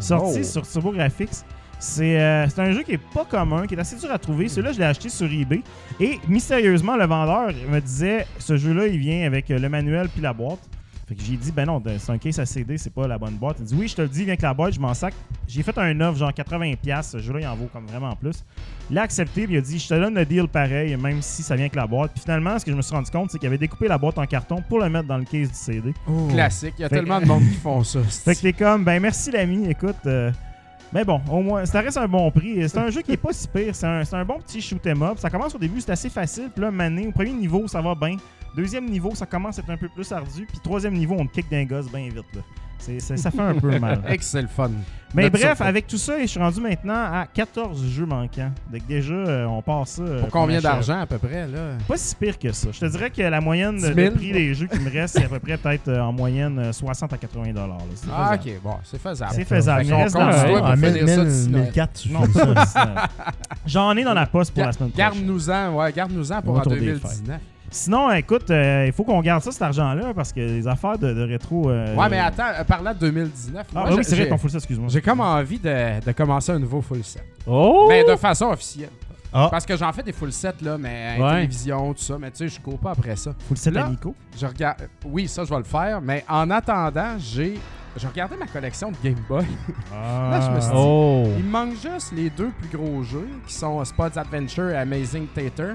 sorti 0.00 0.40
Oh. 0.40 0.44
sur 0.44 0.62
TurboGrafx. 0.66 1.44
C'est 1.80 2.18
euh, 2.20 2.48
c'est 2.48 2.60
un 2.60 2.70
jeu 2.72 2.82
qui 2.82 2.92
est 2.92 3.00
pas 3.12 3.24
commun, 3.24 3.66
qui 3.66 3.74
est 3.74 3.78
assez 3.78 3.96
dur 3.96 4.10
à 4.10 4.18
trouver. 4.18 4.48
Celui-là, 4.48 4.72
je 4.72 4.78
l'ai 4.78 4.84
acheté 4.86 5.08
sur 5.08 5.30
eBay. 5.30 5.60
Et 6.00 6.18
mystérieusement, 6.28 6.96
le 6.96 7.04
vendeur 7.06 7.50
me 7.68 7.80
disait 7.80 8.26
ce 8.38 8.56
jeu-là, 8.56 8.86
il 8.86 8.98
vient 8.98 9.26
avec 9.26 9.50
euh, 9.50 9.58
le 9.58 9.68
manuel 9.68 10.08
puis 10.08 10.22
la 10.22 10.32
boîte. 10.32 10.60
Fait 11.06 11.14
que 11.14 11.22
j'ai 11.22 11.36
dit, 11.36 11.52
ben 11.52 11.66
non, 11.66 11.80
de- 11.80 11.98
c'est 11.98 12.12
un 12.12 12.16
case 12.18 12.38
à 12.40 12.46
CD, 12.46 12.78
c'est 12.78 12.92
pas 12.92 13.06
la 13.06 13.18
bonne 13.18 13.34
boîte. 13.34 13.56
Il 13.60 13.66
dit, 13.66 13.74
oui, 13.78 13.88
je 13.88 13.94
te 13.96 14.02
le 14.02 14.08
dis, 14.08 14.20
viens 14.20 14.28
avec 14.28 14.40
la 14.42 14.54
boîte, 14.54 14.72
je 14.74 14.80
m'en 14.80 14.94
sac. 14.94 15.12
J'ai 15.46 15.62
fait 15.62 15.76
un 15.76 16.00
offre, 16.00 16.18
genre 16.18 16.32
80$. 16.32 17.02
Ce 17.02 17.18
jeu-là, 17.18 17.40
il 17.40 17.46
en 17.46 17.54
vaut 17.54 17.68
comme 17.72 17.86
vraiment 17.86 18.16
plus. 18.16 18.42
Il 18.90 18.98
a 18.98 19.02
accepté, 19.02 19.44
puis 19.44 19.54
il 19.54 19.58
a 19.58 19.60
dit, 19.60 19.78
je 19.78 19.86
te 19.88 19.94
donne 19.94 20.14
le 20.14 20.24
deal 20.24 20.48
pareil, 20.48 20.96
même 20.96 21.20
si 21.20 21.42
ça 21.42 21.56
vient 21.56 21.64
avec 21.64 21.74
la 21.74 21.86
boîte. 21.86 22.12
Puis 22.12 22.22
finalement, 22.22 22.58
ce 22.58 22.64
que 22.64 22.70
je 22.70 22.76
me 22.76 22.80
suis 22.82 22.94
rendu 22.94 23.10
compte, 23.10 23.30
c'est 23.30 23.38
qu'il 23.38 23.46
avait 23.48 23.58
découpé 23.58 23.86
la 23.86 23.98
boîte 23.98 24.16
en 24.16 24.24
carton 24.26 24.62
pour 24.66 24.78
le 24.80 24.88
mettre 24.88 25.06
dans 25.08 25.18
le 25.18 25.24
case 25.24 25.48
du 25.50 25.54
CD. 25.54 25.92
Classique. 26.30 26.74
Il 26.78 26.82
y 26.82 26.84
a 26.84 26.88
Fait 26.88 26.96
que- 26.96 27.00
tellement 27.00 27.20
de 27.20 27.26
monde 27.26 27.42
qui 27.42 27.56
font 27.58 27.84
ça. 27.84 28.00
Fait 28.24 28.34
que 28.34 28.40
t'es 28.40 28.52
comme, 28.54 28.82
ben 28.84 28.98
merci 29.00 29.30
l'ami, 29.30 29.68
écoute, 29.68 29.96
euh, 30.06 30.32
Mais 30.92 31.04
bon, 31.04 31.20
au 31.30 31.42
moins, 31.42 31.66
ça 31.66 31.80
reste 31.80 31.96
un 31.96 32.06
bon 32.06 32.30
prix. 32.30 32.68
C'est 32.68 32.78
un 32.78 32.88
jeu 32.88 33.02
qui 33.02 33.12
est 33.12 33.16
pas 33.16 33.32
si 33.32 33.48
pire. 33.48 33.74
C'est 33.74 33.86
un, 33.86 34.04
c'est 34.04 34.14
un 34.14 34.24
bon 34.24 34.38
petit 34.38 34.62
shoot 34.62 34.86
'em 34.86 35.02
up. 35.02 35.18
Ça 35.18 35.28
commence 35.28 35.52
au 35.54 35.58
début, 35.58 35.80
c'est 35.80 35.90
assez 35.90 36.08
facile. 36.08 36.50
Puis 36.54 36.62
là, 36.62 36.70
mané, 36.70 37.06
au 37.08 37.10
premier 37.10 37.32
niveau, 37.32 37.66
ça 37.66 37.80
va 37.82 37.94
bien. 37.96 38.16
Deuxième 38.56 38.86
niveau, 38.88 39.14
ça 39.14 39.26
commence 39.26 39.58
à 39.58 39.62
être 39.62 39.70
un 39.70 39.76
peu 39.76 39.88
plus 39.88 40.10
ardu. 40.12 40.46
Puis 40.46 40.58
troisième 40.62 40.94
niveau, 40.94 41.16
on 41.18 41.26
te 41.26 41.32
kick 41.32 41.50
d'un 41.50 41.64
gosse 41.64 41.90
bien 41.90 42.04
vite. 42.08 42.24
Là. 42.34 42.40
Ça 43.16 43.30
fait 43.30 43.40
un 43.40 43.54
peu 43.54 43.78
mal. 43.78 44.02
Le 44.34 44.46
fun. 44.46 44.70
Mais 45.14 45.30
bref, 45.30 45.60
avec 45.60 45.86
tout 45.86 45.96
ça, 45.96 46.20
je 46.20 46.26
suis 46.26 46.40
rendu 46.40 46.60
maintenant 46.60 46.94
à 46.94 47.26
14 47.32 47.86
jeux 47.86 48.04
manquants. 48.04 48.50
Donc 48.70 48.86
déjà, 48.86 49.14
euh, 49.14 49.46
on 49.46 49.62
passe 49.62 49.90
ça. 49.92 50.02
euh, 50.02 50.20
Pour 50.20 50.28
combien 50.28 50.60
d'argent 50.60 51.00
à 51.00 51.06
peu 51.06 51.16
près, 51.18 51.46
là? 51.46 51.76
Pas 51.88 51.96
si 51.96 52.14
pire 52.16 52.36
que 52.38 52.52
ça. 52.52 52.68
Je 52.72 52.80
te 52.80 52.84
dirais 52.86 53.10
que 53.10 53.22
la 53.22 53.40
moyenne 53.40 53.76
de, 53.80 53.88
10 53.88 53.94
000? 53.94 53.96
de 53.96 54.10
prix 54.10 54.32
des 54.32 54.54
jeux 54.54 54.66
qui 54.66 54.78
me 54.80 54.90
restent, 54.90 55.16
c'est 55.18 55.24
à 55.24 55.28
peu 55.28 55.38
près 55.38 55.56
peut-être 55.56 55.88
euh, 55.88 56.00
en 56.00 56.12
moyenne 56.12 56.58
euh, 56.58 56.72
60 56.72 57.12
à 57.12 57.16
80 57.16 57.52
dollars. 57.52 57.78
Ah, 58.12 58.34
ok, 58.34 58.52
bon, 58.62 58.74
c'est 58.82 59.00
faisable. 59.00 59.32
C'est 59.34 59.44
faisable. 59.44 59.84
Il 59.86 59.94
reste 59.94 60.14
compte 60.16 60.26
dans- 60.26 60.32
sur 60.32 60.48
toi 60.48 60.52
Ouais, 60.70 60.76
pour 60.76 60.88
finir 60.88 61.08
ça 61.08 61.16
1000, 61.24 61.26
d'ici 61.32 61.48
Noël. 61.48 61.64
1004, 61.64 61.92
tu 62.02 62.08
Non, 62.12 62.20
finis 62.22 62.34
ça. 62.34 62.46
pas 62.46 62.66
si, 62.66 62.78
J'en 63.72 63.96
ai 63.96 64.04
dans 64.04 64.14
la 64.14 64.26
poste 64.26 64.52
pour 64.52 64.64
la 64.66 64.72
semaine 64.72 64.90
prochaine. 64.90 65.10
Garde-nous-en, 65.14 65.74
ouais, 65.76 65.92
garde-nous-en 65.92 66.42
pour 66.42 66.54
en 66.56 66.58
Autour 66.60 66.72
des 66.72 66.80
2019. 66.80 67.40
Sinon, 67.74 68.12
écoute, 68.12 68.48
euh, 68.52 68.84
il 68.86 68.92
faut 68.92 69.02
qu'on 69.02 69.20
garde 69.20 69.42
ça, 69.42 69.50
cet 69.50 69.62
argent-là, 69.62 70.14
parce 70.14 70.32
que 70.32 70.38
les 70.38 70.68
affaires 70.68 70.96
de, 70.96 71.12
de 71.12 71.22
rétro. 71.22 71.68
euh, 71.70 71.94
Ouais, 71.96 72.08
mais 72.08 72.20
attends, 72.20 72.44
euh, 72.56 72.62
parlant 72.62 72.92
de 72.94 72.98
2019, 73.00 73.66
Ah, 73.74 73.80
moi, 73.80 73.94
oui, 73.96 74.04
c'est 74.04 74.14
vrai 74.14 74.28
ton 74.28 74.38
full 74.38 74.50
set, 74.50 74.58
excuse-moi. 74.58 74.88
j'ai 74.90 75.00
comme 75.02 75.18
envie 75.20 75.58
de, 75.58 76.00
de 76.04 76.12
commencer 76.12 76.52
un 76.52 76.58
nouveau 76.60 76.80
full 76.80 77.02
set. 77.02 77.24
Oh! 77.46 77.86
Mais 77.88 78.04
de 78.04 78.14
façon 78.14 78.46
officielle. 78.46 78.90
Ah. 79.32 79.48
Parce 79.50 79.66
que 79.66 79.76
j'en 79.76 79.92
fais 79.92 80.04
des 80.04 80.12
full 80.12 80.32
sets, 80.32 80.52
là, 80.62 80.78
mais 80.78 81.16
Ouais. 81.18 81.26
à 81.26 81.34
télévision, 81.34 81.92
tout 81.94 82.02
ça, 82.02 82.16
mais 82.16 82.30
tu 82.30 82.36
sais, 82.36 82.48
je 82.48 82.60
cours 82.60 82.78
pas 82.78 82.92
après 82.92 83.16
ça. 83.16 83.32
Full 83.48 83.56
set 83.56 83.74
Là- 83.74 83.86
à 83.86 83.88
Nico. 83.88 84.14
Je 84.38 84.46
regarde. 84.46 84.88
Oui, 85.04 85.26
ça, 85.26 85.42
je 85.44 85.50
vais 85.50 85.58
le 85.58 85.64
faire, 85.64 86.00
mais 86.00 86.24
en 86.28 86.48
attendant, 86.52 87.16
j'ai. 87.18 87.58
Je 87.96 88.06
regardais 88.06 88.36
ma 88.36 88.46
collection 88.46 88.92
de 88.92 88.96
Game 89.02 89.18
Boy. 89.28 89.44
Là, 89.92 90.40
je 90.40 90.50
me 90.50 90.60
suis 90.60 90.70
dit- 90.70 90.76
Oh! 90.78 91.24
Il 91.38 91.44
me 91.44 91.50
manque 91.50 91.72
juste 91.74 92.12
les 92.14 92.30
deux 92.30 92.50
plus 92.50 92.76
gros 92.78 93.02
jeux 93.02 93.28
qui 93.48 93.54
sont 93.54 93.84
Spots 93.84 94.16
Adventure 94.16 94.70
et 94.70 94.76
Amazing 94.76 95.26
Tater 95.34 95.74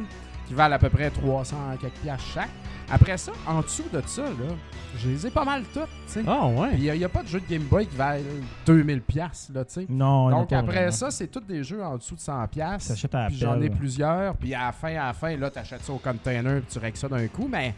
qui 0.50 0.56
valent 0.56 0.76
à 0.76 0.80
peu 0.80 0.90
près 0.90 1.10
300 1.12 1.56
quelques 1.80 1.94
piastres 1.94 2.28
chaque. 2.34 2.50
Après 2.92 3.18
ça, 3.18 3.32
en 3.46 3.62
dessous 3.62 3.86
de 3.94 4.02
ça, 4.08 4.24
là, 4.24 4.56
je 4.98 5.10
les 5.10 5.28
ai 5.28 5.30
pas 5.30 5.46
mal 5.46 5.62
toutes, 5.72 5.84
tu 5.84 6.14
sais. 6.14 6.24
Ah, 6.26 6.48
ouais. 6.48 6.72
Il 6.74 6.92
n'y 6.92 7.04
a, 7.04 7.10
pas 7.10 7.22
de 7.22 7.28
jeu 7.28 7.40
de 7.40 7.46
Game 7.48 7.62
Boy 7.62 7.86
qui 7.86 7.96
valent 7.96 8.24
2000 8.66 9.02
piastres, 9.02 9.54
là, 9.54 9.64
tu 9.64 9.74
sais. 9.74 9.86
Non, 9.88 10.32
Donc 10.32 10.52
après 10.52 10.74
vraiment. 10.74 10.92
ça, 10.92 11.12
c'est 11.12 11.28
tous 11.28 11.42
des 11.42 11.64
jeux 11.64 11.84
en 11.84 11.98
dessous 11.98 12.16
de 12.16 12.20
100 12.20 12.48
piastres. 12.48 12.88
Ça 12.88 12.94
achète 12.94 13.14
à 13.14 13.28
Puis 13.28 13.38
j'en 13.38 13.62
ai 13.62 13.70
plusieurs, 13.70 14.36
puis 14.38 14.56
à 14.56 14.66
la 14.66 14.72
fin, 14.72 14.96
à 14.96 15.08
la 15.08 15.14
fin, 15.14 15.38
là, 15.38 15.52
t'achètes 15.52 15.84
ça 15.84 15.94
au 15.94 16.00
container, 16.00 16.62
puis 16.62 16.72
tu 16.72 16.80
règles 16.80 16.98
ça 16.98 17.08
d'un 17.08 17.28
coup, 17.28 17.48
mais... 17.50 17.76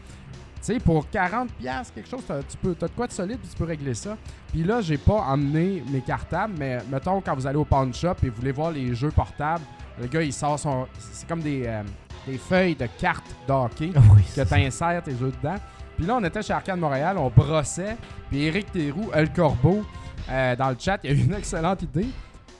Tu 0.64 0.74
sais, 0.74 0.78
pour 0.78 1.10
40 1.10 1.52
piastres, 1.54 1.92
quelque 1.92 2.08
chose, 2.08 2.22
t'as, 2.26 2.40
tu 2.44 2.56
peux, 2.56 2.76
t'as 2.76 2.86
de 2.86 2.92
quoi 2.92 3.08
de 3.08 3.12
solide, 3.12 3.38
puis 3.38 3.48
tu 3.50 3.56
peux 3.56 3.64
régler 3.64 3.94
ça. 3.94 4.16
Puis 4.52 4.62
là, 4.62 4.80
j'ai 4.80 4.96
pas 4.96 5.20
emmené 5.22 5.82
mes 5.90 6.00
cartables, 6.00 6.54
mais 6.56 6.78
mettons, 6.88 7.20
quand 7.20 7.34
vous 7.34 7.48
allez 7.48 7.58
au 7.58 7.64
pawn 7.64 7.92
shop 7.92 8.14
et 8.22 8.28
vous 8.28 8.36
voulez 8.36 8.52
voir 8.52 8.70
les 8.70 8.94
jeux 8.94 9.10
portables, 9.10 9.64
le 10.00 10.06
gars, 10.06 10.22
il 10.22 10.32
sort 10.32 10.58
son... 10.58 10.86
C'est 10.98 11.26
comme 11.26 11.40
des, 11.40 11.64
euh, 11.66 11.82
des 12.26 12.38
feuilles 12.38 12.74
de 12.76 12.86
cartes 12.98 13.34
d'hockey 13.46 13.90
Oui. 14.14 14.22
que 14.34 14.42
t'insères 14.42 15.02
tes 15.02 15.12
jeux 15.16 15.32
dedans. 15.42 15.56
Puis 15.96 16.06
là, 16.06 16.16
on 16.16 16.24
était 16.24 16.42
chez 16.42 16.52
Arcade 16.52 16.78
Montréal, 16.78 17.16
on 17.18 17.28
brossait, 17.30 17.96
puis 18.30 18.44
Eric 18.46 18.72
Théroux, 18.72 19.10
El 19.14 19.32
Corbeau, 19.32 19.84
euh, 20.30 20.56
dans 20.56 20.70
le 20.70 20.76
chat, 20.78 20.98
il 21.04 21.10
y 21.10 21.12
a 21.12 21.16
eu 21.16 21.24
une 21.24 21.34
excellente 21.34 21.82
idée. 21.82 22.06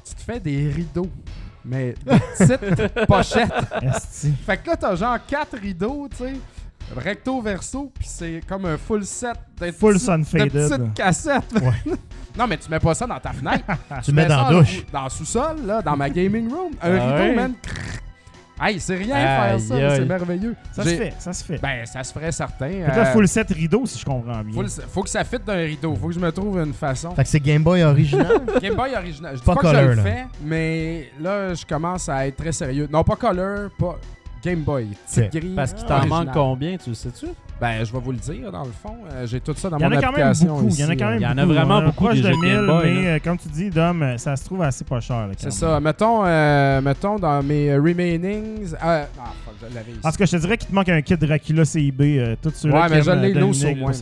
Tu 0.05 0.15
te 0.15 0.21
fais 0.21 0.39
des 0.41 0.69
rideaux, 0.69 1.09
mais 1.65 1.95
de 2.05 2.19
petites 2.39 3.07
pochettes. 3.07 3.53
Fait 4.45 4.57
que 4.59 4.69
là, 4.71 4.77
t'as 4.77 4.95
genre 4.97 5.19
quatre 5.27 5.57
rideaux, 5.59 6.09
tu 6.11 6.17
sais, 6.19 6.33
recto 6.97 7.41
verso, 7.41 7.91
puis 7.99 8.07
c'est 8.09 8.41
comme 8.47 8.67
un 8.67 8.77
full 8.77 9.05
set 9.07 9.37
de 9.59 9.71
Full 9.71 9.95
petites- 9.95 10.05
sun 10.07 10.23
de 10.23 10.49
petites 10.49 10.95
cassettes. 10.95 11.53
Ouais. 11.55 11.95
non, 12.39 12.47
mais 12.47 12.59
tu 12.59 12.69
mets 12.69 12.81
pas 12.81 12.95
ça 12.95 13.07
dans 13.07 13.19
ta 13.21 13.33
fenêtre. 13.33 13.65
Tu 14.05 14.13
mets 14.13 14.27
dans 14.27 14.43
la 14.49 14.51
douche. 14.51 14.85
Dans 14.93 15.05
le 15.05 15.11
sous-sol, 15.11 15.65
là, 15.65 15.81
dans 15.81 15.97
ma 15.97 16.11
gaming 16.11 16.51
room. 16.53 16.73
Un 16.83 16.97
Ah 16.99 17.07
rideau, 17.17 17.25
ouais? 17.31 17.35
man. 17.35 17.55
Hey, 18.63 18.79
c'est 18.79 18.95
rien 18.97 19.17
faire 19.17 19.61
ça, 19.61 19.75
mais 19.75 19.97
c'est 19.97 20.05
merveilleux. 20.05 20.55
Ça 20.73 20.85
se 20.85 20.89
fait, 20.91 21.13
ça 21.19 21.33
se 21.33 21.45
fait. 21.45 21.59
Ben, 21.61 21.85
ça 21.85 22.05
se 22.05 22.13
ferait 22.13 22.31
certain. 22.33 22.69
Fait 22.69 22.91
que 22.93 22.97
là, 22.97 23.09
euh, 23.09 23.13
full 23.13 23.27
set 23.29 23.51
rideau, 23.51 23.85
si 23.87 23.99
je 23.99 24.05
comprends 24.05 24.43
bien. 24.43 24.55
faut, 24.55 24.63
le- 24.63 24.69
faut 24.69 25.03
que 25.03 25.11
ça 25.11 25.25
fitte 25.25 25.45
d'un 25.45 25.57
rideau. 25.57 25.95
Faut 25.97 26.07
que 26.09 26.15
je 26.15 26.21
me 26.21 26.31
trouve 26.31 26.59
une 26.61 26.73
façon. 26.73 27.11
Fait 27.15 27.25
que 27.25 27.29
c'est 27.29 27.41
Game 27.41 27.63
Boy 27.63 27.83
original? 27.83 28.41
Game 28.63 28.75
Boy 28.77 28.95
original. 28.95 29.35
Je 29.35 29.41
dis 29.41 29.45
Pas 29.45 29.55
pas, 29.55 29.61
que 29.63 29.67
je 29.67 29.73
color, 29.73 29.89
le 29.89 29.95
là. 29.97 30.03
fais, 30.03 30.25
mais 30.45 31.11
là, 31.21 31.55
je 31.55 31.67
commence 31.67 32.09
à 32.09 32.27
être 32.27 32.37
très 32.37 32.53
sérieux. 32.53 32.89
Non, 32.93 33.03
pas 33.03 33.17
color, 33.17 33.71
pas 33.79 33.99
Game 34.45 34.61
Boy. 34.63 34.89
Ok. 35.19 35.31
grille. 35.31 35.55
Parce 35.57 35.73
qu'il 35.73 35.87
t'en 35.87 36.07
manque 36.07 36.33
combien, 36.33 36.77
tu 36.77 36.91
le 36.91 36.95
sais-tu? 36.95 37.27
Ben, 37.63 37.85
je 37.85 37.93
vais 37.93 38.01
vous 38.01 38.11
le 38.11 38.19
dire, 38.19 38.51
dans 38.51 38.65
le 38.65 38.73
fond. 38.73 38.97
Euh, 39.13 39.25
J'ai 39.25 39.41
tout 39.41 39.55
ça 39.57 39.71
dans 39.71 39.79
Il 39.79 39.83
y 39.83 39.87
en 39.87 39.91
mon 39.91 39.97
a 39.97 40.01
quand 40.03 40.11
même 40.13 40.21
application 40.27 40.57
beaucoup. 40.57 40.69
Il 40.75 40.81
y 40.81 40.85
en 40.85 40.89
a 40.91 40.97
quand 40.97 41.07
euh. 41.07 41.11
même 41.11 41.19
Il 41.21 41.23
y 41.23 41.27
en 41.27 41.31
a 41.31 41.35
beaucoup. 41.43 41.55
vraiment 41.55 41.79
On 41.79 41.85
beaucoup, 41.85 42.09
de 42.09 42.15
jeux 42.17 42.23
de 42.25 42.29
1000, 42.37 42.41
Game 42.55 42.67
Boy, 42.67 42.83
mais 42.95 43.03
là. 43.05 43.09
euh, 43.11 43.19
comme 43.23 43.39
tu 43.39 43.49
dis, 43.51 43.71
Dom, 43.71 44.15
ça 44.19 44.35
se 44.35 44.45
trouve 44.45 44.63
assez 44.63 44.85
pas 44.85 44.99
cher. 44.99 45.29
C'est 45.37 45.45
même. 45.45 45.53
ça. 45.53 45.79
Mettons, 45.79 46.23
euh, 46.27 46.81
mettons 46.81 47.17
dans 47.21 47.41
mes 47.45 47.73
remainings. 47.77 48.73
euh, 48.75 48.77
ah, 48.83 49.05
fuck, 49.45 49.55
je 49.61 49.75
l'avais 49.77 49.93
ici. 49.93 50.01
Tout 50.11 50.17
cas, 50.19 50.25
je 50.27 50.31
te 50.33 50.37
dirais 50.39 50.59
qu'il 50.59 50.69
te 50.71 50.75
manque 50.75 50.89
un 50.89 51.03
kit 51.03 51.17
Dracula 51.17 51.65
CIB. 51.65 52.01
Euh, 52.03 52.35
tout 52.43 52.51
ceux 52.53 52.69
Ouais, 52.73 52.81
mais 52.91 53.01
je 53.03 53.11
l'ai, 53.13 53.33
Dominique 53.33 53.77
au 53.77 53.81
moins. 53.81 53.93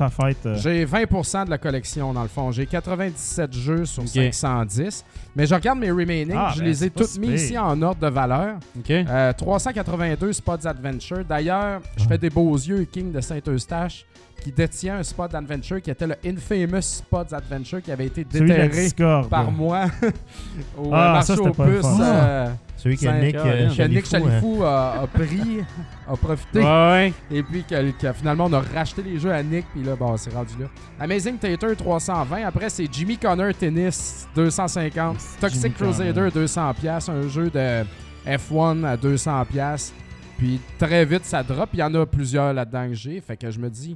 euh. 0.47 0.55
J'ai 0.57 0.87
20% 0.87 1.45
de 1.45 1.51
la 1.51 1.59
collection 1.59 2.15
dans 2.15 2.23
le 2.23 2.29
fond. 2.29 2.51
J'ai 2.53 2.65
97 2.65 3.53
jeux 3.53 3.85
sur 3.85 4.05
Ok. 4.05 4.33
510. 4.33 5.05
Mais 5.37 5.47
je 5.47 5.55
regarde 5.55 5.79
mes 5.79 5.91
remaining. 5.91 6.37
Ah, 6.37 6.53
je 6.55 6.61
ben, 6.61 6.67
les 6.67 6.85
ai 6.85 6.91
toutes 6.91 7.19
mis 7.19 7.29
ici 7.29 7.57
en 7.57 7.81
ordre 7.83 8.01
de 8.01 8.09
valeur. 8.09 8.57
OK. 8.79 8.91
Euh, 8.91 9.33
382 9.33 10.33
Spots 10.33 10.67
Adventure. 10.67 11.25
D'ailleurs, 11.25 11.81
je 11.97 12.05
fais 12.05 12.19
des 12.19 12.31
beaux 12.31 12.55
yeux 12.55 12.85
King 12.85 13.13
de 13.13 13.21
Saint-Eustache 13.21 14.07
qui 14.41 14.51
détient 14.53 14.97
un 14.99 15.03
Spot 15.03 15.33
Adventure 15.35 15.81
qui 15.81 15.91
était 15.91 16.07
le 16.07 16.17
infamous 16.25 16.81
Spots 16.83 17.33
Adventure 17.35 17.81
qui 17.83 17.93
avait 17.93 18.07
été 18.07 18.25
déterré 18.25 18.89
par 19.29 19.51
moi 19.51 19.87
au 20.79 20.87
euh, 20.87 20.91
Ah, 20.93 21.13
marché 21.13 21.27
ça, 21.27 21.37
c'était 21.37 21.49
aux 21.49 21.53
puces. 21.53 21.87
euh, 22.01 22.49
Celui 22.77 22.97
que 22.97 23.25
Nick 23.25 23.35
euh, 23.37 23.69
que 23.77 23.83
Nick 23.89 24.07
Chalifou, 24.07 24.63
hein. 24.65 24.67
A, 24.97 25.03
a 25.03 25.07
pris, 25.07 25.61
a 26.09 26.17
profité. 26.17 26.61
Ouais, 26.61 26.65
ouais. 26.65 27.13
Et 27.31 27.43
puis 27.43 27.63
que, 27.65 27.91
que 27.93 28.13
finalement, 28.13 28.47
on 28.47 28.53
a 28.55 28.61
racheté 28.61 29.03
les 29.03 29.19
jeux 29.19 29.33
à 29.33 29.43
Nick. 29.43 29.67
Puis 29.73 29.83
là, 29.85 29.95
bon, 29.97 30.17
c'est 30.17 30.33
rendu 30.33 30.55
là. 30.59 30.67
Amazing 30.99 31.37
Tater 31.39 31.77
320. 31.77 32.47
Après, 32.47 32.71
c'est 32.71 32.87
Jimmy 32.91 33.19
Connor 33.19 33.53
Tennis 33.55 34.27
250. 34.35 35.19
Toxic 35.41 35.61
Jimmy 35.63 35.75
Crusader 35.75 36.31
Connor. 36.33 36.47
200$. 36.47 36.75
piastres, 36.75 37.11
Un 37.11 37.29
jeu 37.29 37.51
de 37.51 37.85
F1 38.27 38.85
à 38.85 38.97
200$. 38.97 39.45
piastres. 39.47 39.95
Puis 40.39 40.59
très 40.79 41.05
vite, 41.05 41.27
ça 41.27 41.43
drop. 41.43 41.69
Il 41.75 41.81
y 41.81 41.83
en 41.83 41.95
a 41.95 42.07
plusieurs 42.07 42.55
là-dedans 42.55 42.89
que 42.89 42.95
j'ai. 42.95 43.21
Fait 43.21 43.37
que 43.37 43.51
je 43.51 43.59
me 43.59 43.69
dis, 43.69 43.95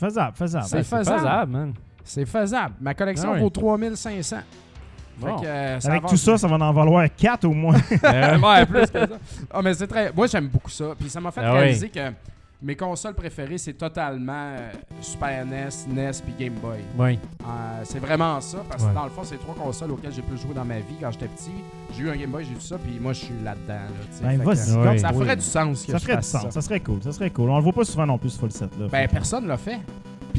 Faisable, 0.00 0.36
faisable. 0.36 0.64
C'est 0.66 0.76
Ben, 0.76 0.84
faisable. 1.04 1.52
man. 1.52 1.72
c'est 2.04 2.24
faisable. 2.26 2.74
Ma 2.80 2.94
collection 2.94 3.30
Ah 3.32 3.34
oui. 3.34 3.40
vaut 3.40 3.50
3500. 3.50 4.36
Fait 4.36 5.26
Bon. 5.26 5.36
que, 5.38 5.46
euh, 5.46 5.80
ça 5.80 5.90
Avec 5.90 6.02
va 6.02 6.08
tout 6.08 6.16
ça, 6.16 6.38
ça 6.38 6.48
va 6.48 6.56
en 6.56 6.72
valoir 6.72 7.06
4 7.14 7.44
au 7.44 7.52
moins. 7.52 7.76
Euh, 8.04 8.38
ouais, 8.40 8.66
plus 8.66 8.90
que 8.90 8.98
ça. 9.00 9.06
Ah, 9.52 9.60
mais 9.62 9.74
c'est 9.74 9.86
très. 9.86 10.10
Moi, 10.12 10.26
j'aime 10.28 10.48
beaucoup 10.48 10.70
ça. 10.70 10.86
Puis 10.98 11.10
ça 11.10 11.20
m'a 11.20 11.30
fait 11.30 11.42
Ah 11.44 11.52
oui. 11.52 11.58
réaliser 11.60 11.90
que 11.90 12.10
mes 12.62 12.76
consoles 12.76 13.14
préférées, 13.14 13.56
c'est 13.58 13.72
totalement 13.72 14.54
euh, 14.58 14.70
Super 15.00 15.46
NES, 15.46 15.68
NES 15.88 16.10
puis 16.24 16.34
Game 16.38 16.54
Boy. 16.60 16.80
ouais. 16.98 17.18
Euh, 17.42 17.80
c'est 17.84 17.98
vraiment 17.98 18.40
ça. 18.40 18.58
Parce 18.68 18.82
que 18.82 18.88
Ouais. 18.88 18.94
dans 18.94 19.04
le 19.04 19.10
fond, 19.10 19.22
c'est 19.24 19.38
trois 19.38 19.54
consoles 19.54 19.92
auxquelles 19.92 20.12
j'ai 20.12 20.22
plus 20.22 20.36
joué 20.38 20.52
dans 20.54 20.64
ma 20.64 20.78
vie 20.78 20.96
quand 21.00 21.10
j'étais 21.10 21.28
petit. 21.28 21.50
J'ai 21.96 22.02
eu 22.04 22.10
un 22.10 22.16
Game 22.16 22.30
Boy, 22.30 22.44
j'ai 22.44 22.52
eu 22.54 22.60
ça, 22.60 22.76
puis 22.78 22.98
moi, 23.00 23.12
je 23.14 23.20
suis 23.24 23.34
là-dedans. 23.42 23.74
Là. 23.74 23.88
Ben. 24.36 24.40
Ouais. 24.46 24.56
ça 24.56 25.10
oui. 25.12 25.18
ferait 25.18 25.36
du 25.36 25.42
sens 25.42 25.84
que 25.86 25.92
Ça 25.92 25.98
je 25.98 26.02
ferait 26.04 26.16
du 26.18 26.22
sens. 26.22 26.42
ça. 26.42 26.50
Ça 26.50 26.60
serait 26.60 26.80
cool. 26.80 27.02
Ça 27.02 27.12
serait 27.12 27.30
cool. 27.30 27.48
On 27.50 27.56
le 27.56 27.62
voit 27.62 27.72
pas 27.72 27.84
souvent 27.84 28.06
non 28.06 28.18
plus, 28.18 28.30
ce 28.30 28.38
full 28.38 28.52
set. 28.52 28.70
Là. 28.78 28.86
Ben, 28.90 29.08
personne 29.08 29.46
l'a 29.46 29.56
fait. 29.56 29.80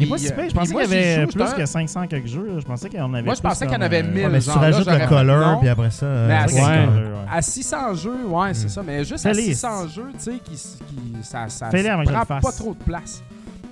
Pas 0.09 0.17
si 0.17 0.27
euh. 0.27 0.29
Je 0.29 0.33
puis 0.33 0.53
pensais 0.53 0.73
moi, 0.73 0.83
qu'il 0.83 0.91
y 0.93 0.97
avait 0.97 1.21
joue, 1.21 1.27
plus 1.27 1.53
que 1.53 1.61
un- 1.61 1.65
500 1.65 2.07
quelques 2.07 2.27
jeux. 2.27 2.47
Je 2.59 2.65
pensais 2.65 2.89
qu'il 2.89 2.99
y 2.99 3.01
en 3.01 3.13
avait 3.13 3.23
Moi, 3.23 3.35
je 3.35 3.41
pensais 3.41 3.65
qu'il 3.65 3.73
y 3.73 3.77
en 3.77 3.81
avait 3.81 4.01
euh, 4.03 4.07
1000. 4.07 4.23
Ouais, 4.25 4.29
mais 4.31 4.41
si 4.41 4.49
tu 4.51 4.57
rajoutes 4.57 4.85
le 4.87 5.07
color, 5.07 5.59
puis 5.59 5.69
après 5.69 5.91
ça. 5.91 6.05
euh, 6.05 6.27
Mais 6.27 6.33
à 6.35 6.47
c'est 6.47 6.55
six- 6.55 6.61
un 6.61 6.69
Ouais. 6.69 6.85
color. 6.93 7.09
ouais. 7.19 7.25
À 7.31 7.41
600 7.41 7.93
jeux, 7.95 8.25
ouais, 8.27 8.53
c'est 8.53 8.65
Mm. 8.65 8.69
ça. 8.69 8.83
Mais 8.85 9.03
juste 9.05 9.25
à 9.25 9.29
Fais-les. 9.33 9.43
600 9.53 9.87
jeux, 9.87 10.07
tu 10.13 10.19
sais, 10.19 10.31
qui, 10.43 10.51
qui, 10.51 11.23
ça, 11.23 11.45
ça, 11.49 11.69
ça 11.71 11.97
prend 12.25 12.39
pas 12.39 12.51
trop 12.51 12.73
de 12.73 12.83
place. 12.83 13.21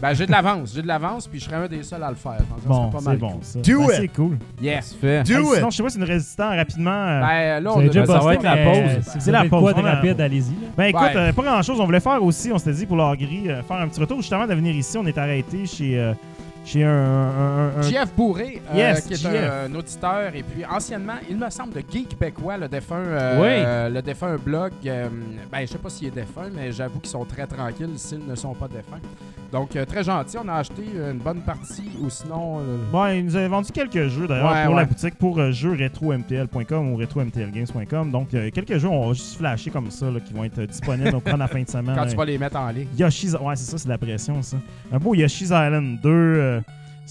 Ben, 0.02 0.14
j'ai 0.14 0.26
de 0.26 0.32
l'avance. 0.32 0.72
J'ai 0.74 0.82
de 0.82 0.88
l'avance, 0.88 1.28
puis 1.28 1.40
je 1.40 1.46
serais 1.46 1.58
un 1.58 1.68
des 1.68 1.84
seuls 1.84 2.02
à 2.04 2.10
le 2.10 2.16
faire. 2.16 2.38
Donc, 2.66 2.92
Bon, 2.92 2.92
c'est 3.00 3.06
mal 3.06 3.18
bon. 3.18 3.32
cool. 3.32 3.40
ça. 3.44 3.60
Do 3.60 3.78
Ben, 3.80 3.84
it. 3.86 3.92
C'est 3.98 4.08
cool. 4.10 4.38
Yeah. 4.62 4.80
Tu 4.82 4.96
fais. 5.00 5.24
Do 5.24 5.34
Hey, 5.34 5.42
it! 5.42 5.56
Sinon, 5.56 5.70
je 5.70 5.76
sais 5.78 5.84
pas 5.84 5.90
si 5.90 5.98
une 5.98 6.04
résistant 6.06 6.50
rapidement. 6.56 6.90
euh, 6.92 7.20
Ben, 7.22 7.64
là, 7.64 7.72
on 7.76 7.80
déjà 7.82 8.06
ça 8.06 8.20
va 8.20 8.34
être 8.36 8.44
la 8.44 8.58
pause. 8.58 8.78
euh, 8.78 9.00
Si 9.04 9.22
C'est 9.22 9.32
la 9.32 9.44
pause, 9.46 9.74
quoi 9.74 9.74
de 9.74 9.88
rapide, 9.88 10.22
allez-y. 10.22 10.56
Ben 10.78 10.86
écoute, 10.86 11.02
Ouais. 11.02 11.18
euh, 11.18 11.34
pas 11.34 11.44
grand 11.44 11.62
chose. 11.62 11.80
On 11.82 11.86
voulait 11.86 12.00
faire 12.00 12.24
aussi, 12.24 12.52
on 12.54 12.58
s'était 12.58 12.74
dit 12.74 12.86
pour 12.86 12.96
l'heure 12.98 13.16
gris, 13.18 13.50
euh, 13.50 13.62
faire 13.64 13.78
un 13.78 13.88
petit 13.90 14.00
retour 14.00 14.18
justement 14.22 14.48
de 14.48 14.54
venir 14.54 14.74
ici. 14.76 14.98
On 14.98 15.06
est 15.06 15.18
arrêté 15.18 15.66
chez, 15.66 16.00
euh, 16.00 16.14
chez 16.66 16.84
un, 16.84 16.90
un- 16.90 17.70
un- 17.76 17.78
un- 17.80 17.82
JF 17.82 18.14
Bourré, 18.16 18.62
euh, 18.72 18.78
Yes, 18.78 19.02
qui 19.02 19.14
est 19.14 19.26
un, 19.26 19.66
un 19.72 19.76
auditeur, 19.76 20.34
et 20.36 20.44
puis 20.44 20.64
anciennement, 20.66 21.14
il 21.30 21.36
me 21.38 21.50
semble, 21.50 21.74
de 21.74 21.80
Geek 21.90 22.10
Québécois, 22.10 22.58
le 22.58 22.68
défunt, 22.68 22.96
euh, 22.98 23.90
le 23.90 24.02
défunt 24.02 24.36
blog. 24.38 24.72
euh, 24.86 25.08
ben, 25.52 25.60
je 25.62 25.66
sais 25.68 25.78
pas 25.78 25.90
s'il 25.90 26.08
est 26.08 26.12
défunt, 26.12 26.50
mais 26.56 26.72
j'avoue 26.72 27.00
qu'ils 27.00 27.10
sont 27.10 27.26
très 27.26 27.48
tranquilles 27.48 27.94
s'ils 27.98 28.26
ne 28.26 28.36
sont 28.36 28.54
pas 28.54 28.68
défunts. 28.68 29.00
Donc, 29.52 29.76
euh, 29.76 29.84
très 29.86 30.04
gentil. 30.04 30.38
On 30.44 30.48
a 30.48 30.56
acheté 30.56 30.84
une 31.12 31.18
bonne 31.18 31.42
partie, 31.42 31.90
ou 32.02 32.10
sinon... 32.10 32.60
euh, 32.60 32.78
Bon, 32.92 33.08
il 33.08 33.26
nous 33.26 33.36
avait 33.36 33.48
vendu 33.48 33.72
quelques 33.72 34.08
jeux 34.08 34.28
d'ailleurs 34.28 34.52
Ouais, 34.52 34.66
pour 34.66 34.76
la 34.76 34.82
ouais. 34.84 34.88
boutique 34.88 35.16
pour 35.16 35.40
euh, 35.40 35.52
jeux 35.52 35.72
ou 35.74 36.96
retromtlgames.com. 36.98 38.12
Donc, 38.12 38.34
euh, 38.34 38.50
quelques 38.54 38.78
jeux, 38.78 38.88
on 38.88 39.08
va 39.08 39.14
juste 39.14 39.38
flasher 39.38 39.72
comme 39.72 39.90
ça 39.92 40.10
là, 40.12 40.20
qui 40.20 40.34
vont 40.34 40.44
être 40.44 40.60
euh, 40.60 40.68
disponibles 40.68 41.16
au 41.16 41.20
cours 41.20 41.34
de 41.34 41.40
la 41.40 41.48
fin 41.48 41.62
de 41.64 41.68
semaine. 41.70 41.96
quand 41.96 42.06
Euh, 42.06 42.10
tu 42.10 42.16
vas 42.16 42.26
les 42.26 42.38
mettre 42.38 42.58
en 42.58 42.70
ligne. 42.70 42.88
Yoshi's 42.98 43.36
Ouais, 43.42 43.56
c'est 43.56 43.70
ça, 43.72 43.78
c'est 43.78 43.90
la 43.90 43.98
pression, 43.98 44.42
ça. 44.42 44.58
Un 44.92 44.98
beau 44.98 45.16
Yoshi's 45.16 45.50
Island 45.50 46.00
2. 46.02 46.62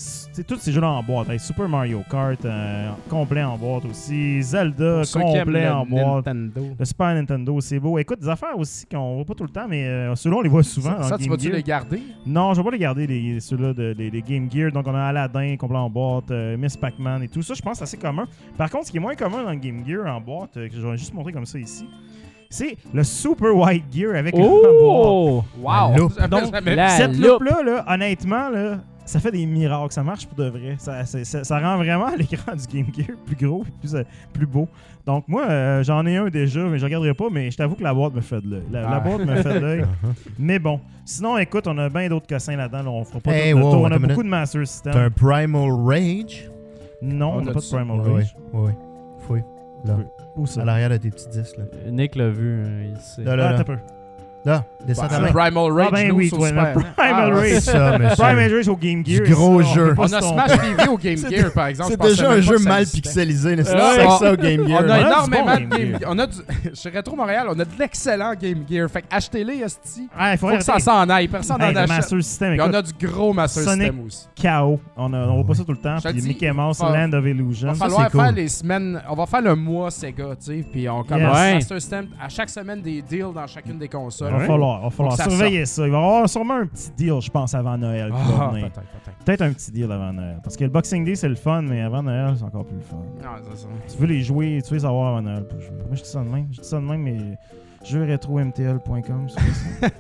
C'est 0.01 0.47
tous 0.47 0.59
ces 0.59 0.71
jeux-là 0.71 0.91
en 0.91 1.03
boîte. 1.03 1.29
Hey, 1.29 1.41
Super 1.41 1.69
Mario 1.69 2.03
Kart, 2.09 2.45
euh, 2.45 2.89
complet 3.09 3.43
en 3.43 3.59
boîte 3.59 3.85
aussi. 3.87 4.41
Zelda, 4.43 5.03
Pour 5.13 5.23
complet 5.23 5.65
le 5.65 5.71
en 5.73 5.85
boîte. 5.85 6.27
Nintendo. 6.27 6.63
Le 6.79 6.85
Super 6.85 7.15
Nintendo, 7.15 7.61
c'est 7.61 7.81
beau. 7.81 7.99
Écoute, 7.99 8.21
des 8.21 8.29
affaires 8.29 8.57
aussi 8.57 8.87
qu'on 8.87 9.17
voit 9.17 9.25
pas 9.25 9.35
tout 9.35 9.43
le 9.43 9.51
temps, 9.51 9.67
mais 9.69 9.85
euh, 9.87 10.15
ceux-là, 10.15 10.37
on 10.37 10.41
les 10.41 10.49
voit 10.49 10.63
souvent. 10.63 11.03
Ça, 11.03 11.19
tu 11.19 11.29
vas-tu 11.29 11.51
les 11.51 11.63
garder? 11.65 12.01
Non, 12.25 12.55
je 12.55 12.61
vais 12.61 12.65
pas 12.65 12.71
les 12.71 12.79
garder, 12.79 13.07
les, 13.09 13.41
ceux-là, 13.41 13.73
de, 13.73 13.95
les, 13.99 14.11
les 14.11 14.23
Game 14.23 14.49
Gear. 14.51 14.71
Donc, 14.71 14.87
on 14.87 14.95
a 14.95 15.03
Aladdin, 15.03 15.57
complet 15.57 15.79
en 15.79 15.91
boîte, 15.91 16.31
euh, 16.31 16.57
Miss 16.57 16.77
Pac-Man 16.77 17.25
et 17.25 17.29
tout 17.29 17.43
ça. 17.43 17.55
Je 17.55 17.63
pense 17.63 17.73
que 17.73 17.79
c'est 17.79 17.85
assez 17.85 17.97
commun. 17.97 18.27
Par 18.57 18.71
contre, 18.71 18.87
ce 18.87 18.91
qui 18.93 18.99
est 18.99 19.01
moins 19.01 19.17
commun 19.17 19.43
dans 19.43 19.51
le 19.51 19.57
Game 19.59 19.83
Gear 19.85 20.07
en 20.07 20.21
boîte, 20.21 20.53
que 20.55 20.71
je 20.73 20.87
vais 20.87 20.97
juste 20.97 21.13
montrer 21.13 21.33
comme 21.33 21.47
ça 21.47 21.59
ici, 21.59 21.87
c'est 22.51 22.77
le 22.95 23.03
Super 23.03 23.55
White 23.57 23.85
Gear 23.93 24.15
avec 24.15 24.37
le. 24.37 24.45
Oh! 24.45 25.43
Wow! 25.61 26.09
Donc, 26.31 26.53
jamais- 26.55 26.77
la- 26.77 26.89
Cette 26.91 27.17
loupe. 27.19 27.41
loupe-là, 27.43 27.63
là, 27.65 27.85
honnêtement, 27.93 28.49
là, 28.49 28.79
ça 29.09 29.21
fait 29.21 29.31
des 29.33 29.45
miracles. 29.47 29.93
Ça 29.93 30.03
marche 30.03 30.27
pour 30.27 30.37
de 30.39 30.49
vrai. 30.51 30.77
Ça, 30.79 31.05
c'est- 31.05 31.25
ça- 31.25 31.45
ça 31.45 31.59
rend 31.59 31.77
vraiment 31.79 32.09
l'écran 32.19 32.53
du 32.55 32.67
Game 32.77 32.93
Gear 32.95 33.17
plus 33.27 33.37
gros 33.37 33.65
et 33.67 33.71
plus, 33.81 33.95
euh, 33.95 34.03
plus 34.33 34.47
beau. 34.47 34.69
Donc, 35.07 35.25
moi, 35.27 35.47
euh, 35.49 35.83
j'en 35.83 36.05
ai 36.07 36.17
un 36.19 36.29
déjà, 36.29 36.61
mais 36.65 36.79
je 36.79 36.85
regarderai 36.85 37.15
pas. 37.15 37.27
Mais 37.33 37.51
je 37.51 37.57
t'avoue 37.57 37.75
que 37.77 37.83
la 37.83 37.95
boîte 37.95 38.15
me 38.15 38.21
fait 38.21 38.41
de 38.41 38.51
l'œil. 38.51 38.63
La, 38.71 38.83
la 38.83 38.89
Ah. 38.97 39.01
boîte 39.01 39.25
me 39.27 39.35
fait 39.43 39.55
de 39.55 39.59
l'œil. 39.59 39.85
mais 40.39 40.59
bon. 40.59 40.81
Sinon, 41.05 41.39
écoute, 41.39 41.67
on 41.67 41.79
a 41.79 41.89
bien 41.89 42.09
d'autres 42.09 42.27
cossins 42.27 42.57
là-dedans. 42.57 42.83
là, 42.83 42.91
on 42.91 43.05
fera 43.05 43.21
pas 43.21 43.33
Hey, 43.33 43.53
tout 43.53 43.59
le 43.59 43.65
wow, 43.65 43.71
tour. 43.73 43.81
On 43.83 43.85
a 43.87 43.91
beaucoup 43.99 44.03
minute. 44.05 44.19
de 44.25 44.29
Master 44.29 44.67
System. 44.67 44.93
T'as 44.93 45.05
un 45.05 45.11
Primal 45.11 45.71
Rage? 45.73 46.51
Non, 47.01 47.35
on 47.37 47.41
n'a 47.41 47.51
a 47.51 47.55
pas 47.55 47.61
de 47.61 47.65
ça. 47.65 47.77
Primal 47.79 48.01
Oui, 48.07 48.13
Rage. 48.13 48.37
oui. 48.53 48.73
Fouille. 49.27 49.45
Là. 49.85 49.97
Où 50.37 50.47
ça? 50.47 50.61
À 50.63 50.65
l'arrière 50.67 50.91
de 50.91 50.97
tes 50.99 51.11
petits 51.11 51.29
disques. 51.29 51.57
Là, 51.57 51.65
Nick 51.91 52.15
l'a 52.15 52.29
vu, 52.29 52.63
euh, 52.65 52.91
il 52.95 53.01
sait. 53.01 53.23
là, 53.25 53.35
là. 53.37 53.47
Ah, 53.49 53.53
là. 53.53 53.59
t'as 53.59 53.65
peur. 53.65 53.79
Là, 54.49 54.65
descends 54.87 55.03
Bah, 55.03 55.09
ta 55.09 55.21
main. 55.21 55.29
Primal 55.33 55.73
Rage, 55.73 55.87
Ah, 55.89 55.95
ben 55.95 56.09
nous, 56.09 56.15
oui, 56.15 56.29
sur 56.29 56.39
toi, 56.39 56.49
Super. 56.49 56.73
Primal 56.97 56.97
Ah, 56.97 57.35
Rage. 57.37 57.49
C'est 57.51 57.61
ça, 57.61 57.99
monsieur. 57.99 58.25
Primal 58.25 58.55
Rage 58.55 58.69
au 58.69 58.77
Game 58.77 59.03
Du 59.03 59.17
Gear. 59.17 59.27
gros 59.29 59.63
ça, 59.63 59.69
on 59.69 59.75
jeu. 59.75 59.95
On 59.99 60.03
a. 60.05 60.21
Smash 60.23 60.61
TV 60.61 60.89
au 60.89 60.97
Game 60.97 61.17
Gear, 61.31 61.53
par 61.53 61.67
exemple. 61.67 61.91
C'est 61.91 62.01
déjà 62.09 62.31
un 62.31 62.41
jeu 62.41 62.59
mal 62.61 62.87
pixelisé. 62.87 63.57
C'est 63.57 63.65
ça 63.65 64.33
au 64.33 64.37
Game 64.37 64.67
Gear. 64.67 64.83
On 64.85 64.89
a 64.89 64.99
du 64.99 65.05
énormément 65.07 65.55
de 65.57 65.77
Game 65.77 65.99
Gear. 66.01 66.01
On 66.07 66.19
a 66.19 66.27
du... 66.27 66.37
Chez 66.75 66.91
Retro 66.91 67.17
Montréal, 67.17 67.47
on 67.51 67.59
a 67.61 67.65
de 67.65 67.71
l'excellent 67.79 68.33
Game 68.41 68.65
Gear. 68.71 68.89
Fait 68.91 69.03
que 69.03 69.07
achetez-les, 69.11 69.59
Esti. 69.59 70.09
Ah, 70.19 70.33
il 70.33 70.39
Faut 70.39 70.49
que 70.49 70.61
ça 70.63 70.79
s'en 70.79 71.07
aille. 71.11 71.29
Personne 71.29 71.59
n'en 71.59 71.67
achète. 71.67 71.89
Master 71.89 72.23
System, 72.23 72.53
Puis 72.53 72.63
on 72.63 72.73
a 72.73 72.83
du 72.83 73.07
gros 73.07 73.33
Master. 73.35 73.63
System 73.65 74.01
aussi. 74.07 74.27
KO. 74.41 74.81
On, 74.97 75.13
a, 75.13 75.19
on 75.27 75.35
voit 75.37 75.47
pas 75.49 75.55
ça 75.55 75.65
tout 75.65 75.73
le 75.73 75.79
temps. 75.79 75.97
Puis 76.03 76.23
Mickey 76.23 76.51
Mouse, 76.53 76.79
va- 76.81 76.97
Land 77.07 77.13
of 77.13 77.25
Il 77.27 77.31
Illusion. 77.31 77.69
va 77.69 77.75
Ça, 77.75 77.81
falloir 77.85 78.05
c'est 78.05 78.11
cool. 78.13 78.21
faire 78.23 78.33
les 78.33 78.49
semaines. 78.49 79.03
On 79.11 79.15
va 79.15 79.27
faire 79.27 79.43
le 79.43 79.55
mois 79.55 79.91
Sega, 79.91 80.25
tu 80.43 80.47
sais. 80.47 80.65
Puis 80.73 80.89
on 80.89 81.03
commence. 81.05 81.33
Master 81.37 81.81
System. 81.81 82.07
À 82.23 82.29
chaque 82.29 82.49
semaine, 82.49 82.81
des 82.81 83.03
deals 83.03 83.33
dans 83.35 83.47
chacune 83.47 83.79
des 83.79 83.89
consoles. 83.89 84.33
Il 84.39 84.41
va 84.41 84.47
falloir, 84.47 84.83
va 84.83 84.91
falloir 84.91 85.17
surveiller 85.17 85.67
ça. 85.67 85.85
Il 85.87 85.91
va 85.93 85.99
y 85.99 86.01
avoir 86.03 86.29
sûrement 86.29 86.55
un 86.55 86.67
petit 86.67 86.91
deal, 86.97 87.21
je 87.21 87.31
pense, 87.31 87.55
avant 87.55 87.77
Noël. 87.79 88.11
Ah, 88.15 88.51
peut-être, 88.53 88.73
peut-être. 88.75 89.25
Peut-être 89.25 89.43
un 89.43 89.53
petit 89.53 89.71
deal 89.73 89.91
avant 89.91 90.13
Noël. 90.13 90.39
Parce 90.43 90.57
que 90.57 90.65
le 90.65 90.71
Boxing 90.71 91.05
Day, 91.05 91.15
c'est 91.15 91.29
le 91.29 91.35
fun, 91.35 91.63
mais 91.63 91.81
avant 91.83 92.03
Noël, 92.03 92.35
c'est 92.37 92.45
encore 92.45 92.65
plus 92.65 92.77
le 92.77 92.83
fun. 92.83 92.99
Ça. 93.55 93.67
Tu 93.91 93.97
veux 93.99 94.07
les 94.07 94.23
jouer, 94.23 94.61
tu 94.63 94.71
veux 94.71 94.77
les 94.77 94.85
avoir 94.85 95.09
avant 95.09 95.23
Noël 95.23 95.47
pour 95.47 95.61
jouer. 95.61 95.77
Moi, 95.87 95.95
je 95.97 96.03
dis 96.03 96.09
ça 96.09 96.21
de 96.21 96.29
même. 96.29 96.47
Je 96.53 96.61
dis 96.61 96.69
ça 96.69 96.77
de 96.77 96.83
même, 96.85 97.03
mais 97.03 97.39
jeuxretromtl.com. 97.85 99.29
c'est 99.29 99.41
ça. 99.41 99.93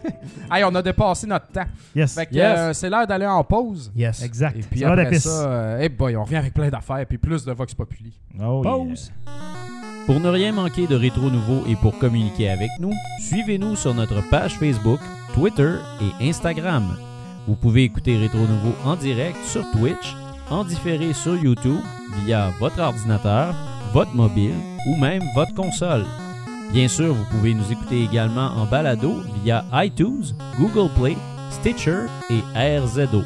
Hey, 0.54 0.64
on 0.64 0.74
a 0.74 0.82
dépassé 0.82 1.26
notre 1.26 1.46
temps. 1.48 1.64
Yes. 1.94 2.14
Fait 2.14 2.26
que 2.26 2.34
Yes. 2.34 2.58
euh, 2.58 2.72
c'est 2.72 2.90
l'heure 2.90 3.06
d'aller 3.06 3.26
en 3.26 3.44
pause. 3.44 3.92
Yes. 3.94 4.22
Exact. 4.22 4.56
Et 4.56 4.60
puis 4.62 4.84
après 4.84 5.18
ça, 5.18 5.48
euh, 5.48 5.78
hey 5.78 5.88
boy, 5.88 6.16
on 6.16 6.24
revient 6.24 6.36
avec 6.36 6.54
plein 6.54 6.68
d'affaires 6.68 7.04
puis 7.06 7.18
plus 7.18 7.44
de 7.44 7.52
Vox 7.52 7.74
Populi. 7.74 8.18
Oh, 8.40 8.62
yeah. 8.64 8.94
Pour 10.08 10.20
ne 10.20 10.30
rien 10.30 10.52
manquer 10.52 10.86
de 10.86 10.96
Rétro 10.96 11.28
Nouveau 11.28 11.64
et 11.68 11.76
pour 11.76 11.98
communiquer 11.98 12.48
avec 12.48 12.70
nous, 12.80 12.94
suivez-nous 13.20 13.76
sur 13.76 13.92
notre 13.92 14.26
page 14.30 14.54
Facebook, 14.54 15.00
Twitter 15.34 15.74
et 16.00 16.30
Instagram. 16.30 16.96
Vous 17.46 17.54
pouvez 17.54 17.84
écouter 17.84 18.16
Rétro 18.16 18.38
Nouveau 18.38 18.72
en 18.86 18.96
direct 18.96 19.36
sur 19.44 19.70
Twitch, 19.72 20.16
en 20.48 20.64
différé 20.64 21.12
sur 21.12 21.36
YouTube 21.36 21.82
via 22.24 22.50
votre 22.58 22.80
ordinateur, 22.80 23.54
votre 23.92 24.14
mobile 24.14 24.54
ou 24.86 24.96
même 24.96 25.24
votre 25.34 25.52
console. 25.52 26.06
Bien 26.72 26.88
sûr, 26.88 27.12
vous 27.12 27.26
pouvez 27.26 27.52
nous 27.52 27.70
écouter 27.70 28.02
également 28.02 28.48
en 28.56 28.64
balado 28.64 29.22
via 29.44 29.62
iTunes, 29.74 30.24
Google 30.58 30.90
Play, 30.94 31.18
Stitcher 31.50 32.06
et 32.30 32.40
RZO. 32.78 33.24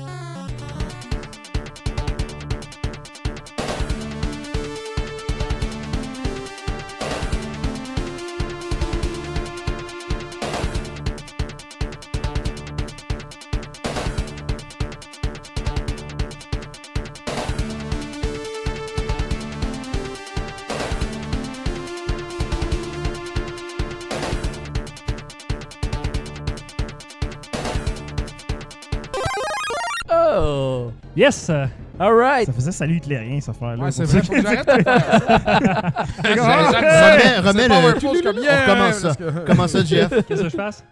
Oh! 30.35 30.93
Yes! 31.17 31.49
euh, 31.51 31.67
Alright! 32.01 32.47
Ça 32.47 32.53
faisait 32.53 32.73
salut 32.73 32.97
hitlérien, 32.97 33.39
cette 33.41 33.51
affaire-là. 33.51 33.85
Ouais, 33.85 33.91
c'est 33.93 34.05
vrai, 34.05 34.21
ça 34.21 34.27
faut 34.27 34.33
que 34.33 34.43
j'arrête 34.43 34.67
de 34.67 34.83
faire 34.83 35.01
ça. 35.01 35.93
Remets, 36.25 37.39
remets 37.39 37.69
le. 37.69 38.23
Comme, 38.23 38.39
On 38.39 38.73
recommence 38.73 38.99
ça? 38.99 39.13
Comment 39.47 39.69
ça, 39.69 39.85
Jeff? 39.85 40.09
Qu'est-ce 40.27 40.43
que 40.43 40.49
je 40.49 40.57
fasse? 40.57 40.83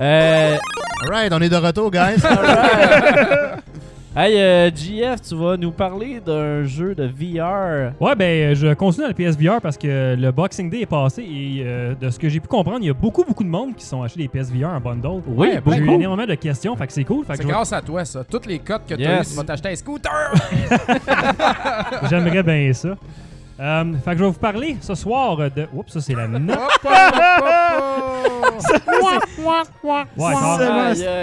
Euh, 0.00 0.56
Alright, 1.04 1.32
on 1.32 1.40
est 1.40 1.48
de 1.48 1.56
retour, 1.56 1.90
guys. 1.90 2.16
Hey, 4.20 4.34
euh, 4.36 4.68
GF, 4.74 5.20
tu 5.22 5.36
vas 5.36 5.56
nous 5.56 5.70
parler 5.70 6.18
d'un 6.18 6.64
jeu 6.64 6.92
de 6.92 7.04
VR. 7.04 7.92
Ouais, 8.00 8.16
ben, 8.16 8.52
je 8.52 8.74
continue 8.74 9.04
dans 9.04 9.08
le 9.10 9.14
PSVR 9.14 9.60
parce 9.60 9.78
que 9.78 10.16
le 10.18 10.32
Boxing 10.32 10.68
Day 10.68 10.80
est 10.80 10.86
passé 10.86 11.22
et 11.22 11.62
euh, 11.64 11.94
de 11.94 12.10
ce 12.10 12.18
que 12.18 12.28
j'ai 12.28 12.40
pu 12.40 12.48
comprendre, 12.48 12.78
il 12.80 12.86
y 12.86 12.90
a 12.90 12.94
beaucoup, 12.94 13.22
beaucoup 13.22 13.44
de 13.44 13.48
monde 13.48 13.76
qui 13.76 13.84
sont 13.84 14.02
achetés 14.02 14.18
des 14.22 14.26
PSVR 14.28 14.70
en 14.70 14.80
bundle. 14.80 15.22
Oui, 15.24 15.46
Ouais, 15.50 15.60
beaucoup. 15.60 15.76
J'ai 15.76 15.82
eu 15.84 15.90
énormément 15.90 16.26
de 16.26 16.34
questions, 16.34 16.74
fait 16.74 16.88
que 16.88 16.92
c'est 16.94 17.04
cool. 17.04 17.24
Fait 17.26 17.34
que 17.34 17.42
C'est 17.44 17.48
grâce 17.48 17.72
à 17.72 17.80
toi, 17.80 18.04
ça. 18.04 18.24
Toutes 18.24 18.46
les 18.46 18.58
cotes 18.58 18.86
que 18.88 18.94
tu 18.96 19.06
as 19.06 19.18
Yes. 19.18 19.28
eues, 19.28 19.30
tu 19.30 19.36
vas 19.36 19.44
t'acheter 19.44 19.68
un 19.68 19.76
scooter. 19.76 20.32
J'aimerais 22.10 22.42
bien 22.42 22.72
ça. 22.72 22.96
Euh, 23.60 23.84
fait 24.04 24.12
que 24.12 24.18
je 24.18 24.24
vais 24.24 24.30
vous 24.30 24.38
parler 24.38 24.76
ce 24.80 24.94
soir 24.94 25.36
de. 25.36 25.66
Oups, 25.74 25.92
ça 25.92 26.00
c'est 26.00 26.14
la 26.14 26.28
note. 26.28 26.56
Ouais. 30.16 30.30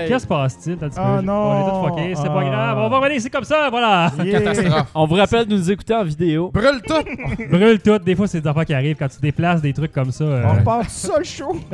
Qu'est-ce 0.08 0.14
qui 0.14 0.20
se 0.20 0.28
passe-t-il? 0.28 0.78
T'as 0.78 0.90
dit 0.90 0.98
Oh 1.00 1.18
que- 1.18 1.22
non. 1.22 1.34
On 1.34 1.60
est 1.60 1.70
tous 1.70 1.88
fuckés, 1.96 2.16
c'est 2.16 2.28
pas 2.28 2.42
Ah. 2.42 2.50
grave. 2.50 2.78
On 2.80 2.90
va 2.90 2.98
revenir, 3.00 3.22
c'est 3.22 3.30
comme 3.30 3.44
ça, 3.44 3.70
voilà. 3.70 4.12
Yeah. 4.24 4.42
Catastrophe. 4.42 4.88
On 4.96 5.06
vous 5.06 5.16
rappelle 5.16 5.46
de 5.46 5.56
nous 5.56 5.72
écouter 5.72 5.94
en 5.96 6.04
vidéo. 6.04 6.52
Brûle 6.54 6.82
tout. 6.86 7.44
Brûle 7.50 7.80
tout. 7.80 8.00
Des 8.00 8.16
fois, 8.16 8.28
c'est 8.28 8.42
des 8.42 8.48
affaires 8.48 8.66
qui 8.66 8.74
arrivent 8.74 8.98
quand 8.98 9.08
tu 9.08 9.20
déplaces 9.22 9.62
des 9.62 9.74
trucs 9.74 9.92
comme 9.92 10.12
ça. 10.12 10.24
euh. 10.24 10.44
On 10.46 10.54
repart 10.60 10.90
ça, 10.90 11.18
le 11.18 11.24
show. 11.24 11.56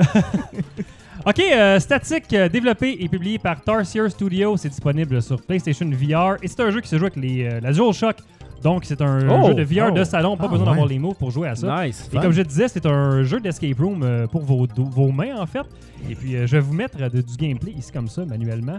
Ok, 1.24 1.40
euh, 1.40 1.80
Static, 1.80 2.34
euh, 2.34 2.50
développé 2.50 2.98
et 3.00 3.08
publié 3.08 3.38
par 3.38 3.62
Tarsier 3.62 4.10
Studio, 4.10 4.58
c'est 4.58 4.70
disponible 4.70 5.22
sur 5.22 5.40
PlayStation 5.40 5.86
VR 5.88 6.38
et 6.42 6.48
c'est 6.48 6.60
un 6.62 6.72
jeu 6.72 6.82
qui 6.82 6.88
se 6.90 6.98
joue 6.98 7.04
avec 7.06 7.16
les, 7.16 7.44
euh, 7.46 7.60
la 7.62 7.72
DualShock. 7.72 8.16
Donc, 8.64 8.86
c'est 8.86 9.02
un 9.02 9.28
Oh, 9.30 9.48
jeu 9.48 9.54
de 9.56 9.64
VR 9.64 9.88
oh. 9.90 9.92
de 9.92 10.04
salon, 10.04 10.38
pas 10.38 10.46
Ah, 10.46 10.48
besoin 10.50 10.66
ouais. 10.66 10.72
d'avoir 10.72 10.88
les 10.88 11.00
mots 11.00 11.14
pour 11.14 11.32
jouer 11.32 11.48
à 11.48 11.56
ça. 11.56 11.84
Nice. 11.86 12.10
Et 12.14 12.18
comme 12.18 12.32
je 12.32 12.42
disais, 12.44 12.68
c'est 12.68 12.86
un 12.86 13.24
jeu 13.24 13.40
d'escape 13.40 13.80
room 13.80 14.04
euh, 14.04 14.28
pour 14.28 14.42
vos, 14.42 14.68
vos 14.76 15.12
mains, 15.12 15.36
en 15.40 15.46
fait. 15.46 15.66
Et 16.10 16.16
puis, 16.16 16.36
euh, 16.36 16.46
je 16.48 16.52
vais 16.58 16.60
vous 16.62 16.74
mettre 16.74 16.98
euh, 17.02 17.10
de- 17.10 17.22
du 17.22 17.36
gameplay 17.38 17.72
ici, 17.78 17.92
comme 17.92 18.08
ça, 18.08 18.24
manuellement. 18.26 18.78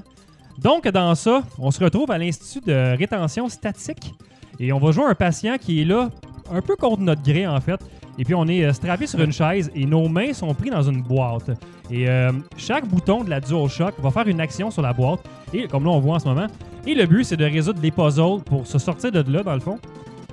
Donc, 0.63 0.87
dans 0.89 1.15
ça, 1.15 1.43
on 1.59 1.71
se 1.71 1.83
retrouve 1.83 2.11
à 2.11 2.19
l'Institut 2.19 2.65
de 2.69 2.97
rétention 2.97 3.49
statique. 3.49 4.15
Et 4.61 4.73
on 4.73 4.79
va 4.79 4.93
jouer 4.93 5.05
un 5.07 5.15
patient 5.15 5.57
qui 5.59 5.81
est 5.81 5.85
là, 5.85 6.11
un 6.53 6.61
peu 6.61 6.77
contre 6.77 7.01
notre 7.01 7.23
gré, 7.23 7.47
en 7.47 7.61
fait. 7.61 7.81
Et 8.19 8.25
puis, 8.25 8.35
on 8.35 8.47
est 8.47 8.65
euh, 8.65 8.73
strappé 8.73 9.07
sur 9.07 9.21
une 9.21 9.33
chaise 9.33 9.71
et 9.75 9.87
nos 9.87 10.09
mains 10.09 10.33
sont 10.33 10.53
prises 10.55 10.73
dans 10.73 10.83
une 10.83 11.03
boîte. 11.03 11.51
Et 11.91 12.09
euh, 12.09 12.31
chaque 12.57 12.87
bouton 12.87 13.25
de 13.25 13.31
la 13.31 13.41
DualShock 13.41 13.95
va 13.99 14.11
faire 14.11 14.29
une 14.29 14.41
action 14.41 14.71
sur 14.71 14.83
la 14.83 14.93
boîte. 14.93 15.21
Et 15.53 15.67
comme 15.67 15.85
là, 15.85 15.91
on 15.91 16.01
voit 16.01 16.17
en 16.17 16.19
ce 16.19 16.27
moment. 16.27 16.47
Et 16.87 16.95
le 16.95 17.07
but, 17.07 17.25
c'est 17.25 17.37
de 17.37 17.45
résoudre 17.45 17.81
les 17.83 17.91
puzzles 17.91 18.43
pour 18.45 18.67
se 18.67 18.79
sortir 18.79 19.13
de 19.13 19.33
là, 19.33 19.43
dans 19.43 19.55
le 19.55 19.61
fond. 19.61 19.79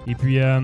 Et 0.08 0.16
puis, 0.16 0.40
euh, 0.40 0.60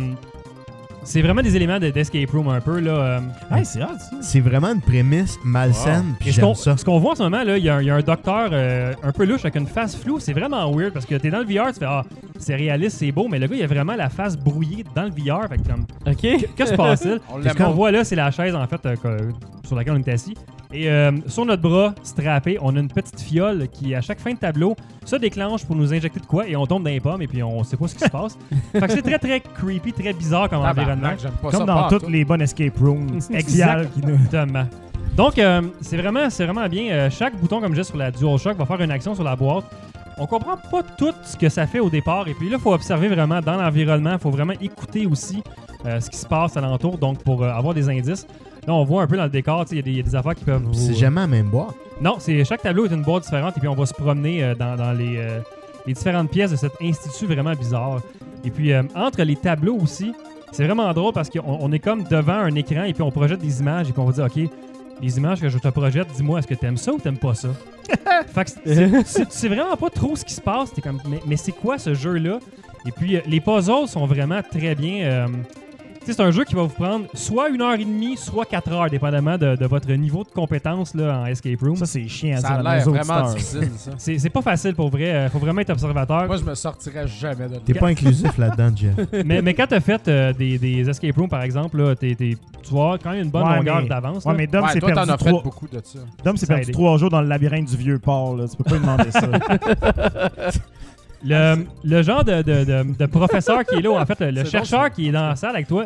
c'est 1.05 1.21
vraiment 1.21 1.41
des 1.41 1.55
éléments 1.55 1.79
de- 1.79 1.89
d'escape 1.91 2.29
room 2.31 2.49
un 2.49 2.59
peu, 2.59 2.79
là. 2.81 2.91
euh. 2.91 3.19
Hey, 3.51 3.63
c'est 3.65 3.81
hot, 3.81 3.87
ça. 3.97 4.17
C'est 4.21 4.39
vraiment 4.41 4.73
une 4.73 4.81
prémisse 4.81 5.37
malsaine, 5.45 6.15
puis 6.19 6.29
Et 6.29 6.31
ce 6.33 6.41
qu'on 6.41 6.53
ça. 6.55 6.75
ce 6.75 6.83
qu'on 6.83 6.99
voit 6.99 7.11
en 7.11 7.15
ce 7.15 7.23
moment, 7.23 7.43
là, 7.43 7.57
il 7.57 7.63
y, 7.63 7.69
a 7.69 7.75
un- 7.75 7.81
il 7.81 7.85
y 7.87 7.89
a 7.89 7.95
un 7.95 8.01
docteur 8.01 8.49
euh, 8.51 8.93
un 9.03 9.11
peu 9.11 9.23
louche 9.25 9.41
avec 9.41 9.55
une 9.55 9.67
face 9.67 9.95
floue. 9.95 10.19
C'est 10.19 10.33
vraiment 10.33 10.69
weird 10.71 10.91
parce 10.93 11.05
que 11.05 11.15
t'es 11.15 11.29
dans 11.29 11.39
le 11.39 11.45
VR, 11.45 11.71
tu 11.71 11.79
fais 11.79 11.85
Ah, 11.87 12.03
c'est 12.39 12.55
réaliste, 12.55 12.97
c'est 12.97 13.11
beau, 13.11 13.27
mais 13.29 13.39
le 13.39 13.47
gars, 13.47 13.55
il 13.55 13.63
a 13.63 13.67
vraiment 13.67 13.95
la 13.95 14.09
face 14.09 14.35
brouillée 14.35 14.83
dans 14.95 15.03
le 15.03 15.09
VR. 15.11 15.47
Fait 15.47 15.57
que 15.57 15.67
comme, 15.69 15.85
Ok. 16.07 16.17
qu'est-ce 16.21 16.45
qui 16.55 16.67
se 16.67 16.73
passe-t-il? 16.75 17.19
On 17.33 17.41
Ce 17.41 17.53
qu'on 17.55 17.71
voit 17.71 17.91
là, 17.91 18.03
c'est 18.03 18.15
la 18.15 18.31
chaise, 18.31 18.55
en 18.55 18.67
fait, 18.67 18.85
euh, 18.85 18.95
que- 18.95 19.67
sur 19.67 19.75
laquelle 19.75 19.93
on 19.93 19.97
est 19.99 20.09
assis. 20.09 20.35
Et 20.75 20.89
euh, 20.89 21.11
sur 21.27 21.45
notre 21.45 21.61
bras, 21.61 21.95
strappé, 22.03 22.57
on 22.61 22.75
a 22.75 22.79
une 22.79 22.89
petite 22.89 23.21
fiole 23.21 23.69
qui, 23.69 23.95
à 23.95 24.01
chaque 24.01 24.19
fin 24.19 24.33
de 24.33 24.37
tableau, 24.37 24.75
se 25.05 25.15
déclenche 25.15 25.63
pour 25.63 25.77
nous 25.77 25.93
injecter 25.93 26.19
de 26.19 26.25
quoi 26.25 26.49
et 26.49 26.55
on 26.57 26.65
tombe 26.65 26.83
dans 26.83 26.89
les 26.89 26.99
pommes 26.99 27.21
et 27.21 27.27
puis 27.27 27.41
on 27.41 27.63
sait 27.63 27.77
pas 27.77 27.87
ce 27.87 27.95
qui 27.95 28.03
se 28.03 28.09
passe. 28.09 28.37
fait 28.73 28.81
que 28.81 28.91
c'est 28.91 29.01
très, 29.01 29.17
très 29.17 29.39
creepy, 29.39 29.93
très 29.93 30.11
bizarre 30.11 30.49
comme 30.49 30.63
environnement. 30.63 31.13
Pas 31.41 31.51
ça. 31.51 31.57
Comme 31.57 31.67
dans 31.67 31.87
toutes 31.87 32.03
tout. 32.03 32.09
les 32.09 32.25
bonnes 32.25 32.41
escape 32.41 32.77
rooms. 32.77 33.19
Exactement. 33.33 34.65
Donc, 35.15 35.39
euh, 35.39 35.61
c'est 35.79 35.95
vraiment, 35.95 36.29
c'est 36.29 36.43
vraiment 36.43 36.67
bien. 36.67 36.91
Euh, 36.91 37.09
chaque 37.09 37.39
bouton, 37.39 37.61
comme 37.61 37.71
disais 37.71 37.85
sur 37.85 37.95
la 37.95 38.11
DualShock, 38.11 38.57
va 38.57 38.65
faire 38.65 38.81
une 38.81 38.91
action 38.91 39.15
sur 39.15 39.23
la 39.23 39.37
boîte. 39.37 39.63
on 40.17 40.27
comprend 40.27 40.57
pas 40.57 40.83
tout 40.97 41.13
ce 41.23 41.37
que 41.37 41.47
ça 41.47 41.67
fait 41.67 41.79
au 41.79 41.89
départ. 41.89 42.27
Et 42.27 42.33
puis 42.33 42.49
là, 42.49 42.57
il 42.57 42.61
faut 42.61 42.73
observer 42.73 43.07
vraiment 43.07 43.39
dans 43.39 43.55
l'environnement. 43.55 44.11
Il 44.13 44.19
faut 44.19 44.31
vraiment 44.31 44.53
écouter 44.59 45.05
aussi 45.05 45.41
euh, 45.85 46.01
ce 46.01 46.09
qui 46.09 46.17
se 46.17 46.25
passe 46.25 46.57
alentour, 46.57 46.97
donc 46.97 47.23
pour 47.23 47.45
avoir 47.45 47.73
des 47.73 47.87
indices. 47.87 48.27
Là, 48.67 48.73
on 48.73 48.83
voit 48.83 49.03
un 49.03 49.07
peu 49.07 49.15
dans 49.17 49.23
le 49.25 49.29
décor, 49.29 49.63
tu 49.65 49.69
sais, 49.69 49.75
il 49.75 49.77
y 49.77 49.79
a 49.79 49.83
des- 49.83 49.91
il 49.91 49.97
y, 49.97 49.99
a 49.99 50.03
des 50.03 50.15
affaires 50.15 50.33
qui 50.35 50.43
peuvent 50.43 50.61
vous... 50.63 50.73
C'est 50.73 50.95
jamais 50.95 51.21
la 51.21 51.27
même 51.27 51.47
boîte. 51.49 51.75
Non, 52.01 52.15
c'est 52.19 52.43
chaque 52.45 52.61
tableau 52.63 52.85
est 52.87 52.93
une 52.93 53.03
boîte 53.03 53.23
différente 53.23 53.55
et 53.55 53.59
puis 53.59 53.67
on 53.69 53.75
va 53.75 53.85
se 53.85 53.93
promener 53.93 54.43
euh, 54.43 54.55
dans, 54.55 54.75
dans 54.75 54.91
les, 54.91 55.17
euh, 55.17 55.39
les 55.85 55.93
différentes 55.93 56.29
pièces 56.31 56.51
de 56.51 56.55
cet 56.55 56.73
institut 56.81 57.25
vraiment 57.27 57.53
bizarre. 57.53 58.01
Et 58.43 58.49
puis 58.49 58.73
euh, 58.73 58.83
entre 58.95 59.21
les 59.23 59.35
tableaux 59.35 59.77
aussi, 59.81 60.13
c'est 60.51 60.65
vraiment 60.65 60.91
drôle 60.93 61.13
parce 61.13 61.29
qu'on 61.29 61.41
on 61.45 61.71
est 61.71 61.79
comme 61.79 62.03
devant 62.05 62.33
un 62.33 62.55
écran 62.55 62.83
et 62.83 62.93
puis 62.93 63.03
on 63.03 63.11
projette 63.11 63.39
des 63.39 63.59
images 63.59 63.89
et 63.89 63.91
puis 63.93 64.01
on 64.01 64.05
va 64.05 64.11
dire 64.13 64.25
OK, 64.25 64.49
les 65.01 65.17
images 65.17 65.41
que 65.41 65.49
je 65.49 65.57
te 65.57 65.67
projette, 65.67 66.07
dis-moi 66.15 66.39
est-ce 66.39 66.47
que 66.47 66.53
t'aimes 66.55 66.77
ça 66.77 66.91
ou 66.93 66.97
t'aimes 66.97 67.17
pas 67.17 67.33
ça? 67.35 67.49
fait 68.27 68.45
que 68.45 68.49
c'est- 68.65 69.03
c'est- 69.05 69.25
tu 69.25 69.31
sais 69.31 69.47
vraiment 69.47 69.75
pas 69.77 69.89
trop 69.89 70.15
ce 70.15 70.25
qui 70.25 70.33
se 70.33 70.41
passe. 70.41 70.73
T'es 70.73 70.81
comme 70.81 70.99
mais, 71.07 71.19
mais 71.27 71.37
c'est 71.37 71.51
quoi 71.51 71.77
ce 71.77 71.93
jeu-là? 71.93 72.39
Et 72.87 72.91
puis 72.91 73.19
les 73.25 73.39
puzzles 73.39 73.87
sont 73.87 74.05
vraiment 74.05 74.41
très 74.41 74.75
bien. 74.75 75.27
C'est 76.13 76.21
un 76.21 76.31
jeu 76.31 76.43
qui 76.43 76.55
va 76.55 76.63
vous 76.63 76.69
prendre 76.69 77.05
soit 77.13 77.49
une 77.49 77.61
heure 77.61 77.73
et 77.75 77.85
demie, 77.85 78.17
soit 78.17 78.45
quatre 78.45 78.71
heures, 78.71 78.89
dépendamment 78.89 79.37
de, 79.37 79.55
de 79.55 79.65
votre 79.65 79.91
niveau 79.91 80.23
de 80.23 80.29
compétence 80.29 80.93
là, 80.95 81.19
en 81.21 81.25
escape 81.25 81.59
room. 81.61 81.75
Ça, 81.75 81.85
c'est 81.85 82.07
chiant 82.07 82.37
à 82.37 82.41
Ça 82.41 82.47
dire 82.57 82.67
a 82.67 82.75
l'air 82.75 82.89
vraiment 82.89 83.31
difficile, 83.31 83.69
ça. 83.77 83.91
C'est 83.97 84.17
c'est 84.19 84.29
pas 84.29 84.41
facile 84.41 84.75
pour 84.75 84.89
vrai. 84.89 85.13
euh, 85.13 85.29
faut 85.29 85.39
vraiment 85.39 85.61
être 85.61 85.69
observateur. 85.71 86.25
Moi, 86.27 86.37
je 86.37 86.43
me 86.43 86.55
sortirais 86.55 87.07
jamais 87.07 87.47
de 87.47 87.53
là. 87.53 87.59
T'es 87.65 87.73
pas 87.73 87.87
inclusif 87.87 88.37
là-dedans, 88.37 88.69
Jeff. 88.75 88.95
mais, 89.25 89.41
mais 89.41 89.53
quand 89.53 89.67
t'as 89.67 89.79
fait 89.79 90.07
euh, 90.07 90.33
des, 90.33 90.57
des 90.57 90.89
escape 90.89 91.15
rooms, 91.15 91.29
par 91.29 91.41
exemple, 91.43 91.77
là, 91.77 91.95
t'es- 91.95 92.15
t'es- 92.15 92.37
tu 92.63 92.73
avoir 92.73 92.97
quand 92.99 93.11
même 93.11 93.23
une 93.25 93.29
bonne 93.29 93.47
Ouais, 93.47 93.57
longueur 93.57 93.81
mais- 93.83 93.87
d'avance. 93.89 94.25
Ouais, 94.25 94.31
là. 94.31 94.37
mais 94.37 94.47
Dom 94.47 94.63
Ouais, 94.65 94.71
s'est 94.71 94.79
toi, 94.79 94.89
t'en 94.89 94.95
perdu, 95.05 95.11
as 95.11 95.17
fait 95.17 95.31
beaucoup 95.31 95.67
de 95.67 95.79
ça. 95.83 95.99
Dom 96.23 96.35
s'est 96.37 96.47
perdu 96.47 96.71
trois 96.71 96.97
jours 96.97 97.09
dans 97.11 97.21
le 97.21 97.27
labyrinthe 97.27 97.65
du 97.69 97.77
vieux 97.77 97.99
port. 97.99 98.35
Là. 98.35 98.45
Tu 98.47 98.57
peux 98.57 98.63
pas 98.63 98.75
lui 98.75 98.79
demander 98.81 99.11
ça. 99.11 99.21
Le, 101.27 101.65
le 101.83 102.01
genre 102.03 102.23
de, 102.23 102.41
de- 102.41 102.63
de- 102.63 102.97
de 102.97 103.05
professeur 103.07 103.65
qui 103.65 103.75
est 103.75 103.81
là, 103.81 103.89
ou 103.91 103.97
en 103.97 104.05
fait, 104.05 104.19
le, 104.19 104.31
le 104.31 104.43
C'est 104.45 104.51
chercheur 104.51 104.91
qui 104.91 105.07
est 105.07 105.11
dans 105.11 105.27
la 105.29 105.35
salle 105.35 105.55
avec 105.55 105.67
toi, 105.67 105.85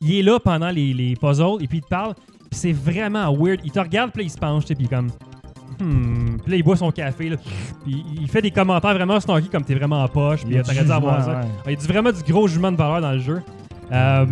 il 0.00 0.14
est 0.18 0.22
là 0.22 0.38
pendant 0.40 0.70
les, 0.70 0.94
les 0.94 1.14
puzzles 1.16 1.60
et 1.62 1.66
puis 1.66 1.78
il 1.78 1.82
te 1.82 1.88
parle. 1.88 2.14
Puis 2.50 2.58
c'est 2.60 2.72
vraiment 2.72 3.30
weird. 3.34 3.60
Il 3.64 3.70
te 3.70 3.78
regarde, 3.80 4.10
puis 4.12 4.22
là, 4.22 4.26
il 4.26 4.30
se 4.30 4.38
penche, 4.38 4.62
tu 4.64 4.68
sais, 4.68 4.74
puis 4.74 4.84
il 4.84 4.86
est 4.92 4.96
comme. 4.96 5.08
Hmm. 5.80 6.38
Puis 6.42 6.50
là, 6.52 6.56
il 6.56 6.62
boit 6.62 6.76
son 6.76 6.90
café, 6.90 7.28
là. 7.28 7.36
Puis 7.84 8.04
il 8.20 8.28
fait 8.28 8.40
des 8.42 8.50
commentaires 8.50 8.94
vraiment 8.94 9.20
snarky 9.20 9.48
comme 9.48 9.64
t'es 9.64 9.74
vraiment 9.74 10.02
en 10.02 10.08
poche. 10.08 10.44
Puis 10.44 10.54
t'aurais 10.62 10.84
dû 10.84 10.90
avoir 10.92 11.22
ça. 11.24 11.40
Il 11.66 11.70
y 11.72 11.74
a 11.74 11.78
du- 11.78 11.86
vraiment 11.86 12.10
du 12.10 12.22
gros 12.32 12.48
jugement 12.48 12.72
de 12.72 12.76
valeur 12.76 13.00
dans 13.02 13.12
le 13.12 13.18
jeu. 13.20 13.42
Euh, 13.92 14.26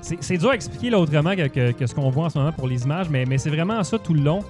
c'est 0.00 0.16
c'est 0.22 0.36
dur 0.38 0.50
à 0.50 0.54
expliquer 0.54 0.90
là, 0.90 0.98
autrement 0.98 1.34
que, 1.36 1.46
que- 1.48 1.72
que 1.72 1.86
ce 1.86 1.94
qu'on 1.94 2.10
voit 2.10 2.24
en 2.26 2.30
ce 2.30 2.38
moment 2.38 2.52
pour 2.52 2.66
les 2.68 2.82
images, 2.84 3.08
mais, 3.10 3.24
mais 3.26 3.38
c'est 3.38 3.50
vraiment 3.50 3.82
ça 3.84 3.98
tout 3.98 4.14
le 4.14 4.20
long. 4.22 4.40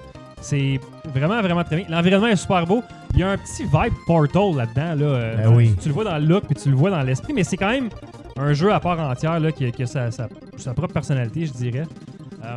C'est 0.47 0.79
vraiment, 1.13 1.41
vraiment 1.41 1.63
très 1.63 1.77
bien. 1.77 1.85
L'environnement 1.89 2.27
est 2.27 2.35
super 2.35 2.65
beau. 2.67 2.83
Il 3.13 3.19
y 3.19 3.23
a 3.23 3.31
un 3.31 3.37
petit 3.37 3.63
vibe 3.63 3.93
Portal 4.05 4.55
là-dedans. 4.55 4.95
Là, 5.05 5.35
Ben 5.37 5.55
oui. 5.55 5.75
Tu 5.81 5.87
le 5.87 5.93
vois 5.93 6.03
dans 6.03 6.17
le 6.17 6.25
look 6.25 6.43
puis 6.45 6.55
tu 6.55 6.69
le 6.69 6.75
vois 6.75 6.91
dans 6.91 7.01
l'esprit, 7.01 7.33
mais 7.33 7.43
c'est 7.43 7.57
quand 7.57 7.69
même 7.69 7.89
un 8.37 8.53
jeu 8.53 8.71
à 8.73 8.79
part 8.79 8.99
entière 8.99 9.39
là, 9.39 9.51
qui, 9.51 9.65
a- 9.65 9.71
qui 9.71 9.83
a 9.83 9.85
sa, 9.87 10.11
sa- 10.11 10.27
sa 10.57 10.73
propre 10.73 10.93
personnalité, 10.93 11.45
je 11.45 11.53
dirais. 11.53 11.83
Euh, 12.43 12.55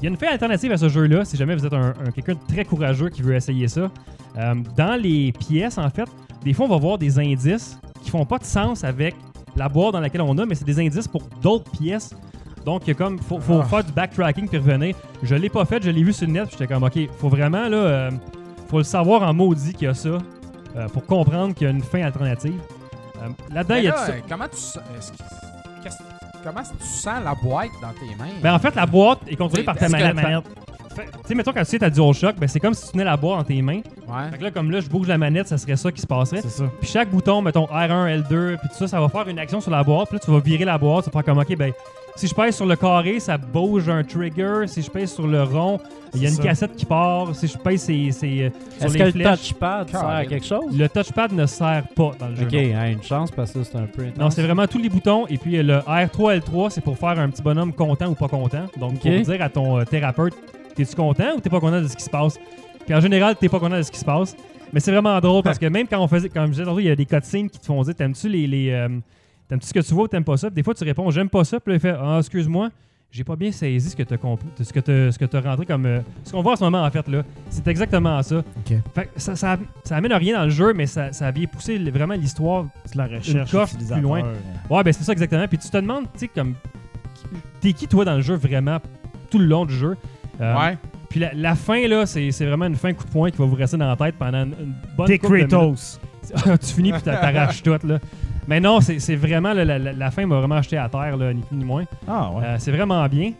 il 0.00 0.04
y 0.04 0.06
a 0.06 0.10
une 0.10 0.16
fin 0.16 0.26
alternative 0.28 0.72
à 0.72 0.76
ce 0.76 0.88
jeu-là, 0.88 1.24
si 1.24 1.36
jamais 1.36 1.54
vous 1.54 1.64
êtes 1.64 1.72
un, 1.72 1.90
un- 2.04 2.10
quelqu'un 2.10 2.32
de 2.34 2.52
très 2.52 2.64
courageux 2.64 3.10
qui 3.10 3.22
veut 3.22 3.34
essayer 3.36 3.68
ça. 3.68 3.90
Euh, 4.36 4.54
dans 4.76 5.00
les 5.00 5.30
pièces, 5.32 5.78
en 5.78 5.88
fait, 5.90 6.08
des 6.42 6.52
fois, 6.52 6.66
on 6.66 6.70
va 6.70 6.78
voir 6.78 6.98
des 6.98 7.18
indices 7.18 7.78
qui 8.02 8.10
font 8.10 8.24
pas 8.26 8.38
de 8.38 8.44
sens 8.44 8.82
avec 8.82 9.14
la 9.56 9.68
boîte 9.68 9.92
dans 9.92 10.00
laquelle 10.00 10.22
on 10.22 10.36
a, 10.38 10.44
mais 10.46 10.54
c'est 10.56 10.64
des 10.64 10.80
indices 10.84 11.06
pour 11.06 11.22
d'autres 11.40 11.70
pièces. 11.70 12.12
Donc, 12.64 12.82
il 12.84 12.88
y 12.88 12.90
a 12.92 12.94
comme, 12.94 13.18
faut, 13.18 13.38
faut 13.40 13.60
Ah. 13.62 13.64
faire 13.64 13.84
du 13.84 13.92
backtracking 13.92 14.48
puis 14.48 14.58
revenir. 14.58 14.94
Je 15.22 15.34
l'ai 15.34 15.48
pas 15.50 15.64
fait, 15.64 15.82
je 15.82 15.90
l'ai 15.90 16.02
vu 16.02 16.12
sur 16.12 16.26
le 16.26 16.32
net, 16.32 16.44
puis 16.48 16.56
j'étais 16.58 16.72
comme, 16.72 16.82
OK, 16.82 16.98
faut 17.18 17.28
vraiment, 17.28 17.68
là, 17.68 17.76
euh, 17.76 18.10
faut 18.68 18.78
le 18.78 18.84
savoir 18.84 19.22
en 19.22 19.34
maudit 19.34 19.72
qu'il 19.74 19.86
y 19.86 19.90
a 19.90 19.94
ça 19.94 20.08
euh, 20.76 20.88
pour 20.88 21.04
comprendre 21.06 21.54
qu'il 21.54 21.66
y 21.66 21.70
a 21.70 21.72
une 21.72 21.82
fin 21.82 22.02
alternative. 22.02 22.58
Euh, 23.22 23.28
Là-dedans, 23.52 23.74
il 23.76 23.84
y 23.84 23.88
a 23.88 23.90
là, 23.90 23.96
tout 23.98 24.04
ça. 24.06 24.12
euh, 24.12 24.20
comment 24.28 24.44
tu 24.48 25.02
qu'est-ce- 25.82 26.02
comment 26.42 26.62
tu 26.62 26.86
sens 26.86 27.22
la 27.24 27.34
boîte 27.34 27.70
dans 27.82 27.88
tes 27.92 28.14
mains? 28.16 28.30
Ben, 28.42 28.54
en 28.54 28.58
fait, 28.58 28.74
la 28.74 28.86
boîte 28.86 29.20
est 29.28 29.36
contrôlée 29.36 29.62
par 29.62 29.76
ta 29.76 29.86
Est-ce 29.86 29.94
que 29.96 30.12
manette. 30.14 30.44
Tu 30.96 31.02
sais, 31.28 31.34
mettons, 31.34 31.52
quand 31.52 31.60
tu 31.64 31.66
sais 31.70 31.78
ta 31.80 31.90
DualShock, 31.90 32.36
ben, 32.36 32.46
c'est 32.48 32.60
comme 32.60 32.72
si 32.74 32.86
tu 32.86 32.92
tenais 32.92 33.02
la 33.04 33.16
boîte 33.16 33.38
dans 33.38 33.44
tes 33.44 33.60
mains. 33.62 33.80
Ouais. 34.06 34.30
Fait 34.30 34.38
que 34.38 34.44
là, 34.44 34.50
comme 34.52 34.70
là, 34.70 34.78
je 34.80 34.88
bouge 34.88 35.08
la 35.08 35.18
manette, 35.18 35.48
ça 35.48 35.58
serait 35.58 35.74
ça 35.76 35.90
qui 35.90 36.00
se 36.00 36.06
passerait. 36.06 36.40
C'est 36.42 36.48
ça. 36.50 36.64
Puis 36.80 36.88
chaque 36.88 37.10
bouton, 37.10 37.42
mettons 37.42 37.66
R1, 37.66 38.22
L2, 38.22 38.58
puis 38.58 38.68
tout 38.68 38.74
ça, 38.76 38.86
ça 38.86 39.00
va 39.00 39.08
faire 39.08 39.26
une 39.28 39.38
action 39.40 39.60
sur 39.60 39.72
la 39.72 39.82
boîte. 39.82 40.08
Puis 40.08 40.18
là, 40.18 40.22
tu 40.24 40.30
vas 40.30 40.38
virer 40.38 40.64
la 40.64 40.78
boîte, 40.78 41.04
tu 41.04 41.10
vas 41.10 41.20
faire 41.20 41.24
comme, 41.34 41.38
OK, 41.42 41.56
ben, 41.56 41.72
si 42.16 42.28
je 42.28 42.34
pèse 42.34 42.54
sur 42.54 42.66
le 42.66 42.76
carré, 42.76 43.18
ça 43.18 43.36
bouge 43.36 43.88
un 43.88 44.04
trigger. 44.04 44.66
Si 44.66 44.82
je 44.82 44.90
pèse 44.90 45.12
sur 45.12 45.26
le 45.26 45.42
rond, 45.42 45.80
il 46.14 46.22
y 46.22 46.26
a 46.26 46.28
une 46.28 46.36
ça. 46.36 46.42
cassette 46.44 46.76
qui 46.76 46.86
part. 46.86 47.34
Si 47.34 47.48
je 47.48 47.58
pèse 47.58 47.82
c'est, 47.82 48.10
c'est, 48.12 48.26
euh, 48.26 48.50
Est-ce 48.80 48.96
que 48.96 49.02
le 49.02 49.10
flèches. 49.10 49.40
touchpad 49.40 49.90
sert 49.90 50.06
à 50.08 50.24
quelque 50.24 50.46
chose? 50.46 50.76
Le 50.78 50.88
touchpad 50.88 51.32
ne 51.32 51.46
sert 51.46 51.84
pas 51.94 52.12
dans 52.18 52.28
le 52.28 52.36
jeu. 52.36 52.44
Ok, 52.46 52.54
hein, 52.54 52.90
une 52.92 53.02
chance 53.02 53.30
parce 53.32 53.52
que 53.52 53.64
c'est 53.64 53.76
un 53.76 53.86
peu 53.86 54.02
intense. 54.02 54.18
Non, 54.18 54.30
c'est 54.30 54.42
vraiment 54.42 54.66
tous 54.66 54.78
les 54.78 54.88
boutons. 54.88 55.26
Et 55.26 55.38
puis 55.38 55.56
euh, 55.56 55.62
le 55.62 55.78
R3, 55.78 56.38
L3, 56.38 56.70
c'est 56.70 56.80
pour 56.82 56.96
faire 56.96 57.18
un 57.18 57.28
petit 57.30 57.42
bonhomme 57.42 57.72
content 57.72 58.06
ou 58.06 58.14
pas 58.14 58.28
content. 58.28 58.66
Donc, 58.78 59.00
pour 59.00 59.10
dire 59.10 59.42
à 59.42 59.48
ton 59.48 59.78
euh, 59.78 59.84
thérapeute, 59.84 60.34
t'es-tu 60.76 60.94
content 60.94 61.34
ou 61.36 61.40
t'es 61.40 61.50
pas 61.50 61.60
content 61.60 61.80
de 61.82 61.88
ce 61.88 61.96
qui 61.96 62.04
se 62.04 62.10
passe? 62.10 62.38
Puis 62.84 62.94
en 62.94 63.00
général, 63.00 63.34
t'es 63.36 63.48
pas 63.48 63.58
content 63.58 63.76
de 63.76 63.82
ce 63.82 63.90
qui 63.90 63.98
se 63.98 64.04
passe. 64.04 64.36
Mais 64.72 64.80
c'est 64.80 64.92
vraiment 64.92 65.18
drôle 65.20 65.42
parce 65.42 65.58
que 65.60 65.66
même 65.66 65.88
quand 65.88 66.00
on 66.00 66.08
faisait, 66.08 66.28
comme 66.28 66.52
je 66.52 66.62
disais 66.62 66.70
il 66.78 66.84
y 66.84 66.90
a 66.90 66.96
des 66.96 67.06
cutscenes 67.06 67.50
qui 67.50 67.58
te 67.58 67.66
font 67.66 67.82
dire, 67.82 67.94
t'aimes-tu 67.94 68.28
les, 68.28 68.46
les 68.46 68.70
euh, 68.70 68.88
t'aimes-tu 69.48 69.66
ce 69.66 69.72
que 69.74 69.80
tu 69.80 69.94
vois 69.94 70.04
ou 70.04 70.08
t'aimes 70.08 70.24
pas 70.24 70.36
ça? 70.36 70.48
Puis 70.48 70.56
des 70.56 70.62
fois, 70.62 70.74
tu 70.74 70.84
réponds, 70.84 71.10
j'aime 71.10 71.28
pas 71.28 71.44
ça. 71.44 71.60
Puis 71.60 71.72
là, 71.72 71.76
il 71.76 71.80
fait, 71.80 71.94
ah, 72.00 72.16
excuse-moi, 72.18 72.70
j'ai 73.10 73.22
pas 73.24 73.36
bien 73.36 73.52
saisi 73.52 73.90
ce 73.90 73.94
que 73.96 74.02
t'as 74.02 74.16
compris, 74.16 74.46
ce 74.60 74.72
que 74.72 75.24
t'as, 75.26 75.40
rentré 75.40 75.66
comme, 75.66 75.86
euh, 75.86 76.00
ce 76.24 76.32
qu'on 76.32 76.42
voit 76.42 76.54
en 76.54 76.56
ce 76.56 76.64
moment 76.64 76.82
en 76.82 76.90
fait 76.90 77.06
là. 77.08 77.22
C'est 77.48 77.66
exactement 77.68 78.20
ça. 78.22 78.38
Ok. 78.38 78.76
Fait 78.94 79.04
que 79.04 79.10
ça, 79.20 79.36
ça, 79.36 79.56
ça 79.84 79.96
amène 79.96 80.12
rien 80.14 80.36
dans 80.38 80.44
le 80.44 80.50
jeu, 80.50 80.72
mais 80.74 80.86
ça, 80.86 81.12
ça 81.12 81.30
vient 81.30 81.46
pousser 81.46 81.78
vraiment 81.90 82.14
l'histoire 82.14 82.66
C'est 82.84 82.96
la 82.96 83.06
recherche 83.06 83.50
coche 83.52 83.68
utilisateur. 83.70 83.98
plus 83.98 84.02
loin. 84.02 84.22
Ouais, 84.68 84.82
ben 84.82 84.92
c'est 84.92 85.04
ça 85.04 85.12
exactement. 85.12 85.46
Puis 85.46 85.58
tu 85.58 85.68
te 85.70 85.76
demandes, 85.76 86.04
tu 86.14 86.20
sais, 86.20 86.28
comme. 86.28 86.54
T'es 87.60 87.72
qui 87.72 87.86
toi 87.86 88.04
dans 88.04 88.16
le 88.16 88.20
jeu 88.20 88.34
vraiment 88.34 88.78
tout 89.30 89.38
le 89.38 89.46
long 89.46 89.64
du 89.64 89.74
jeu? 89.74 89.96
Euh, 90.40 90.56
Ouais. 90.58 90.76
Puis 91.08 91.20
la, 91.20 91.32
la 91.32 91.54
fin, 91.54 91.86
là, 91.86 92.06
c'est 92.06 92.32
c'est 92.32 92.44
vraiment 92.44 92.66
une 92.66 92.74
fin 92.74 92.92
coup 92.92 93.04
de 93.04 93.10
poing 93.10 93.30
qui 93.30 93.38
va 93.38 93.44
vous 93.44 93.54
rester 93.54 93.76
dans 93.76 93.86
la 93.86 93.94
tête 93.94 94.16
pendant 94.18 94.38
une, 94.44 94.54
une 94.58 94.74
bonne 94.96 95.06
T'es 95.06 95.18
couple 95.18 95.42
de 95.42 95.46
Kratos. 95.46 96.00
tu 96.60 96.66
finis 96.74 96.90
puis 96.92 97.02
t'a- 97.02 97.16
t'arraches 97.18 97.62
tout, 97.62 97.70
là. 97.86 98.00
Mais 98.48 98.60
non, 98.60 98.80
c'est 98.80 99.16
vraiment. 99.16 99.52
là, 99.52 99.64
la, 99.64 99.78
la- 99.78 99.92
la 99.92 100.10
fin 100.10 100.26
m'a 100.26 100.36
vraiment 100.38 100.56
acheté 100.56 100.76
à 100.76 100.88
terre, 100.88 101.16
là, 101.16 101.32
ni 101.32 101.40
plus 101.42 101.56
ni 101.56 101.64
moins. 101.64 101.84
Ah 102.06 102.30
ouais. 102.32 102.44
Euh, 102.44 102.56
c'est 102.58 102.72
vraiment 102.72 103.06
bien. 103.08 103.32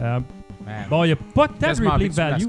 Euh, 0.00 0.20
Man. 0.64 0.74
bon, 0.88 1.02
il 1.02 1.08
n'y 1.08 1.12
a 1.12 1.16
pas 1.34 1.48
tant 1.48 1.72
de 1.72 1.88
replay 1.88 2.08
value. 2.08 2.44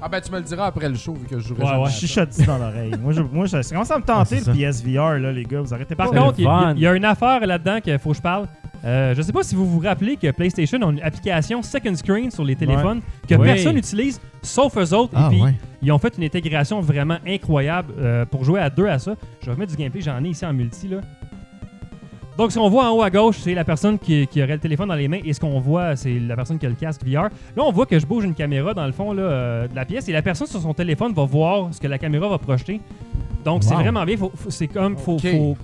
Ah 0.00 0.08
ben 0.08 0.20
tu 0.22 0.32
me 0.32 0.38
le 0.38 0.42
diras 0.44 0.66
après 0.68 0.88
le 0.88 0.94
show 0.94 1.12
vu 1.12 1.26
que 1.26 1.38
je 1.38 1.48
jouerai 1.48 1.62
Ouais, 1.64 1.84
ouais. 1.84 2.46
dans 2.46 2.56
l'oreille. 2.56 2.94
Moi, 2.98 3.12
je, 3.12 3.20
moi 3.20 3.44
je, 3.44 3.60
ça 3.60 3.74
commence 3.74 3.90
à 3.90 3.98
me 3.98 4.04
tenter 4.04 4.40
le 4.40 4.52
PSVR, 4.54 5.18
là, 5.18 5.32
les 5.32 5.44
gars. 5.44 5.60
Vous 5.60 5.74
arrêtez 5.74 5.94
pas. 5.94 6.04
Par 6.08 6.12
contre, 6.14 6.38
il 6.38 6.44
y, 6.44 6.46
a- 6.46 6.50
fun. 6.50 6.72
il 6.74 6.80
y 6.80 6.86
a 6.86 6.94
une 6.94 7.04
affaire 7.04 7.46
là-dedans 7.46 7.80
qu'il 7.82 7.98
faut 7.98 8.10
que 8.12 8.16
je 8.16 8.22
parle. 8.22 8.46
Euh, 8.86 9.12
je 9.14 9.20
sais 9.20 9.32
pas 9.32 9.42
si 9.42 9.54
vous 9.56 9.66
vous 9.66 9.80
rappelez 9.80 10.16
que 10.16 10.30
PlayStation 10.30 10.80
a 10.80 10.90
une 10.92 11.02
application 11.02 11.62
Second 11.62 11.94
Screen 11.96 12.30
sur 12.30 12.44
les 12.44 12.54
téléphones 12.56 13.00
que 13.28 13.34
Oui. 13.34 13.44
personne 13.46 13.74
n'utilise 13.74 14.18
sauf 14.40 14.74
eux 14.78 14.94
autres. 14.94 15.12
Ah, 15.16 15.26
et 15.26 15.34
puis, 15.34 15.42
ouais. 15.42 15.54
ils 15.82 15.92
ont 15.92 15.98
fait 15.98 16.16
une 16.16 16.24
intégration 16.24 16.80
vraiment 16.80 17.18
incroyable 17.26 17.92
euh, 17.98 18.24
pour 18.24 18.44
jouer 18.44 18.60
à 18.60 18.70
deux 18.70 18.86
à 18.86 18.98
ça. 18.98 19.14
Je 19.40 19.46
vais 19.46 19.52
remettre 19.52 19.72
du 19.72 19.76
gameplay, 19.82 20.00
j'en 20.00 20.22
ai 20.24 20.28
ici 20.28 20.46
en 20.46 20.52
multi. 20.54 20.88
Là. 20.88 20.98
Donc, 22.38 22.52
si 22.52 22.58
on 22.58 22.68
voit 22.68 22.88
en 22.90 22.94
haut 22.96 23.02
à 23.02 23.10
gauche, 23.10 23.38
c'est 23.40 23.52
la 23.54 23.64
personne 23.64 23.98
qui, 23.98 24.26
qui 24.28 24.40
aurait 24.42 24.52
le 24.54 24.58
téléphone 24.60 24.88
dans 24.88 24.94
les 24.94 25.08
mains 25.08 25.18
et 25.24 25.32
ce 25.32 25.40
qu'on 25.40 25.58
voit, 25.58 25.96
c'est 25.96 26.20
la 26.20 26.36
personne 26.36 26.56
qui 26.58 26.66
a 26.66 26.68
le 26.68 26.76
casque 26.76 27.02
VR. 27.04 27.24
Là, 27.24 27.30
on 27.64 27.72
voit 27.72 27.84
que 27.84 27.98
je 27.98 28.06
bouge 28.06 28.24
une 28.24 28.34
caméra 28.34 28.72
dans 28.74 28.86
le 28.86 28.92
fond 28.92 29.12
là, 29.12 29.22
euh, 29.22 29.66
de 29.68 29.74
la 29.74 29.84
pièce 29.84 30.08
et 30.08 30.12
la 30.12 30.22
personne 30.22 30.46
sur 30.46 30.60
son 30.62 30.72
téléphone 30.72 31.12
va 31.12 31.24
voir 31.24 31.74
ce 31.74 31.80
que 31.80 31.88
la 31.88 31.98
caméra 31.98 32.28
va 32.28 32.38
projeter. 32.38 32.80
Donc, 33.44 33.64
c'est 33.64 33.74
vraiment 33.82 34.04
bien. 34.04 34.16
C'est 34.50 34.68
comme, 34.68 34.96
faut, 34.96 35.16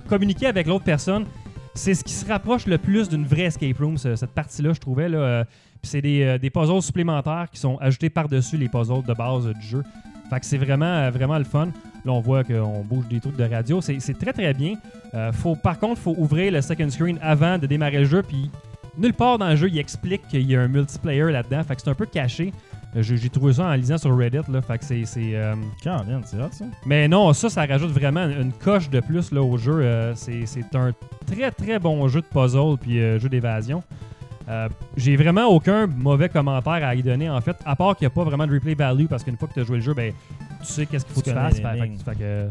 communiquer 0.09 0.47
avec 0.47 0.67
l'autre 0.67 0.85
personne. 0.85 1.27
C'est 1.75 1.95
ce 1.95 2.03
qui 2.05 2.13
se 2.13 2.27
rapproche 2.27 2.67
le 2.67 2.79
plus 2.79 3.09
d'une 3.09 3.25
vraie 3.25 3.43
escape 3.45 3.79
room, 3.79 3.97
ce- 3.97 4.17
cette 4.17 4.31
partie-là, 4.31 4.73
je 4.73 4.81
trouvais. 4.81 5.09
Là, 5.09 5.19
euh, 5.19 5.45
Puis 5.83 5.91
c'est 5.91 6.01
des, 6.03 6.23
euh, 6.23 6.39
des 6.39 6.51
puzzles 6.51 6.83
supplémentaires 6.83 7.47
qui 7.53 7.59
sont 7.61 7.77
ajoutés 7.79 8.11
par-dessus 8.11 8.57
les 8.57 8.69
puzzles 8.69 9.03
de 9.07 9.13
base 9.13 9.47
euh, 9.47 9.53
du 9.53 9.67
jeu. 9.67 9.83
Fait 10.31 10.41
que 10.41 10.47
c'est 10.47 10.57
vraiment, 10.57 10.87
euh, 10.87 11.11
vraiment 11.11 11.37
le 11.39 11.45
fun. 11.45 11.69
Là, 12.05 12.13
on 12.13 12.21
voit 12.21 12.45
qu'on 12.45 12.83
bouge 12.83 13.07
des 13.09 13.21
trucs 13.21 13.37
de 13.37 13.45
radio. 13.45 13.81
C'est 13.81 14.19
très, 14.19 14.33
très 14.33 14.53
bien. 14.53 14.75
Euh, 15.15 15.33
faut, 15.33 15.57
par 15.57 15.79
contre, 15.79 16.01
faut 16.01 16.15
ouvrir 16.19 16.53
le 16.53 16.61
second 16.61 16.91
screen 16.91 17.19
avant 17.23 17.59
de 17.59 17.67
démarrer 17.67 17.99
le 17.99 18.05
jeu. 18.05 18.23
Puis 18.23 18.51
nulle 18.99 19.15
part 19.15 19.39
dans 19.39 19.49
le 19.49 19.57
jeu, 19.57 19.69
il 19.69 19.79
explique 19.79 20.27
qu'il 20.29 20.51
y 20.51 20.57
a 20.57 20.61
un 20.61 20.69
multiplayer 20.69 21.31
là-dedans. 21.31 21.63
Fait 21.65 21.77
que 21.77 21.83
c'est 21.83 21.91
un 21.91 21.95
peu 21.95 22.07
caché. 22.07 22.53
Euh, 22.97 23.03
J'ai 23.03 23.29
trouvé 23.29 23.55
ça 23.55 23.67
en 23.67 23.75
lisant 23.75 23.99
sur 23.99 24.17
Reddit. 24.17 24.41
Là, 24.49 24.63
fait 24.63 24.79
que 24.79 24.85
c'est... 24.85 25.05
c'est, 25.05 25.35
euh, 25.35 25.55
c'est 25.83 26.37
hot, 26.37 26.49
ça. 26.51 26.65
mais 26.87 27.09
non, 27.09 27.33
ça, 27.33 27.49
ça 27.49 27.65
rajoute 27.67 27.91
vraiment 27.91 28.25
une, 28.25 28.53
coche 28.53 28.89
de 28.91 29.01
plus 29.01 29.33
là, 29.33 29.43
au 29.43 29.57
jeu. 29.57 29.81
Euh, 29.81 30.15
c'est 30.15 30.75
un 30.75 30.93
très 31.27 31.51
très 31.51 31.79
bon 31.79 32.07
jeu 32.09 32.21
de 32.21 32.27
puzzle 32.27 32.77
puis 32.81 33.01
euh, 33.01 33.19
jeu 33.19 33.29
d'évasion. 33.29 33.83
J'ai 34.97 35.17
vraiment 35.17 35.47
aucun 35.47 35.87
mauvais 35.87 36.29
commentaire 36.29 36.87
à 36.87 36.95
y 36.95 37.03
donner 37.03 37.31
en 37.31 37.41
fait, 37.41 37.57
à 37.65 37.75
part 37.75 37.97
qu'il 37.97 38.07
n'y 38.07 38.13
a 38.13 38.15
pas 38.15 38.25
vraiment 38.25 38.47
de 38.47 38.53
replay 38.53 38.75
value 38.75 39.07
parce 39.07 39.25
qu'une 39.25 39.39
fois 39.39 39.49
que 39.49 39.55
tu 39.55 39.61
as 39.61 39.65
joué 39.65 39.77
le 39.77 39.83
jeu, 39.83 39.95
ben, 39.95 40.13
tu 40.67 40.73
sais 40.73 40.87
qu'est-ce 40.87 41.05
qu'il 41.05 41.15
faut 41.15 41.21
que 41.21 41.31
Tu 41.31 41.35
fasses. 41.35 41.57
Fait- 41.57 41.63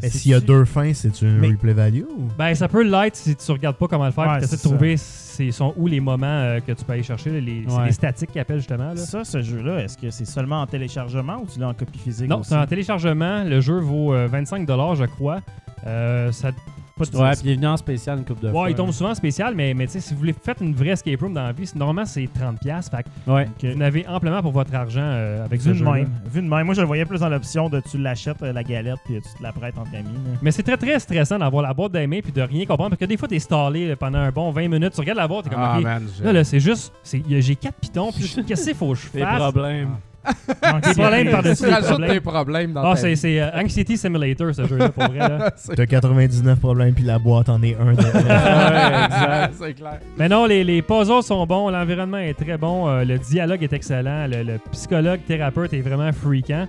que 0.10 0.16
s'il 0.16 0.30
y 0.30 0.34
a 0.34 0.40
deux 0.40 0.64
fins, 0.64 0.92
c'est 0.94 1.20
une 1.22 1.38
Mais- 1.38 1.48
replay 1.48 1.72
value 1.72 2.02
ou? 2.16 2.28
Ben, 2.38 2.54
ça 2.54 2.68
peut 2.68 2.82
l'être 2.82 3.16
si 3.16 3.34
tu 3.36 3.52
regardes 3.52 3.76
pas 3.76 3.86
comment 3.88 4.06
le 4.06 4.12
faire 4.12 4.24
Ouais, 4.28 4.38
tu 4.38 4.44
essaies 4.44 4.56
de 4.56 4.60
c'est 4.60 4.68
ça. 4.68 4.68
trouver 4.68 4.96
c'est 4.96 5.50
sont 5.50 5.74
où 5.76 5.86
les 5.88 6.00
moments 6.00 6.26
euh, 6.26 6.60
que 6.60 6.72
tu 6.72 6.84
peux 6.84 6.92
aller 6.92 7.02
chercher. 7.02 7.30
là, 7.30 7.40
les, 7.40 7.64
C'est 7.68 7.74
Ouais. 7.76 7.86
les 7.86 7.92
statiques 7.92 8.30
qu'ils 8.32 8.40
appellent 8.40 8.58
justement. 8.58 8.90
Là. 8.90 8.96
Ça, 8.96 9.24
ce 9.24 9.42
jeu-là, 9.42 9.80
est-ce 9.82 9.98
que 9.98 10.10
c'est 10.10 10.24
seulement 10.24 10.60
en 10.62 10.66
téléchargement 10.66 11.38
ou 11.42 11.46
tu 11.52 11.58
l'as 11.58 11.68
en 11.68 11.74
copie 11.74 11.98
physique 11.98 12.28
Non, 12.28 12.40
aussi? 12.40 12.50
c'est 12.50 12.56
en 12.56 12.66
téléchargement. 12.66 13.42
Le 13.44 13.60
jeu 13.60 13.78
vaut 13.80 14.14
euh, 14.14 14.28
25 14.30 14.66
je 14.94 15.04
crois. 15.06 15.40
Euh, 15.86 16.30
ça, 16.32 16.50
pas 16.96 17.04
de 17.04 17.16
Ouais, 17.16 17.30
puis 17.32 17.40
il 17.44 17.50
est 17.50 17.54
venu 17.56 17.66
en 17.66 17.76
spécial 17.76 18.18
une 18.18 18.24
coupe 18.24 18.40
de 18.40 18.50
fois. 18.50 18.62
Ouais, 18.64 18.70
il 18.70 18.74
tombe 18.74 18.92
souvent 18.92 19.10
en 19.10 19.14
spécial, 19.14 19.54
mais, 19.54 19.74
mais 19.74 19.86
tu 19.86 19.92
sais, 19.94 20.00
si 20.00 20.12
vous 20.14 20.20
voulez 20.20 20.32
faire 20.32 20.54
une 20.60 20.74
vraie 20.74 20.90
escape 20.90 21.20
room 21.20 21.34
dans 21.34 21.42
la 21.42 21.52
vie, 21.52 21.66
c'est- 21.66 21.76
normalement 21.76 22.04
c'est 22.06 22.28
30$. 22.32 22.88
Fait 22.88 23.02
que 23.02 23.30
Ouais. 23.30 23.48
Vous 23.62 23.76
en 23.76 23.80
avez 23.80 24.06
amplement 24.06 24.40
pour 24.42 24.52
votre 24.52 24.74
argent 24.74 25.00
euh, 25.02 25.44
avec 25.44 25.60
ce 25.60 25.70
Vu 25.70 25.74
de 25.74 25.78
jeu. 25.78 25.84
même. 25.90 26.10
Vu 26.26 26.40
de 26.42 26.46
même. 26.48 26.64
Moi, 26.64 26.74
je 26.74 26.80
le 26.80 26.86
voyais 26.86 27.04
plus 27.04 27.18
dans 27.20 27.28
l'option 27.28 27.68
de 27.68 27.80
tu 27.80 27.98
l'achètes, 27.98 28.42
euh, 28.42 28.52
la 28.52 28.62
galette, 28.62 28.98
puis 29.04 29.14
tu 29.14 29.38
te 29.38 29.42
la 29.42 29.52
prêtes 29.52 29.76
entre 29.76 29.94
amis. 29.94 30.04
là. 30.04 30.38
Mais 30.42 30.50
c'est 30.52 30.62
très 30.62 30.76
très 30.76 30.98
stressant 31.00 31.38
d'avoir 31.38 31.62
la 31.62 31.74
boîte 31.74 31.92
des 31.92 32.06
mains 32.06 32.20
puis 32.22 32.32
de 32.32 32.42
rien 32.42 32.64
comprendre 32.66 32.90
parce 32.90 33.00
que 33.00 33.04
des 33.06 33.16
fois 33.16 33.26
t'es 33.28 33.38
stallé 33.38 33.88
là, 33.88 33.96
pendant 33.96 34.18
un 34.18 34.30
bon 34.30 34.50
20 34.50 34.68
minutes, 34.68 34.92
tu 34.94 35.00
regardes 35.00 35.18
la 35.18 35.26
boîte, 35.28 35.44
t'es 35.44 35.50
comme 35.50 35.58
Ah, 35.62 35.80
man, 35.80 36.06
Là, 36.22 36.32
là, 36.32 36.44
c'est 36.44 36.60
juste, 36.60 36.92
j'ai 37.04 37.56
quatre 37.56 37.78
pitons, 37.80 38.12
puis 38.12 38.22
qu'est-ce 38.46 38.64
qu'il 38.64 38.74
faut 38.74 38.92
que 38.92 38.98
je 38.98 39.10
Des 39.10 39.20
fasse? 39.20 39.38
problèmes. 39.40 39.88
Donc, 39.88 39.98
Des 40.24 40.94
problèmes 40.94 41.30
par-dessus 41.30 41.62
Tu 41.62 41.68
des 41.68 41.72
rajoutes 41.74 41.88
problèmes. 41.90 42.10
des 42.12 42.20
problèmes 42.20 42.72
dans 42.72 42.82
Ah, 42.82 42.94
ta 42.94 42.96
c'est, 42.96 43.08
vie. 43.10 43.16
c'est 43.16 43.40
euh, 43.40 43.50
Anxiety 43.62 43.96
Simulator, 43.98 44.54
ce 44.54 44.66
jeu-là, 44.66 44.88
pour 44.88 45.04
vrai. 45.04 45.18
Là. 45.18 45.50
T'as 45.76 45.86
99 45.86 46.58
problèmes, 46.58 46.94
puis 46.94 47.04
la 47.04 47.18
boîte 47.18 47.48
en 47.48 47.62
est 47.62 47.76
un. 47.78 47.92
de- 47.92 47.96
Ouais, 48.04 49.04
exact. 49.04 49.54
C'est 49.60 49.74
clair. 49.74 49.98
Mais 50.16 50.28
non, 50.28 50.46
les, 50.46 50.64
les 50.64 50.82
puzzles 50.82 51.22
sont 51.22 51.44
bons, 51.46 51.68
l'environnement 51.70 52.18
est 52.18 52.34
très 52.34 52.56
bon, 52.56 52.88
euh, 52.88 53.04
le 53.04 53.18
dialogue 53.18 53.62
est 53.62 53.72
excellent, 53.72 54.26
le, 54.26 54.42
le 54.42 54.58
psychologue 54.72 55.20
thérapeute 55.26 55.72
est 55.74 55.80
vraiment 55.80 56.10
freakant. 56.12 56.66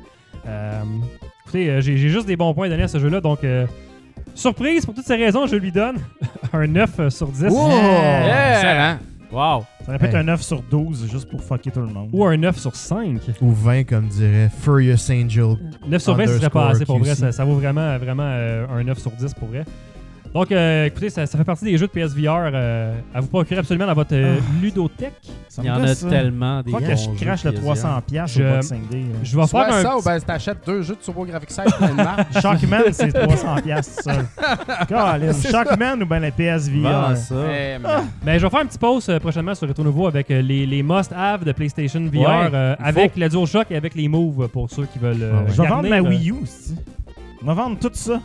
Euh, 0.48 0.82
écoutez, 1.44 1.70
euh, 1.70 1.82
j'ai, 1.82 1.98
j'ai 1.98 2.10
juste 2.10 2.28
des 2.28 2.36
bons 2.36 2.54
points 2.54 2.68
à 2.68 2.70
donner 2.70 2.84
à 2.84 2.88
ce 2.88 3.00
jeu-là, 3.00 3.22
donc 3.22 3.44
euh, 3.44 3.66
surprise, 4.34 4.86
pour 4.86 4.94
toutes 4.94 5.06
ces 5.06 5.16
raisons, 5.16 5.48
je 5.48 5.56
lui 5.56 5.72
donne 5.72 5.98
un 6.54 6.68
9 6.68 7.10
sur 7.10 7.28
10 7.28 7.46
Wow! 7.46 7.70
Yeah! 7.70 8.54
Excellent. 8.56 8.98
Wow. 9.36 9.66
Ça 9.86 9.92
répète 9.92 10.14
Hey. 10.14 10.22
un 10.22 10.24
9 10.24 10.42
sur 10.42 10.62
12 10.64 11.12
juste 11.12 11.30
pour 11.30 11.42
fucker 11.42 11.70
tout 11.70 11.82
le 11.82 11.88
monde. 11.88 12.10
ou 12.14 12.24
un 12.26 12.38
9 12.38 12.58
sur 12.58 12.74
5. 12.74 13.20
Ou 13.42 13.52
20, 13.52 13.84
comme 13.84 14.08
dirait 14.08 14.50
Furious 14.62 15.12
Angel. 15.12 15.58
9 15.88 16.02
sur 16.02 16.16
20, 16.16 16.28
ce 16.28 16.38
serait 16.38 16.50
pas 16.50 16.70
Underscore 16.70 16.70
assez 16.70 16.86
pour 16.86 17.00
vrai. 17.00 17.10
QC. 17.10 17.20
Ça, 17.20 17.32
ça 17.34 17.44
vaut 17.44 17.56
vraiment, 17.56 17.98
vraiment 17.98 18.24
euh, 18.24 18.66
un 18.70 18.84
9 18.84 18.98
sur 18.98 19.12
10 19.12 19.34
pour 19.34 19.50
vrai. 19.50 19.66
Donc, 20.36 20.52
euh, 20.52 20.86
écoutez, 20.88 21.10
ça, 21.10 21.26
ça 21.26 21.38
fait 21.38 21.46
partie 21.46 21.64
des 21.64 21.78
jeux 21.78 21.88
de 21.88 21.92
PSVR 21.94 22.52
euh, 22.54 22.94
à 23.14 23.22
vous 23.22 23.28
procurer 23.28 23.58
absolument 23.62 23.88
dans 23.88 23.94
votre 23.94 24.14
euh, 24.14 24.36
ludothèque. 24.62 25.14
Ça 25.48 25.62
Il 25.64 25.68
y 25.68 25.72
en 25.72 25.82
a 25.82 25.96
ça. 25.96 26.10
tellement 26.10 26.62
des 26.62 26.72
Faut 26.72 26.78
que 26.80 26.84
bons 26.84 27.16
je 27.18 27.24
crache 27.24 27.46
le 27.46 27.52
PSVR. 27.54 27.74
300$ 27.74 28.02
piastres 28.02 28.38
Je- 28.38 28.44
au 28.44 28.54
Boxing 28.56 28.88
Day. 28.92 28.98
là. 29.00 29.20
Je 29.24 29.38
vais 29.38 29.48
faire 29.48 29.74
un 29.74 29.82
ça, 29.82 29.98
ou 29.98 30.02
ben 30.02 30.20
t'achètes 30.20 30.58
deux 30.66 30.82
jeux 30.82 30.96
de 30.96 31.00
TurboGrafx 31.00 31.54
16 31.54 31.66
plein 31.78 31.88
de 31.88 31.94
marque. 31.94 32.34
Shockman, 32.42 32.82
c'est 32.92 33.08
300$ 33.16 33.62
piastres, 33.62 34.04
ça. 34.04 34.14
Colin, 34.90 35.32
Shockman 35.32 36.02
ou 36.02 36.06
ben 36.06 36.20
le 36.20 36.32
PSVR? 36.32 37.16
Ça. 37.16 37.36
Eh, 37.50 37.78
man. 37.80 38.04
Mais 38.26 38.38
je 38.38 38.46
vais 38.46 38.50
faire 38.50 38.60
un 38.60 38.66
petit 38.66 38.78
post 38.78 39.08
euh, 39.08 39.20
prochainement 39.22 39.56
sur 39.56 39.70
Retro 39.70 39.84
Nouveau 39.86 40.08
avec 40.08 40.30
euh, 40.32 40.42
les, 40.42 40.66
les 40.66 40.84
must-have 40.84 41.46
de 41.46 41.54
PlayStation 41.54 42.02
VR 42.12 42.14
Ouais, 42.20 42.50
euh, 42.54 42.76
avec 42.84 43.16
le 43.16 43.30
DualShock 43.30 43.68
et 43.72 43.78
avec 43.78 43.96
les 43.96 44.10
moves 44.10 44.50
pour 44.50 44.70
ceux 44.70 44.86
qui 44.86 45.00
veulent. 45.00 45.16
euh, 45.24 45.32
Ah 45.34 45.44
ouais. 45.44 45.54
Je 45.56 45.62
vais 45.62 45.68
vendre 45.70 45.88
ma 45.88 46.02
Wii 46.02 46.30
U, 46.32 46.34
aussi. 46.44 46.76
Je 47.42 47.46
vais 47.48 47.54
vendre 47.54 47.78
tout 47.80 47.92
ça. 47.94 48.20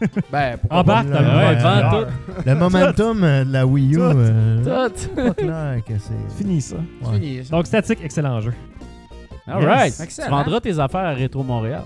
Ben, 0.32 0.56
pourquoi 0.58 0.78
Embarque 0.80 1.08
pas, 1.08 1.14
dans 1.14 1.20
le 1.20 1.26
là, 1.26 2.04
ouais, 2.46 2.54
momentum 2.54 3.24
euh, 3.24 3.44
de 3.44 3.52
la 3.52 3.66
Wii 3.66 3.92
U, 3.92 3.96
Tout. 3.96 4.00
euh, 4.02 4.88
Tout. 4.88 5.14
pas 5.14 5.34
clair 5.34 5.76
que 5.86 5.92
c'est. 5.98 6.36
Fini 6.36 6.60
ça. 6.60 6.76
Ouais. 7.02 7.14
Fini, 7.14 7.44
ça. 7.44 7.50
Donc, 7.56 7.66
statique, 7.66 7.98
excellent 8.02 8.40
jeu. 8.40 8.52
All 9.46 9.64
right. 9.64 9.94
Excellent. 10.00 10.26
Tu 10.28 10.30
vendras 10.34 10.60
tes 10.60 10.78
affaires 10.78 11.00
à 11.04 11.10
Rétro 11.12 11.42
Montréal. 11.42 11.82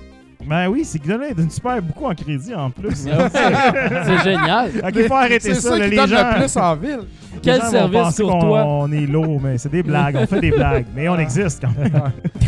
Ben 0.47 0.69
oui, 0.69 0.85
c'est 0.85 1.05
donné 1.05 1.35
d'une 1.35 1.51
super 1.51 1.83
beaucoup 1.83 2.05
en 2.07 2.15
crédit 2.15 2.55
en 2.55 2.71
plus. 2.71 2.95
C'est 2.95 3.11
génial. 4.25 4.71
ok, 4.87 5.07
faut 5.09 5.15
arrêter 5.15 5.41
C'est 5.41 5.55
ça. 5.55 5.71
ça 5.71 5.77
là, 5.79 5.85
qui 5.85 5.91
les 5.91 5.97
donne 5.97 6.09
gens, 6.09 6.31
le 6.31 6.37
plus 6.39 6.57
en 6.57 6.77
ville. 6.77 7.01
les 7.35 7.41
Quel 7.43 7.57
gens 7.59 7.65
vont 7.65 7.71
service 7.73 8.01
penser 8.01 8.23
pour 8.23 8.33
qu'on- 8.33 8.41
toi? 8.41 8.65
On 8.65 8.93
est 8.93 9.07
lourd, 9.07 9.41
mais 9.43 9.59
c'est 9.59 9.69
des 9.69 9.83
blagues. 9.83 10.17
On 10.17 10.27
fait 10.29 10.41
des 10.41 10.53
blagues. 10.53 10.87
Mais 10.95 11.09
on 11.09 11.19
existe 11.19 11.61
quand 11.61 11.77
même. 11.77 11.91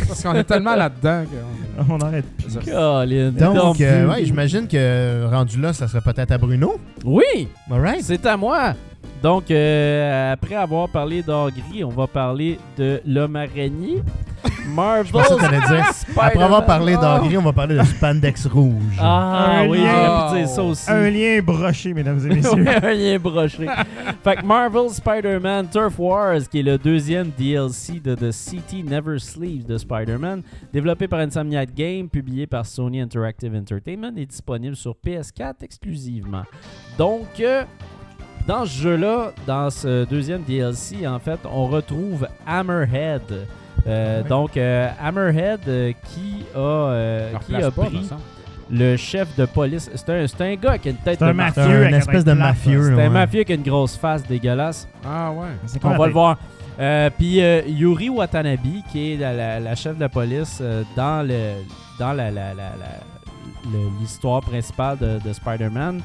Parce 0.07 0.23
qu'on 0.23 0.35
est 0.37 0.45
tellement 0.45 0.77
là-dedans 0.77 1.25
que... 1.25 1.37
On 1.89 1.99
arrête 2.01 2.25
plus. 2.37 2.59
Colin. 2.71 3.31
Donc, 3.31 3.81
euh, 3.81 4.03
plus. 4.05 4.11
ouais, 4.11 4.25
j'imagine 4.25 4.69
que 4.69 5.27
rendu 5.31 5.61
là, 5.61 5.73
ça 5.73 5.89
serait 5.89 6.01
peut-être 6.01 6.33
à 6.33 6.39
Bruno. 6.39 6.79
Oui, 7.05 7.49
Alright. 7.71 8.03
c'est 8.03 8.25
à 8.27 8.37
moi. 8.37 8.75
Donc, 9.23 9.51
euh, 9.51 10.33
après 10.33 10.55
avoir 10.55 10.89
parlé 10.89 11.23
d'Angry, 11.23 11.85
on 11.85 11.91
va 11.91 12.07
parler 12.07 12.59
de 12.79 13.01
l'homme 13.07 13.37
araignée. 13.37 14.03
Marvel. 14.71 15.07
Je 15.07 15.13
pensais 15.13 15.37
dire. 15.37 15.87
Après 16.17 16.43
avoir 16.43 16.65
parlé 16.67 16.95
d'Henri, 16.95 17.37
on 17.39 17.43
va 17.43 17.53
parler 17.53 17.77
de 17.77 17.85
Spandex 17.85 18.47
Rouge. 18.47 18.97
Ah 18.99 19.61
Un 19.61 19.69
oui, 19.69 19.79
lien. 19.79 19.93
j'aurais 19.93 20.33
pu 20.33 20.39
dire 20.39 20.49
ça 20.49 20.63
aussi. 20.63 20.91
Un 20.91 21.11
lien 21.11 21.41
broché, 21.43 21.93
mesdames 21.95 22.21
et 22.27 22.35
messieurs. 22.35 22.65
Un 22.83 22.93
lien 22.93 23.19
broché. 23.19 23.67
fait 24.25 24.37
que 24.37 24.45
Marvel 24.45 24.91
Spider-Man 24.91 25.69
Turf 25.71 25.99
Wars, 25.99 26.41
qui 26.51 26.61
est 26.61 26.63
le 26.63 26.79
deuxième 26.79 27.31
DLC 27.37 28.01
de 28.01 28.15
The 28.15 28.31
City 28.33 28.83
Never 28.83 29.19
Sleeps 29.19 29.67
de 29.67 29.79
Spider-Man, 29.79 30.43
développé 30.73 31.09
par 31.09 31.21
Insomniac 31.21 31.75
Games, 31.75 32.09
publié 32.09 32.47
par 32.47 32.67
Sony 32.67 33.01
Interactive 33.01 33.55
Entertainment, 33.55 34.13
est 34.17 34.27
disponible 34.27 34.77
sur 34.77 34.95
PS4 35.05 35.55
exclusivement. 35.63 36.43
Donc, 36.99 37.27
euh, 37.41 37.65
dans 38.47 38.65
ce 38.65 38.79
jeu-là, 38.83 39.33
dans 39.47 39.71
ce 39.71 40.05
deuxième 40.07 40.43
DLC, 40.43 41.07
en 41.07 41.19
fait, 41.19 41.39
on 41.51 41.67
retrouve 41.67 42.27
Hammerhead. 42.47 43.47
Euh, 43.87 44.23
Ouais. 44.23 44.29
Donc, 44.29 44.57
euh, 44.57 44.89
Hammerhead 45.03 45.61
euh, 45.69 45.93
qui 46.05 46.45
a, 46.55 46.59
euh, 46.59 47.33
qui 47.47 47.55
a 47.57 47.71
pas, 47.71 47.85
pris 47.87 48.09
le 48.71 48.97
chef 48.97 49.35
de 49.37 49.47
police. 49.47 49.91
C'est 49.95 50.09
un, 50.11 50.27
c'est 50.27 50.41
un 50.43 50.55
gars 50.55 50.79
qui 50.79 50.89
a 50.89 50.91
une 50.93 50.97
tête 50.99 51.21
de 51.21 51.33
mafieux. 51.33 51.63
C'est 51.63 51.71
un 51.71 51.81
avec 51.83 51.95
espèce 51.95 52.25
de 52.25 52.33
mafieux. 52.33 52.83
c'est 52.85 52.95
ouais. 52.95 53.05
un 53.05 53.11
mafieux 53.11 53.43
qui 53.43 53.53
a 53.53 53.55
une 53.57 53.63
grosse 53.63 53.97
face 53.97 54.23
dégueulasse. 54.27 54.87
Ah 55.05 55.31
ouais. 55.33 55.49
C'est 55.67 55.79
On 55.85 55.89
quoi 55.89 55.99
va 55.99 56.07
le 56.07 56.13
voir. 56.13 56.39
Euh, 56.79 57.11
Puis 57.19 57.43
euh, 57.43 57.63
Yuri 57.67 58.09
Watanabe, 58.11 58.59
qui 58.93 59.13
est 59.13 59.17
la, 59.17 59.33
la- 59.33 59.61
la 59.61 59.75
chef 59.75 59.99
de 59.99 60.07
police 60.07 60.59
euh, 60.63 60.83
dans 60.97 61.27
le 61.27 61.55
dans 61.99 62.13
la, 62.15 62.31
l'histoire 64.01 64.41
principale 64.41 64.99
de, 64.99 65.19
de 65.23 65.33
Spider-Man, 65.33 66.01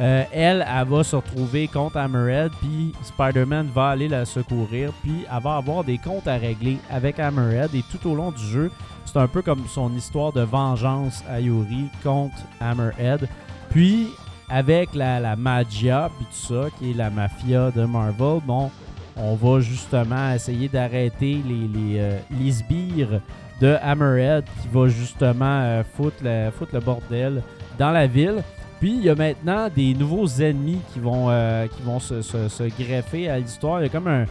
euh, 0.00 0.24
elle, 0.32 0.66
elle 0.66 0.88
va 0.88 1.04
se 1.04 1.14
retrouver 1.14 1.68
contre 1.68 1.98
Hammerhead, 1.98 2.52
puis 2.60 2.92
Spider-Man 3.02 3.68
va 3.74 3.88
aller 3.90 4.08
la 4.08 4.24
secourir, 4.24 4.92
puis 5.02 5.26
elle 5.30 5.42
va 5.42 5.56
avoir 5.56 5.84
des 5.84 5.98
comptes 5.98 6.26
à 6.26 6.36
régler 6.36 6.78
avec 6.90 7.18
Hammerhead, 7.18 7.74
et 7.74 7.84
tout 7.90 8.08
au 8.10 8.14
long 8.14 8.30
du 8.30 8.42
jeu, 8.42 8.70
c'est 9.04 9.18
un 9.18 9.28
peu 9.28 9.42
comme 9.42 9.66
son 9.68 9.94
histoire 9.94 10.32
de 10.32 10.40
vengeance 10.40 11.22
à 11.28 11.40
Yuri 11.40 11.90
contre 12.02 12.36
Hammerhead. 12.60 13.28
Puis, 13.68 14.08
avec 14.48 14.94
la, 14.94 15.36
Magia, 15.36 16.10
puis 16.16 16.26
tout 16.26 16.54
ça, 16.54 16.68
qui 16.78 16.92
est 16.92 16.94
la 16.94 17.10
mafia 17.10 17.70
de 17.70 17.84
Marvel, 17.84 18.40
bon, 18.46 18.70
on 19.16 19.34
va 19.34 19.60
justement 19.60 20.32
essayer 20.32 20.68
d'arrêter 20.68 21.42
les, 21.46 21.98
euh, 21.98 22.50
sbires 22.50 23.20
de 23.60 23.76
Hammerhead 23.82 24.44
qui 24.62 24.68
va 24.68 24.88
justement 24.88 25.60
euh, 25.60 25.82
foutre 25.94 26.22
le 26.22 26.80
bordel 26.80 27.42
dans 27.78 27.90
la 27.90 28.06
ville. 28.06 28.42
Puis 28.80 28.92
il 28.92 29.02
y 29.02 29.10
a 29.10 29.14
maintenant 29.14 29.68
des 29.68 29.92
nouveaux 29.92 30.26
ennemis 30.26 30.78
qui 30.92 31.00
vont, 31.00 31.26
euh, 31.28 31.66
qui 31.66 31.82
vont 31.82 32.00
se, 32.00 32.82
greffer 32.82 33.28
à 33.28 33.38
l'histoire. 33.38 33.80
Il 33.80 33.84
y 33.84 33.86
a 33.86 33.90
comme 33.90 34.08
un. 34.08 34.24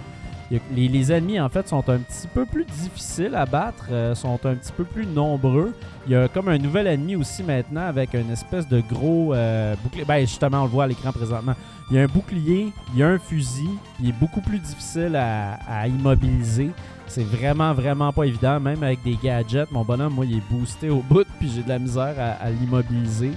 les, 0.49 0.87
les 0.87 1.11
ennemis 1.11 1.39
en 1.39 1.49
fait 1.49 1.67
sont 1.67 1.87
un 1.87 1.99
petit 1.99 2.27
peu 2.33 2.47
plus 2.47 2.65
difficiles 2.65 3.35
à 3.35 3.45
battre, 3.45 3.85
euh, 3.91 4.15
sont 4.15 4.43
un 4.47 4.55
petit 4.55 4.71
peu 4.75 4.85
plus 4.85 5.05
nombreux. 5.05 5.75
Il 6.07 6.13
y 6.13 6.15
a 6.15 6.27
comme 6.27 6.47
un 6.47 6.57
nouvel 6.57 6.87
ennemi 6.87 7.15
aussi 7.15 7.43
maintenant 7.43 7.85
avec 7.85 8.15
une 8.15 8.31
espèce 8.31 8.67
de 8.67 8.81
gros 8.81 9.35
euh, 9.35 9.75
bouclier. 9.83 10.03
Ben 10.03 10.21
justement 10.21 10.61
on 10.61 10.63
le 10.63 10.69
voit 10.69 10.85
à 10.85 10.87
l'écran 10.87 11.11
présentement. 11.11 11.53
Il 11.91 11.97
y 11.97 11.99
a 11.99 12.03
un 12.03 12.07
bouclier, 12.07 12.73
il 12.93 12.99
y 12.99 13.03
a 13.03 13.07
un 13.07 13.19
fusil, 13.19 13.69
il 13.99 14.09
est 14.09 14.19
beaucoup 14.19 14.41
plus 14.41 14.57
difficile 14.57 15.15
à, 15.15 15.87
immobiliser. 15.87 16.71
C'est 17.05 17.23
vraiment, 17.23 17.73
vraiment 17.73 18.13
pas 18.13 18.23
évident, 18.23 18.59
même 18.59 18.83
avec 18.83 19.01
des 19.03 19.15
gadgets. 19.15 19.71
Mon 19.71 19.83
bonhomme, 19.83 20.13
moi, 20.13 20.25
il 20.25 20.37
est 20.37 20.43
boosté 20.51 20.91
au 20.91 21.01
bout, 21.01 21.25
puis 21.39 21.49
j'ai 21.49 21.63
de 21.63 21.69
la 21.69 21.79
misère 21.79 22.13
à 22.39 22.51
l'immobiliser. 22.51 23.31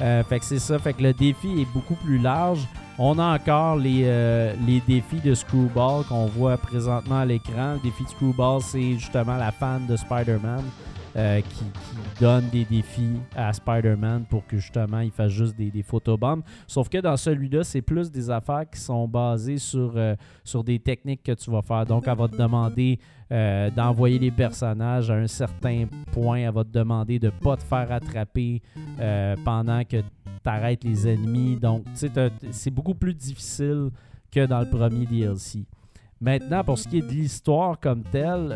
Euh, 0.00 0.22
fait 0.24 0.40
que 0.40 0.44
c'est 0.44 0.58
ça, 0.58 0.78
fait 0.78 0.92
que 0.92 1.02
le 1.02 1.12
défi 1.12 1.60
est 1.60 1.72
beaucoup 1.72 1.94
plus 1.94 2.18
large. 2.18 2.66
On 2.98 3.18
a 3.18 3.34
encore 3.34 3.76
les, 3.76 4.02
euh, 4.04 4.54
les 4.66 4.80
défis 4.80 5.20
de 5.20 5.34
Screwball 5.34 6.04
qu'on 6.04 6.26
voit 6.26 6.56
présentement 6.56 7.20
à 7.20 7.24
l'écran. 7.24 7.74
Le 7.74 7.80
défi 7.80 8.04
de 8.04 8.08
Screwball, 8.08 8.62
c'est 8.62 8.94
justement 8.94 9.36
la 9.36 9.52
fan 9.52 9.86
de 9.86 9.96
Spider-Man 9.96 10.64
euh, 11.16 11.40
qui, 11.40 11.64
qui 11.64 11.96
donne 12.20 12.48
des 12.50 12.64
défis 12.64 13.20
à 13.34 13.52
Spider-Man 13.52 14.24
pour 14.28 14.46
que 14.46 14.56
justement 14.56 15.00
il 15.00 15.10
fasse 15.10 15.32
juste 15.32 15.56
des, 15.56 15.70
des 15.70 15.82
photobombes. 15.82 16.42
Sauf 16.66 16.88
que 16.88 16.98
dans 16.98 17.16
celui-là, 17.16 17.64
c'est 17.64 17.82
plus 17.82 18.10
des 18.10 18.30
affaires 18.30 18.68
qui 18.70 18.80
sont 18.80 19.06
basées 19.06 19.58
sur, 19.58 19.92
euh, 19.96 20.14
sur 20.44 20.64
des 20.64 20.78
techniques 20.78 21.22
que 21.22 21.32
tu 21.32 21.50
vas 21.50 21.62
faire. 21.62 21.84
Donc, 21.84 22.06
elle 22.06 22.16
va 22.16 22.28
te 22.28 22.36
demander 22.36 22.98
euh, 23.32 23.70
d'envoyer 23.70 24.18
les 24.18 24.30
personnages 24.30 25.10
à 25.10 25.14
un 25.14 25.26
certain 25.26 25.86
point. 26.12 26.38
Elle 26.38 26.52
va 26.54 26.64
te 26.64 26.70
demander 26.70 27.18
de 27.18 27.26
ne 27.26 27.30
pas 27.30 27.56
te 27.56 27.62
faire 27.62 27.90
attraper 27.92 28.62
euh, 29.00 29.36
pendant 29.44 29.82
que 29.84 29.98
tu 29.98 30.04
arrêtes 30.44 30.84
les 30.84 31.08
ennemis. 31.08 31.56
Donc, 31.56 31.84
c'est 31.94 32.70
beaucoup 32.70 32.94
plus 32.94 33.14
difficile 33.14 33.90
que 34.30 34.46
dans 34.46 34.60
le 34.60 34.70
premier 34.70 35.06
DLC. 35.06 35.64
Maintenant, 36.18 36.64
pour 36.64 36.78
ce 36.78 36.88
qui 36.88 36.98
est 36.98 37.02
de 37.02 37.12
l'histoire 37.12 37.78
comme 37.78 38.02
telle, 38.04 38.48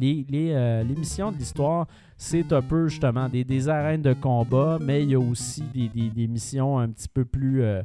les, 0.00 0.24
les, 0.30 0.82
les 0.82 0.94
missions 0.94 1.30
de 1.30 1.36
l'histoire, 1.36 1.86
c'est 2.24 2.52
un 2.52 2.62
peu 2.62 2.86
justement 2.88 3.28
des, 3.28 3.42
des 3.42 3.68
arènes 3.68 4.00
de 4.02 4.12
combat, 4.12 4.78
mais 4.80 5.02
il 5.02 5.10
y 5.10 5.14
a 5.16 5.18
aussi 5.18 5.64
des, 5.74 5.88
des- 5.88 6.08
des 6.10 6.26
missions 6.28 6.78
un 6.78 6.88
petit 6.88 7.08
peu 7.08 7.24
plus 7.24 7.62
euh, 7.64 7.82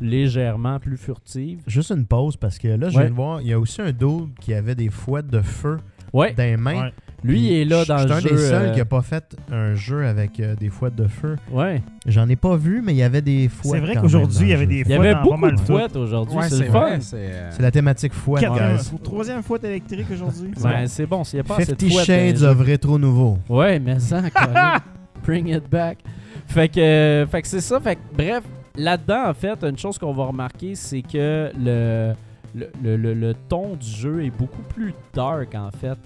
légèrement 0.00 0.78
plus 0.78 0.96
furtives. 0.96 1.60
Juste 1.66 1.90
une 1.90 2.06
pause 2.06 2.36
parce 2.36 2.58
que 2.58 2.68
là, 2.68 2.88
je 2.88 2.96
Ouais. 2.96 3.02
viens 3.04 3.10
de 3.10 3.14
voir, 3.16 3.40
il 3.42 3.48
y 3.48 3.52
a 3.52 3.58
aussi 3.58 3.82
un 3.82 3.92
dude 3.92 4.34
qui 4.40 4.54
avait 4.54 4.74
des 4.74 4.88
fouettes 4.88 5.26
de 5.28 5.40
feu 5.42 5.78
Ouais, 6.12 6.32
dans 6.32 6.44
les 6.44 6.56
mains. 6.56 6.84
Ouais. 6.84 6.92
Lui, 7.24 7.40
il 7.40 7.52
est 7.54 7.64
là 7.64 7.82
Je- 7.84 7.88
dans 7.88 7.96
je 7.98 8.02
suis 8.02 8.10
le 8.10 8.14
un 8.14 8.20
jeu. 8.20 8.30
des 8.30 8.36
seuls 8.36 8.66
euh, 8.68 8.72
qui 8.74 8.80
a 8.80 8.84
pas 8.84 9.00
fait 9.02 9.36
un 9.50 9.74
jeu 9.74 10.06
avec 10.06 10.38
euh, 10.40 10.54
des 10.56 10.68
fouettes 10.68 10.94
de 10.94 11.06
feu. 11.06 11.36
Ouais. 11.50 11.80
J'en 12.06 12.28
ai 12.28 12.36
pas 12.36 12.54
vu, 12.56 12.82
mais 12.84 12.92
il 12.92 12.98
y 12.98 13.02
avait 13.02 13.22
des 13.22 13.48
fouettes. 13.48 13.72
C'est 13.72 13.80
vrai 13.80 13.96
qu'aujourd'hui, 13.96 14.38
il 14.42 14.48
y 14.48 14.52
avait 14.52 14.66
le 14.66 14.70
des 14.70 14.78
jeu. 14.80 14.84
Il 14.88 14.92
y 14.92 14.94
fouettes 14.96 15.06
avait 15.06 15.14
dans 15.14 15.22
beaucoup 15.36 15.50
de 15.50 15.60
fouettes 15.60 15.96
aujourd'hui. 15.96 16.36
Ouais, 16.36 16.48
c'est 16.50 16.58
le 16.58 16.64
fun. 16.70 17.00
C'est 17.00 17.16
euh, 17.16 17.50
C'est 17.50 17.62
la 17.62 17.70
thématique 17.70 18.12
fouette, 18.12 18.42
Quatrième-. 18.44 18.78
Troisième 19.02 19.42
fouette 19.42 19.64
électrique 19.64 20.06
aujourd'hui. 20.12 20.50
Ben, 20.62 20.86
c'est 20.86 21.06
bon, 21.06 21.24
s'il 21.24 21.38
n'y 21.38 21.40
a 21.40 21.44
pas 21.44 21.56
assez 21.56 21.72
de 21.72 21.78
Fifty 21.80 21.90
fouettes 21.90 22.04
Shades 22.06 22.36
jeux. 22.36 22.46
of 22.46 22.60
Rétro 22.60 22.98
Nouveau. 22.98 23.38
Ouais, 23.48 23.78
mais 23.80 23.98
ça, 24.00 24.20
bring 25.24 25.48
it 25.48 25.68
back. 25.70 25.98
Fait 26.46 26.68
que, 26.68 26.78
euh, 26.80 27.26
fait 27.26 27.42
que 27.42 27.48
c'est 27.48 27.60
ça. 27.60 27.80
Fait 27.80 27.96
que, 27.96 28.00
bref, 28.16 28.42
là-dedans, 28.76 29.28
en 29.30 29.34
fait, 29.34 29.64
une 29.64 29.78
chose 29.78 29.96
qu'on 29.98 30.12
va 30.12 30.26
remarquer, 30.26 30.74
c'est 30.74 31.00
que 31.02 31.50
le, 31.58 32.12
le, 32.54 32.68
le- 32.82 32.96
le- 32.96 33.14
le 33.14 33.34
ton 33.48 33.76
du 33.76 33.86
jeu 33.86 34.24
est 34.24 34.30
beaucoup 34.36 34.62
plus 34.74 34.92
dark, 35.14 35.54
en 35.54 35.70
fait. 35.70 35.96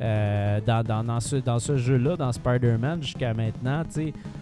Euh, 0.00 0.60
dans, 0.66 0.82
dans, 0.82 1.04
dans 1.04 1.20
ce, 1.20 1.36
dans 1.36 1.58
ce 1.58 1.76
jeu-là, 1.76 2.16
dans 2.16 2.32
Spider-Man, 2.32 3.02
jusqu'à 3.02 3.32
maintenant, 3.34 3.82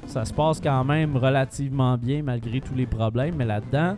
ça 0.07 0.25
se 0.25 0.33
passe 0.33 0.61
quand 0.61 0.85
même 0.85 1.17
relativement 1.17 1.97
bien 1.97 2.23
malgré 2.23 2.61
tous 2.61 2.75
les 2.75 2.87
problèmes, 2.87 3.37
mais 3.37 3.45
là-dedans, 3.45 3.97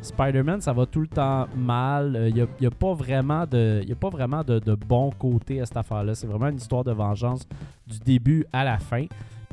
Spider-Man, 0.00 0.60
ça 0.60 0.72
va 0.72 0.84
tout 0.86 1.00
le 1.00 1.06
temps 1.06 1.46
mal. 1.56 2.28
Il 2.28 2.34
n'y 2.34 2.66
a, 2.66 2.70
pas 2.70 2.92
vraiment 2.92 3.46
de, 3.46 3.82
y 3.86 3.92
a 3.92 3.96
pas 3.96 4.10
vraiment 4.10 4.44
de, 4.44 4.58
de 4.58 4.74
bon 4.74 5.10
côté 5.10 5.60
à 5.60 5.66
cette 5.66 5.78
affaire-là. 5.78 6.14
C'est 6.14 6.26
vraiment 6.26 6.48
une 6.48 6.58
histoire 6.58 6.84
de 6.84 6.92
vengeance 6.92 7.46
du 7.86 7.98
début 8.00 8.44
à 8.52 8.64
la 8.64 8.78
fin. 8.78 9.06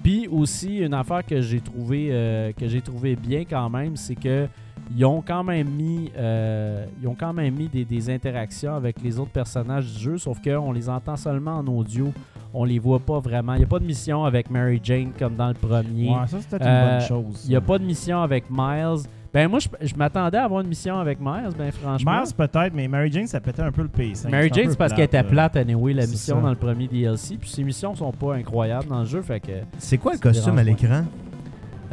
Puis 0.03 0.27
aussi, 0.27 0.79
une 0.79 0.93
affaire 0.93 1.25
que 1.25 1.41
j'ai 1.41 1.61
trouvé, 1.61 2.09
euh, 2.11 2.51
que 2.53 2.67
j'ai 2.67 2.81
trouvé 2.81 3.15
bien 3.15 3.45
quand 3.49 3.69
même, 3.69 3.95
c'est 3.95 4.15
que 4.15 4.47
ils 4.95 5.05
ont 5.05 5.21
quand 5.25 5.43
même 5.43 5.67
mis, 5.69 6.11
euh, 6.17 6.85
ils 7.01 7.07
ont 7.07 7.15
quand 7.15 7.33
même 7.33 7.53
mis 7.55 7.67
des, 7.67 7.85
des 7.85 8.09
interactions 8.09 8.75
avec 8.75 9.01
les 9.01 9.17
autres 9.19 9.31
personnages 9.31 9.85
du 9.93 9.99
jeu, 9.99 10.17
sauf 10.17 10.41
qu'on 10.41 10.71
les 10.71 10.89
entend 10.89 11.15
seulement 11.15 11.57
en 11.59 11.67
audio. 11.67 12.11
On 12.53 12.65
les 12.65 12.79
voit 12.79 12.99
pas 12.99 13.19
vraiment. 13.19 13.53
Il 13.53 13.59
n'y 13.59 13.63
a 13.63 13.67
pas 13.67 13.79
de 13.79 13.85
mission 13.85 14.25
avec 14.25 14.49
Mary 14.49 14.79
Jane 14.83 15.11
comme 15.17 15.35
dans 15.35 15.47
le 15.47 15.53
premier. 15.53 16.09
Ouais, 16.09 16.27
ça, 16.27 16.37
Euh, 16.61 16.91
une 16.93 16.99
bonne 16.99 17.07
chose. 17.07 17.41
Il 17.45 17.51
n'y 17.51 17.55
a 17.55 17.61
pas 17.61 17.77
de 17.79 17.83
mission 17.85 18.21
avec 18.21 18.43
Miles. 18.49 19.03
Ben 19.33 19.47
moi, 19.47 19.59
je, 19.59 19.69
je 19.87 19.95
m'attendais 19.95 20.37
à 20.37 20.43
avoir 20.43 20.59
une 20.59 20.67
mission 20.67 20.99
avec 20.99 21.17
Miles, 21.21 21.51
ben 21.57 21.71
franchement. 21.71 22.19
Miles, 22.19 22.33
peut-être, 22.35 22.73
mais 22.73 22.89
Mary 22.89 23.09
Jane, 23.09 23.27
ça 23.27 23.39
pétait 23.39 23.61
un 23.61 23.71
peu 23.71 23.83
le 23.83 23.87
pacing. 23.87 24.29
Mary 24.29 24.49
C'était 24.49 24.63
Jane, 24.63 24.71
c'est 24.71 24.77
parce 24.77 24.91
qu'elle 24.91 25.05
était 25.05 25.23
là. 25.23 25.29
plate 25.29 25.55
anyway, 25.55 25.93
la 25.93 26.05
mission 26.05 26.35
ça. 26.35 26.41
dans 26.41 26.49
le 26.49 26.57
premier 26.57 26.89
DLC. 26.89 27.37
Puis 27.37 27.49
ces 27.49 27.63
missions 27.63 27.95
sont 27.95 28.11
pas 28.11 28.35
incroyables 28.35 28.87
dans 28.89 28.99
le 28.99 29.05
jeu, 29.05 29.21
fait 29.21 29.39
que... 29.39 29.51
C'est 29.77 29.97
quoi 29.97 30.11
le 30.11 30.19
costume 30.19 30.57
à 30.57 30.63
l'écran? 30.63 31.05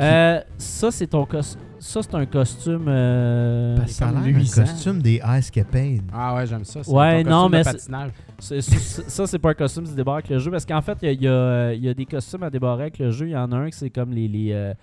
Euh, 0.01 0.41
ça, 0.57 0.91
c'est 0.91 1.07
ton 1.07 1.25
cos- 1.27 1.57
Ça, 1.81 2.03
c'est 2.03 2.15
un 2.15 2.27
costume... 2.27 2.87
euh, 2.89 3.77
Parce 3.77 3.91
que 3.91 3.95
ça 3.97 4.09
a 4.09 4.13
l'air 4.13 4.37
un 4.37 4.65
costume 4.65 5.01
des 5.01 5.21
Ice 5.39 5.51
Capades. 5.51 6.03
Ah 6.13 6.35
ouais, 6.35 6.47
j'aime 6.47 6.65
ça. 6.65 6.83
c'est 6.83 6.91
Ouais, 6.91 7.23
ton 7.25 7.31
non, 7.31 7.47
de 7.47 7.53
mais 7.53 7.63
ça, 8.39 9.27
c'est 9.27 9.39
pas 9.39 9.51
un 9.51 9.55
costume 9.55 9.85
qui 9.85 9.91
se 9.91 9.97
débarre 9.97 10.15
avec 10.17 10.29
le 10.29 10.39
jeu. 10.39 10.51
Parce 10.51 10.67
qu'en 10.67 10.81
fait, 10.83 10.99
il 11.03 11.07
y 11.07 11.09
a, 11.09 11.13
il 11.13 11.23
y 11.23 11.29
a- 11.29 11.73
il 11.75 11.85
y 11.85 11.89
a 11.89 11.95
des 11.95 12.07
costumes 12.07 12.43
à 12.43 12.51
débarrer 12.51 12.83
avec 12.83 12.99
le 12.99 13.11
jeu. 13.11 13.27
Il 13.29 13.33
y 13.33 13.37
en 13.37 13.51
a 13.53 13.57
un 13.57 13.71
qui 13.71 13.77
c'est 13.79 13.91
comme 13.91 14.13
les... 14.13 14.29
les 14.29 14.53
euh, 14.53 14.75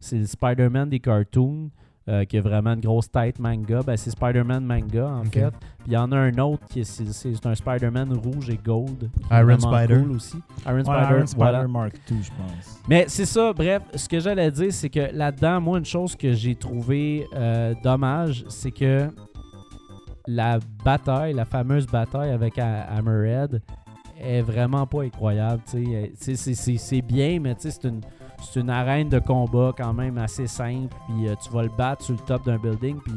c'est 0.00 0.18
le 0.18 0.26
Spider-Man 0.26 0.90
des 0.90 1.00
cartoons. 1.00 1.70
Euh, 2.08 2.24
qui 2.26 2.36
a 2.36 2.42
vraiment 2.42 2.74
une 2.74 2.80
grosse 2.80 3.10
tête 3.10 3.38
manga, 3.38 3.80
ben 3.82 3.96
c'est 3.96 4.10
Spider-Man 4.10 4.64
manga 4.64 5.06
en 5.08 5.24
fait. 5.24 5.50
Puis 5.50 5.86
il 5.88 5.92
y 5.92 5.96
en 5.96 6.12
a 6.12 6.16
un 6.16 6.36
autre 6.38 6.66
qui 6.68 6.80
est, 6.80 6.84
c'est, 6.84 7.10
c'est 7.12 7.46
un 7.46 7.54
Spider-Man 7.54 8.12
rouge 8.12 8.50
et 8.50 8.58
gold. 8.62 9.10
Iron 9.30 9.58
Spider. 9.58 10.00
cool 10.02 10.12
aussi. 10.12 10.36
Iron 10.66 10.74
Ouais, 10.76 10.82
Spider, 10.84 11.14
Iron 11.16 11.26
Spider. 11.26 11.64
Mark 11.68 11.94
II, 12.10 12.22
je 12.22 12.28
pense. 12.30 12.80
Mais 12.88 13.06
c'est 13.08 13.24
ça, 13.24 13.52
bref, 13.54 13.82
ce 13.94 14.08
que 14.08 14.20
j'allais 14.20 14.50
dire, 14.50 14.72
c'est 14.72 14.90
que 14.90 15.08
là-dedans, 15.14 15.60
moi, 15.60 15.78
une 15.78 15.84
chose 15.86 16.14
que 16.14 16.32
j'ai 16.34 16.54
trouvé 16.54 17.26
euh, 17.34 17.74
dommage, 17.82 18.44
c'est 18.48 18.70
que 18.70 19.08
la 20.26 20.58
bataille, 20.84 21.34
la 21.34 21.44
fameuse 21.44 21.86
bataille 21.86 22.30
avec 22.30 22.58
Ha- 22.58 22.82
Hammerhead, 22.96 23.60
est 24.20 24.42
vraiment 24.42 24.86
pas 24.86 25.02
incroyable. 25.02 25.60
C'est 25.66 26.34
c'est- 26.36 26.76
c'est 26.78 27.02
bien, 27.02 27.40
mais 27.40 27.54
c'est 27.58 27.84
une, 27.84 28.00
c'est 28.52 28.60
une 28.60 28.70
arène 28.70 29.08
de 29.08 29.18
combat 29.18 29.72
quand 29.76 29.92
même 29.92 30.18
assez 30.18 30.46
simple. 30.46 30.94
Puis 31.08 31.28
euh, 31.28 31.34
tu 31.42 31.50
vas 31.50 31.62
le 31.62 31.70
battre 31.70 32.04
sur 32.04 32.14
le 32.14 32.20
top 32.20 32.44
d'un 32.44 32.58
building, 32.58 32.98
puis 33.00 33.14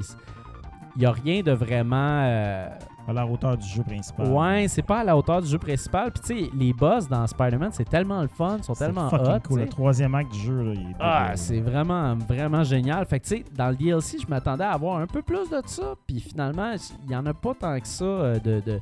il 0.96 1.00
n'y 1.00 1.06
a 1.06 1.12
rien 1.12 1.42
de 1.42 1.52
vraiment. 1.52 2.22
euh, 2.26 2.68
À 3.08 3.14
la 3.14 3.26
hauteur 3.26 3.56
du 3.56 3.66
jeu 3.68 3.84
principal. 3.84 4.28
Ouais, 4.32 4.68
c'est 4.68 4.82
pas 4.82 5.00
à 5.00 5.04
la 5.04 5.16
hauteur 5.16 5.42
du 5.42 5.48
jeu 5.48 5.58
principal. 5.60 6.12
Puis 6.12 6.22
tu 6.22 6.46
sais, 6.46 6.52
les 6.58 6.74
boss 6.74 7.08
dans 7.08 7.26
Spider-Man, 7.28 7.70
c'est 7.72 7.88
tellement 7.88 8.22
le 8.22 8.28
fun, 8.28 8.58
sont 8.62 8.74
tellement 8.74 9.08
hot. 9.08 9.40
cool. 9.48 9.60
Le 9.62 9.70
troisième 9.70 10.14
acte 10.16 10.34
du 10.34 10.40
jeu, 10.40 10.62
là, 10.64 10.72
il 10.74 10.82
est 10.92 10.96
Ah, 11.00 11.32
c'est 11.36 11.62
vraiment, 11.62 12.16
vraiment 12.16 12.64
génial. 12.64 13.06
Fait 13.06 13.20
que, 13.22 13.26
tu 13.28 13.38
sais, 13.38 13.46
dans 13.56 13.70
le 13.70 13.76
DLC, 13.76 14.18
je 14.20 14.28
m'attendais 14.28 14.66
à 14.66 14.72
avoir 14.72 14.98
un 14.98 15.08
peu 15.08 15.22
plus 15.22 15.50
de 15.50 15.62
ça. 15.68 15.94
Puis 16.06 16.20
finalement, 16.20 16.74
il 17.04 17.08
n'y 17.10 17.16
en 17.16 17.26
a 17.28 17.34
pas 17.34 17.54
tant 17.54 17.80
que 17.80 17.88
ça 17.88 18.04
euh, 18.04 18.40
de, 18.40 18.60
de, 18.66 18.80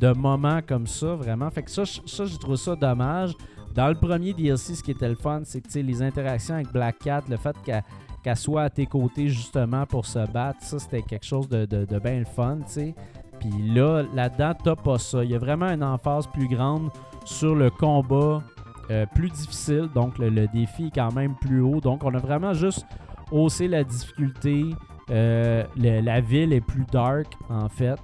de 0.00 0.12
moments 0.12 0.60
comme 0.66 0.86
ça, 0.88 1.14
vraiment. 1.14 1.48
Fait 1.50 1.62
que 1.62 1.70
ça, 1.70 1.84
ça 1.84 2.24
j'ai 2.24 2.38
trouvé 2.38 2.56
ça 2.56 2.74
dommage. 2.74 3.34
Dans 3.74 3.88
le 3.88 3.94
premier 3.94 4.32
DLC, 4.32 4.74
ce 4.74 4.82
qui 4.82 4.90
était 4.90 5.08
le 5.08 5.14
fun, 5.14 5.42
c'est 5.44 5.60
que, 5.60 5.78
les 5.78 6.02
interactions 6.02 6.54
avec 6.56 6.72
Black 6.72 6.98
Cat, 6.98 7.22
le 7.28 7.36
fait 7.36 7.56
qu'elle 7.64 8.36
soit 8.36 8.62
à 8.62 8.70
tes 8.70 8.86
côtés 8.86 9.28
justement 9.28 9.86
pour 9.86 10.06
se 10.06 10.30
battre, 10.32 10.62
ça, 10.62 10.78
c'était 10.78 11.02
quelque 11.02 11.24
chose 11.26 11.48
de, 11.48 11.64
de, 11.64 11.98
bien 11.98 12.18
le 12.18 12.24
fun, 12.24 12.58
tu. 12.72 12.94
Puis 13.38 13.72
là, 13.72 14.02
là-dedans, 14.14 14.52
t'as 14.62 14.74
pas 14.74 14.98
ça. 14.98 15.22
Il 15.22 15.30
y 15.30 15.34
a 15.34 15.38
vraiment 15.38 15.70
une 15.70 15.84
emphase 15.84 16.26
plus 16.26 16.48
grande 16.48 16.90
sur 17.24 17.54
le 17.54 17.70
combat 17.70 18.42
euh, 18.90 19.06
plus 19.14 19.30
difficile. 19.30 19.88
Donc, 19.94 20.18
le, 20.18 20.48
défi 20.48 20.86
est 20.86 20.94
quand 20.94 21.14
même 21.14 21.36
plus 21.36 21.60
haut. 21.60 21.80
Donc, 21.80 22.02
on 22.02 22.14
a 22.14 22.18
vraiment 22.18 22.54
juste 22.54 22.84
haussé 23.30 23.68
la 23.68 23.84
difficulté. 23.84 24.64
Euh, 25.10 25.62
la 25.76 26.20
ville 26.20 26.52
est 26.52 26.60
plus 26.60 26.84
dark, 26.90 27.32
en 27.48 27.68
fait. 27.68 27.98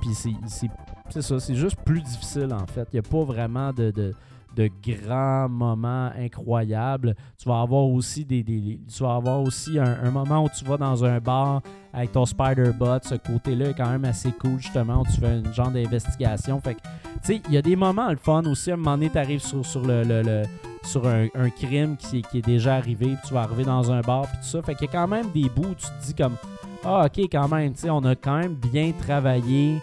Puis 0.00 0.12
c'est- 0.12 1.20
ça, 1.20 1.40
c'est 1.40 1.54
juste 1.54 1.76
plus 1.84 2.02
difficile, 2.02 2.52
en 2.52 2.66
fait. 2.66 2.88
Il 2.92 3.00
n'y 3.00 3.06
a 3.06 3.10
pas 3.10 3.24
vraiment 3.24 3.72
de, 3.72 4.12
de 4.54 4.70
grands 4.82 5.48
moments 5.48 6.10
incroyables. 6.18 7.14
Tu 7.38 7.48
vas 7.48 7.60
avoir 7.60 7.84
aussi 7.84 8.24
des, 8.24 8.44
tu 8.44 9.02
vas 9.02 9.16
avoir 9.16 9.40
aussi 9.40 9.78
un, 9.78 10.10
moment 10.10 10.44
où 10.44 10.48
tu 10.48 10.64
vas 10.64 10.76
dans 10.76 11.04
un 11.04 11.18
bar 11.18 11.62
avec 11.92 12.12
ton 12.12 12.24
Spider-Bot. 12.24 13.00
Ce 13.02 13.14
côté-là 13.14 13.70
est 13.70 13.74
quand 13.74 13.90
même 13.90 14.04
assez 14.04 14.32
cool, 14.32 14.58
justement, 14.58 15.02
où 15.02 15.04
tu 15.04 15.20
fais 15.20 15.38
une 15.38 15.52
genre 15.52 15.70
d'investigation. 15.70 16.60
Fait 16.60 16.74
que, 16.74 16.80
tu 16.80 16.88
sais, 17.22 17.42
il 17.48 17.54
y 17.54 17.56
a 17.56 17.62
des 17.62 17.76
moments 17.76 18.10
le 18.10 18.16
fun 18.16 18.42
aussi. 18.46 18.70
À 18.70 18.74
un 18.74 18.76
moment 18.76 18.92
donné, 18.96 19.10
tu 19.10 19.18
arrives 19.18 19.42
sur, 19.42 19.64
sur 19.64 19.82
le, 19.84 20.02
le- 20.02 20.42
sur 20.84 21.06
un, 21.06 21.28
un 21.34 21.50
crime 21.50 21.96
qui, 21.96 22.22
qui 22.22 22.38
est 22.38 22.46
déjà 22.46 22.76
arrivé, 22.76 23.06
puis 23.06 23.28
tu 23.28 23.34
vas 23.34 23.42
arriver 23.42 23.64
dans 23.64 23.90
un 23.90 24.00
bar, 24.00 24.26
puis 24.28 24.36
tout 24.38 24.44
ça. 24.48 24.62
Fait 24.62 24.74
qu'il 24.74 24.86
y 24.86 24.90
a 24.90 24.92
quand 24.92 25.08
même 25.08 25.30
des 25.32 25.48
bouts 25.48 25.70
où 25.70 25.74
tu 25.74 25.86
te 25.86 26.06
dis 26.06 26.14
comme, 26.14 26.36
ah, 26.84 27.06
ok, 27.06 27.24
quand 27.32 27.48
même, 27.48 27.72
tu 27.72 27.80
sais, 27.80 27.90
on 27.90 28.04
a 28.04 28.14
quand 28.14 28.38
même 28.38 28.54
bien 28.54 28.92
travaillé 28.92 29.80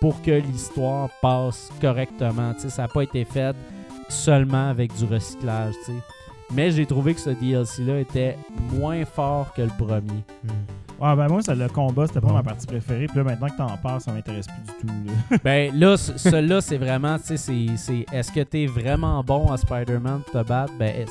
pour 0.00 0.20
que 0.20 0.32
l'histoire 0.32 1.08
passe 1.22 1.70
correctement. 1.80 2.52
Tu 2.54 2.62
sais, 2.62 2.70
ça 2.70 2.82
n'a 2.82 2.88
pas 2.88 3.02
été 3.02 3.24
fait 3.24 3.56
seulement 4.08 4.68
avec 4.70 4.94
du 4.96 5.04
recyclage, 5.04 5.74
tu 5.84 5.92
sais. 5.92 5.98
Mais 6.54 6.70
j'ai 6.70 6.84
trouvé 6.84 7.14
que 7.14 7.20
ce 7.20 7.30
DLC-là 7.30 8.00
était 8.00 8.36
moins 8.74 9.04
fort 9.06 9.52
que 9.54 9.62
le 9.62 9.68
premier. 9.78 10.22
Ouais, 11.00 11.16
ben 11.16 11.26
moi, 11.28 11.40
ça, 11.42 11.54
le 11.54 11.66
combat, 11.68 12.06
c'était 12.06 12.20
pas 12.20 12.28
Bon. 12.28 12.34
ma 12.34 12.42
partie 12.42 12.66
préférée. 12.66 13.06
Puis 13.06 13.16
là, 13.16 13.24
maintenant 13.24 13.48
que 13.48 13.56
t'en 13.56 13.76
parles, 13.78 14.00
ça 14.02 14.12
m'intéresse 14.12 14.46
plus 14.46 14.62
du 14.62 14.80
tout. 14.86 15.08
là. 15.30 15.38
Ben 15.44 15.74
là, 15.74 15.96
ce- 15.96 16.16
celui-là, 16.18 16.60
c'est 16.60 16.76
vraiment, 16.76 17.18
tu 17.18 17.36
sais, 17.38 17.66
c'est, 17.76 18.04
est-ce 18.12 18.30
que 18.30 18.40
t'es 18.40 18.66
vraiment 18.66 19.24
bon 19.24 19.50
à 19.50 19.56
Spider-Man 19.56 20.20
pour 20.30 20.42
te 20.42 20.46
battre? 20.46 20.72
Ben 20.78 21.06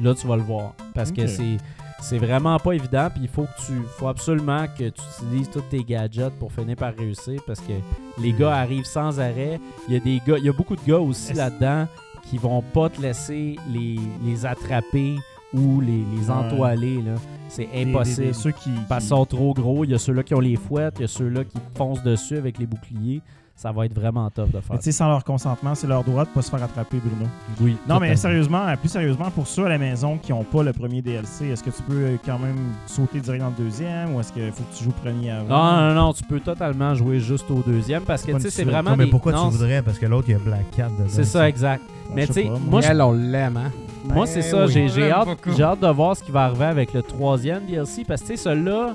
là, 0.00 0.14
tu 0.14 0.26
vas 0.26 0.36
le 0.36 0.42
voir. 0.42 0.74
Parce 0.94 1.10
que 1.10 1.26
c'est, 1.26 1.56
c'est 2.02 2.18
vraiment 2.18 2.58
pas 2.58 2.72
évident. 2.74 3.08
Puis 3.10 3.22
il 3.22 3.28
faut 3.28 3.44
que 3.44 3.66
tu, 3.66 3.72
faut 3.96 4.08
absolument 4.08 4.66
que 4.78 4.90
tu 4.90 5.02
utilises 5.22 5.48
tous 5.50 5.62
tes 5.62 5.82
gadgets 5.82 6.34
pour 6.38 6.52
finir 6.52 6.76
par 6.76 6.94
réussir. 6.94 7.40
Parce 7.46 7.60
que 7.60 7.72
les 8.20 8.32
gars 8.32 8.54
arrivent 8.54 8.84
sans 8.84 9.18
arrêt. 9.18 9.58
Il 9.88 9.94
y 9.94 9.96
a 9.96 10.00
des 10.00 10.20
gars, 10.24 10.36
il 10.38 10.44
y 10.44 10.48
a 10.48 10.52
beaucoup 10.52 10.76
de 10.76 10.84
gars 10.86 10.98
aussi 11.00 11.32
là-dedans 11.32 11.86
qui 12.30 12.38
vont 12.38 12.62
pas 12.62 12.88
te 12.88 13.00
laisser 13.00 13.56
les, 13.72 13.98
les 14.24 14.46
attraper 14.46 15.16
ou 15.52 15.80
les, 15.80 16.02
entoiler. 16.30 17.00
C'est 17.48 17.66
Des- 17.66 17.70
des- 17.72 17.84
des- 17.84 17.90
impossible. 17.90 18.34
ceux 18.34 18.50
qui. 18.52 18.70
Sont 19.00 19.24
trop 19.26 19.54
gros. 19.54 19.84
Il 19.84 19.90
y 19.90 19.94
a 19.94 19.98
ceux-là 19.98 20.22
qui 20.22 20.34
ont 20.34 20.40
les 20.40 20.56
fouettes, 20.56 20.94
il 20.98 21.02
y 21.02 21.04
a 21.04 21.08
ceux-là 21.08 21.44
qui 21.44 21.58
foncent 21.76 22.02
dessus 22.02 22.36
avec 22.36 22.58
les 22.58 22.66
boucliers. 22.66 23.20
Ça 23.56 23.70
va 23.70 23.86
être 23.86 23.94
vraiment 23.94 24.28
tough 24.30 24.50
de 24.50 24.60
faire. 24.60 24.76
tu 24.78 24.82
sais, 24.82 24.92
sans 24.92 25.08
leur 25.08 25.22
consentement, 25.24 25.74
c'est 25.76 25.86
leur 25.86 26.02
droit 26.02 26.24
de 26.24 26.28
pas 26.30 26.42
se 26.42 26.50
faire 26.50 26.62
attraper, 26.62 26.98
Bruno. 26.98 27.30
Oui. 27.60 27.76
Non, 27.88 28.00
mais 28.00 28.16
sérieusement, 28.16 28.66
plus 28.78 28.88
sérieusement, 28.88 29.30
pour 29.30 29.46
ceux 29.46 29.64
à 29.66 29.68
la 29.68 29.78
maison 29.78 30.18
qui 30.18 30.32
n'ont 30.32 30.42
pas 30.42 30.62
le 30.64 30.72
premier 30.72 31.00
DLC, 31.02 31.46
est-ce 31.46 31.62
que 31.62 31.70
tu 31.70 31.82
peux 31.82 31.94
euh, 31.94 32.16
quand 32.26 32.38
même 32.38 32.56
sauter 32.86 33.20
direct 33.20 33.42
dans 33.42 33.50
le 33.50 33.64
deuxième 33.64 34.14
ou 34.14 34.20
est-ce 34.20 34.32
qu'il 34.32 34.50
faut 34.50 34.64
que 34.64 34.76
tu 34.76 34.84
joues 34.84 34.90
premier 34.90 35.30
avant? 35.30 35.46
Non, 35.48 35.94
non, 35.94 36.02
non, 36.06 36.12
tu 36.12 36.24
peux 36.24 36.40
totalement 36.40 36.94
jouer 36.96 37.20
juste 37.20 37.48
au 37.50 37.62
deuxième 37.64 38.02
parce 38.02 38.24
que 38.24 38.32
tu 38.32 38.40
sais, 38.40 38.50
c'est 38.50 38.64
vraiment. 38.64 38.90
Non, 38.90 38.96
mais 38.96 39.04
des- 39.04 39.10
pourquoi 39.10 39.32
non, 39.32 39.46
tu 39.50 39.56
voudrais? 39.56 39.82
Parce 39.82 39.98
que 40.00 40.06
l'autre, 40.06 40.28
il 40.28 40.32
y 40.32 40.34
a 40.34 40.38
Black 40.40 40.70
Cat 40.76 40.88
dedans. 40.88 41.04
C'est 41.08 41.24
ça, 41.24 41.48
exact. 41.48 41.82
Ben, 42.08 42.14
mais 42.16 42.26
tu 42.26 42.32
sais 42.32 42.42
pas, 42.44 42.58
moi, 42.58 42.80
je- 42.80 42.88
Elle, 42.88 43.00
on 43.02 43.12
l'aime, 43.12 43.56
hein? 43.56 43.70
Moi, 44.04 44.26
Ben 44.26 44.26
c'est 44.26 44.42
ça. 44.42 44.66
oui. 44.66 44.88
J'ai 44.92 45.10
hâte, 45.10 45.28
hâte 45.60 45.80
de 45.80 45.86
voir 45.88 46.16
ce 46.16 46.22
qui 46.24 46.30
va 46.32 46.44
arriver 46.46 46.64
avec 46.66 46.92
le 46.92 47.02
troisième 47.02 47.64
DLC 47.66 48.04
parce 48.04 48.20
que, 48.20 48.26
tu 48.26 48.36
sais, 48.36 48.42
celui-là, 48.42 48.94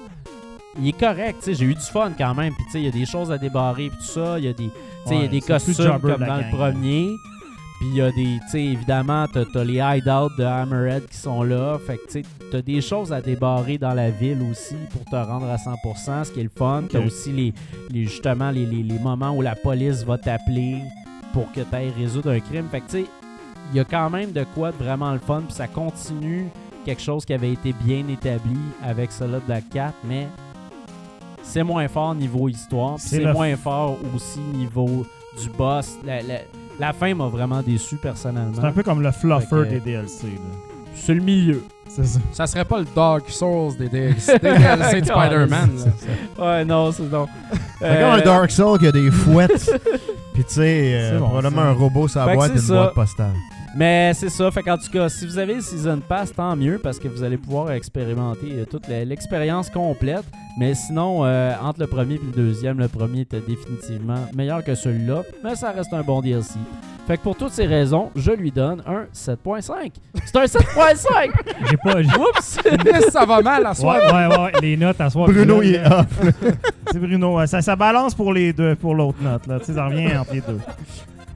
il 0.78 0.88
est 0.90 1.00
correct. 1.00 1.38
tu 1.40 1.46
sais, 1.46 1.54
J'ai 1.56 1.66
eu 1.66 1.74
du 1.76 1.82
fun 1.82 2.12
quand 2.18 2.34
même. 2.36 2.54
Puis, 2.54 2.64
tu 2.66 2.72
sais, 2.74 2.80
il 2.82 2.86
y 2.86 2.90
a 2.90 2.92
des 2.92 3.06
choses 3.06 3.32
à 3.32 3.38
débarrer. 3.38 3.90
Puis, 3.90 3.98
tout 3.98 4.04
ça. 4.06 4.38
Il 4.40 4.46
y 4.46 4.48
a 4.50 4.54
des, 4.54 4.70
il 5.08 5.12
y 5.14 5.16
a 5.16 5.20
Ouais, 5.22 5.28
des 5.28 5.42
costumes 5.42 5.74
comme 6.00 6.02
de 6.02 6.08
la 6.20 6.28
dans 6.28 6.38
le 6.38 6.50
premier. 6.56 7.10
Puis, 7.80 7.88
il 7.92 7.96
y 7.96 8.02
a 8.02 8.12
des, 8.12 8.40
tu 8.44 8.50
sais, 8.50 8.62
évidemment, 8.64 9.26
t'as 9.32 9.44
as 9.56 9.64
les 9.64 9.76
hideouts 9.80 10.36
de 10.38 10.44
Hammerhead 10.44 11.08
qui 11.08 11.18
sont 11.18 11.44
là. 11.44 11.78
Fait 11.88 11.98
que, 11.98 12.06
tu 12.08 12.12
sais, 12.12 12.22
t'as 12.52 12.62
des 12.62 12.82
choses 12.82 13.14
à 13.14 13.22
débarrer 13.22 13.78
dans 13.78 13.94
la 13.94 14.10
ville 14.10 14.40
aussi 14.52 14.76
pour 14.92 15.06
te 15.06 15.16
rendre 15.16 15.48
à 15.50 15.56
100%, 15.56 16.26
ce 16.26 16.32
qui 16.32 16.42
est 16.42 16.44
le 16.44 16.52
fun. 16.56 16.84
T'as 16.90 17.00
Ok. 17.00 17.06
aussi 17.06 17.32
les, 17.32 17.54
les, 17.90 18.04
justement 18.06 18.52
les, 18.52 18.66
les- 18.66 18.84
les 18.84 19.00
moments 19.00 19.32
où 19.32 19.42
la 19.42 19.56
police 19.56 20.04
va 20.04 20.18
t'appeler. 20.18 20.78
pour 21.32 21.52
que 21.52 21.62
tu 21.62 21.76
ailles 21.76 21.94
résoudre 21.98 22.32
un 22.32 22.40
crime. 22.40 22.66
Fait 22.72 22.80
que, 22.82 22.86
tu 22.86 22.92
sais, 23.04 23.06
il 23.72 23.78
y 23.78 23.80
a 23.80 23.84
quand 23.84 24.10
même 24.10 24.32
de 24.32 24.44
quoi 24.56 24.72
de 24.72 24.78
vraiment 24.84 25.12
le 25.14 25.20
fun, 25.20 25.44
puis 25.48 25.54
ça 25.56 25.68
continue 25.68 26.48
quelque 26.86 27.02
chose 27.04 27.24
qui 27.24 27.34
avait 27.36 27.52
été 27.54 27.72
bien 27.84 28.04
établi 28.08 28.58
avec 28.84 29.12
Solid 29.12 29.42
Black 29.46 29.70
Cat, 29.72 29.94
mais 30.04 30.28
c'est 31.50 31.64
moins 31.64 31.88
fort 31.88 32.16
niveau 32.16 32.48
histoire, 32.50 32.96
C'est 32.98 33.20
le- 33.20 33.34
moins 33.34 33.56
fort 33.56 33.98
aussi 34.16 34.40
niveau 34.40 35.06
du 35.42 35.50
boss. 35.58 35.98
La, 36.06 36.22
la- 36.22 36.42
la 36.80 36.94
fin 36.94 37.14
m'a 37.14 37.28
vraiment 37.28 37.62
déçu 37.62 37.96
personnellement. 37.98 38.54
C'est 38.56 38.66
un 38.68 38.72
peu 38.72 38.84
comme 38.84 39.02
le 39.02 39.12
fluffer 39.12 39.48
que- 39.50 39.70
des 39.70 39.80
DLC. 39.80 40.28
C'est 40.96 41.14
le 41.14 41.22
milieu. 41.22 41.64
C'est 41.88 42.06
ça. 42.06 42.20
Ça 42.34 42.46
serait 42.48 42.66
pas 42.66 42.80
le 42.80 42.86
Dark 42.96 43.30
Souls 43.30 43.76
des 43.78 43.90
DLC, 43.90 44.34
des 44.34 44.40
DLC 44.58 45.02
de 45.02 45.06
Spider-Man. 45.06 45.70
là. 46.38 46.46
Ouais, 46.46 46.66
non, 46.66 46.92
c'est 46.92 47.04
non. 47.12 47.28
C'est 47.80 47.88
comme 48.00 48.12
un 48.12 48.22
Dark 48.22 48.52
Soul 48.52 48.78
qui 48.80 48.88
a 48.88 48.92
des 48.92 49.10
fouettes. 49.10 49.72
Puis 50.34 50.44
tu 50.46 50.54
sais, 50.54 50.94
euh, 50.94 51.12
C'est 51.14 51.20
bon, 51.20 51.30
probablement 51.30 51.62
un 51.64 51.72
robot 51.74 52.08
sur 52.08 52.26
la 52.26 52.34
boîte 52.36 52.52
et 52.52 52.54
c'est 52.56 52.60
une 52.62 52.68
ça. 52.68 52.74
boîte 52.76 52.94
postale. 52.94 53.34
Mais 53.76 54.12
c'est 54.16 54.30
ça. 54.30 54.50
Fait 54.52 54.64
qu'en 54.64 54.78
tout 54.78 54.90
cas, 54.92 55.10
si 55.10 55.26
vous 55.28 55.38
avez 55.38 55.56
le 55.56 55.62
Season 55.62 56.00
Pass, 56.08 56.34
tant 56.34 56.56
mieux 56.56 56.80
parce 56.82 56.98
que 57.00 57.08
vous 57.08 57.24
allez 57.24 57.38
pouvoir 57.38 57.72
expérimenter 57.72 58.48
euh, 58.54 58.66
toute 58.66 58.88
l'expérience 58.88 59.70
complète. 59.70 60.24
Mais 60.58 60.74
sinon, 60.74 61.24
euh, 61.24 61.54
entre 61.62 61.80
le 61.80 61.88
premier 61.88 62.16
et 62.16 62.20
le 62.24 62.32
deuxième, 62.32 62.80
le 62.80 62.88
premier 62.88 63.22
était 63.22 63.40
définitivement 63.40 64.28
meilleur 64.36 64.64
que 64.64 64.76
celui-là. 64.76 65.22
Mais 65.44 65.56
ça 65.56 65.72
reste 65.72 65.94
un 65.94 66.02
bon 66.02 66.20
DLC. 66.22 66.56
Fait 67.08 67.18
que 67.18 67.24
pour 67.24 67.36
toutes 67.36 67.54
ces 67.54 67.66
raisons, 67.66 68.12
je 68.16 68.32
lui 68.32 68.52
donne 68.52 68.84
un 68.86 69.06
7.5. 69.16 69.92
C'est 70.26 70.36
un 70.36 70.44
7.5! 70.46 71.32
J'ai 71.70 71.78
pas. 71.78 72.02
j'ai- 72.04 72.10
Oups! 72.18 73.10
Ça 73.12 73.26
va 73.26 73.42
mal 73.42 73.66
à 73.66 73.70
Ouais, 73.70 73.76
soir. 73.76 73.98
ouais, 74.14 74.38
ouais, 74.38 74.52
les 74.62 74.78
notes 74.78 75.00
à 75.02 75.10
soir. 75.10 75.28
Bruno, 75.28 75.62
il 75.64 75.76
est 75.76 75.86
off. 75.88 76.06
C'est 76.92 77.00
Bruno. 77.00 77.46
Ça, 77.48 77.62
ça 77.62 77.76
balance 77.76 78.14
pour 78.14 78.34
les 78.34 78.52
deux, 78.54 78.76
pour 78.76 78.94
l'autre 78.96 79.18
note. 79.22 79.48
Là. 79.48 79.60
Tu 79.60 79.66
sais, 79.66 79.74
ça 79.74 79.86
revient 79.86 80.16
entre 80.18 80.34
les 80.34 80.42
deux. 80.42 80.60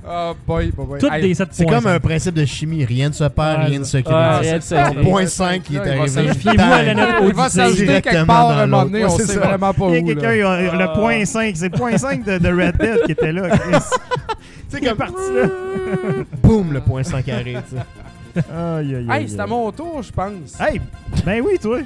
Oh 0.05 0.33
boy, 0.45 0.71
boy, 0.71 0.85
boy. 0.85 0.99
Toutes 0.99 1.11
Hey, 1.13 1.21
des 1.21 1.33
7 1.33 1.47
C'est 1.51 1.65
comme 1.65 1.87
un 1.87 1.99
principe 1.99 2.35
de 2.35 2.43
chimie. 2.45 2.83
Rien 2.83 3.07
ne 3.09 3.13
se 3.13 3.23
perd, 3.23 3.67
rien 3.67 3.79
ne 3.79 3.83
se 3.85 3.97
crée. 3.97 4.13
Ah, 4.13 4.41
c'est 4.59 4.83
rien. 4.83 5.01
Point 5.03 5.27
5 5.27 5.63
qui 5.63 5.75
est 5.75 5.79
Il 5.79 5.83
va 5.85 5.91
arrivé. 5.91 6.07
s'ajouter- 6.09 6.59
à 6.59 6.83
la 6.83 6.93
note 6.93 7.09
Il 7.27 7.33
va 7.33 7.49
s'ajouter 7.49 7.85
quelque 7.85 8.09
directement 8.09 8.25
part 8.33 8.49
à 8.51 8.61
un 8.63 8.67
moment 8.67 8.83
donné, 8.85 9.05
on 9.05 9.09
c'est 9.09 9.25
sait 9.25 9.37
vraiment 9.39 9.73
pas 9.73 9.85
Il 9.89 9.93
y 9.93 9.97
a 9.97 10.01
où. 10.01 10.05
quelqu'un, 10.07 10.27
là. 10.29 10.61
il 10.61 10.67
a- 10.69 10.75
le 10.75 10.83
Ah. 10.83 10.87
point 10.89 11.25
5. 11.25 11.55
C'est 11.55 11.69
le 11.71 11.77
point 11.77 11.97
5 11.97 12.25
de, 12.25 12.37
de 12.37 12.49
Red 12.49 12.77
Dead 12.77 12.99
qui 13.05 13.11
était 13.13 13.31
là. 13.31 13.49
Chris. 13.57 13.77
C'est 14.69 14.81
comme 14.83 14.97
parti 14.97 15.13
là. 15.35 15.47
boum, 16.43 16.73
le 16.73 16.81
point 16.81 17.03
5 17.03 17.29
arrive. 17.29 17.61
tu 17.69 17.75
sais. 17.77 18.41
Aïe, 18.51 18.95
aïe, 18.95 19.05
Hey, 19.05 19.11
aïe, 19.11 19.29
c'est 19.29 19.39
à 19.39 19.43
aïe. 19.43 19.49
mon 19.49 19.71
tour, 19.71 20.01
je 20.01 20.11
pense. 20.11 20.59
Hey, 20.59 20.81
ben 21.23 21.39
oui, 21.45 21.59
toi. 21.61 21.77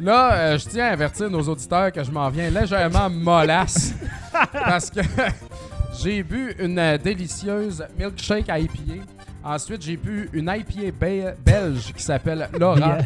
Là, 0.00 0.32
euh, 0.34 0.58
je 0.58 0.68
tiens 0.68 0.86
à 0.86 0.92
avertir 0.92 1.28
nos 1.28 1.42
auditeurs 1.42 1.90
que 1.90 2.04
je 2.04 2.10
m'en 2.12 2.28
viens 2.30 2.48
légèrement 2.50 3.10
mollasse. 3.10 3.92
parce 4.52 4.90
que 4.90 5.00
j'ai 6.02 6.22
bu 6.22 6.54
une 6.58 6.78
euh, 6.78 6.98
délicieuse 6.98 7.84
milkshake 7.98 8.46
IPA. 8.48 9.02
Ensuite, 9.44 9.82
j'ai 9.82 9.96
bu 9.96 10.28
une 10.32 10.44
IPA 10.54 10.90
be- 10.98 11.34
belge 11.44 11.92
qui 11.96 12.02
s'appelle 12.02 12.48
Laura. 12.58 12.98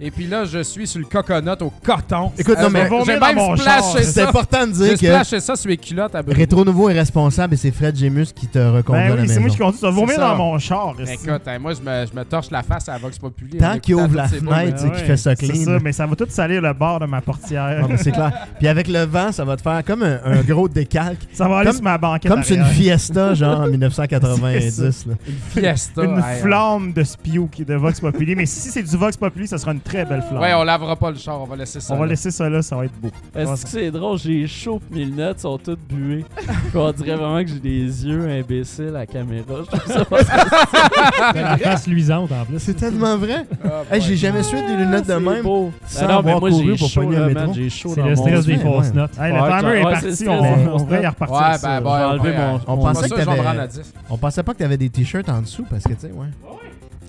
Et 0.00 0.10
puis 0.10 0.26
là, 0.26 0.44
je 0.44 0.62
suis 0.62 0.86
sur 0.86 1.00
le 1.00 1.06
coconut 1.06 1.50
au 1.60 1.70
coton. 1.84 2.30
Écoute, 2.38 2.56
non, 2.58 2.64
Euh, 2.66 2.70
mais- 2.72 2.88
j'ai- 3.04 3.18
même 3.18 3.36
mon 3.36 3.56
splashé 3.56 3.80
char. 3.82 3.94
C'est 3.98 4.02
ça. 4.04 4.28
important 4.28 4.66
de 4.66 4.72
dire 4.72 4.92
que 4.92 4.96
splashé 4.98 5.40
ça 5.40 5.56
sur 5.56 5.68
les 5.68 5.76
culottes 5.76 6.14
à 6.14 6.22
Bruno. 6.22 6.38
Rétro 6.38 6.64
Nouveau 6.64 6.88
est 6.90 6.94
responsable 6.94 7.54
et 7.54 7.56
c'est 7.56 7.70
Fred 7.70 7.96
Gemus 7.96 8.26
qui 8.34 8.46
te 8.46 8.58
reconduit 8.58 9.08
Ben 9.08 9.18
oui, 9.22 9.28
c'est 9.28 9.40
moi 9.40 9.48
qui 9.50 9.56
conduis. 9.58 9.78
Tu 9.78 9.84
vas 9.84 9.90
vomir 9.90 10.08
C'est 10.10 10.14
ça. 10.16 10.28
dans 10.28 10.36
mon 10.36 10.58
char. 10.58 10.94
ici. 11.02 11.12
Écoute, 11.14 11.42
hein, 11.46 11.58
moi, 11.58 11.72
je 11.74 11.80
me, 11.80 12.06
je 12.06 12.16
me 12.16 12.24
torche 12.24 12.50
la 12.50 12.62
face 12.62 12.88
à 12.88 12.92
la 12.92 12.98
Vox 12.98 13.18
Populi. 13.18 13.58
Tant 13.58 13.78
qu'il 13.78 13.94
ouvre 13.96 14.14
la 14.14 14.28
fenêtre, 14.28 14.78
c'est 14.78 14.90
qu'il 14.92 15.04
fait 15.04 15.16
ça 15.16 15.34
C'est 15.36 15.46
clean. 15.48 15.64
ça, 15.64 15.78
mais 15.82 15.92
ça 15.92 16.06
va 16.06 16.14
tout 16.16 16.26
salir 16.28 16.62
le 16.62 16.72
bord 16.72 17.00
de 17.00 17.06
ma 17.06 17.20
portière. 17.20 17.86
Mais 17.88 17.96
c'est 17.96 18.12
clair. 18.12 18.32
Puis 18.58 18.68
avec 18.68 18.88
le 18.88 19.04
vent, 19.04 19.32
ça 19.32 19.44
va 19.44 19.56
te 19.56 19.62
faire 19.62 19.82
comme 19.84 20.02
un, 20.02 20.18
un 20.24 20.40
gros 20.42 20.68
décalque. 20.68 21.22
ça 21.32 21.48
va 21.48 21.58
aller 21.58 21.66
Comme- 21.68 21.76
sur 21.76 21.84
ma 21.84 21.98
banquette 21.98 22.30
Comme 22.30 22.42
sur 22.44 22.56
une 22.56 22.64
fiesta, 22.66 23.34
genre 23.34 23.60
en 23.60 23.66
1990. 23.68 25.06
là. 25.06 25.14
Fiesta. 25.50 26.04
Une 26.04 26.22
flamme 26.40 26.92
de 26.92 27.02
Spio 27.04 27.48
qui 27.50 27.62
est 27.62 27.64
de 27.64 27.74
Vox 27.74 28.00
Populi. 28.00 28.34
Mais 28.36 28.46
si 28.46 28.68
c'est 28.70 28.82
du 28.82 28.96
Vox 28.96 29.16
Populi, 29.16 29.46
ça 29.46 29.58
sera 29.58 29.72
une 29.72 29.80
très 29.88 30.04
belle 30.04 30.22
flamme. 30.22 30.40
Ouais, 30.42 30.54
on 30.54 30.64
lavera 30.64 30.96
pas 30.96 31.10
le 31.10 31.16
char, 31.16 31.40
on 31.40 31.44
va 31.44 31.56
laisser 31.56 31.80
ça. 31.80 31.94
On 31.94 31.98
va 31.98 32.06
laisser 32.06 32.30
ça 32.30 32.48
là, 32.48 32.62
ça 32.62 32.76
va 32.76 32.84
être 32.84 33.00
beau. 33.00 33.10
Est-ce 33.34 33.64
que 33.64 33.68
c'est 33.70 33.90
drôle? 33.90 34.18
J'ai 34.18 34.46
chaud 34.46 34.80
mes 34.90 35.04
lunettes 35.04 35.40
sont 35.40 35.58
toutes 35.58 35.80
buées. 35.88 36.24
on 36.74 36.92
dirait 36.92 37.16
vraiment 37.16 37.42
que 37.42 37.48
j'ai 37.48 37.58
des 37.60 38.06
yeux 38.06 38.28
imbéciles 38.28 38.88
à 38.88 39.00
la 39.00 39.06
caméra. 39.06 39.44
Je 39.48 39.76
trouve 39.76 39.92
ça 39.92 40.04
pas 40.04 40.18
La 41.34 41.58
face 41.58 41.86
luisante 41.86 42.30
en 42.32 42.44
plus. 42.44 42.58
C'est 42.58 42.74
tellement 42.74 43.16
vrai? 43.16 43.46
Ah, 43.64 43.82
Hey, 43.90 44.00
j'ai 44.00 44.16
jamais 44.16 44.42
su 44.42 44.56
des 44.56 44.76
lunettes 44.76 45.06
de 45.06 45.12
C'est 45.12 45.20
même. 45.20 45.42
beau. 45.42 45.70
sans 45.86 46.04
Ah 46.04 46.12
non, 46.12 46.22
mais 46.22 46.38
moi 46.38 46.50
couru 46.50 46.64
j'ai 46.72 46.76
pour 46.76 46.88
chaud, 46.88 47.00
pogner 47.00 47.16
le 47.16 47.20
là, 47.22 47.26
métro. 47.28 47.46
man, 47.46 47.54
J'ai 47.54 47.70
chaud 47.70 47.92
C'est 47.94 48.02
le 48.02 48.16
stress 48.16 48.46
des 48.46 48.58
fausses 48.58 48.94
notes. 48.94 49.18
Hey, 49.18 49.32
le 49.32 49.58
timer 49.58 49.78
est 49.78 49.82
parti. 49.82 50.28
On, 50.28 51.02
y 51.02 51.06
repartir. 51.06 51.36
Ouais, 51.38 51.80
ben, 51.80 52.54
ouais. 52.54 52.60
On 52.66 52.76
pensait 52.76 53.08
que 53.08 53.66
10. 53.68 53.92
On 54.10 54.18
pensait 54.18 54.42
pas 54.42 54.52
que 54.52 54.58
t'avais 54.58 54.76
des 54.76 54.90
t-shirts 54.90 55.28
en 55.28 55.40
dessous 55.40 55.64
parce 55.68 55.84
que, 55.84 55.92
tu 55.92 56.00
sais, 56.00 56.12
ouais. 56.12 56.26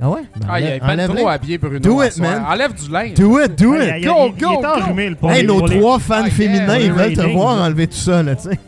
Ah 0.01 0.09
ouais? 0.09 0.21
Ben, 0.37 0.47
Ah, 0.49 0.59
il 0.59 0.63
est 0.65 0.67
enlève- 0.69 0.79
pas 0.79 0.85
enlève-les. 0.93 1.15
trop 1.17 1.27
habillé, 1.29 1.57
Bruno. 1.57 1.79
Do 1.79 2.03
it, 2.03 2.17
man. 2.19 2.43
Enlève 2.47 2.73
du 2.73 2.89
linge. 2.91 3.13
Do 3.15 3.39
it, 3.43 3.59
do 3.59 3.75
it! 3.75 4.03
Go, 4.03 4.29
go, 4.29 4.31
est 4.31 4.61
go. 4.61 4.65
enrhumé, 4.65 5.09
le 5.09 5.15
pauvre. 5.15 5.33
Hey, 5.33 5.45
nos 5.45 5.61
trois 5.67 5.99
fans 5.99 6.23
Ah, 6.25 6.29
féminins, 6.29 6.77
ils 6.77 6.91
veulent 6.93 7.13
te 7.13 7.21
voir 7.33 7.61
enlever 7.61 7.87
tout 7.87 7.97
ça, 7.97 8.23
là, 8.23 8.35
tu 8.35 8.49
sais. 8.49 8.59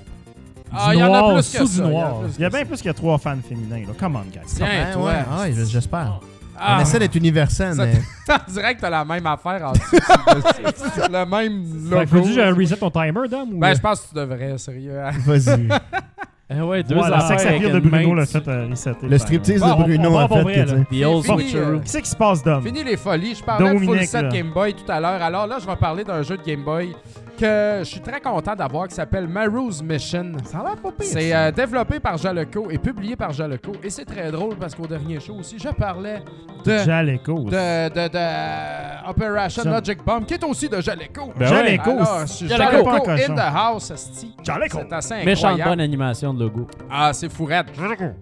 Ah, 0.73 0.91
il 0.93 0.99
y 0.99 1.03
en 1.03 1.13
a 1.13 1.19
noir, 1.19 1.33
plus 1.33 1.51
que 1.51 1.57
sous 1.59 1.67
ça. 1.67 1.83
du 1.83 1.89
il 1.89 1.93
y 1.93 1.97
en 1.97 1.99
noir. 1.99 2.19
plus 2.21 2.31
Il 2.37 2.41
y 2.41 2.45
a 2.45 2.49
bien 2.49 2.65
plus 2.65 2.81
que 2.81 2.89
trois 2.91 3.17
fans 3.17 3.37
féminins. 3.47 3.87
Là. 3.87 3.93
Come 3.99 4.15
on, 4.15 4.21
guys. 4.31 4.39
Tiens, 4.55 4.65
Ouais, 4.67 4.93
toi. 4.93 5.03
ouais, 5.03 5.15
ah, 5.29 5.41
ouais, 5.41 5.53
j'espère. 5.67 6.19
Ah, 6.63 6.77
On 6.77 6.81
essaie 6.83 6.99
d'être 6.99 7.15
universel, 7.15 7.73
Ça- 7.75 7.85
mais... 7.85 7.93
On 8.47 8.51
dirait 8.51 8.75
que 8.75 8.81
t'as 8.81 8.89
la 8.89 9.03
même 9.03 9.25
affaire 9.25 9.67
en 9.67 9.71
dessous. 9.71 9.83
C'est 10.95 11.07
le 11.11 11.25
même 11.25 11.89
logo. 11.89 12.05
que 12.27 12.31
je 12.33 12.53
reset 12.55 12.75
ton 12.77 12.91
timer, 12.91 13.27
Dom? 13.29 13.49
Ou... 13.53 13.59
Ben, 13.59 13.73
je 13.73 13.79
pense 13.81 14.01
que 14.01 14.09
tu 14.09 14.15
devrais, 14.15 14.57
sérieux. 14.59 14.99
hein. 15.03 15.11
Vas-y. 15.25 15.67
Ah 16.53 16.65
ouais, 16.65 16.84
deux 16.84 16.95
Voilà, 16.95 17.18
le 17.18 17.23
affaires 17.23 17.48
avec 17.49 17.61
pire 17.61 17.73
de 17.73 17.80
Bruno 17.80 18.14
l'a 18.15 18.26
fait 18.26 18.45
euh, 18.48 18.68
resetter. 18.69 19.07
Le 19.07 19.18
striptease 19.18 19.61
Bon, 19.61 19.76
de 19.80 19.84
Bruno, 19.84 20.28
pour 20.28 20.38
fait. 20.38 20.64
vrai. 20.64 20.86
The 20.91 21.06
old 21.06 21.23
switcheroo. 21.26 21.64
euh, 21.76 21.80
Qu'est-ce 21.80 21.98
qui 21.99 22.10
se 22.10 22.15
passe, 22.15 22.44
Dom? 22.44 22.61
Fini 22.61 22.84
les 22.84 22.98
folies. 22.98 23.36
Je 23.36 23.44
parlais 23.44 23.73
de 23.73 23.80
full 23.80 23.99
set 24.06 24.22
là. 24.23 24.30
Game 24.30 24.52
Boy 24.53 24.73
tout 24.73 24.91
à 24.91 24.99
l'heure. 24.99 25.22
Alors 25.22 25.48
là, 25.48 25.57
je 25.61 25.65
vais 25.68 25.76
parler 25.78 26.03
d'un 26.03 26.22
jeu 26.23 26.36
de 26.38 26.44
Game 26.44 26.64
Boy 26.64 26.94
que 27.41 27.80
je 27.80 27.84
suis 27.89 27.99
très 28.01 28.19
content 28.22 28.55
d'avoir 28.55 28.88
qui 28.88 28.95
s'appelle 28.95 29.27
Maru's 29.27 29.81
Mission. 29.81 30.34
Ça 30.45 30.59
a 30.59 30.63
l'air 30.63 30.76
pas 30.77 30.91
pire. 30.91 31.07
C'est 31.07 31.35
euh, 31.35 31.51
développé 31.51 31.99
par 31.99 32.18
Jaleco 32.18 32.69
et 32.69 32.77
publié 32.77 33.15
par 33.15 33.31
Jaleco. 33.34 33.72
Et 33.84 33.89
c'est 33.89 34.05
très 34.05 34.31
drôle 34.31 34.55
parce 34.57 34.76
qu'au 34.76 34.88
dernier 34.88 35.19
show 35.19 35.35
aussi, 35.39 35.57
je 35.59 35.69
parlais 35.69 36.22
de, 36.65 36.77
Jaleco. 36.77 37.39
de, 37.45 37.89
de, 37.89 38.07
de 38.07 39.09
Operation 39.09 39.63
Jal- 39.63 39.73
Logic 39.73 40.05
Bomb, 40.05 40.26
qui 40.26 40.35
est 40.35 40.43
aussi 40.43 40.69
de 40.69 40.80
Jaleco. 40.80 41.34
Ben 41.38 41.47
Jaleco. 41.47 41.89
Alors, 41.91 42.19
je 42.22 42.26
suis 42.27 42.47
Jaleco. 42.47 42.72
Jaleco 42.72 42.85
Pas 42.85 43.11
un 43.11 43.15
in 43.15 43.18
cochon. 43.18 43.35
the 43.35 43.55
house, 43.55 43.91
esti. 43.91 44.35
Jaleco. 44.43 44.77
C'est 44.88 44.93
assez 44.95 45.26
Méchante 45.26 45.45
incroyable. 45.51 45.69
bonne 45.72 45.80
animation 45.81 46.34
de 46.34 46.43
logo. 46.43 46.68
Ah, 46.91 47.11
c'est 47.13 47.31
fourette. 47.31 47.68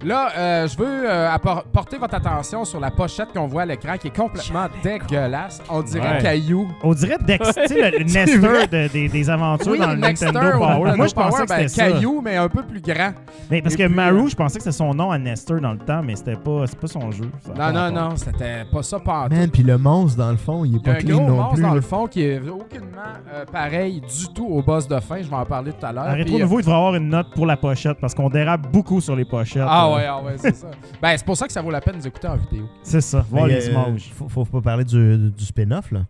Là, 0.05 0.29
euh, 0.37 0.67
je 0.67 0.77
veux 0.77 1.09
euh, 1.09 1.29
appor- 1.29 1.63
porter 1.65 1.97
votre 1.97 2.15
attention 2.15 2.63
sur 2.63 2.79
la 2.79 2.91
pochette 2.91 3.29
qu'on 3.33 3.47
voit 3.47 3.63
à 3.63 3.65
l'écran 3.65 3.97
qui 3.97 4.07
est 4.07 4.15
complètement 4.15 4.67
dégueulasse. 4.83 5.61
On 5.69 5.81
dirait 5.81 6.09
Ouais. 6.17 6.21
caillou. 6.21 6.67
On 6.83 6.93
dirait 6.93 7.17
Dex, 7.25 7.47
tu 7.53 7.67
sais, 7.67 7.91
le, 7.91 7.97
le 7.99 8.03
Nestor 8.13 8.67
de- 8.71 8.87
des, 8.87 9.08
des 9.09 9.29
aventures 9.29 9.71
Oui, 9.71 9.79
dans 9.79 9.87
le 9.89 9.95
le 9.95 9.99
Nintendo 10.01 10.39
Power. 10.39 10.59
Nintendo 10.59 10.95
Moi, 10.97 11.07
je 11.07 11.13
pensais 11.13 11.43
que 11.43 11.49
ben, 11.49 11.67
c'était 11.67 11.67
ça. 11.67 11.91
caillou, 11.91 12.21
mais 12.23 12.37
un 12.37 12.49
peu 12.49 12.63
plus 12.63 12.81
grand. 12.81 13.11
Mais 13.49 13.61
parce 13.61 13.75
Et 13.75 13.77
que 13.77 13.85
puis, 13.85 13.95
Maru, 13.95 14.25
euh, 14.25 14.27
je 14.29 14.35
pensais 14.35 14.57
que 14.57 14.63
c'était 14.63 14.75
son 14.77 14.93
nom 14.93 15.11
à 15.11 15.17
Nestor 15.17 15.59
dans 15.59 15.73
le 15.73 15.79
temps, 15.79 16.01
mais 16.03 16.15
c'était 16.15 16.35
pas, 16.35 16.65
c'est 16.67 16.79
pas 16.79 16.87
son 16.87 17.11
jeu. 17.11 17.29
Non, 17.57 17.71
non, 17.71 17.91
non, 17.91 18.15
c'était 18.15 18.65
pas 18.71 18.83
ça 18.83 18.99
par 18.99 19.29
Man, 19.29 19.49
puis 19.49 19.63
le 19.63 19.77
monstre, 19.77 20.17
dans 20.17 20.31
le 20.31 20.37
fond, 20.37 20.65
il 20.65 20.75
est 20.75 20.79
Il 20.79 20.87
y 20.87 20.89
a 20.89 20.93
pas 20.93 20.99
un 20.99 21.01
clean 21.01 21.17
gros 21.17 21.27
non 21.27 21.35
monstre 21.35 21.53
plus. 21.53 21.61
dans 21.61 21.69
là. 21.69 21.75
le 21.75 21.81
fond 21.81 22.07
qui 22.07 22.21
est 22.23 22.39
aucunement 22.39 22.97
euh, 23.33 23.45
pareil 23.51 24.01
du 24.01 24.33
tout 24.33 24.45
au 24.45 24.61
boss 24.61 24.87
de 24.87 24.99
fin. 24.99 25.21
Je 25.21 25.29
vais 25.29 25.35
en 25.35 25.45
parler 25.45 25.71
tout 25.73 25.85
à 25.85 25.91
l'heure. 25.91 26.05
Rétro 26.13 26.35
euh, 26.37 26.39
Nouveau, 26.39 26.59
il 26.59 26.63
devrait 26.63 26.77
avoir 26.77 26.95
une 26.95 27.09
note 27.09 27.27
pour 27.33 27.45
la 27.45 27.57
pochette 27.57 27.97
parce 27.99 28.13
qu'on 28.13 28.29
dérape 28.29 28.71
beaucoup 28.71 29.01
sur 29.01 29.15
les 29.15 29.25
pochettes. 29.25 29.63
Ah 29.67 29.87
euh, 29.87 29.95
ouais, 29.95 30.05
ah 30.07 30.21
ouais, 30.21 30.35
c'est 30.37 30.55
ça. 30.55 30.67
Ben, 31.01 31.15
c'est 31.17 31.25
pour 31.25 31.37
ça 31.37 31.47
que 31.47 31.53
ça 31.53 31.61
vaut 31.61 31.71
la 31.71 31.81
peine 31.81 31.93
de 31.93 31.99
nous 31.99 32.07
écouter 32.07 32.27
en 32.27 32.35
vidéo. 32.35 32.65
C'est 32.83 33.01
ça, 33.01 33.25
voir 33.29 33.47
les 33.47 33.67
images. 33.67 34.11
Faut, 34.29 34.45
pas 34.45 34.61
parler 34.61 34.83
du, 34.83 35.31
du 35.31 35.45
spin-off, 35.45 35.91
là. 35.91 36.01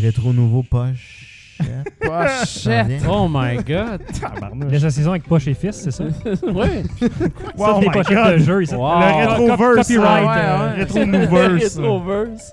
Rétro 0.00 0.32
Nouveau 0.32 0.62
poche. 0.62 1.21
Pochette. 2.00 3.02
Oh 3.08 3.26
my 3.28 3.56
god. 3.56 4.02
La 4.70 4.90
saison 4.90 5.10
avec 5.10 5.24
Poche 5.24 5.46
et 5.48 5.54
Fils, 5.54 5.76
c'est 5.82 5.90
ça? 5.90 6.04
ouais. 6.42 6.82
Wow, 7.56 7.66
ça, 7.66 7.80
des 7.80 7.86
my 7.86 7.92
pochettes 7.92 8.16
God. 8.16 8.32
de 8.32 8.38
jeu. 8.38 8.62
ici. 8.62 8.74
Wow. 8.74 8.98
Le 9.00 9.26
rétroverse. 9.28 9.88
Copyright. 9.88 10.28
Ah 10.28 10.64
ouais, 10.64 10.64
ouais. 10.64 10.74
Rétro 10.84 11.04
Nouverse. 11.04 11.76
Retroverse. 11.76 12.52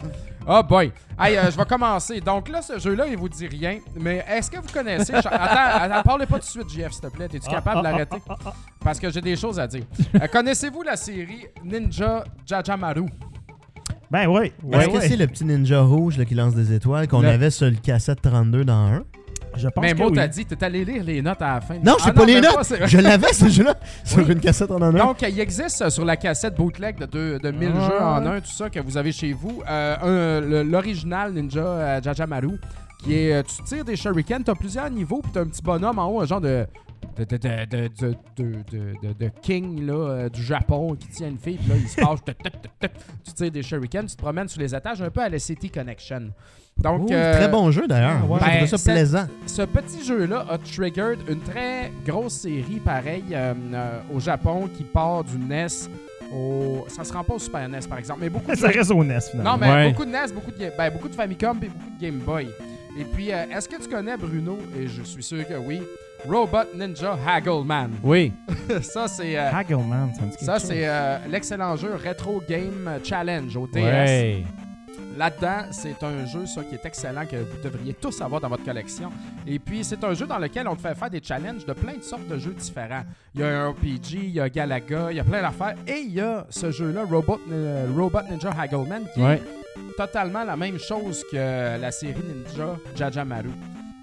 Oh 0.51 0.63
boy! 0.63 0.91
Hey, 1.19 1.37
euh, 1.37 1.51
je 1.51 1.57
vais 1.57 1.65
commencer. 1.65 2.21
Donc 2.21 2.49
là, 2.49 2.61
ce 2.63 2.79
jeu-là, 2.79 3.05
il 3.07 3.17
vous 3.17 3.29
dit 3.29 3.45
rien. 3.45 3.77
Mais 3.99 4.25
est-ce 4.27 4.49
que 4.49 4.57
vous 4.57 4.71
connaissez... 4.73 5.13
Attends, 5.13 5.29
attends, 5.31 6.01
parlez 6.01 6.25
pas 6.25 6.39
tout 6.39 6.45
de 6.45 6.65
suite, 6.65 6.69
JF, 6.69 6.91
s'il 6.91 7.01
te 7.01 7.07
plaît. 7.07 7.25
Es-tu 7.25 7.45
Ah, 7.49 7.51
capable 7.55 7.81
ah, 7.85 7.91
d'arrêter? 7.91 8.17
ah, 8.27 8.35
ah. 8.45 8.53
Parce 8.83 8.99
que 8.99 9.11
j'ai 9.11 9.21
des 9.21 9.35
choses 9.35 9.59
à 9.59 9.67
dire. 9.67 9.83
Euh, 10.15 10.27
Connaissez-vous 10.31 10.81
la 10.81 10.95
série 10.95 11.45
Ninja 11.63 12.23
Jajamaru? 12.47 13.05
Ben 14.11 14.27
oui. 14.27 14.47
Est-ce 14.47 14.77
Ouais, 14.77 14.85
que 14.87 14.91
ouais. 14.97 15.07
c'est 15.07 15.15
le 15.17 15.27
petit 15.27 15.45
ninja 15.45 15.81
rouge 15.81 16.17
là, 16.17 16.25
qui 16.25 16.33
lance 16.35 16.55
des 16.55 16.73
étoiles 16.73 17.07
qu'on 17.07 17.21
Le- 17.21 17.27
avait 17.29 17.51
sur 17.51 17.67
le 17.67 17.75
cassette 17.75 18.21
32 18.21 18.65
dans 18.65 18.73
un? 18.73 19.03
Je 19.57 19.67
pense 19.67 19.81
Mais 19.83 19.93
que 19.93 19.97
moi, 19.97 20.07
oui. 20.07 20.13
t'as 20.15 20.27
dit, 20.27 20.45
t'es 20.45 20.63
allé 20.63 20.85
lire 20.85 21.03
les 21.03 21.21
notes 21.21 21.41
à 21.41 21.55
la 21.55 21.61
fin. 21.61 21.75
Non, 21.83 21.95
Ah 21.99 22.03
j'ai 22.05 22.13
pas 22.13 22.25
les 22.25 22.35
même 22.35 22.43
notes! 22.43 22.63
c'est- 22.63 22.87
Je 22.87 22.97
l'avais 22.99 23.33
ce 23.33 23.49
jeu-là 23.49 23.75
sur 24.05 24.19
Oui. 24.19 24.33
une 24.33 24.39
cassette 24.39 24.71
en 24.71 24.81
un. 24.81 24.93
Donc, 24.93 25.21
il 25.23 25.39
existe 25.39 25.81
euh, 25.81 25.89
sur 25.89 26.05
la 26.05 26.17
cassette 26.17 26.55
bootleg 26.55 26.97
de, 26.99 27.05
deux- 27.05 27.39
de 27.39 27.51
1000 27.51 27.71
Ah. 27.75 27.87
jeux 27.89 28.01
en 28.01 28.25
un, 28.35 28.41
tout 28.41 28.51
ça, 28.51 28.69
que 28.69 28.79
vous 28.79 28.95
avez 28.97 29.11
chez 29.11 29.33
vous, 29.33 29.61
euh, 29.69 29.95
un- 30.01 30.41
le- 30.47 30.63
l'original 30.63 31.33
Ninja 31.33 31.59
euh, 31.61 32.01
Jajamaru, 32.01 32.59
qui 33.03 33.15
est, 33.15 33.33
euh, 33.33 33.43
tu 33.43 33.63
tires 33.63 33.83
des 33.85 33.95
shurikens, 33.95 34.43
t'as 34.45 34.55
plusieurs 34.55 34.89
niveaux, 34.89 35.21
puis 35.21 35.31
t'as 35.33 35.41
un 35.41 35.47
petit 35.47 35.63
bonhomme 35.63 35.97
en 35.99 36.07
haut, 36.07 36.21
un 36.21 36.25
genre 36.25 36.41
de, 36.41 36.65
de, 37.25 37.37
de, 37.37 37.65
de, 37.65 37.65
de, 37.65 37.87
de, 37.99 38.15
de- 38.37 38.63
de- 38.71 39.07
de- 39.07 39.13
de 39.25 39.31
king 39.41 39.85
là, 39.85 39.93
euh, 39.93 40.29
du 40.29 40.41
Japon 40.43 40.95
qui 40.95 41.07
tient 41.09 41.29
une 41.29 41.37
fille, 41.37 41.57
puis 41.57 41.69
là, 41.69 41.75
il 41.77 41.87
se 41.87 41.95
fâche, 42.01 42.19
tuc, 42.25 42.37
tuc, 42.41 42.53
tuc, 42.61 42.71
tuc. 42.79 42.91
tu 43.25 43.33
tires 43.33 43.51
des 43.51 43.63
shurikens, 43.63 44.11
tu 44.11 44.15
te 44.15 44.21
promènes 44.21 44.47
sur 44.47 44.61
les 44.61 44.73
étages, 44.73 45.01
un 45.01 45.09
peu 45.09 45.21
à 45.21 45.29
la 45.29 45.39
City 45.39 45.69
Connection. 45.69 46.31
Donc, 46.77 47.09
Ouh, 47.09 47.13
euh, 47.13 47.33
Très 47.35 47.49
bon 47.49 47.71
jeu 47.71 47.87
d'ailleurs. 47.87 48.29
ouais. 48.29 48.39
Ben, 48.39 48.65
ça 48.65 48.77
plaisant. 48.91 49.27
ce 49.45 49.63
petit 49.63 50.03
jeu-là 50.05 50.45
a 50.49 50.57
triggered 50.57 51.19
une 51.27 51.41
très 51.41 51.91
grosse 52.05 52.33
série, 52.33 52.79
pareil, 52.83 53.23
euh, 53.33 53.53
euh, 53.73 53.99
au 54.13 54.19
Japon, 54.21 54.69
qui 54.73 54.83
part 54.83 55.23
du 55.25 55.37
NES 55.37 55.67
au... 56.33 56.85
Ça 56.87 57.03
se 57.03 57.11
rend 57.11 57.23
pas 57.23 57.33
au 57.33 57.39
Super 57.39 57.67
NES, 57.67 57.79
par 57.89 57.97
exemple, 57.97 58.19
mais 58.21 58.29
beaucoup 58.29 58.51
de 58.51 58.55
Ça 58.55 58.67
reste 58.69 58.91
au 58.91 59.03
NES, 59.03 59.19
finalement. 59.29 59.51
Non, 59.53 59.57
mais 59.57 59.69
Ouais. 59.71 59.89
beaucoup 59.89 60.05
de 60.05 60.11
NES, 60.11 60.31
beaucoup 60.33 60.51
de, 60.51 60.57
Ga- 60.57 60.71
ben, 60.77 60.89
beaucoup 60.91 61.09
de 61.09 61.15
Famicom 61.15 61.57
et 61.61 61.67
beaucoup 61.67 61.89
de 61.97 62.01
Game 62.01 62.19
Boy. 62.19 62.47
Et 62.97 63.03
puis, 63.03 63.31
euh, 63.33 63.43
est-ce 63.53 63.67
que 63.67 63.81
tu 63.81 63.89
connais 63.89 64.15
Bruno? 64.15 64.57
Et 64.79 64.87
je 64.87 65.01
suis 65.03 65.23
sûr 65.23 65.45
que 65.47 65.55
oui. 65.55 65.81
Robot 66.27 66.73
Ninja 66.75 67.17
Haggleman. 67.25 67.91
Oui. 68.03 68.33
ça, 68.81 69.07
c'est 69.07 69.37
euh, 69.37 69.51
Haggleman, 69.51 70.13
ça 70.15 70.21
me 70.23 70.31
dit 70.31 70.45
ça, 70.45 70.59
c'est 70.59 70.87
euh, 70.87 71.17
l'excellent 71.29 71.75
jeu 71.75 71.91
Retro 71.95 72.41
Game 72.47 72.89
Challenge 73.03 73.55
au 73.55 73.67
DS. 73.67 73.79
Ouais. 73.79 74.43
Là-dedans, 75.17 75.65
c'est 75.71 76.01
un 76.03 76.25
jeu 76.25 76.45
ça, 76.45 76.63
qui 76.63 76.75
est 76.75 76.85
excellent 76.85 77.25
que 77.25 77.35
vous 77.35 77.61
devriez 77.63 77.93
tous 77.93 78.21
avoir 78.21 78.39
dans 78.39 78.47
votre 78.47 78.63
collection. 78.63 79.09
Et 79.45 79.59
puis, 79.59 79.83
c'est 79.83 80.01
un 80.03 80.13
jeu 80.13 80.25
dans 80.25 80.37
lequel 80.37 80.67
on 80.67 80.75
te 80.75 80.81
fait 80.81 80.95
faire 80.95 81.09
des 81.09 81.21
challenges 81.21 81.65
de 81.65 81.73
plein 81.73 81.93
de 81.97 82.01
sortes 82.03 82.27
de 82.27 82.37
jeux 82.37 82.53
différents. 82.53 83.03
Il 83.35 83.41
y 83.41 83.43
a 83.43 83.47
un 83.65 83.69
RPG, 83.71 84.13
il 84.13 84.29
y 84.31 84.39
a 84.39 84.47
Galaga, 84.49 85.07
il 85.11 85.17
y 85.17 85.19
a 85.19 85.23
plein 85.25 85.41
d'affaires. 85.41 85.75
Et 85.87 86.03
il 86.05 86.13
y 86.13 86.21
a 86.21 86.45
ce 86.49 86.71
jeu-là, 86.71 87.03
Robot, 87.03 87.39
euh, 87.51 87.87
Robot 87.93 88.19
Ninja 88.29 88.51
Haggleman, 88.57 89.03
qui 89.13 89.21
Ouais. 89.21 89.35
est 89.41 89.95
totalement 89.97 90.43
la 90.45 90.55
même 90.55 90.77
chose 90.79 91.25
que 91.29 91.35
la 91.81 91.91
série 91.91 92.15
Ninja 92.23 92.75
Jajamaru. 92.95 93.49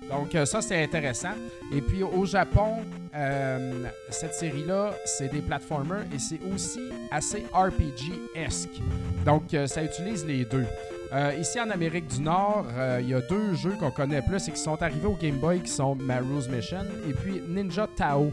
Donc, 0.08 0.34
euh, 0.34 0.44
ça, 0.46 0.62
c'est 0.62 0.82
intéressant. 0.82 1.34
Et 1.72 1.80
puis, 1.80 2.02
au 2.02 2.24
Japon, 2.24 2.76
euh, 3.14 3.88
cette 4.10 4.34
série-là, 4.34 4.94
c'est 5.04 5.28
des 5.28 5.40
platformers 5.40 6.04
et 6.12 6.18
c'est 6.18 6.40
aussi 6.54 6.80
assez 7.10 7.44
RPG-esque. 7.52 8.80
Donc, 9.24 9.52
euh, 9.52 9.66
ça 9.66 9.82
utilise 9.82 10.24
les 10.24 10.44
deux. 10.44 10.66
Ici 11.38 11.58
en 11.60 11.70
Amérique 11.70 12.08
du 12.08 12.20
Nord, 12.20 12.66
il 13.00 13.08
y 13.08 13.14
a 13.14 13.20
deux 13.20 13.54
jeux 13.54 13.74
qu'on 13.78 13.92
connaît 13.92 14.20
plus 14.20 14.48
et 14.48 14.50
qui 14.50 14.58
sont 14.58 14.82
arrivés 14.82 15.06
au 15.06 15.14
Game 15.14 15.36
Boy 15.36 15.60
qui 15.60 15.70
sont 15.70 15.94
Maru's 15.94 16.48
Mission 16.48 16.84
et 17.08 17.12
puis 17.12 17.40
Ninja 17.48 17.88
Tao 17.96 18.32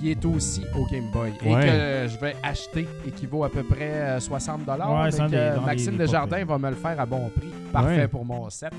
qui 0.00 0.10
est 0.12 0.24
aussi 0.24 0.62
au 0.74 0.86
Game 0.86 1.10
Boy 1.12 1.30
et 1.44 1.54
Ouais. 1.54 1.60
que 1.66 2.08
je 2.08 2.18
vais 2.18 2.34
acheter 2.42 2.88
et 3.06 3.10
qui 3.10 3.26
vaut 3.26 3.44
à 3.44 3.50
peu 3.50 3.62
près 3.62 3.90
euh, 3.92 4.18
60 4.20 4.64
dollars. 4.64 4.90
Ouais, 5.04 5.10
les- 5.28 5.60
Maxime 5.66 5.92
les 5.92 5.98
Desjardins 6.06 6.42
va 6.46 6.56
me 6.58 6.70
le 6.70 6.76
faire 6.76 6.98
à 6.98 7.04
bon 7.04 7.28
prix. 7.28 7.50
Parfait 7.70 7.96
Ouais. 7.96 8.08
pour 8.08 8.24
mon 8.24 8.48
set. 8.48 8.72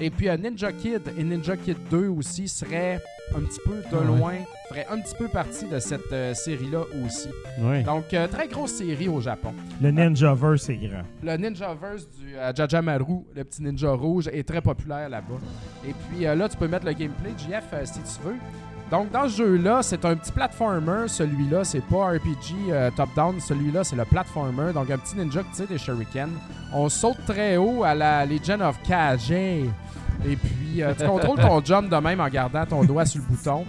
Et 0.00 0.10
puis 0.10 0.28
euh, 0.28 0.36
Ninja 0.36 0.72
Kid 0.72 1.02
et 1.16 1.22
Ninja 1.22 1.56
Kid 1.56 1.76
2 1.90 2.08
aussi 2.08 2.48
seraient 2.48 3.00
un 3.36 3.40
petit 3.40 3.60
peu 3.64 3.76
de 3.76 4.00
Ah 4.02 4.04
loin, 4.04 4.32
feraient 4.68 4.86
un 4.90 4.98
petit 4.98 5.14
peu 5.14 5.28
partie 5.28 5.66
de 5.68 5.78
cette 5.78 6.12
euh, 6.12 6.34
série-là 6.34 6.80
aussi. 7.06 7.28
Donc, 7.86 8.12
euh, 8.12 8.26
très 8.26 8.48
grosse 8.48 8.72
série 8.72 9.06
au 9.08 9.20
Japon. 9.20 9.54
Le 9.80 9.92
Ninjaverse, 9.92 10.62
c'est 10.62 10.76
grand. 10.76 11.02
Le 11.22 11.36
Ninjaverse 11.36 12.08
du 12.18 12.36
euh, 12.36 12.52
Jajamaru, 12.54 13.20
le 13.34 13.44
petit 13.44 13.62
ninja 13.62 13.92
rouge, 13.92 14.28
est 14.32 14.46
très 14.46 14.60
populaire 14.60 15.08
là-bas. 15.08 15.38
Et 15.88 15.94
puis 16.10 16.26
euh, 16.26 16.34
là, 16.34 16.48
tu 16.48 16.56
peux 16.56 16.66
mettre 16.68 16.84
le 16.86 16.92
gameplay, 16.92 17.30
JF, 17.38 17.64
euh, 17.72 17.84
si 17.84 18.00
tu 18.00 18.26
veux. 18.26 18.34
Donc, 18.90 19.10
dans 19.10 19.28
ce 19.28 19.36
jeu-là, 19.38 19.82
c'est 19.82 20.04
un 20.04 20.14
petit 20.14 20.30
platformer. 20.30 21.08
Celui-là, 21.08 21.64
c'est 21.64 21.84
pas 21.84 22.10
RPG 22.10 22.70
euh, 22.70 22.90
top-down. 22.96 23.40
Celui-là, 23.40 23.82
c'est 23.82 23.96
le 23.96 24.04
platformer. 24.04 24.72
Donc, 24.72 24.90
un 24.90 24.98
petit 24.98 25.16
ninja 25.16 25.42
qui 25.42 25.50
tire 25.52 25.66
des 25.66 25.78
shurikens. 25.78 26.30
On 26.72 26.88
saute 26.88 27.18
très 27.26 27.56
haut 27.56 27.82
à 27.82 27.94
la 27.94 28.26
Legend 28.26 28.62
of 28.62 28.78
Kage. 28.82 29.32
Et 29.32 30.36
puis, 30.36 30.82
euh, 30.82 30.94
tu 30.96 31.06
contrôles 31.06 31.40
ton 31.40 31.60
jump 31.64 31.88
de 31.88 31.96
même 31.96 32.20
en 32.20 32.28
gardant 32.28 32.64
ton 32.66 32.84
doigt 32.84 33.06
sur 33.06 33.22
le 33.22 33.26
bouton. 33.34 33.64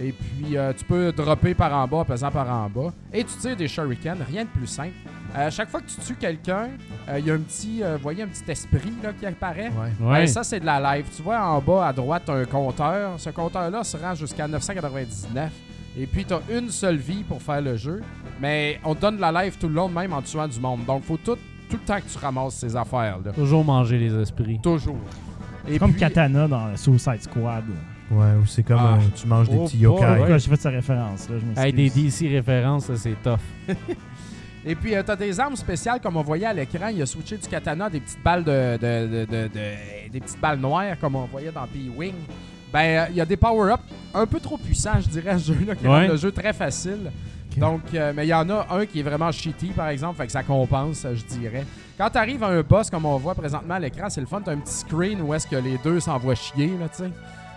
Et 0.00 0.12
puis, 0.12 0.56
euh, 0.56 0.72
tu 0.72 0.84
peux 0.84 1.10
dropper 1.12 1.54
par 1.54 1.72
en 1.72 1.88
bas 1.88 1.98
en 1.98 2.04
pesant 2.04 2.30
par 2.30 2.48
en 2.48 2.68
bas. 2.68 2.92
Et 3.12 3.24
tu 3.24 3.36
tires 3.38 3.56
des 3.56 3.68
shurikens, 3.68 4.18
rien 4.28 4.44
de 4.44 4.48
plus 4.48 4.66
simple. 4.66 4.94
À 5.34 5.50
chaque 5.50 5.68
fois 5.68 5.80
que 5.80 5.86
tu 5.88 5.96
tues 6.00 6.14
quelqu'un, 6.16 6.68
euh, 7.08 7.18
il 7.18 7.26
y 7.26 7.30
a 7.30 7.34
un 7.34 7.38
petit, 7.38 7.82
euh, 7.82 7.98
voyez, 8.00 8.22
un 8.22 8.28
petit 8.28 8.50
esprit 8.50 8.92
là, 9.02 9.12
qui 9.12 9.26
apparaît. 9.26 9.68
Ouais. 9.70 9.92
Ouais. 10.06 10.18
Ben, 10.20 10.26
ça, 10.26 10.42
c'est 10.42 10.58
de 10.60 10.66
la 10.66 10.80
live. 10.96 11.04
Tu 11.14 11.22
vois 11.22 11.38
en 11.40 11.60
bas 11.60 11.86
à 11.88 11.92
droite 11.92 12.28
un 12.28 12.44
compteur. 12.44 13.12
Ce 13.18 13.30
compteur-là 13.30 13.84
se 13.84 13.96
rend 13.96 14.14
jusqu'à 14.14 14.48
999. 14.48 15.50
Et 15.98 16.06
puis, 16.06 16.24
tu 16.24 16.32
as 16.34 16.40
une 16.50 16.70
seule 16.70 16.96
vie 16.96 17.22
pour 17.24 17.42
faire 17.42 17.60
le 17.60 17.76
jeu. 17.76 18.02
Mais 18.40 18.80
on 18.84 18.94
te 18.94 19.00
donne 19.02 19.16
de 19.16 19.20
la 19.20 19.44
live 19.44 19.56
tout 19.58 19.68
le 19.68 19.74
long, 19.74 19.88
même 19.88 20.12
en 20.12 20.22
tuant 20.22 20.48
du 20.48 20.58
monde. 20.60 20.84
Donc, 20.86 21.02
faut 21.04 21.16
tout, 21.16 21.36
tout 21.68 21.76
le 21.76 21.78
temps 21.84 21.98
que 21.98 22.08
tu 22.10 22.18
ramasses 22.18 22.54
ces 22.54 22.74
affaires-là. 22.76 23.32
Toujours 23.32 23.64
manger 23.64 23.98
les 23.98 24.14
esprits. 24.14 24.58
Toujours. 24.62 24.96
Et 25.68 25.78
Comme 25.78 25.90
puis- 25.90 26.00
Katana 26.00 26.48
dans 26.48 26.74
Suicide 26.76 27.22
Squad. 27.22 27.64
Ouais, 28.10 28.32
ou 28.42 28.46
c'est 28.46 28.62
comme 28.62 28.78
Ah. 28.80 28.94
euh, 28.94 29.06
tu 29.14 29.26
manges 29.26 29.50
des 29.50 29.56
Oh 29.58 29.64
petits 29.66 29.76
yokai. 29.78 30.02
Ouais. 30.04 30.20
Ouais. 30.32 30.38
J'ai 30.38 30.48
fait 30.48 30.56
sa 30.60 30.70
référence 30.70 31.28
là, 31.28 31.36
je. 31.38 31.60
Hey, 31.60 31.74
des 31.74 31.90
DC 31.90 32.26
références, 32.28 32.90
c'est 32.94 33.22
tough. 33.22 33.36
Et 34.70 34.74
puis, 34.74 34.90
tu 34.90 35.10
as 35.10 35.16
des 35.16 35.40
armes 35.40 35.56
spéciales, 35.56 35.98
comme 35.98 36.16
on 36.18 36.22
voyait 36.22 36.44
à 36.46 36.52
l'écran. 36.52 36.88
Il 36.88 37.00
a 37.00 37.06
switché 37.06 37.38
du 37.38 37.48
katana 37.48 37.88
des 37.88 38.00
petites 38.00 38.22
balles 38.22 38.44
de, 38.44 38.76
de- 38.76 39.06
de- 39.06 39.24
de- 39.24 39.48
de- 39.48 40.10
des 40.12 40.20
petites 40.20 40.38
balles 40.40 40.58
noires, 40.58 40.94
comme 41.00 41.16
on 41.16 41.24
voyait 41.24 41.50
dans 41.50 41.66
P-Wing. 41.66 42.14
Ben, 42.70 42.80
euh, 42.80 43.06
il 43.08 43.16
y 43.16 43.20
a 43.22 43.24
des 43.24 43.38
power-ups 43.38 43.82
un 44.12 44.26
peu 44.26 44.38
trop 44.40 44.58
puissants, 44.58 45.00
je 45.00 45.08
dirais, 45.08 45.30
à 45.30 45.38
ce 45.38 45.52
jeu-là, 45.54 45.74
qui 45.74 45.86
Ouais. 45.86 46.06
rend 46.06 46.12
le 46.12 46.16
jeu 46.18 46.30
très 46.30 46.52
facile. 46.52 47.10
Donc, 47.56 47.80
euh, 47.94 48.12
mais 48.14 48.26
il 48.26 48.28
y 48.28 48.34
en 48.34 48.48
a 48.50 48.66
un 48.70 48.84
qui 48.84 49.00
est 49.00 49.02
vraiment 49.02 49.32
cheaty, 49.32 49.68
par 49.68 49.88
exemple, 49.88 50.18
fait 50.18 50.26
que 50.26 50.32
ça 50.32 50.42
compense, 50.42 51.06
je 51.14 51.24
dirais. 51.24 51.64
Quand 51.96 52.10
tu 52.10 52.18
arrives 52.18 52.44
à 52.44 52.48
un 52.48 52.60
boss, 52.60 52.90
comme 52.90 53.06
on 53.06 53.16
voit 53.16 53.34
présentement 53.34 53.74
à 53.74 53.80
l'écran, 53.80 54.10
c'est 54.10 54.20
le 54.20 54.26
fun, 54.26 54.42
tu 54.44 54.50
un 54.50 54.58
petit 54.58 54.74
screen 54.74 55.22
où 55.22 55.32
est-ce 55.34 55.46
que 55.46 55.56
les 55.56 55.78
deux 55.82 55.98
s'envoient 55.98 56.34
chier, 56.36 56.72
là, 56.78 56.88
tu 56.90 57.04
sais. 57.04 57.10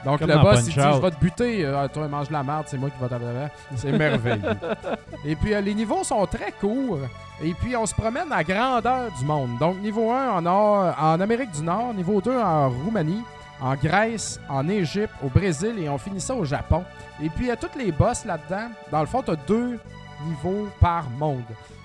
Donc, 0.04 0.20
Comme 0.20 0.30
le 0.30 0.36
boss, 0.42 0.60
il 0.62 0.66
dit. 0.66 0.72
Je 0.96 1.02
vais 1.02 1.12
te 1.12 1.20
buter, 1.20 1.66
euh, 1.66 1.88
toi, 1.88 2.08
mange 2.08 2.28
de 2.28 2.34
la 2.34 2.44
merde, 2.44 2.64
c'est 2.68 2.78
moi 2.78 2.90
qui 2.90 3.00
va 3.00 3.08
t'avoir. 3.08 3.50
C'est 3.76 3.92
merveilleux. 3.92 4.42
Et 5.26 5.36
puis, 5.36 5.54
euh, 5.54 5.62
les 5.62 5.74
niveaux 5.76 6.04
sont 6.04 6.26
très 6.26 6.52
courts. 6.52 7.00
Et 7.44 7.54
puis, 7.54 7.76
on 7.76 7.86
se 7.86 7.94
promène 7.94 8.32
à 8.32 8.44
grandeur 8.44 9.12
du 9.20 9.26
monde. 9.26 9.58
Donc, 9.60 9.80
niveau 9.80 10.12
1 10.12 10.30
en, 10.32 10.42
Nord- 10.42 10.96
en 11.00 11.20
Amérique 11.20 11.52
du 11.52 11.62
Nord, 11.64 11.94
niveau 11.94 12.20
2 12.22 12.36
en 12.36 12.70
Roumanie, 12.70 13.22
en 13.62 13.76
Grèce, 13.76 14.40
en 14.50 14.68
Égypte, 14.68 15.14
au 15.24 15.28
Brésil 15.30 15.76
et 15.80 15.88
on 15.88 15.98
finit 16.00 16.22
ça 16.22 16.34
au 16.34 16.46
Japon. 16.46 16.84
Et 17.22 17.30
puis, 17.30 17.46
il 17.46 17.48
y 17.50 17.52
a 17.52 17.56
tous 17.56 17.78
les 17.78 17.92
boss 17.92 18.26
là-dedans. 18.26 18.70
Dans 18.92 19.02
le 19.02 19.06
fond, 19.08 19.22
tu 19.22 19.30
as 19.32 19.36
deux 19.36 19.80
niveaux 20.28 20.68
par 20.80 21.04
monde. 21.12 21.44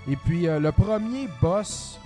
Et 0.09 0.17
puis, 0.17 0.47
euh, 0.49 0.59
le 0.59 0.73
premier 0.73 1.29
boss, 1.43 2.01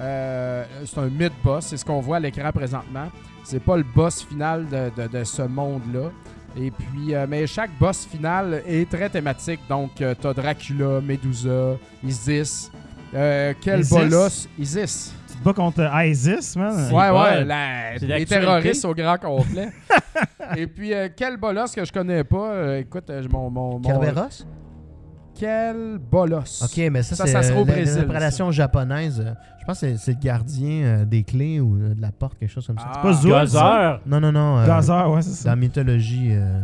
euh, 0.00 0.64
c'est 0.84 0.98
un 0.98 1.06
mid-boss, 1.08 1.66
c'est 1.66 1.76
ce 1.76 1.84
qu'on 1.84 2.00
voit 2.00 2.16
à 2.16 2.20
l'écran 2.20 2.50
présentement. 2.52 3.06
C'est 3.44 3.62
pas 3.62 3.76
le 3.76 3.82
boss 3.84 4.22
final 4.22 4.66
de, 4.66 4.90
de- 5.02 5.08
de 5.18 5.24
ce 5.24 5.42
monde-là. 5.42 6.10
Et 6.56 6.70
puis, 6.70 7.14
euh, 7.14 7.26
mais 7.28 7.46
chaque 7.46 7.70
boss 7.78 8.06
final 8.06 8.62
est 8.66 8.88
très 8.88 9.08
thématique. 9.10 9.60
Donc, 9.68 10.00
euh, 10.00 10.14
t'as 10.20 10.32
Dracula, 10.32 11.00
Medusa, 11.00 11.76
Isis. 12.04 12.70
Euh, 13.14 13.52
quel 13.60 13.80
Isis? 13.80 13.90
bolos 13.92 14.48
Isis. 14.58 15.14
Tu 15.28 15.34
te 15.38 15.44
bats 15.44 15.52
contre 15.52 15.90
ISIS, 16.04 16.54
man? 16.56 16.92
Ouais, 16.92 17.10
ouais, 17.10 17.44
la- 17.44 17.96
les 17.96 18.24
terroristes 18.24 18.84
au 18.84 18.94
grand 18.94 19.18
complet. 19.18 19.70
Et 20.56 20.66
puis, 20.68 20.94
euh, 20.94 21.08
quel 21.16 21.36
bolos 21.36 21.72
que 21.74 21.84
je 21.84 21.92
connais 21.92 22.22
pas? 22.22 22.50
euh, 22.52 22.78
écoute, 22.80 23.10
mon, 23.30 23.50
mon, 23.50 23.72
mon- 23.72 23.80
Kerberos? 23.80 24.44
Quel 25.38 25.98
bolos. 25.98 26.62
Ok, 26.62 26.76
mais 26.90 27.02
ça, 27.02 27.16
Ça, 27.16 27.26
c'est 27.26 27.32
ça 27.32 27.42
sera 27.42 27.58
au 27.58 27.62
euh, 27.62 27.66
la- 27.66 27.72
Brésil, 27.72 27.94
l'interprétation 27.96 28.50
japonaise. 28.52 29.24
Je 29.60 29.64
pense 29.64 29.80
que 29.80 29.86
c'est- 29.88 29.96
c'est 29.96 30.12
le 30.12 30.18
gardien 30.20 30.84
euh, 30.84 31.04
des 31.04 31.22
clés 31.24 31.58
ou 31.60 31.76
euh, 31.76 31.94
de 31.94 32.00
la 32.00 32.12
porte, 32.12 32.38
quelque 32.38 32.50
chose 32.50 32.66
comme 32.66 32.78
ça. 32.78 32.86
Ah, 32.94 32.98
pas 33.02 33.12
Zool, 33.12 33.30
Gazer. 33.32 34.00
Non, 34.06 34.20
non, 34.20 34.30
non. 34.32 34.58
euh, 34.58 34.66
Gazer, 34.66 35.10
ouais, 35.10 35.22
c'est 35.22 35.30
Dans 35.30 35.34
ça. 35.36 35.48
la 35.50 35.56
mythologie. 35.56 36.28
euh, 36.32 36.60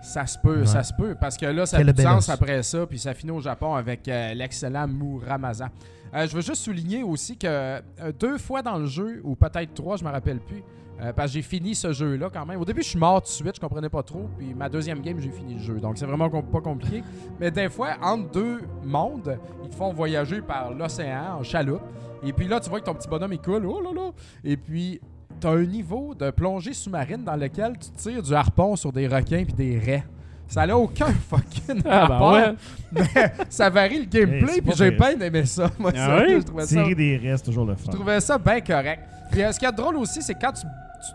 Ça 0.00 0.26
se 0.26 0.38
peut, 0.38 0.60
Ouais. 0.60 0.66
ça 0.66 0.82
se 0.84 0.92
peut. 0.94 1.16
Parce 1.20 1.36
que 1.36 1.44
là, 1.44 1.66
ça 1.66 1.82
belos. 1.82 2.30
après 2.30 2.62
ça, 2.62 2.86
puis 2.86 2.98
ça 2.98 3.12
finit 3.14 3.32
au 3.32 3.40
Japon 3.40 3.74
avec 3.74 4.06
euh, 4.08 4.32
l'excellent 4.32 4.86
Muramasa. 4.88 5.68
Euh, 6.14 6.26
je 6.26 6.34
veux 6.34 6.40
juste 6.40 6.62
souligner 6.62 7.02
aussi 7.02 7.36
que 7.36 7.46
euh, 7.46 7.80
deux 8.18 8.38
fois 8.38 8.62
dans 8.62 8.78
le 8.78 8.86
jeu, 8.86 9.20
ou 9.24 9.34
peut-être 9.34 9.74
trois, 9.74 9.96
je 9.98 10.04
me 10.04 10.10
rappelle 10.10 10.38
plus, 10.38 10.62
euh, 11.00 11.12
parce 11.12 11.28
que 11.30 11.34
j'ai 11.34 11.42
fini 11.42 11.74
ce 11.74 11.92
jeu-là 11.92 12.28
quand 12.32 12.44
même. 12.46 12.60
Au 12.60 12.64
début, 12.64 12.82
je 12.82 12.88
suis 12.88 12.98
mort 12.98 13.20
tout 13.22 13.28
de 13.28 13.32
suite, 13.32 13.54
je 13.56 13.60
comprenais 13.60 13.88
pas 13.88 14.02
trop. 14.02 14.28
Puis 14.38 14.52
ma 14.54 14.68
deuxième 14.68 15.00
game, 15.00 15.18
j'ai 15.20 15.30
fini 15.30 15.54
le 15.54 15.60
jeu. 15.60 15.78
Donc 15.80 15.96
c'est 15.98 16.06
vraiment 16.06 16.28
com- 16.28 16.42
pas 16.42 16.60
compliqué. 16.60 17.02
Mais 17.40 17.50
des 17.50 17.68
fois, 17.68 17.90
entre 18.02 18.30
deux 18.32 18.60
mondes, 18.84 19.38
ils 19.62 19.68
te 19.70 19.74
font 19.76 19.92
voyager 19.92 20.40
par 20.42 20.72
l'océan 20.72 21.38
en 21.40 21.42
chaloupe. 21.42 21.82
Et 22.24 22.32
puis 22.32 22.48
là, 22.48 22.58
tu 22.60 22.68
vois 22.68 22.80
que 22.80 22.84
ton 22.86 22.94
petit 22.94 23.08
bonhomme, 23.08 23.32
il 23.32 23.38
coule. 23.40 23.64
Oh 23.66 23.80
là 23.80 23.90
là! 23.94 24.10
Et 24.42 24.56
puis, 24.56 25.00
t'as 25.38 25.50
un 25.52 25.64
niveau 25.64 26.14
de 26.14 26.30
plongée 26.30 26.72
sous-marine 26.72 27.22
dans 27.22 27.36
lequel 27.36 27.74
tu 27.78 27.90
tires 27.90 28.22
du 28.22 28.34
harpon 28.34 28.74
sur 28.74 28.92
des 28.92 29.06
requins 29.06 29.44
puis 29.44 29.54
des 29.54 29.78
raies. 29.78 30.04
Ça 30.48 30.66
n'a 30.66 30.76
aucun 30.76 31.06
fucking 31.30 31.82
Ah, 31.84 32.06
ben 32.08 32.14
rapport, 32.14 32.32
ouais. 32.32 32.54
mais 32.90 33.02
ça 33.50 33.68
varie 33.70 33.98
le 34.00 34.06
gameplay 34.06 34.62
puis 34.62 34.72
j'ai 34.74 34.90
bien 34.90 35.10
aimé 35.20 35.44
ça. 35.44 35.70
Moi, 35.78 35.92
Ah 35.94 36.06
ça, 36.06 36.24
oui? 36.26 36.36
je 36.40 36.42
trouvais 36.46 36.62
ça 36.66 36.68
Tirer 36.82 36.94
des 36.94 37.16
restes, 37.18 37.44
toujours 37.44 37.66
le 37.66 37.74
fun. 37.76 37.82
je 37.92 37.96
trouvais 37.96 38.18
ça 38.20 38.38
bien 38.38 38.60
correct. 38.62 39.02
Puis 39.30 39.42
euh, 39.42 39.52
ce 39.52 39.58
qui 39.60 39.66
est 39.66 39.72
drôle 39.72 39.96
aussi, 39.98 40.22
c'est 40.22 40.34
quand 40.34 40.52
tu, 40.52 40.62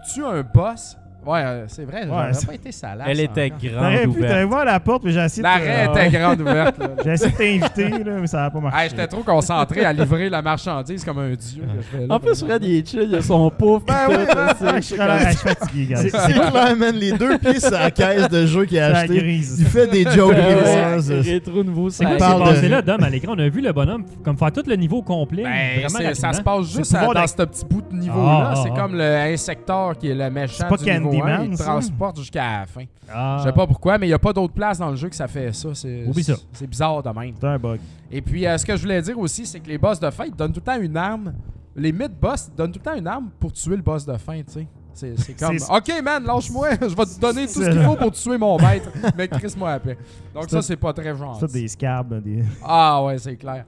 tu 0.01 0.13
tues 0.13 0.25
un 0.25 0.43
boss 0.43 0.97
Ouais, 1.25 1.39
euh, 1.43 1.63
c'est 1.67 1.85
vrai, 1.85 2.01
Ouais, 2.01 2.07
j'aurais 2.09 2.33
ça- 2.33 2.47
pas 2.47 2.53
été 2.55 2.71
salace. 2.71 3.07
Elle 3.09 3.19
était 3.21 3.45
encore. 3.53 3.59
grande 3.69 3.73
T'aurais 3.93 3.97
pu, 4.07 4.13
t'aurais 4.13 4.43
ouverte. 4.43 4.49
vu 4.49 4.55
à 4.55 4.65
la 4.65 4.79
porte, 4.79 5.03
mais 5.05 5.11
j'ai 5.11 5.19
essayé 5.23 5.41
de. 5.41 5.47
L'arrêt 5.47 5.87
Ouais. 5.87 6.07
était 6.07 6.17
grande 6.19 6.41
ouverte. 6.41 6.77
là. 6.79 6.87
J'ai 7.03 7.11
essayé 7.11 7.31
de 7.31 7.67
t'inviter, 7.67 7.89
là, 8.03 8.11
mais 8.19 8.27
ça 8.27 8.41
n'a 8.41 8.49
pas 8.51 8.59
marché. 8.59 8.77
Hey, 8.83 8.89
J'étais 8.89 9.07
trop 9.07 9.23
concentré 9.23 9.85
à 9.85 9.93
livrer 9.93 10.29
la 10.29 10.41
marchandise 10.41 11.03
comme 11.05 11.19
un 11.19 11.29
dieu. 11.33 11.63
que 11.63 11.81
je 11.81 11.97
fais 11.97 12.07
là. 12.07 12.15
En 12.15 12.19
plus, 12.19 12.43
Fred, 12.43 12.63
il 12.63 12.75
est 12.77 12.87
chill, 12.89 13.07
il 13.09 13.15
a 13.15 13.21
son 13.21 13.49
pouf. 13.49 13.83
Ben 13.85 13.93
oui, 14.09 14.15
Ah, 14.35 14.53
je 14.77 14.81
suis 14.81 14.95
je 14.97 15.29
suis 15.29 15.37
fatigué, 15.37 15.85
gars. 15.87 15.97
C'est 15.97 16.09
c'est 16.09 16.33
clair, 16.33 16.75
man. 16.77 16.95
Les 16.95 17.11
deux 17.13 17.37
pieds 17.37 17.59
sur 17.59 17.71
la 17.71 17.91
caisse 17.91 18.27
de 18.29 18.45
jeu 18.45 18.65
qu'il 18.65 18.79
a 18.79 18.87
C'est 18.87 18.91
la 18.93 18.99
acheté. 18.99 19.17
grise. 19.17 19.57
Il 19.59 19.65
fait 19.65 19.87
des 19.87 20.03
jokes 20.09 20.33
Ouais, 20.35 20.41
grivoises. 20.61 21.11
Rétro 21.11 21.63
nouveau, 21.63 21.89
C'est 21.89 22.03
quoi 22.05 22.15
qui 22.15 22.19
s'est 22.21 22.27
parle 22.29 22.43
passé 22.43 22.61
de- 22.63 22.67
là, 22.67 22.81
Dom, 22.81 23.03
à 23.03 23.09
l'écran? 23.09 23.33
On 23.35 23.39
a 23.39 23.49
vu 23.49 23.61
le 23.61 23.71
bonhomme 23.71 24.03
comme 24.23 24.37
faire 24.37 24.51
tout 24.51 24.63
le 24.67 24.75
niveau 24.75 25.01
complet. 25.01 25.43
Ben, 25.43 25.79
vraiment 25.79 25.89
c'est- 25.89 26.13
ça 26.15 26.27
rapidement. 26.27 26.33
se 26.33 26.41
passe 26.41 26.71
C'est 26.71 26.77
juste 26.79 26.91
le 26.91 26.97
à- 26.97 26.99
pouvoir 27.01 27.15
dans 27.23 27.27
ce 27.27 27.33
petit 27.35 27.65
bout 27.69 27.81
de 27.91 27.95
niveau-là. 27.97 28.49
Ah, 28.51 28.53
c'est 28.63 28.69
ah, 28.73 28.79
comme 28.79 28.95
le 28.95 29.03
insecteur 29.03 29.97
qui 29.97 30.09
est 30.09 30.15
le 30.15 30.29
méchant 30.29 30.67
pas 30.67 30.77
du 30.77 30.83
niveau 30.85 31.09
1. 31.17 31.19
Candyman, 31.19 31.45
Il 31.45 31.51
te 31.51 31.57
ça? 31.57 31.63
transporte 31.65 32.17
jusqu'à 32.19 32.59
la 32.59 32.65
fin. 32.65 32.83
Ah. 33.11 33.37
Je 33.39 33.43
sais 33.45 33.53
pas 33.53 33.67
pourquoi, 33.67 33.97
mais 33.97 34.07
il 34.07 34.09
n'y 34.09 34.13
a 34.15 34.19
pas 34.19 34.33
d'autre 34.33 34.53
place 34.53 34.77
dans 34.79 34.89
le 34.89 34.95
jeu 34.95 35.09
que 35.09 35.15
ça 35.15 35.27
fait 35.27 35.53
ça. 35.53 35.69
C'est 35.73 36.05
Oublie 36.05 36.23
ça. 36.23 36.35
C'est 36.53 36.67
bizarre 36.67 37.01
de 37.03 37.09
même. 37.09 37.33
C'est 37.39 37.47
un 37.47 37.57
bug. 37.59 37.79
Et 38.11 38.21
puis, 38.21 38.45
euh, 38.45 38.57
ce 38.57 38.65
que 38.65 38.75
je 38.75 38.81
voulais 38.81 39.01
dire 39.01 39.17
aussi, 39.17 39.45
c'est 39.45 39.59
que 39.59 39.67
les 39.67 39.77
boss 39.77 39.99
de 39.99 40.09
fin, 40.09 40.25
ils 40.25 40.35
donnent 40.35 40.53
tout 40.53 40.61
le 40.65 40.71
temps 40.71 40.79
une 40.79 40.97
arme. 40.97 41.33
Les 41.75 41.91
mid-boss, 41.91 42.51
donnent 42.55 42.71
tout 42.71 42.79
le 42.83 42.91
temps 42.91 42.95
une 42.97 43.07
arme 43.07 43.29
pour 43.39 43.51
tuer 43.51 43.75
le 43.75 43.81
boss 43.81 44.05
de 44.05 44.15
fin, 44.17 44.37
tu 44.43 44.51
sais. 44.51 44.67
C'est 44.93 45.19
c'est 45.19 45.33
comme, 45.33 45.55
OK, 45.55 45.91
man, 46.03 46.23
lâche-moi, 46.23 46.69
je 46.81 46.95
vais 46.95 47.05
te 47.05 47.19
donner 47.19 47.47
tout 47.47 47.63
ce 47.63 47.69
qu'il 47.71 47.81
faut 47.81 47.95
pour 47.95 48.11
tuer 48.11 48.37
mon 48.37 48.59
maître, 48.59 48.89
mais 49.17 49.27
crisse-moi 49.27 49.71
après. 49.71 49.97
Donc, 50.35 50.43
C'est 50.43 50.57
ça, 50.57 50.61
c'est 50.61 50.75
pas 50.75 50.93
très 50.93 51.15
gentil. 51.17 51.39
Ça, 51.39 51.47
des 51.47 51.67
scabs. 51.67 52.21
Des... 52.21 52.43
Ah 52.63 53.03
ouais, 53.03 53.17
c'est 53.17 53.35
clair. 53.35 53.65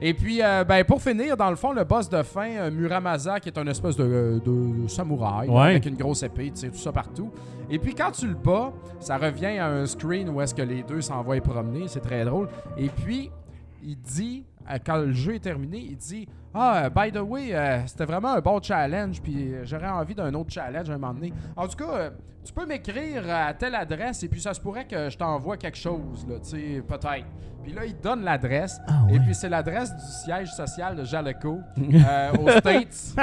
Et 0.00 0.12
puis, 0.12 0.42
euh, 0.42 0.62
ben, 0.64 0.84
pour 0.84 1.00
finir, 1.00 1.36
dans 1.36 1.48
le 1.48 1.56
fond, 1.56 1.72
le 1.72 1.84
boss 1.84 2.08
de 2.08 2.22
fin, 2.22 2.50
euh, 2.50 2.70
Muramasa, 2.70 3.40
qui 3.40 3.48
est 3.48 3.58
un 3.58 3.66
espèce 3.66 3.96
de, 3.96 4.40
de- 4.44 4.82
de 4.82 4.88
samouraï, 4.88 5.48
Ouais. 5.48 5.70
avec 5.70 5.86
une 5.86 5.96
grosse 5.96 6.22
épée, 6.22 6.50
tu 6.50 6.60
sais, 6.60 6.68
tout 6.68 6.76
ça 6.76 6.92
partout. 6.92 7.30
Et 7.70 7.78
puis, 7.78 7.94
quand 7.94 8.10
tu 8.10 8.26
le 8.26 8.34
bats, 8.34 8.72
ça 9.00 9.16
revient 9.16 9.58
à 9.58 9.68
un 9.68 9.86
screen 9.86 10.28
où 10.28 10.40
est-ce 10.40 10.54
que 10.54 10.62
les 10.62 10.82
deux 10.82 11.00
s'envoient 11.00 11.40
promener, 11.40 11.88
c'est 11.88 12.00
très 12.00 12.24
drôle. 12.24 12.48
Et 12.76 12.88
puis, 12.88 13.30
il 13.82 13.96
dit, 13.96 14.44
euh, 14.70 14.76
quand 14.84 14.98
le 14.98 15.12
jeu 15.12 15.34
est 15.36 15.40
terminé, 15.40 15.78
il 15.78 15.96
dit 15.96 16.28
Ah, 16.58 16.84
euh, 16.84 16.90
by 16.90 17.12
the 17.12 17.20
way, 17.20 17.54
euh, 17.54 17.86
c'était 17.86 18.04
vraiment 18.06 18.32
un 18.32 18.40
bon 18.40 18.60
challenge, 18.62 19.20
puis 19.20 19.52
euh, 19.54 19.62
j'aurais 19.64 19.88
envie 19.88 20.14
d'un 20.14 20.32
autre 20.34 20.50
challenge 20.52 20.88
à 20.90 20.94
un 20.94 20.98
moment 20.98 21.14
donné. 21.14 21.32
En 21.56 21.68
tout 21.68 21.76
cas, 21.76 21.92
euh, 21.92 22.10
tu 22.44 22.52
peux 22.52 22.64
m'écrire 22.66 23.22
à 23.28 23.52
telle 23.54 23.74
adresse, 23.74 24.22
et 24.22 24.28
puis 24.28 24.40
ça 24.40 24.54
se 24.54 24.60
pourrait 24.60 24.86
que 24.86 25.10
je 25.10 25.16
t'envoie 25.18 25.56
quelque 25.56 25.76
chose, 25.78 26.26
là, 26.28 26.36
tu 26.42 26.50
sais, 26.50 26.82
peut-être. 26.86 27.26
Puis 27.62 27.72
là, 27.74 27.84
il 27.84 27.96
donne 28.00 28.22
l'adresse, 28.22 28.80
Ah 28.86 29.00
et 29.10 29.18
puis 29.18 29.34
c'est 29.34 29.48
l'adresse 29.48 29.92
du 29.94 30.02
siège 30.24 30.50
social 30.52 30.94
de 30.94 31.04
Jaleco 31.04 31.58
euh, 31.78 32.32
aux 32.40 32.48
States. 32.50 33.14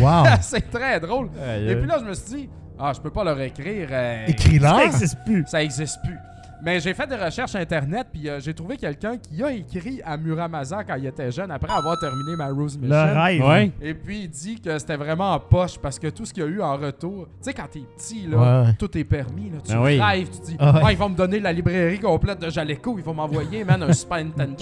Wow. 0.00 0.24
c'est 0.40 0.68
très 0.70 0.98
drôle. 0.98 1.30
Et 1.60 1.76
puis 1.76 1.86
là, 1.86 1.98
je 2.00 2.04
me 2.04 2.12
suis 2.14 2.34
dit 2.36 2.50
Ah, 2.78 2.92
je 2.92 3.00
peux 3.00 3.10
pas 3.10 3.22
leur 3.22 3.40
écrire. 3.40 3.88
euh, 3.92 4.24
Ça 4.26 4.30
Écris-leur. 4.32 4.76
n'existe 4.78 5.18
plus. 5.24 5.44
ça 5.46 5.62
existe 5.62 6.00
plus. 6.02 6.18
Mais 6.64 6.78
j'ai 6.78 6.94
fait 6.94 7.06
des 7.08 7.16
recherches 7.16 7.56
internet 7.56 8.06
puis 8.12 8.28
euh, 8.28 8.38
j'ai 8.40 8.54
trouvé 8.54 8.76
quelqu'un 8.76 9.16
qui 9.16 9.42
a 9.42 9.50
écrit 9.50 10.00
à 10.04 10.16
Muramasa 10.16 10.84
quand 10.84 10.94
il 10.94 11.06
était 11.06 11.30
jeune 11.32 11.50
après 11.50 11.72
avoir 11.72 11.98
terminé 11.98 12.36
ma 12.36 12.48
Rose 12.50 12.78
Le 12.80 12.86
Mission. 12.88 13.20
rêve. 13.22 13.42
Ouais. 13.44 13.72
Et 13.82 13.94
puis 13.94 14.20
il 14.22 14.28
dit 14.30 14.60
que 14.60 14.78
c'était 14.78 14.96
vraiment 14.96 15.32
en 15.32 15.40
poche 15.40 15.76
parce 15.78 15.98
que 15.98 16.06
tout 16.08 16.24
ce 16.24 16.32
qu'il 16.32 16.44
y 16.44 16.46
a 16.46 16.48
eu 16.48 16.62
en 16.62 16.76
retour, 16.76 17.26
tu 17.26 17.32
sais 17.42 17.52
quand 17.52 17.66
t'es 17.70 17.82
petit 17.96 18.26
là, 18.28 18.62
Ouais, 18.66 18.72
tout 18.78 18.96
est 18.96 19.04
permis 19.04 19.50
là, 19.50 19.58
tu 19.64 19.72
Ben 19.72 19.82
oui. 19.82 20.00
rêves, 20.00 20.28
tu 20.30 20.52
dis 20.52 20.56
Ah 20.60 20.72
ouais. 20.74 20.80
Ah, 20.84 20.92
ils 20.92 20.98
vont 20.98 21.08
me 21.08 21.16
donner 21.16 21.40
la 21.40 21.52
librairie 21.52 21.98
complète 21.98 22.38
de 22.40 22.48
Jaleco, 22.48 22.94
ils 22.96 23.04
vont 23.04 23.14
m'envoyer 23.14 23.64
man 23.64 23.82
un 23.82 23.92
Super 23.92 24.18
Nintendo, 24.24 24.56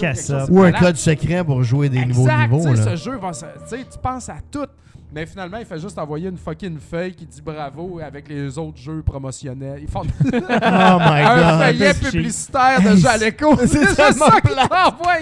Ou 0.49 0.59
un 0.59 0.63
malade. 0.63 0.81
code 0.81 0.95
secret 0.97 1.43
pour 1.43 1.61
jouer 1.63 1.89
des 1.89 2.03
nouveaux 2.05 2.27
niveaux. 2.31 2.73
là. 2.73 2.75
ce 2.83 2.95
jeu 2.95 3.17
va 3.17 3.31
se- 3.33 3.45
tu 3.45 3.51
sais, 3.67 3.77
tu 3.91 3.99
penses 4.01 4.27
à 4.29 4.37
tout. 4.51 4.65
Mais 5.13 5.25
finalement, 5.25 5.57
il 5.57 5.65
fait 5.65 5.79
juste 5.79 5.97
envoyer 5.97 6.29
une 6.29 6.37
fucking 6.37 6.77
feuille 6.79 7.13
qui 7.13 7.25
dit 7.25 7.41
bravo 7.41 7.99
avec 7.99 8.29
les 8.29 8.57
autres 8.57 8.77
jeux 8.77 9.01
promotionnels. 9.01 9.79
Ils 9.81 9.89
font 9.89 10.01
Oh 10.23 10.29
my 10.31 11.21
un 11.21 11.35
god. 11.35 11.59
feuillet 11.61 11.93
c'est 11.93 12.11
publicitaire 12.11 12.81
de 12.81 12.95
Jaleco. 12.95 13.57
c'est 13.67 13.85
ça 13.95 14.11
qu'il 14.41 14.55
t'envoie. 14.55 15.17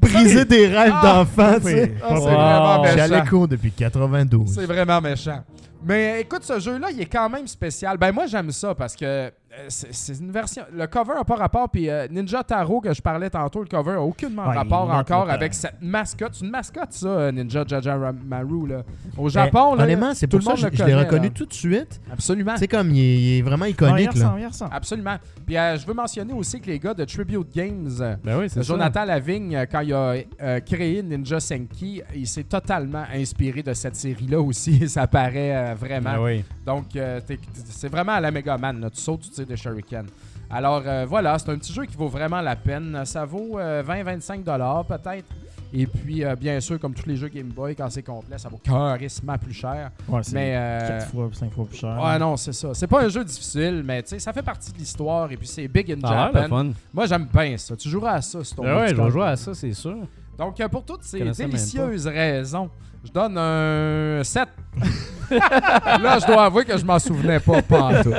Briser 0.00 0.44
des 0.44 0.66
rêves 0.68 0.92
Ah, 0.94 1.02
d'enfants, 1.24 1.56
tu 1.58 1.66
sais. 1.68 1.82
Oui. 1.84 1.98
Ah, 2.02 2.08
c'est 2.08 2.14
Wow. 2.14 2.20
vraiment 2.22 2.82
méchant. 2.82 2.96
Jaleco 2.96 3.46
depuis 3.46 3.72
92. 3.72 4.54
C'est 4.54 4.66
vraiment 4.66 5.00
méchant. 5.00 5.42
Mais 5.84 6.20
écoute, 6.20 6.42
ce 6.44 6.58
jeu-là, 6.60 6.88
il 6.92 7.00
est 7.00 7.06
quand 7.06 7.28
même 7.28 7.46
spécial. 7.46 7.96
Ben 7.96 8.12
moi, 8.12 8.26
j'aime 8.26 8.50
ça 8.50 8.74
parce 8.74 8.94
que 8.96 9.30
c'est 9.68 9.92
c'est 9.94 10.18
une 10.20 10.30
version... 10.30 10.62
Le 10.72 10.86
cover 10.86 11.14
n'a 11.14 11.24
pas 11.24 11.36
rapport, 11.36 11.68
puis 11.70 11.88
euh, 11.88 12.06
Ninja 12.10 12.42
Taro, 12.42 12.80
que 12.80 12.92
je 12.92 13.00
parlais 13.00 13.30
tantôt, 13.30 13.60
le 13.60 13.66
cover 13.66 13.92
n'a 13.92 14.00
aucunement 14.02 14.48
Ouais, 14.48 14.54
rapport 14.56 14.90
encore 14.90 15.30
avec 15.30 15.54
cette 15.54 15.80
mascotte. 15.80 16.34
C'est 16.34 16.44
une 16.44 16.50
mascotte, 16.50 16.92
ça, 16.92 17.06
euh, 17.08 17.32
Ninja 17.32 17.64
Jajamaru, 17.66 18.66
là. 18.68 18.82
Au 19.16 19.28
Japon, 19.28 19.72
Mais 19.72 19.78
là, 19.78 19.84
Honnêtement, 19.84 20.14
c'est 20.14 20.26
tout 20.26 20.38
pour 20.38 20.50
le 20.50 20.56
ça 20.56 20.62
monde 20.62 20.70
que 20.70 20.76
je, 20.76 20.82
le 20.82 20.88
je 20.90 20.94
l'ai 20.96 21.02
reconnu 21.04 21.26
là. 21.28 21.32
tout 21.34 21.46
de 21.46 21.52
suite. 21.54 22.00
Absolument. 22.12 22.52
Tu 22.54 22.58
sais, 22.60 22.68
comme 22.68 22.90
il 22.90 22.98
est, 23.00 23.18
il 23.18 23.38
est 23.38 23.42
vraiment 23.42 23.64
Ouais, 23.64 23.70
il 23.70 23.74
iconique. 23.74 24.04
là. 24.06 24.10
ressemble, 24.12 24.40
il 24.40 24.46
ressemble. 24.46 24.70
Absolument. 24.74 25.16
Puis 25.46 25.56
euh, 25.56 25.78
je 25.78 25.86
veux 25.86 25.94
mentionner 25.94 26.32
aussi 26.34 26.60
que 26.60 26.66
les 26.66 26.78
gars 26.78 26.94
de 26.94 27.04
Tribute 27.04 27.48
Games... 27.54 27.88
euh, 28.00 28.16
Ben 28.24 28.38
oui, 28.38 28.46
c'est 28.48 28.56
ça. 28.62 28.62
Jonathan 28.62 29.04
Lavigne, 29.04 29.56
euh, 29.56 29.66
quand 29.70 29.80
il 29.80 29.92
a 29.94 30.14
euh, 30.42 30.60
créé 30.60 31.02
Ninja 31.02 31.40
Senki, 31.40 32.02
il 32.14 32.26
s'est 32.26 32.44
totalement 32.44 33.04
inspiré 33.14 33.62
de 33.62 33.72
cette 33.72 33.96
série-là 33.96 34.40
aussi. 34.40 34.88
Ça 34.96 35.06
paraît 35.06 35.56
euh, 35.56 35.74
vraiment. 35.74 36.14
Ben 36.14 36.22
oui. 36.22 36.44
Donc, 36.64 36.94
euh, 36.96 37.20
c'est 37.70 37.88
vraiment 37.88 38.12
à 38.12 38.20
la 38.20 38.30
Megaman. 38.30 38.80
là. 38.80 38.90
Tu 38.90 39.00
sautes, 39.00 39.22
tu 39.34 39.35
tires 39.36 39.46
des 39.46 39.56
shurikens. 39.56 40.08
Alors, 40.50 40.82
euh, 40.86 41.06
voilà, 41.08 41.38
c'est 41.38 41.50
un 41.50 41.58
petit 41.58 41.72
jeu 41.72 41.84
qui 41.86 41.96
vaut 41.96 42.08
vraiment 42.08 42.40
la 42.40 42.54
peine. 42.56 43.02
Ça 43.04 43.24
vaut 43.24 43.58
euh, 43.58 43.82
20-25$ 43.82 44.84
peut-être. 44.86 45.26
Et 45.72 45.86
puis, 45.86 46.24
euh, 46.24 46.36
bien 46.36 46.60
sûr, 46.60 46.78
comme 46.78 46.94
tous 46.94 47.06
les 47.08 47.16
jeux 47.16 47.26
Game 47.28 47.48
Boy, 47.48 47.74
quand 47.74 47.90
c'est 47.90 48.02
complet, 48.02 48.38
ça 48.38 48.48
vaut 48.48 48.60
carrément 48.62 49.38
plus 49.38 49.52
cher. 49.52 49.90
Ouais, 50.08 50.20
c'est 50.22 50.32
Mais, 50.34 50.54
euh, 50.56 50.98
4 51.00 51.10
fois, 51.10 51.28
5 51.32 51.52
fois 51.52 51.64
plus 51.66 51.76
cher. 51.78 52.00
ouais, 52.02 52.18
non, 52.20 52.36
c'est 52.36 52.52
ça. 52.52 52.68
C'est 52.72 52.86
pas 52.86 53.02
un 53.02 53.08
jeu 53.08 53.24
difficile, 53.24 53.82
mais 53.84 54.02
tu 54.04 54.10
sais, 54.10 54.18
ça 54.20 54.32
fait 54.32 54.42
partie 54.42 54.72
de 54.72 54.78
l'histoire. 54.78 55.30
Et 55.32 55.36
puis, 55.36 55.48
c'est 55.48 55.66
big 55.66 55.90
in 55.90 56.00
Ça 56.00 56.08
a 56.08 56.14
l'air 56.14 56.26
le 56.32 56.40
Japan. 56.42 56.56
fun. 56.56 56.70
Moi, 56.94 57.06
j'aime 57.06 57.26
bien 57.26 57.56
ça. 57.56 57.76
Tu 57.76 57.88
joueras 57.88 58.12
à 58.12 58.22
ça, 58.22 58.38
c'est 58.44 58.54
ton 58.54 58.62
Ben 58.62 58.76
ouais, 58.76 58.88
je 58.88 58.94
vais 58.94 59.10
jouer 59.10 59.24
à 59.26 59.36
ça, 59.36 59.52
c'est 59.54 59.72
sûr. 59.74 59.96
Donc, 60.38 60.60
euh, 60.60 60.68
pour 60.68 60.84
toutes 60.84 61.02
ces 61.02 61.18
délicieuses 61.18 62.06
raisons, 62.06 62.70
je 63.06 63.12
donne 63.12 63.36
un 63.38 64.20
7. 64.24 64.48
Là, 65.30 66.18
je 66.20 66.26
dois 66.26 66.44
avouer 66.44 66.64
que 66.64 66.76
je 66.78 66.84
m'en 66.84 66.98
souvenais 67.00 67.40
pas, 67.40 67.60
pas 67.60 67.80
en 67.80 68.02
tout. 68.02 68.12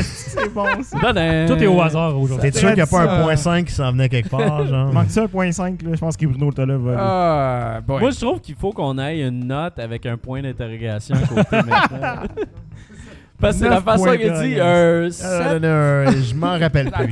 C'est 0.00 0.52
bon, 0.52 0.66
ça. 0.82 0.98
Donne 1.00 1.18
un- 1.18 1.46
Tout 1.46 1.54
est 1.60 1.66
au 1.66 1.80
hasard 1.82 2.16
aujourd'hui. 2.16 2.50
T'es 2.52 2.56
sûr 2.56 2.68
qu'il 2.68 2.76
n'y 2.76 2.82
a 2.82 2.86
pas 2.86 3.04
Ça- 3.06 3.12
un 3.18 3.22
point 3.24 3.36
5 3.36 3.66
qui 3.66 3.72
s'en 3.72 3.90
venait 3.90 4.08
quelque 4.08 4.28
part, 4.28 4.64
genre? 4.68 4.92
Manque-tu 4.92 5.18
un 5.18 5.26
point 5.26 5.50
5, 5.50 5.82
là? 5.82 5.90
Je 5.94 5.98
pense 5.98 6.16
que 6.16 6.24
Bruno 6.26 6.52
Tola 6.52 6.76
va. 6.76 7.80
Boy. 7.80 8.00
Moi, 8.00 8.10
je 8.10 8.20
trouve 8.20 8.40
qu'il 8.40 8.54
faut 8.54 8.70
qu'on 8.72 8.96
aille 8.98 9.22
une 9.22 9.46
note 9.46 9.78
avec 9.80 10.06
un 10.06 10.16
point 10.16 10.40
d'interrogation 10.42 11.16
à 11.16 11.26
côté 11.26 11.56
maintenant. 11.66 12.22
Parce 13.40 13.56
que 13.56 13.64
c'est 13.64 13.68
la 13.68 13.80
façon 13.82 14.04
qu'il 14.12 14.32
dit 14.32 14.60
un 14.60 14.64
Euh, 14.64 15.10
7. 15.10 15.62
non, 15.62 15.68
non, 15.68 16.10
je 16.22 16.34
m'en 16.34 16.58
rappelle 16.58 16.90
plus. 16.90 17.10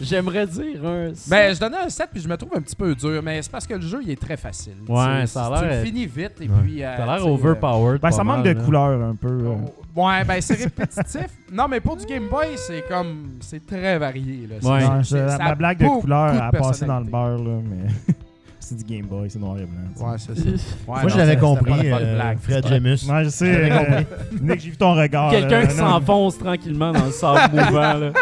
J'aimerais 0.00 0.46
dire 0.46 0.84
un 0.84 1.14
7. 1.14 1.28
Ben, 1.30 1.54
je 1.54 1.60
donnais 1.60 1.76
un 1.84 1.88
7 1.88 2.08
puis 2.12 2.20
je 2.22 2.28
me 2.28 2.36
trouve 2.36 2.52
un 2.56 2.60
petit 2.60 2.76
peu 2.76 2.94
dur, 2.94 3.20
mais 3.22 3.42
c'est 3.42 3.50
parce 3.52 3.66
que 3.66 3.74
le 3.74 3.82
jeu 3.82 4.00
il 4.02 4.10
est 4.10 4.20
très 4.20 4.36
facile. 4.36 4.72
Ouais, 4.88 5.20
Tu- 5.22 5.26
ça 5.28 5.46
a 5.46 5.58
Tu 5.60 5.64
l'air- 5.68 5.78
le 5.80 5.84
finis 5.84 6.06
vite 6.06 6.32
et 6.40 6.44
Ouais. 6.48 6.54
puis. 6.62 6.82
euh, 6.82 6.96
Ça 6.96 7.02
a 7.02 7.06
l'air 7.06 7.24
tu 7.24 7.30
overpowered. 7.30 8.00
Ben, 8.00 8.10
ça 8.10 8.24
manque 8.24 8.44
de 8.44 8.50
là. 8.50 8.62
couleurs 8.62 9.02
un 9.02 9.14
peu. 9.14 9.28
euh. 9.28 9.54
Ouais, 9.96 10.24
ben 10.24 10.40
c'est 10.40 10.54
répétitif. 10.54 11.26
non, 11.52 11.66
mais 11.68 11.80
pour 11.80 11.96
du 11.96 12.06
Game 12.06 12.28
Boy, 12.28 12.46
c'est 12.56 12.84
comme. 12.88 13.32
C'est 13.40 13.66
très 13.66 13.98
varié. 13.98 14.48
Là. 14.48 14.66
Ouais. 14.66 15.54
blague 15.56 15.78
de 15.78 16.00
couleur 16.00 16.42
a 16.42 16.50
passé 16.52 16.86
dans 16.86 17.00
le 17.00 17.04
beurre, 17.06 17.38
là, 17.38 17.58
mais. 17.68 18.14
c'est 18.60 18.76
du 18.76 18.84
Game 18.84 19.06
Boy, 19.06 19.28
c'est 19.30 19.38
noir 19.38 19.56
et 19.58 19.64
blanc. 19.66 20.08
Ouais, 20.10 20.16
c'est 20.18 20.36
ça. 20.36 20.42
Ouais, 20.50 20.56
Moi, 20.86 21.02
je 21.06 21.08
non, 21.08 21.16
l'avais 21.16 21.30
c'était- 21.32 21.40
compris, 21.40 21.90
euh, 21.92 22.14
blague. 22.14 22.38
Fred 22.38 22.66
Jemus. 22.68 23.10
Ouais, 23.10 23.24
je 23.24 23.28
sais. 23.30 23.68
J'avais 23.68 24.06
Nick, 24.40 24.60
j'ai 24.60 24.70
vu 24.70 24.76
ton 24.76 24.94
regard. 24.94 25.30
Quelqu'un 25.30 25.60
là, 25.60 25.66
qui 25.66 25.76
non, 25.78 25.88
s'enfonce 25.90 26.38
tranquillement 26.38 26.92
dans 26.92 27.06
le 27.06 27.10
sable 27.10 27.54
mouvant. 27.56 27.94
là. 27.94 28.12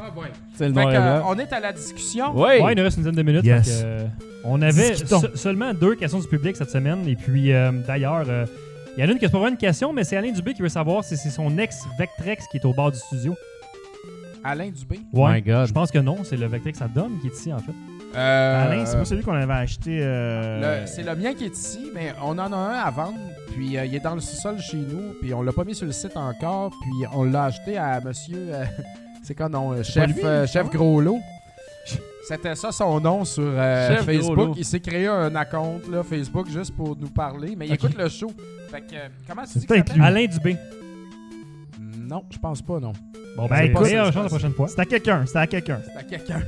Ah, 0.00 0.10
boy. 0.14 0.26
C'est 0.54 0.68
le 0.68 0.74
Fait 0.74 0.80
noir 0.80 0.90
et 0.90 0.94
que, 0.96 1.00
euh, 1.00 1.18
blanc. 1.20 1.28
on 1.30 1.38
est 1.38 1.52
à 1.52 1.60
la 1.60 1.72
discussion. 1.72 2.26
Oui. 2.34 2.60
Ouais, 2.62 2.72
il 2.72 2.76
nous 2.76 2.82
reste 2.84 2.96
une 2.98 3.02
dizaine 3.02 3.14
de 3.16 3.22
minutes. 3.22 3.44
Yes. 3.44 3.66
fait 3.66 3.82
que, 3.82 3.86
euh, 3.86 4.04
on 4.44 4.62
avait 4.62 4.90
Discutons. 4.92 5.20
se- 5.20 5.36
seulement 5.36 5.74
deux 5.74 5.94
questions 5.96 6.20
du 6.20 6.26
public 6.28 6.56
cette 6.56 6.70
semaine. 6.70 7.06
Et 7.08 7.16
puis, 7.16 7.52
euh, 7.52 7.72
d'ailleurs, 7.86 8.24
euh, 8.28 8.46
il 8.96 9.02
y 9.02 9.06
en 9.06 9.08
a 9.08 9.12
une 9.12 9.18
qui 9.18 9.24
n'est 9.24 9.30
pas 9.30 9.38
vraiment 9.38 9.52
une 9.52 9.58
question, 9.58 9.92
mais 9.92 10.04
c'est 10.04 10.16
Alain 10.16 10.32
Dubé 10.32 10.54
qui 10.54 10.62
veut 10.62 10.68
savoir 10.68 11.04
si 11.04 11.16
c'est 11.16 11.30
son 11.30 11.56
ex 11.58 11.84
Vectrex 11.98 12.46
qui 12.50 12.58
est 12.58 12.64
au 12.64 12.72
bord 12.72 12.92
du 12.92 12.98
studio. 12.98 13.34
Alain 14.44 14.70
Dubé? 14.70 15.00
Oh 15.12 15.26
my 15.28 15.42
God. 15.42 15.66
Je 15.66 15.72
pense 15.72 15.90
que 15.90 15.98
non, 15.98 16.18
c'est 16.22 16.36
le 16.36 16.46
Vectrex 16.46 16.80
à 16.80 16.86
Dom 16.88 17.18
qui 17.20 17.26
est 17.26 17.34
ici, 17.34 17.52
en 17.52 17.58
fait. 17.58 17.72
Euh, 18.14 18.64
Alain, 18.66 18.86
c'est 18.86 18.96
pas 18.96 19.04
celui 19.04 19.22
qu'on 19.22 19.32
avait 19.34 19.52
acheté. 19.52 19.98
euh, 20.02 20.80
Le- 20.82 20.86
C'est 20.86 21.02
le 21.02 21.14
mien 21.16 21.34
qui 21.34 21.44
est 21.44 21.54
ici, 21.56 21.90
mais 21.94 22.14
on 22.22 22.38
en 22.38 22.52
a 22.52 22.56
un 22.56 22.72
à 22.78 22.90
vendre. 22.90 23.18
Puis 23.54 23.76
euh, 23.76 23.84
il 23.84 23.94
est 23.94 24.00
dans 24.00 24.14
le 24.14 24.20
sous-sol 24.20 24.58
chez 24.58 24.76
nous. 24.78 25.14
Puis 25.20 25.34
on 25.34 25.42
l'a 25.42 25.52
pas 25.52 25.64
mis 25.64 25.74
sur 25.74 25.86
le 25.86 25.92
site 25.92 26.16
encore. 26.16 26.70
Puis 26.80 27.06
on 27.12 27.24
l'a 27.24 27.44
acheté 27.44 27.76
à 27.76 28.00
monsieur. 28.00 28.36
euh, 28.50 28.64
c'est 29.22 29.34
quoi 29.34 29.48
non 29.48 29.82
Chef, 29.82 30.14
lui, 30.14 30.24
euh, 30.24 30.46
chef 30.46 30.70
Gros 30.70 31.00
Lot. 31.00 31.18
C'était 32.28 32.56
ça 32.56 32.72
son 32.72 33.00
nom 33.00 33.24
sur 33.24 33.44
euh, 33.46 33.98
Facebook. 33.98 34.54
Il 34.56 34.64
s'est 34.64 34.80
créé 34.80 35.06
un 35.06 35.30
compte 35.44 35.88
là, 35.88 36.02
Facebook 36.02 36.48
juste 36.50 36.74
pour 36.74 36.96
nous 36.96 37.08
parler. 37.10 37.54
Mais 37.56 37.66
il 37.68 37.74
écoute 37.74 37.96
le 37.96 38.08
show. 38.08 38.32
Fait 38.70 38.80
que, 38.80 38.94
euh, 38.96 39.08
comment 39.28 39.42
tu 39.42 39.48
C'est 39.52 39.58
dis 39.60 39.66
que. 39.66 40.02
Alain 40.02 40.26
Dubé. 40.26 40.56
Non, 41.98 42.24
je 42.30 42.38
pense 42.38 42.62
pas, 42.62 42.80
non. 42.80 42.92
Bon, 43.36 43.46
Ben, 43.46 43.62
écoute, 43.70 43.86
chance 43.86 44.14
la 44.14 44.24
prochaine 44.24 44.52
fois. 44.52 44.66
C'est 44.68 44.80
à 44.80 44.84
quelqu'un, 44.86 45.24
c'est 45.26 45.38
à 45.38 45.46
quelqu'un. 45.46 45.80
C'est 45.84 45.98
à 45.98 46.02
quelqu'un. 46.02 46.40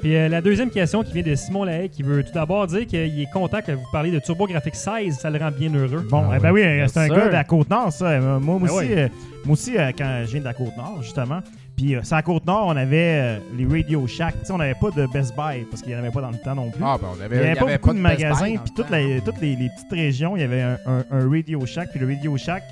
Puis 0.00 0.14
euh, 0.16 0.28
la 0.28 0.40
deuxième 0.40 0.70
question 0.70 1.02
qui 1.02 1.12
vient 1.12 1.22
de 1.22 1.34
Simon 1.34 1.64
Lahaye 1.64 1.88
qui 1.88 2.02
veut 2.02 2.22
tout 2.22 2.32
d'abord 2.32 2.66
dire 2.66 2.86
qu'il 2.86 3.20
est 3.20 3.30
content 3.32 3.60
que 3.60 3.72
vous 3.72 3.86
parliez 3.92 4.10
de 4.12 4.18
TurboGrafx 4.18 4.72
16, 4.78 5.18
ça 5.18 5.30
le 5.30 5.38
rend 5.38 5.50
bien 5.50 5.72
heureux. 5.74 6.06
Bon, 6.10 6.24
Ah 6.30 6.34
eh 6.36 6.40
ben 6.40 6.52
oui, 6.52 6.62
c'est 6.88 6.98
un 7.00 7.08
gars 7.08 7.26
de 7.26 7.32
la 7.32 7.44
Côte-Nord, 7.44 7.92
ça. 7.92 8.06
Euh, 8.06 8.38
Moi, 8.38 8.58
moi 8.58 8.68
Ben 8.68 8.74
aussi, 8.74 8.86
oui. 8.88 8.94
euh, 8.96 9.08
moi 9.44 9.52
aussi 9.54 9.76
euh, 9.78 9.90
quand 9.96 10.22
je 10.24 10.30
viens 10.32 10.40
de 10.40 10.44
la 10.44 10.54
Côte-Nord, 10.54 11.02
justement. 11.02 11.40
Puis, 11.76 11.94
euh, 11.94 12.02
sur 12.02 12.16
la 12.16 12.22
Côte-Nord, 12.22 12.68
on 12.68 12.76
avait 12.76 13.20
euh, 13.20 13.38
les 13.58 13.66
Radio 13.66 14.06
Shack. 14.06 14.34
Tu 14.40 14.46
sais, 14.46 14.52
on 14.52 14.56
n'avait 14.58 14.74
pas 14.80 14.90
de 14.90 15.06
Best 15.12 15.34
Buy 15.36 15.64
parce 15.70 15.82
qu'il 15.82 15.92
n'y 15.92 15.96
en 15.96 15.98
avait 15.98 16.10
pas 16.10 16.22
dans 16.22 16.30
le 16.30 16.38
temps 16.38 16.54
non 16.54 16.70
plus. 16.70 16.82
Ah, 16.82 16.96
ben, 17.00 17.08
on 17.18 17.22
avait, 17.22 17.36
il 17.36 17.40
n'y 17.42 17.46
avait 17.48 17.54
pas 17.60 17.66
beaucoup 17.76 17.92
de 17.92 17.98
magasins. 17.98 18.54
Puis, 18.64 18.72
toutes, 18.74 18.88
les, 18.90 19.20
toutes 19.22 19.40
les, 19.42 19.56
les 19.56 19.68
petites 19.68 19.92
régions, 19.92 20.36
il 20.36 20.40
y 20.40 20.44
avait 20.44 20.62
un, 20.62 20.78
un- 20.86 21.04
un 21.10 21.28
Radio 21.30 21.64
Shack. 21.66 21.90
Puis, 21.90 22.00
le 22.00 22.06
Radio 22.06 22.34
Shack, 22.38 22.62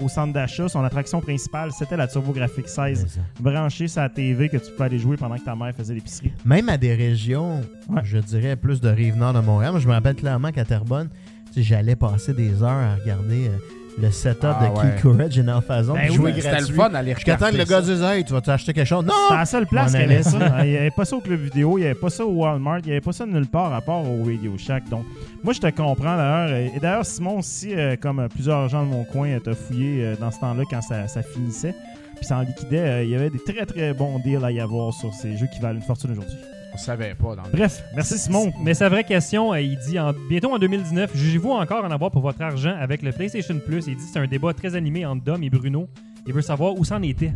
au 0.00 0.08
centre 0.08 0.32
d'achat, 0.32 0.68
son 0.68 0.82
attraction 0.84 1.20
principale, 1.20 1.70
c'était 1.72 1.96
la 1.96 2.06
TurboGrafx 2.06 2.66
16. 2.66 3.18
Branché 3.40 3.88
sur 3.88 4.00
la 4.02 4.08
TV 4.08 4.48
que 4.48 4.56
tu 4.56 4.70
pouvais 4.72 4.84
aller 4.86 4.98
jouer 4.98 5.16
pendant 5.16 5.36
que 5.36 5.44
ta 5.44 5.54
mère 5.54 5.74
faisait 5.74 5.94
l'épicerie. 5.94 6.32
Même 6.44 6.68
à 6.68 6.76
des 6.76 6.94
régions, 6.94 7.60
Ouais. 7.88 8.00
je 8.04 8.18
dirais 8.18 8.56
plus 8.56 8.80
de 8.80 8.88
rive 8.88 9.16
nord 9.16 9.32
de 9.34 9.40
Montréal. 9.40 9.72
Moi, 9.72 9.80
je 9.80 9.86
me 9.88 9.92
rappelle 9.92 10.16
clairement 10.16 10.50
qu'à 10.52 10.64
Terrebonne, 10.64 11.08
j'allais 11.56 11.96
passer 11.96 12.32
des 12.34 12.62
heures 12.62 12.70
à 12.70 12.96
regarder 12.96 13.48
euh, 13.48 13.58
le 14.00 14.10
setup 14.10 14.44
Ah, 14.44 14.64
de 14.64 14.76
ouais. 14.78 14.90
Keith 14.92 15.02
Courage 15.02 15.38
et 15.38 15.48
Alphazon, 15.48 15.94
Ben 15.94 16.08
oui, 16.10 16.14
jouer 16.16 16.32
C'était 16.34 16.48
gratuit. 16.50 16.68
le 16.70 16.74
fun 16.74 16.90
d'aller 16.90 17.14
Jusqu'à 17.14 17.36
temps 17.36 17.50
que 17.50 17.56
le 17.56 17.64
gars 17.64 17.80
dise 17.80 18.02
Hey, 18.02 18.24
tu 18.24 18.32
vas 18.32 18.40
t'acheter 18.40 18.72
quelque 18.72 18.86
chose? 18.86 19.04
Non! 19.04 19.12
C'était 19.28 19.38
la 19.38 19.46
seule 19.46 19.66
place 19.66 19.92
y 19.94 19.96
avait 19.96 20.22
ça. 20.22 20.64
Il 20.64 20.70
n'y 20.70 20.76
avait 20.76 20.90
pas 20.90 21.04
ça 21.04 21.16
au 21.16 21.20
club 21.20 21.40
vidéo, 21.40 21.78
il 21.78 21.82
n'y 21.82 21.86
avait 21.86 21.94
pas 21.94 22.10
ça 22.10 22.24
au 22.24 22.30
Walmart, 22.32 22.78
il 22.80 22.86
n'y 22.86 22.90
avait 22.92 23.00
pas 23.00 23.12
ça 23.12 23.24
nulle 23.26 23.46
part 23.46 23.72
à 23.72 23.80
part 23.80 24.02
au 24.08 24.24
Radio 24.24 24.56
Shack. 24.58 24.88
Donc, 24.88 25.04
moi, 25.42 25.52
je 25.52 25.60
te 25.60 25.70
comprends 25.70 26.16
d'ailleurs. 26.16 26.50
Et 26.74 26.80
d'ailleurs, 26.80 27.06
Simon 27.06 27.38
aussi, 27.38 27.74
euh, 27.74 27.94
comme 28.00 28.18
euh, 28.18 28.28
plusieurs 28.28 28.68
gens 28.68 28.82
de 28.84 28.88
mon 28.90 29.04
coin, 29.04 29.28
euh, 29.28 29.38
t'a 29.40 29.54
fouillé 29.54 30.14
dans 30.20 30.30
ce 30.30 30.40
temps-là 30.40 30.64
quand 30.68 30.82
ça, 30.82 31.06
ça 31.08 31.22
finissait. 31.22 31.74
Puis 32.16 32.24
ça 32.26 32.38
en 32.38 32.42
liquidait. 32.42 32.78
euh, 32.78 33.02
il 33.04 33.10
y 33.10 33.14
avait 33.14 33.30
des 33.30 33.40
très 33.40 33.66
très 33.66 33.92
bons 33.92 34.18
deals 34.24 34.44
à 34.44 34.50
y 34.52 34.60
avoir 34.60 34.92
sur 34.92 35.12
ces 35.14 35.36
jeux 35.36 35.46
qui 35.52 35.60
valent 35.60 35.76
une 35.76 35.82
fortune 35.82 36.12
aujourd'hui. 36.12 36.36
On 36.74 36.78
savait 36.78 37.14
pas 37.14 37.36
dans 37.36 37.42
le 37.44 37.50
Bref, 37.56 37.82
merci 37.94 38.18
Simon. 38.18 38.52
Mais 38.62 38.74
sa 38.74 38.88
vraie 38.88 39.04
question, 39.04 39.52
euh, 39.52 39.60
il 39.60 39.78
dit 39.78 39.98
en- 39.98 40.12
bientôt 40.28 40.52
en 40.52 40.58
2019, 40.58 41.12
jugez-vous 41.14 41.50
encore 41.52 41.84
en 41.84 41.90
avoir 41.90 42.10
pour 42.10 42.20
votre 42.22 42.42
argent 42.42 42.74
avec 42.80 43.02
le 43.02 43.12
PlayStation 43.12 43.58
Plus? 43.64 43.84
Il 43.86 43.96
dit 43.96 44.02
c'est 44.12 44.18
un 44.18 44.26
débat 44.26 44.52
très 44.52 44.74
animé 44.74 45.06
entre 45.06 45.22
Dom 45.24 45.42
et 45.42 45.50
Bruno. 45.50 45.88
Il 46.26 46.32
veut 46.32 46.42
savoir 46.42 46.74
où 46.74 46.84
ça 46.84 46.96
en 46.96 47.02
était. 47.02 47.32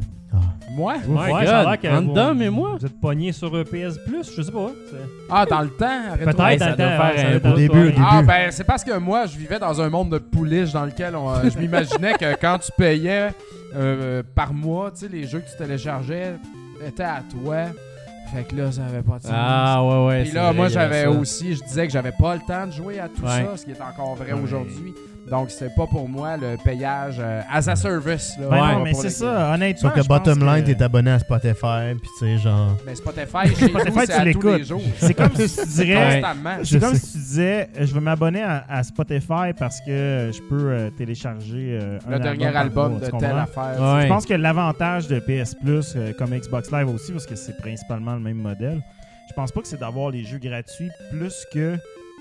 Moi? 0.70 0.94
Oh 1.08 1.10
my 1.12 1.32
Ouais, 1.32 1.46
ça 1.46 1.60
a 1.60 1.62
God. 1.64 1.70
l'air 1.72 1.80
que 1.80 1.96
Entre 1.98 2.08
vous- 2.08 2.14
Dom 2.14 2.42
et 2.42 2.50
moi? 2.50 2.76
Vous 2.78 2.86
êtes 2.86 3.00
pogné 3.00 3.32
sur 3.32 3.50
PS 3.64 3.98
Plus, 4.06 4.30
je 4.36 4.42
sais 4.42 4.52
pas. 4.52 4.70
Ah, 5.30 5.46
dans 5.46 5.62
le 5.62 5.68
temps? 5.70 5.86
Peut-être 6.18 6.38
Ouais, 6.44 6.56
dans 6.56 6.64
ça 6.64 6.70
le 6.70 6.76
temps, 6.76 6.82
faire 6.88 7.00
ouais, 7.00 7.16
ça 7.18 7.26
un 7.26 7.30
doit 7.30 7.36
être 7.36 7.52
Au 7.52 7.56
début. 7.56 7.94
Ah, 7.98 8.22
ben, 8.22 8.50
c'est 8.50 8.64
parce 8.64 8.84
que 8.84 8.96
moi, 8.98 9.26
je 9.26 9.38
vivais 9.38 9.58
dans 9.58 9.80
un 9.80 9.88
monde 9.88 10.10
de 10.10 10.18
pouliche 10.18 10.72
dans 10.72 10.84
lequel 10.84 11.14
on, 11.16 11.30
euh, 11.30 11.48
je 11.52 11.58
m'imaginais 11.58 12.12
que 12.14 12.34
quand 12.40 12.58
tu 12.58 12.70
payais 12.76 13.28
euh, 13.76 14.22
par 14.34 14.52
mois, 14.52 14.90
tu 14.90 15.00
sais, 15.00 15.08
les 15.08 15.26
jeux 15.26 15.40
que 15.40 15.50
tu 15.50 15.56
téléchargeais 15.56 16.34
étaient 16.86 17.02
à 17.02 17.22
toi. 17.30 17.66
Fait 18.34 18.44
que 18.44 18.54
là, 18.56 18.70
ça 18.70 18.84
avait 18.84 19.02
pas 19.02 19.18
de 19.18 19.22
sens. 19.22 19.32
Ah, 19.34 19.82
ouais, 19.84 20.06
ouais. 20.06 20.22
Puis 20.24 20.32
là, 20.32 20.52
moi, 20.52 20.68
j'avais 20.68 21.06
aussi, 21.06 21.54
je 21.54 21.62
disais 21.64 21.86
que 21.86 21.92
j'avais 21.92 22.12
pas 22.12 22.34
le 22.34 22.40
temps 22.46 22.66
de 22.66 22.72
jouer 22.72 23.00
à 23.00 23.08
tout 23.08 23.22
Ouais. 23.22 23.44
ça, 23.44 23.56
ce 23.56 23.64
qui 23.64 23.70
est 23.72 23.80
encore 23.80 24.14
vrai 24.16 24.32
Ouais. 24.32 24.40
aujourd'hui. 24.42 24.94
Donc, 25.30 25.50
c'était 25.50 25.74
pas 25.74 25.86
pour 25.86 26.08
moi 26.08 26.36
le 26.36 26.56
payage 26.64 27.16
euh, 27.20 27.40
as 27.52 27.68
a 27.68 27.76
service. 27.76 28.34
Là, 28.38 28.46
Ben 28.48 28.56
va 28.56 28.78
mais 28.84 28.94
c'est 28.94 29.10
ça, 29.10 29.52
honnêtement. 29.54 29.90
Sauf 29.90 30.00
que 30.02 30.06
bottom 30.08 30.40
line, 30.44 30.64
que- 30.64 30.72
t'es 30.72 30.82
abonné 30.82 31.10
à 31.10 31.18
Spotify, 31.18 31.94
puis 32.00 32.08
tu 32.18 32.26
sais, 32.26 32.38
genre. 32.38 32.76
Mais 32.86 32.94
Spotify, 32.94 33.54
chez 33.54 33.68
Spotify, 33.68 33.98
c'est 34.00 34.06
tu 34.06 34.12
à 34.12 34.18
tous 34.18 34.24
l'écoutes. 34.24 34.58
les 34.58 34.64
jours. 34.64 34.82
C'est 34.98 35.14
comme 35.14 35.34
si 35.34 35.56
tu 35.60 35.66
dirais. 35.68 36.20
Constamment. 36.22 36.56
C'est 36.64 36.80
comme 36.80 36.94
sais. 36.94 37.06
si 37.06 37.12
tu 37.12 37.18
disais, 37.18 37.68
euh, 37.78 37.86
je 37.86 37.94
vais 37.94 38.00
m'abonner 38.00 38.42
à, 38.42 38.64
à 38.68 38.82
Spotify 38.82 39.52
parce 39.58 39.80
que 39.80 40.30
je 40.32 40.40
peux 40.48 40.70
euh, 40.70 40.90
télécharger 40.90 41.78
euh, 41.80 41.98
un 42.06 42.10
Le 42.12 42.18
dernier 42.20 42.46
par 42.52 42.56
album 42.62 42.92
mois, 42.98 43.00
de 43.00 43.18
telle 43.18 43.38
affaire. 43.38 43.76
Ouais. 43.80 44.02
Je 44.02 44.08
pense 44.08 44.26
que 44.26 44.34
l'avantage 44.34 45.08
de 45.08 45.18
PS 45.20 45.54
Plus, 45.54 45.94
euh, 45.96 46.12
comme 46.18 46.30
Xbox 46.30 46.70
Live 46.72 46.88
aussi, 46.88 47.12
parce 47.12 47.26
que 47.26 47.36
c'est 47.36 47.56
principalement 47.58 48.14
le 48.14 48.20
même 48.20 48.36
modèle, 48.38 48.80
je 49.28 49.34
pense 49.34 49.52
pas 49.52 49.60
que 49.60 49.68
c'est 49.68 49.78
d'avoir 49.80 50.10
les 50.10 50.24
jeux 50.24 50.38
gratuits 50.38 50.90
plus 51.10 51.44
que 51.52 51.76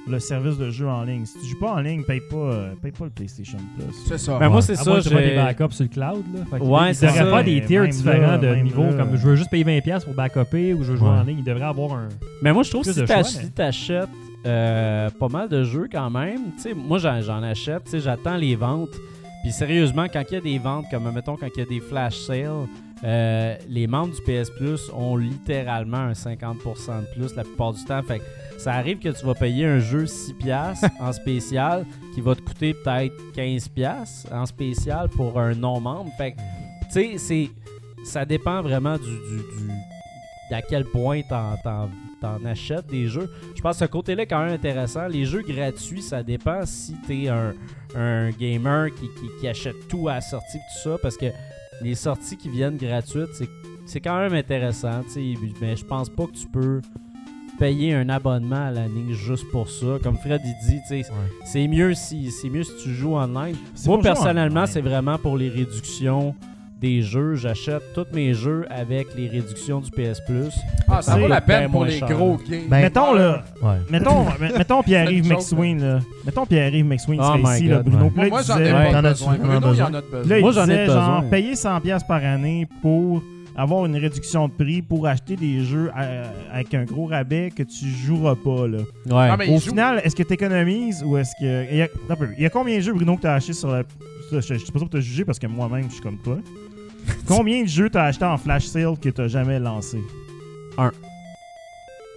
le 0.10 0.20
service 0.20 0.58
de 0.58 0.70
jeu 0.70 0.88
en 0.88 1.04
ligne. 1.04 1.26
Si 1.26 1.40
tu 1.40 1.46
joues 1.48 1.60
pas 1.60 1.74
en 1.74 1.80
ligne, 1.80 2.04
paye 2.04 2.22
pas, 2.30 2.36
euh, 2.38 2.74
paye 2.82 2.92
pas 2.92 3.06
le 3.06 3.10
PlayStation 3.12 3.58
Plus. 3.76 3.86
C'est 4.08 4.18
ça. 4.18 4.38
Ben, 4.40 4.50
moi, 4.50 4.62
c'est 4.62 4.76
ça. 4.76 4.84
tu 4.84 4.90
fasses 4.92 5.04
des 5.22 5.30
j'ai- 5.30 5.36
backups 5.36 5.74
sur 5.76 5.84
le 5.84 5.90
cloud. 5.90 6.24
Là. 6.34 6.40
Fait 6.50 6.64
Ouais, 6.64 6.90
il 6.90 6.96
c'est 6.96 7.06
devrait 7.08 7.20
ça. 7.20 7.26
faire 7.26 7.44
des 7.44 7.62
tiers 7.66 7.88
différents 7.88 8.32
là, 8.32 8.38
de 8.38 8.56
niveau. 8.56 8.84
là. 8.84 8.94
Comme 8.94 9.18
je 9.18 9.28
veux 9.28 9.36
juste 9.36 9.50
payer 9.50 9.64
20$ 9.64 10.06
pour 10.06 10.14
backuper 10.14 10.74
ou 10.74 10.84
je 10.84 10.92
veux 10.92 10.98
jouer 10.98 11.10
Ouais. 11.10 11.16
en 11.16 11.24
ligne. 11.24 11.40
Il 11.40 11.44
devrait 11.44 11.64
avoir 11.66 11.94
un. 11.94 12.10
Mais 12.42 12.54
moi, 12.54 12.64
je 12.64 12.70
trouve 12.70 12.84
que 12.86 12.92
si 12.94 13.00
si 13.40 13.52
t'achètes 13.52 14.10
euh, 14.46 15.10
pas 15.20 15.28
mal 15.28 15.50
de 15.50 15.64
jeux 15.64 15.88
quand 15.92 16.10
même, 16.10 16.40
tu 16.56 16.62
sais, 16.64 16.74
moi 16.74 17.00
j'en 17.00 17.20
j'en 17.22 17.44
achète, 17.44 17.84
tu 17.86 17.92
sais, 17.92 18.00
j'attends 18.00 18.38
les 18.38 18.56
ventes. 18.56 18.96
Puis 19.44 19.52
sérieusement, 19.52 20.06
quand 20.12 20.24
il 20.32 20.34
y 20.34 20.38
a 20.38 20.42
des 20.42 20.58
ventes, 20.60 20.86
comme 20.90 21.12
mettons 21.14 21.36
quand 21.36 21.48
il 21.56 21.60
y 21.60 21.62
a 21.64 21.66
des 21.66 21.80
flash 21.80 22.16
sales, 22.18 22.68
euh, 23.04 23.56
les 23.70 23.88
membres 23.88 24.14
du 24.16 24.22
PS 24.22 24.50
Plus 24.52 24.90
ont 24.96 25.18
littéralement 25.18 25.98
un 25.98 26.14
50% 26.14 27.02
de 27.02 27.06
plus 27.20 27.36
la 27.36 27.44
plupart 27.44 27.74
du 27.74 27.84
temps. 27.86 28.02
Fait 28.04 28.20
que 28.20 28.24
ça 28.58 28.74
arrive 28.74 29.00
que 29.00 29.10
tu 29.10 29.26
vas 29.26 29.34
payer 29.36 29.66
un 29.66 29.80
jeu 29.80 30.06
6$ 30.06 30.90
en 31.00 31.12
spécial 31.14 31.86
qui 32.14 32.22
va 32.22 32.36
te 32.36 32.42
coûter 32.42 32.74
peut-être 32.74 33.14
15$ 33.36 34.34
en 34.34 34.46
spécial 34.46 35.10
pour 35.10 35.40
un 35.40 35.54
non-membre. 35.54 36.12
Fait 36.18 36.32
que, 36.32 36.38
tu 36.38 36.92
sais, 36.92 37.18
c'est 37.18 37.50
ça 38.06 38.26
dépend 38.26 38.62
vraiment 38.62 38.98
du, 38.98 39.04
du, 39.04 39.38
du- 39.38 39.72
d'à 40.50 40.62
quel 40.62 40.86
point 40.86 41.22
t'en, 41.28 41.58
t'en- 41.64 41.90
t'en 42.22 42.44
achètes 42.46 42.88
des 42.88 43.08
jeux. 43.08 43.30
Je 43.56 43.62
pense 43.62 43.78
que 43.80 43.86
ce 43.86 43.92
côté-là 43.92 44.24
est 44.24 44.28
quand 44.28 44.44
même 44.44 44.54
intéressant. 44.54 45.08
Les 45.08 45.26
jeux 45.26 45.42
gratuits, 45.42 46.02
ça 46.02 46.24
dépend 46.24 46.62
si 46.66 46.96
t'es 47.06 47.28
un, 47.28 47.54
un 47.96 48.30
gamer 48.32 48.88
qui, 48.96 49.08
qui, 49.20 49.28
qui 49.42 49.48
achète 49.48 49.88
tout 49.90 50.08
à 50.08 50.16
la 50.16 50.22
sortie 50.22 50.58
et 50.58 50.60
tout 50.60 50.90
ça, 50.90 50.98
parce 51.02 51.18
que 51.18 51.26
les 51.82 51.96
sorties 51.96 52.38
qui 52.38 52.50
viennent 52.50 52.78
gratuites, 52.78 53.34
c'est, 53.34 53.50
c'est 53.86 54.00
quand 54.00 54.18
même 54.20 54.34
intéressant, 54.34 55.02
mais 55.62 55.76
je 55.76 55.84
pense 55.86 56.10
pas 56.10 56.26
que 56.26 56.32
tu 56.38 56.48
peux 56.48 56.82
payer 57.60 57.94
un 57.96 58.10
abonnement 58.10 58.68
à 58.68 58.72
l'année 58.72 59.14
juste 59.14 59.46
pour 59.52 59.70
ça. 59.70 59.98
Comme 60.04 60.18
Fred 60.18 60.42
il 60.46 60.56
dit, 60.68 60.80
tu 60.88 61.04
sais, 61.04 61.10
c'est 61.46 61.68
mieux 61.68 61.94
si 61.94 62.30
c'est 62.32 62.50
mieux 62.50 62.64
si 62.64 62.72
tu 62.84 62.94
joues 62.94 63.16
online. 63.16 63.56
C'est 63.76 63.88
Moi 63.90 64.00
personnellement, 64.02 64.66
c'est 64.66 64.82
vraiment 64.82 65.18
pour 65.18 65.38
les 65.38 65.50
réductions 65.50 66.36
des 66.80 67.02
jeux. 67.02 67.34
J'achète 67.34 67.82
tous 67.96 68.06
mes 68.14 68.36
jeux 68.36 68.66
avec 68.70 69.08
les 69.16 69.28
réductions 69.28 69.80
du 69.80 69.90
PS 69.90 70.20
Plus. 70.28 70.54
Ah, 70.88 71.02
ça 71.02 71.14
C'est 71.14 71.20
vaut 71.20 71.28
la 71.28 71.42
peine 71.42 71.72
pour 71.72 71.86
les 71.86 71.98
cher. 71.98 72.08
gros 72.08 72.38
games. 72.48 72.62
Ben, 72.70 72.82
Mettons, 72.82 73.14
là, 73.16 73.44
Ouais. 73.64 73.78
mettons, 73.90 74.24
me- 74.40 74.58
mettons 74.60 74.84
Pierre-Yves 74.84 75.24
C'est 75.24 75.30
une 75.32 75.36
McSween, 75.38 75.82
là. 75.82 76.00
Mettons 76.24 76.46
Pierre-Yves 76.46 76.86
McSween 76.86 77.20
Oh 77.20 77.36
my 77.42 77.56
ici, 77.56 77.68
là, 77.68 77.78
God, 77.78 77.86
Bruno. 77.86 78.06
ouais. 78.16 78.24
Là, 78.26 78.30
moi, 78.30 78.42
j'en 78.44 78.58
ai 78.60 78.64
Ouais. 78.72 78.92
pas 78.92 79.02
besoin. 79.02 79.36
vraiment 79.38 79.60
Bruno, 79.60 79.60
il 79.60 79.66
en 79.66 79.70
besoin? 79.72 79.86
a 79.88 79.90
là, 79.90 80.02
besoin. 80.12 80.38
il 80.38 80.42
Moi, 80.42 80.52
j'en 80.52 80.64
ai 80.64 80.68
disait, 80.68 80.86
genre, 80.86 81.16
besoin. 81.22 81.30
payer 81.32 81.56
100$ 81.56 82.04
par 82.08 82.24
année 82.24 82.68
pour 82.84 83.24
avoir 83.58 83.86
une 83.86 83.96
réduction 83.98 84.48
de 84.48 84.54
prix 84.54 84.82
pour 84.82 85.08
acheter 85.08 85.36
des 85.36 85.64
jeux 85.66 85.90
à- 85.96 86.30
avec 86.54 86.74
un 86.74 86.84
gros 86.86 87.08
rabais 87.08 87.52
que 87.54 87.64
tu 87.64 87.88
joueras 87.88 88.36
pas, 88.36 88.68
là. 88.68 88.78
Ouais. 88.78 89.30
Ah, 89.32 89.36
mais 89.38 89.50
Au 89.50 89.60
final, 89.60 90.00
est-ce 90.04 90.16
que 90.16 90.24
tu 90.24 90.34
économises 90.34 91.04
ou 91.04 91.18
est-ce 91.18 91.32
que. 91.40 91.72
Il 91.72 91.78
y, 91.78 91.82
a... 91.82 91.86
attends 91.86 91.96
un 92.12 92.16
peu. 92.16 92.28
Il 92.38 92.44
y 92.44 92.46
a 92.46 92.50
combien 92.50 92.76
de 92.78 92.82
jeux, 92.82 92.94
Bruno, 92.94 93.16
que 93.16 93.22
tu 93.22 93.28
as 93.28 93.34
acheté 93.34 93.54
sur 93.54 93.70
la. 93.70 93.82
Ça, 94.30 94.40
Je 94.40 94.54
je 94.54 94.60
suis 94.60 94.72
pas 94.72 94.80
sûr 94.80 94.88
pour 94.88 94.90
te 94.90 95.02
juger 95.02 95.26
parce 95.26 95.40
que 95.40 95.48
moi-même, 95.48 95.86
je 95.88 95.94
suis 95.94 96.02
comme 96.02 96.20
toi. 96.20 96.38
combien 97.28 97.64
de 97.64 97.68
jeux 97.68 97.90
tu 97.90 97.98
as 97.98 98.04
acheté 98.04 98.26
en 98.26 98.38
flash 98.38 98.66
sale 98.66 98.98
que 99.02 99.10
tu 99.10 99.28
jamais 99.28 99.60
lancé? 99.60 100.00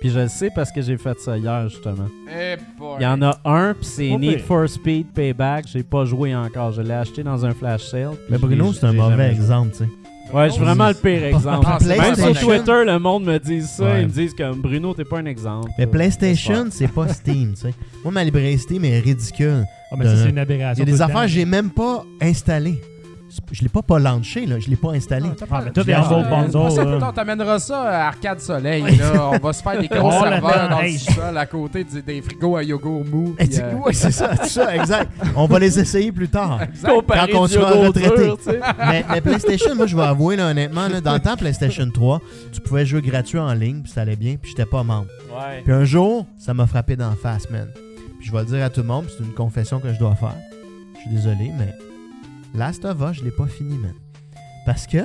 Puis 0.01 0.09
je 0.09 0.19
le 0.19 0.29
sais 0.29 0.51
parce 0.55 0.73
que 0.73 0.81
j'ai 0.81 0.97
fait 0.97 1.19
ça 1.21 1.37
hier 1.37 1.69
justement. 1.69 2.09
Eh. 2.29 2.57
Il 2.99 3.03
y 3.03 3.07
en 3.07 3.21
a 3.21 3.39
un, 3.45 3.75
puis 3.75 3.85
c'est 3.85 4.17
Need 4.17 4.41
for 4.41 4.67
Speed 4.69 5.09
Payback. 5.13 5.67
J'ai 5.69 5.83
pas 5.83 6.07
joué 6.07 6.35
encore. 6.35 6.73
Je 6.73 6.81
l'ai 6.81 6.95
acheté 6.95 7.23
dans 7.23 7.45
un 7.45 7.53
flash 7.53 7.83
sale. 7.83 8.13
Mais 8.31 8.39
Bruno, 8.39 8.73
c'est 8.73 8.87
un 8.87 8.93
mauvais 8.95 9.31
exemple, 9.31 9.73
tu 9.73 9.79
sais. 9.85 9.89
Ouais, 10.33 10.47
je 10.49 10.53
suis 10.55 10.63
vraiment 10.63 10.89
le 10.89 10.95
pire 10.95 11.25
exemple. 11.25 11.67
Ah, 11.69 11.79
Même 11.85 12.15
sur 12.15 12.39
Twitter, 12.41 12.85
le 12.87 12.99
monde 12.99 13.25
me 13.25 13.39
dit 13.39 13.63
ça. 13.63 13.85
Ouais. 13.85 14.03
Ils 14.03 14.07
me 14.07 14.13
disent 14.13 14.35
comme 14.35 14.61
Bruno, 14.61 14.95
t'es 14.95 15.05
pas 15.05 15.19
un 15.19 15.27
exemple. 15.27 15.71
Mais 15.79 15.87
PlayStation, 15.87 16.67
c'est 16.71 16.89
pas 16.89 17.09
Steam, 17.13 17.55
tu 17.55 17.63
sais. 17.63 17.75
Moi, 18.05 18.13
ma 18.13 18.23
librairie 18.25 18.59
Steam 18.59 18.85
est 18.85 19.01
ridicule. 19.01 19.65
Ah, 19.93 19.97
mais 19.99 20.05
ça, 20.05 20.17
c'est 20.17 20.29
une 20.31 20.37
Il 20.37 20.39
y 20.39 20.41
aberration. 20.41 20.83
a 20.83 20.87
des 20.87 21.03
affaires 21.03 21.23
que 21.23 21.29
j'ai 21.29 21.45
même 21.45 21.71
pas 21.71 22.05
installées. 22.21 22.81
Je 23.53 23.63
l'ai 23.63 23.69
pas 23.69 23.83
pas 23.83 23.99
launché, 24.01 24.45
là. 24.45 24.59
Je 24.59 24.69
l'ai 24.69 24.77
pas 24.77 24.91
installé. 24.91 25.29
Ah, 25.51 25.63
mais 25.65 25.71
tout 25.71 25.83
Je 25.83 25.91
est 25.91 25.93
l'ai 25.93 25.95
en 25.95 26.01
acheté. 26.01 26.15
gold 26.15 26.25
C'est 26.25 26.31
pas 26.31 27.25
bundle. 27.25 27.61
ça, 27.61 27.83
à 27.83 28.07
Arcade 28.09 28.41
Soleil. 28.41 28.83
Là. 28.97 29.31
On 29.33 29.39
va 29.39 29.53
se 29.53 29.63
faire 29.63 29.81
des 29.81 29.87
gros 29.89 30.09
Oh 30.13 30.23
serveurs 30.25 30.69
dans 30.69 30.81
hey. 30.81 30.93
le 30.95 30.99
sol 30.99 31.39
à 31.39 31.47
côté 31.47 31.85
des 31.85 32.23
frigos 32.23 32.57
à 32.57 32.63
yogourt 32.65 33.05
mou. 33.05 33.35
Puis, 33.39 33.49
euh, 33.61 33.73
c'est 33.93 34.11
ça, 34.11 34.31
c'est 34.43 34.49
ça, 34.49 34.75
exact. 34.77 35.11
On 35.37 35.47
va 35.47 35.59
les 35.61 35.79
essayer 35.79 36.11
plus 36.11 36.29
tard. 36.29 36.61
exact. 36.63 36.91
Comparé 36.93 37.31
Quand 37.33 37.39
on 37.43 37.47
sera 37.47 37.71
yogourt 37.71 37.87
retraité. 37.87 38.25
dur, 38.25 38.39
tu 38.39 38.45
sais. 38.51 38.61
mais, 38.89 39.05
mais 39.09 39.21
PlayStation, 39.21 39.75
moi, 39.77 39.87
je 39.87 39.97
vais 39.97 40.03
avouer, 40.03 40.35
là, 40.37 40.49
honnêtement, 40.51 40.89
là, 40.89 41.01
dans 41.01 41.15
le 41.15 41.21
temps 41.21 41.37
PlayStation 41.37 41.89
3, 41.89 42.21
tu 42.53 42.61
pouvais 42.61 42.85
jouer 42.85 43.01
gratuit 43.01 43.39
en 43.39 43.53
ligne, 43.55 43.83
puis 43.83 43.93
ça 43.93 44.01
allait 44.01 44.17
bien, 44.17 44.37
puis 44.43 44.51
j'étais 44.51 44.69
pas 44.69 44.83
membre. 44.83 45.07
Ouais. 45.31 45.61
Puis 45.63 45.73
un 45.73 45.85
jour, 45.85 46.27
ça 46.37 46.53
m'a 46.53 46.67
frappé 46.67 46.97
d'en 46.97 47.13
face, 47.15 47.49
man. 47.49 47.69
Puis 48.19 48.27
je 48.27 48.33
vais 48.33 48.41
le 48.41 48.47
dire 48.47 48.65
à 48.65 48.71
tout 48.71 48.81
le 48.81 48.89
monde, 48.89 49.05
puis 49.05 49.15
c'est 49.19 49.25
une 49.25 49.35
confession 49.35 49.79
que 49.79 49.93
je 49.93 49.99
dois 49.99 50.15
faire. 50.17 50.35
Je 50.95 51.01
suis 51.03 51.11
désolé, 51.11 51.53
mais 51.57 51.73
Last 52.55 52.85
of 52.85 52.99
Us, 53.01 53.19
je 53.19 53.25
l'ai 53.25 53.31
pas 53.31 53.47
fini, 53.47 53.77
man. 53.79 53.93
Parce 54.67 54.87
que 54.87 54.99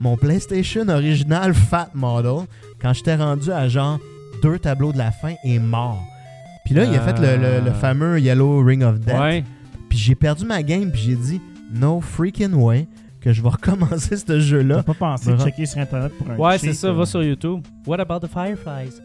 mon 0.00 0.16
PlayStation 0.16 0.88
original 0.88 1.54
Fat 1.54 1.90
Model, 1.94 2.46
quand 2.80 2.92
j'étais 2.92 3.16
rendu 3.16 3.50
à 3.52 3.68
genre 3.68 3.98
deux 4.42 4.58
tableaux 4.58 4.92
de 4.92 4.98
la 4.98 5.10
fin, 5.10 5.34
est 5.44 5.58
mort. 5.58 6.02
Puis 6.64 6.74
là, 6.74 6.84
il 6.84 6.94
a 6.94 7.00
fait 7.00 7.18
le, 7.18 7.36
le- 7.36 7.60
le 7.64 7.70
Ah. 7.70 7.74
fameux 7.74 8.20
Yellow 8.20 8.62
Ring 8.64 8.82
of 8.82 8.98
Death. 9.00 9.14
Ouais. 9.18 9.44
Puis 9.88 9.98
j'ai 9.98 10.14
perdu 10.14 10.44
ma 10.46 10.62
game, 10.62 10.90
puis 10.90 11.00
j'ai 11.02 11.14
dit 11.16 11.40
no 11.72 12.00
freaking 12.00 12.54
way 12.54 12.88
que 13.20 13.32
je 13.32 13.42
vais 13.42 13.48
recommencer 13.50 14.16
ce 14.16 14.40
jeu-là. 14.40 14.76
T'as 14.76 14.82
pas 14.82 14.94
pensé 14.94 15.32
de 15.32 15.38
checker 15.38 15.66
sur 15.66 15.80
Internet 15.80 16.12
pour 16.16 16.30
un 16.30 16.36
Ouais, 16.36 16.58
c'est 16.58 16.72
ça. 16.72 16.88
euh, 16.88 16.92
Va 16.94 17.06
sur 17.06 17.22
YouTube. 17.22 17.60
What 17.86 18.00
about 18.00 18.20
the 18.26 18.30
Fireflies? 18.30 19.00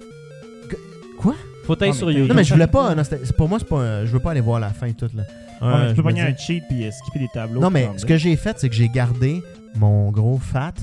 Quoi? 1.18 1.36
Faut 1.66 1.74
être 1.74 1.86
Non, 1.88 1.94
sur 1.94 2.12
YouTube. 2.12 2.30
Non, 2.30 2.36
mais 2.36 2.44
je 2.44 2.54
voulais 2.54 2.68
pas. 2.68 2.96
non, 2.96 3.04
pour 3.38 3.50
moi, 3.50 3.60
c'est 3.60 3.68
pas. 3.68 3.78
un- 3.82 4.06
je 4.06 4.12
veux 4.12 4.20
pas 4.20 4.32
aller 4.32 4.42
voir 4.42 4.60
la 4.60 4.70
fin 4.70 4.92
toute 4.94 5.14
là. 5.14 5.24
Ouais, 5.62 5.68
mais 5.74 5.84
tu 5.84 5.90
je 5.90 5.94
peux 5.96 6.04
pogner 6.04 6.22
dis- 6.24 6.28
un 6.28 6.36
cheat 6.38 6.64
puis 6.70 6.86
euh, 6.86 6.92
skipper 6.92 7.20
des 7.20 7.28
tableaux. 7.34 7.60
Non, 7.62 7.70
mais 7.70 7.90
ce 7.98 8.06
que 8.06 8.18
j'ai 8.18 8.36
fait, 8.36 8.58
c'est 8.60 8.70
que 8.70 8.76
j'ai 8.76 8.90
gardé 8.90 9.42
mon 9.76 10.10
gros 10.12 10.38
fat 10.40 10.74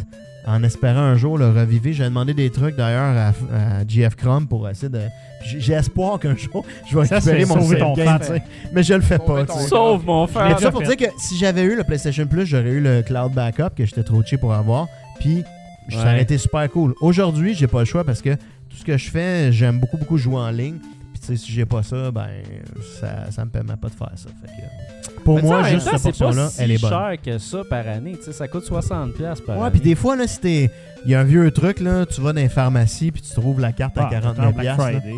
en 0.46 0.62
espérant 0.62 1.00
un 1.00 1.16
jour 1.16 1.38
le 1.38 1.48
reviver. 1.48 1.92
J'ai 1.92 2.04
demandé 2.04 2.34
des 2.34 2.50
trucs 2.50 2.76
d'ailleurs 2.76 3.16
à, 3.16 3.28
à 3.28 3.86
GF 3.86 4.14
Chrome 4.16 4.46
pour 4.46 4.68
essayer 4.68 4.88
de. 4.88 5.00
J'ai 5.44 5.74
espoir 5.74 6.18
qu'un 6.18 6.34
jour 6.36 6.64
je 6.90 6.98
vais 6.98 7.04
Ça, 7.06 7.16
récupérer 7.16 7.44
mon 7.44 7.54
sauver 7.60 7.78
save 7.78 7.86
ton 7.86 7.92
game, 7.94 8.18
sais. 8.22 8.42
Mais 8.72 8.82
je 8.82 8.94
le 8.94 9.00
fais 9.00 9.18
pas. 9.18 9.44
ton 9.44 9.54
tu 9.54 9.60
sais. 9.60 9.68
Sauve 9.68 10.04
mon 10.04 10.26
Mais 10.26 10.32
frère. 10.32 10.56
tout 10.56 10.62
ça 10.62 10.70
pour 10.72 10.82
fait. 10.84 10.96
dire 10.96 11.08
que 11.08 11.14
si 11.20 11.36
j'avais 11.36 11.62
eu 11.62 11.76
le 11.76 11.84
PlayStation 11.84 12.26
Plus, 12.26 12.46
j'aurais 12.46 12.70
eu 12.70 12.80
le 12.80 13.02
cloud 13.02 13.32
backup 13.32 13.74
que 13.76 13.84
j'étais 13.86 14.02
trop 14.02 14.22
cheap 14.24 14.40
pour 14.40 14.52
avoir. 14.54 14.88
Puis 15.20 15.44
ça 15.88 15.98
Ouais. 15.98 16.02
aurait 16.02 16.22
été 16.22 16.36
super 16.38 16.68
cool. 16.70 16.94
Aujourd'hui, 17.00 17.54
j'ai 17.54 17.68
pas 17.68 17.78
le 17.80 17.84
choix 17.84 18.02
parce 18.04 18.20
que 18.22 18.34
tout 18.34 18.76
ce 18.76 18.84
que 18.84 18.96
je 18.96 19.08
fais, 19.08 19.52
j'aime 19.52 19.78
beaucoup 19.78 19.96
beaucoup 19.98 20.16
jouer 20.18 20.36
en 20.36 20.50
ligne. 20.50 20.78
Sais, 21.26 21.36
si 21.36 21.50
j'ai 21.52 21.64
pas 21.66 21.82
ça, 21.82 22.10
ben 22.10 22.28
ça, 23.00 23.30
ça 23.30 23.44
me 23.44 23.50
permet 23.50 23.76
pas 23.76 23.88
de 23.88 23.94
faire 23.94 24.12
ça. 24.14 24.28
Fait 24.40 24.46
que, 24.46 25.20
pour 25.24 25.36
Mais 25.36 25.42
moi, 25.42 25.62
juste 25.64 25.86
temps, 25.90 25.98
cette 25.98 26.14
c'est 26.14 26.18
pas 26.20 26.24
portion-là, 26.26 26.48
si 26.50 26.62
elle 26.62 26.70
est 26.70 26.80
bonne. 26.80 26.90
cher 26.90 27.12
que 27.24 27.38
ça 27.38 27.58
par 27.68 27.88
année. 27.88 28.12
Tu 28.16 28.22
sais, 28.24 28.32
ça 28.32 28.46
coûte 28.46 28.64
60$ 28.64 29.42
par 29.42 29.56
Ouais, 29.58 29.62
année. 29.62 29.70
puis 29.72 29.80
des 29.80 29.94
fois, 29.96 30.14
là, 30.16 30.26
si 30.26 30.38
t'es. 30.40 30.70
Il 31.04 31.12
y 31.12 31.14
a 31.14 31.20
un 31.20 31.24
vieux 31.24 31.48
truc, 31.52 31.78
là, 31.80 32.04
tu 32.04 32.20
vas 32.20 32.32
dans 32.32 32.40
les 32.40 32.48
pharmacies, 32.48 33.12
puis 33.12 33.22
tu 33.22 33.30
trouves 33.32 33.60
la 33.60 33.70
carte 33.70 33.96
à 33.96 34.06
Ah, 34.06 34.10
49$. 34.10 34.52
Black 34.52 34.60
piastres, 34.60 34.82
là. 34.82 34.90
Friday, 35.00 35.10
là, 35.10 35.16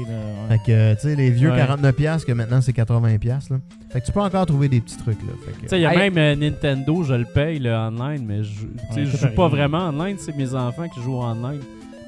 ouais. 0.50 0.58
Fait 0.58 0.58
que, 0.66 0.94
tu 0.94 1.00
sais, 1.00 1.14
les 1.16 1.30
vieux 1.30 1.50
Ouais. 1.50 1.56
49$, 1.56 1.92
piastres 1.94 2.26
que 2.26 2.32
maintenant 2.32 2.60
c'est 2.60 2.72
80$. 2.74 3.18
piastres, 3.18 3.52
Là. 3.54 3.58
Fait 3.90 4.00
que 4.02 4.06
tu 4.06 4.12
peux 4.12 4.20
encore 4.20 4.44
trouver 4.44 4.68
des 4.68 4.80
petits 4.82 4.98
trucs, 4.98 5.20
là. 5.22 5.32
Fait 5.46 5.52
que- 5.52 5.60
Tu 5.62 5.68
sais, 5.68 5.78
il 5.78 5.82
y 5.82 5.86
a 5.86 5.92
Hey. 5.92 6.10
même 6.10 6.18
euh, 6.18 6.36
Nintendo, 6.36 7.02
je 7.04 7.14
le 7.14 7.24
paye 7.24 7.58
le 7.58 7.72
online, 7.72 8.22
mais 8.26 8.42
je, 8.44 8.64
Ouais, 8.66 9.04
je 9.06 9.16
joue 9.16 9.28
pas 9.34 9.48
rien. 9.48 9.56
vraiment 9.68 9.88
online, 9.88 10.16
c'est 10.18 10.36
mes 10.36 10.54
enfants 10.54 10.88
qui 10.88 11.00
jouent 11.02 11.20
online. 11.22 11.60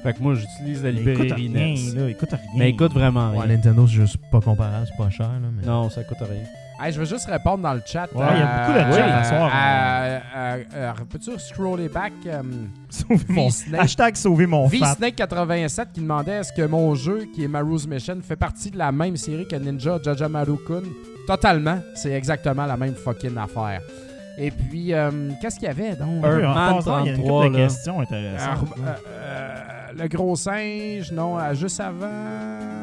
Fait 0.03 0.13
que 0.13 0.21
moi, 0.21 0.33
j'utilise 0.35 0.83
la 0.83 0.91
Mais 0.91 1.01
écoute 1.01 1.21
librairie 1.23 1.47
rien, 1.47 1.73
NES. 1.75 1.95
là, 2.01 2.09
écoute 2.09 2.29
rien. 2.31 2.39
Mais 2.57 2.69
écoute 2.69 2.93
vraiment 2.93 3.31
Ouais, 3.31 3.39
rien. 3.45 3.55
Nintendo, 3.57 3.85
c'est 3.87 3.93
juste 3.93 4.17
pas 4.31 4.41
comparable, 4.41 4.87
c'est 4.89 4.97
pas 5.03 5.09
cher, 5.09 5.27
là. 5.27 5.47
Mais... 5.55 5.65
Non, 5.65 5.89
ça 5.89 6.03
coûte 6.03 6.17
rien. 6.21 6.43
Hey, 6.83 6.91
je 6.91 6.97
veux 6.99 7.05
juste 7.05 7.27
répondre 7.27 7.59
dans 7.59 7.75
le 7.75 7.81
chat. 7.85 8.07
Ouais, 8.15 8.25
il 8.31 8.39
y 8.39 8.41
a 8.41 8.65
beaucoup 8.65 8.89
de 8.89 8.95
chat 8.95 9.17
à 9.19 9.23
soir, 9.23 9.51
euh, 9.53 10.19
euh, 10.35 10.63
euh, 10.73 10.91
Peux-tu 11.07 11.37
scroller 11.37 11.89
back? 11.89 12.11
euh, 12.25 12.41
Sauver 12.89 13.23
mon... 13.29 13.45
V-Snake? 13.45 13.81
Hashtag 13.83 14.15
sauver 14.15 14.47
mon 14.47 14.67
fat. 14.67 14.95
V-Snake87 14.99 15.85
qui 15.93 16.01
demandait 16.01 16.31
est-ce 16.37 16.51
que 16.51 16.65
mon 16.65 16.95
jeu, 16.95 17.27
qui 17.35 17.43
est 17.43 17.47
Maru's 17.47 17.85
Mission, 17.85 18.17
fait 18.23 18.35
partie 18.35 18.71
de 18.71 18.79
la 18.79 18.91
même 18.91 19.15
série 19.15 19.47
que 19.47 19.55
Ninja 19.57 19.99
Jajamaru-kun? 20.03 20.81
Totalement. 21.27 21.79
C'est 21.93 22.13
exactement 22.13 22.65
la 22.65 22.75
même 22.77 22.95
fucking 22.95 23.37
affaire. 23.37 23.81
Et 24.43 24.49
puis, 24.49 24.91
euh, 24.93 25.11
qu'est-ce 25.39 25.59
qu'il 25.59 25.67
y 25.67 25.71
avait 25.71 25.95
donc? 25.95 26.25
Un- 26.25 26.53
passant, 26.53 27.01
il 27.01 27.05
y 27.05 27.09
a 27.09 27.11
une 27.13 27.17
33, 27.19 27.43
couple 27.43 27.53
de 27.53 27.57
là. 27.59 27.63
questions 27.67 27.99
intéressantes. 28.01 28.69
euh, 28.79 28.93
euh, 29.07 29.57
le 29.99 30.07
gros 30.07 30.35
singe, 30.35 31.11
non, 31.11 31.37
euh, 31.37 31.53
juste 31.53 31.79
avant. 31.79 32.07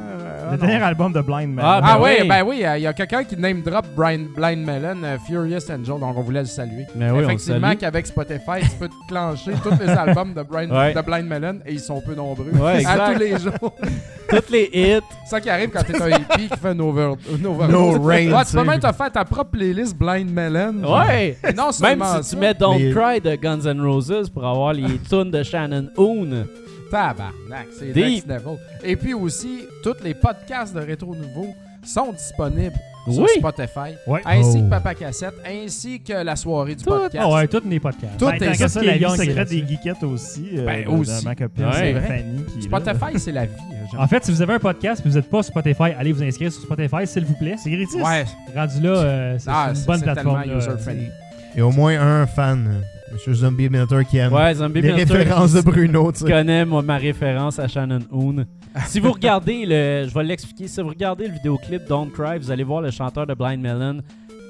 Euh, 0.09 0.51
Le 0.53 0.57
non. 0.57 0.67
dernier 0.67 0.83
album 0.85 1.13
de 1.13 1.21
Blind 1.21 1.55
Man. 1.55 1.65
Ah, 1.67 1.81
Ah, 1.83 1.99
Ben 1.99 2.05
oui, 2.05 2.11
oui. 2.23 2.29
ben 2.29 2.43
oui, 2.47 2.57
il 2.77 2.83
y 2.83 2.87
a 2.87 2.93
quelqu'un 2.93 3.25
qui 3.25 3.37
name 3.37 3.63
drop 3.63 3.87
Brian, 3.97 4.21
Blind 4.37 4.65
Melon, 4.65 5.03
euh, 5.05 5.17
Furious 5.27 5.71
Angel, 5.71 5.99
donc 6.01 6.17
on 6.17 6.23
voulait 6.23 6.41
le 6.41 6.47
saluer. 6.47 6.87
Mais 6.97 7.07
oui, 7.07 7.11
on 7.11 7.17
le 7.19 7.25
Effectivement 7.25 7.69
salue. 7.69 7.79
qu'avec 7.79 8.07
Spotify, 8.07 8.61
tu 8.63 8.71
peux 8.79 8.89
te 8.89 8.95
clencher 9.09 9.53
tous 9.63 9.79
les 9.81 9.89
albums 9.91 10.35
de, 10.35 10.43
Brian, 10.43 10.71
Ouais. 10.71 10.95
de 10.95 11.01
Blind 11.01 11.27
Melon 11.29 11.59
et 11.67 11.73
ils 11.75 11.81
sont 11.81 12.01
peu 12.01 12.15
nombreux. 12.15 12.51
Ouais, 12.53 12.85
à 12.87 13.13
tous 13.13 13.19
les 13.19 13.39
jours. 13.39 13.75
Toutes 14.31 14.51
les 14.51 14.69
hits. 14.75 15.01
C'est 15.25 15.31
ça 15.31 15.41
qui 15.41 15.49
arrive 15.49 15.71
quand 15.71 15.83
t'es 15.85 16.03
un 16.03 16.11
hippie 16.11 16.49
qui 16.51 16.59
fait 16.59 16.69
un 16.69 16.79
over, 16.81 17.15
un 17.33 17.45
overdose. 17.47 17.71
No 17.71 17.93
rain, 18.03 18.31
Ouais, 18.31 18.45
tu 18.45 18.53
peux 18.57 18.61
tu 18.61 18.67
même 18.69 18.79
te 18.79 18.93
faire 18.93 19.11
ta 19.11 19.25
propre 19.25 19.53
playlist 19.53 19.97
Blind 19.97 20.31
Melon. 20.31 20.75
Ouais! 20.85 21.39
Non 21.57 21.65
Même 21.65 21.73
seulement 21.73 22.15
si 22.23 22.29
tu 22.31 22.35
ça, 22.35 22.37
mets 22.37 22.53
Don't 22.53 22.79
Mais- 22.79 22.91
Cry 22.91 23.21
de 23.23 23.37
Guns 23.37 23.65
N' 23.65 23.81
Roses 23.81 24.29
pour 24.29 24.47
avoir 24.47 24.75
les 24.75 24.99
tunes 25.09 25.31
de 25.31 25.43
Shannon 25.43 25.87
Hoon. 25.97 26.45
Tabarnak, 26.91 27.69
c'est 27.79 27.93
Deep. 27.93 28.05
next 28.05 28.29
level. 28.29 28.59
Et 28.83 28.97
puis 28.97 29.15
aussi, 29.15 29.65
tous 29.83 29.95
les 30.03 30.15
podcasts 30.15 30.75
de 30.75 30.81
Rétro 30.81 31.15
Nouveau 31.15 31.55
sont 31.85 32.13
disponibles 32.13 32.75
sur 33.11 33.23
Oui. 33.23 33.29
Spotify, 33.39 33.95
Ouais. 34.07 34.21
ainsi 34.27 34.59
Oh. 34.59 34.65
que 34.65 34.69
Papa 34.71 34.95
Cassette, 34.95 35.35
ainsi 35.47 36.01
que 36.01 36.13
la 36.13 36.37
soirée 36.37 36.75
du 36.75 36.85
Tout. 36.85 36.91
podcast. 36.91 37.25
Ah 37.27 37.33
ouais, 37.33 37.49
tous 37.49 37.63
les 37.67 37.81
podcasts. 37.81 38.19
Tout 38.19 38.27
Ben, 38.27 38.35
est 38.35 38.39
tant 38.59 38.69
ça 38.69 38.83
la 38.83 38.99
vie 38.99 39.17
secrète 39.17 39.49
des 39.49 39.67
geekettes 39.67 40.03
aussi. 40.03 40.49
euh, 40.59 40.67
Ben, 40.67 40.85
de- 40.85 40.89
aussi. 40.91 41.21
De 41.21 41.25
ma 41.25 41.35
copine, 41.35 41.65
Ouais. 41.65 41.73
c'est 41.75 41.93
vrai. 41.93 42.07
Fanny. 42.07 42.45
Qui 42.45 42.67
est 42.67 42.71
là. 42.71 42.79
Spotify, 42.81 43.19
c'est 43.19 43.33
la 43.33 43.47
vie. 43.47 43.53
euh, 43.53 43.75
j'aime 43.91 44.01
En 44.01 44.07
fait, 44.07 44.25
si 44.25 44.31
vous 44.33 44.43
avez 44.43 44.55
un 44.55 44.59
podcast 44.59 45.03
et 45.05 45.09
vous 45.09 45.15
n'êtes 45.15 45.31
pas 45.31 45.43
sur 45.43 45.53
Spotify, 45.53 45.95
allez 45.99 46.13
vous 46.13 46.23
inscrire 46.23 46.53
sur 46.53 46.63
Spotify, 46.63 47.07
s'il 47.07 47.25
vous 47.25 47.35
plaît. 47.35 47.55
C'est 47.63 47.71
gratis. 47.71 47.95
Ouais, 47.95 48.25
Rendu 48.55 48.81
là, 48.83 48.91
euh, 48.91 49.37
c'est 49.39 49.51
Ah, 49.51 49.71
c'est 49.73 49.81
une 49.81 49.87
bonne 49.87 49.99
c'est 49.99 50.05
plateforme. 50.05 50.41
tellement 50.43 50.55
là. 50.59 50.61
user-friendly. 50.67 51.09
Et 51.57 51.63
au 51.63 51.71
moins 51.71 51.99
un 51.99 52.27
fan, 52.27 52.83
Monsieur 53.13 53.35
Zombie 53.35 53.69
Milter, 53.69 54.05
qui 54.09 54.19
aime 54.19 54.33
Ouais, 54.33 54.55
Zombie 54.55 54.81
les 54.81 54.93
Milter 54.93 55.13
références 55.15 55.53
de 55.53 55.61
Bruno, 55.61 56.13
tu 56.13 56.25
connaît 56.25 56.65
moi, 56.65 56.83
ma 56.83 56.97
référence 56.97 57.59
à 57.59 57.69
Shannon 57.69 58.01
Hoon. 58.11 58.45
si 58.87 59.01
vous 59.01 59.13
regardez 59.13 59.65
le... 59.65 60.07
Je 60.09 60.15
vais 60.15 60.25
l'expliquer. 60.25 60.69
Si 60.69 60.81
vous 60.81 60.89
regardez 60.89 61.27
le 61.27 61.35
vidéoclip 61.35 61.85
Don't 61.89 62.11
Cry, 62.11 62.39
vous 62.39 62.51
allez 62.51 62.65
voir 62.65 62.83
le 62.83 62.91
chanteur 62.91 63.27
de 63.27 63.35
Blind 63.35 63.61
Melon 63.61 64.03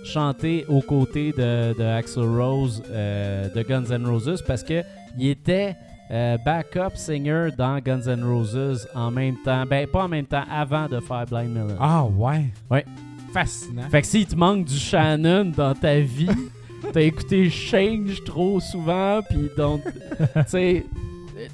chanter 0.04 0.64
aux 0.68 0.80
côtés 0.80 1.32
de, 1.32 1.76
de 1.78 1.84
Axl 1.84 2.20
Rose 2.20 2.82
euh, 2.90 3.48
de 3.54 3.62
Guns 3.62 3.90
N' 3.90 4.06
Roses 4.06 4.42
parce 4.46 4.62
que 4.62 4.82
il 5.18 5.28
était 5.28 5.76
euh, 6.10 6.38
backup 6.38 6.94
singer 6.94 7.50
dans 7.56 7.78
Guns 7.80 8.06
N' 8.06 8.24
Roses 8.24 8.88
en 8.94 9.10
même 9.10 9.36
temps. 9.44 9.64
Ben, 9.68 9.86
pas 9.86 10.04
en 10.04 10.08
même 10.08 10.26
temps, 10.26 10.44
avant 10.50 10.86
de 10.86 11.00
faire 11.00 11.26
Blind 11.26 11.52
Melon. 11.52 11.76
Ah 11.80 12.04
ouais. 12.04 12.46
Ouais. 12.70 12.84
Fascinant. 13.32 13.88
Fait 13.90 14.00
que 14.00 14.06
s'il 14.06 14.26
te 14.26 14.34
manque 14.34 14.64
du 14.64 14.78
Shannon 14.78 15.52
dans 15.54 15.74
ta 15.74 16.00
vie, 16.00 16.28
t'as 16.92 17.00
écouté 17.00 17.50
Change 17.50 18.22
trop 18.24 18.60
souvent, 18.60 19.20
puis 19.28 19.50
donc, 19.56 19.82
tu 20.18 20.42
sais, 20.46 20.86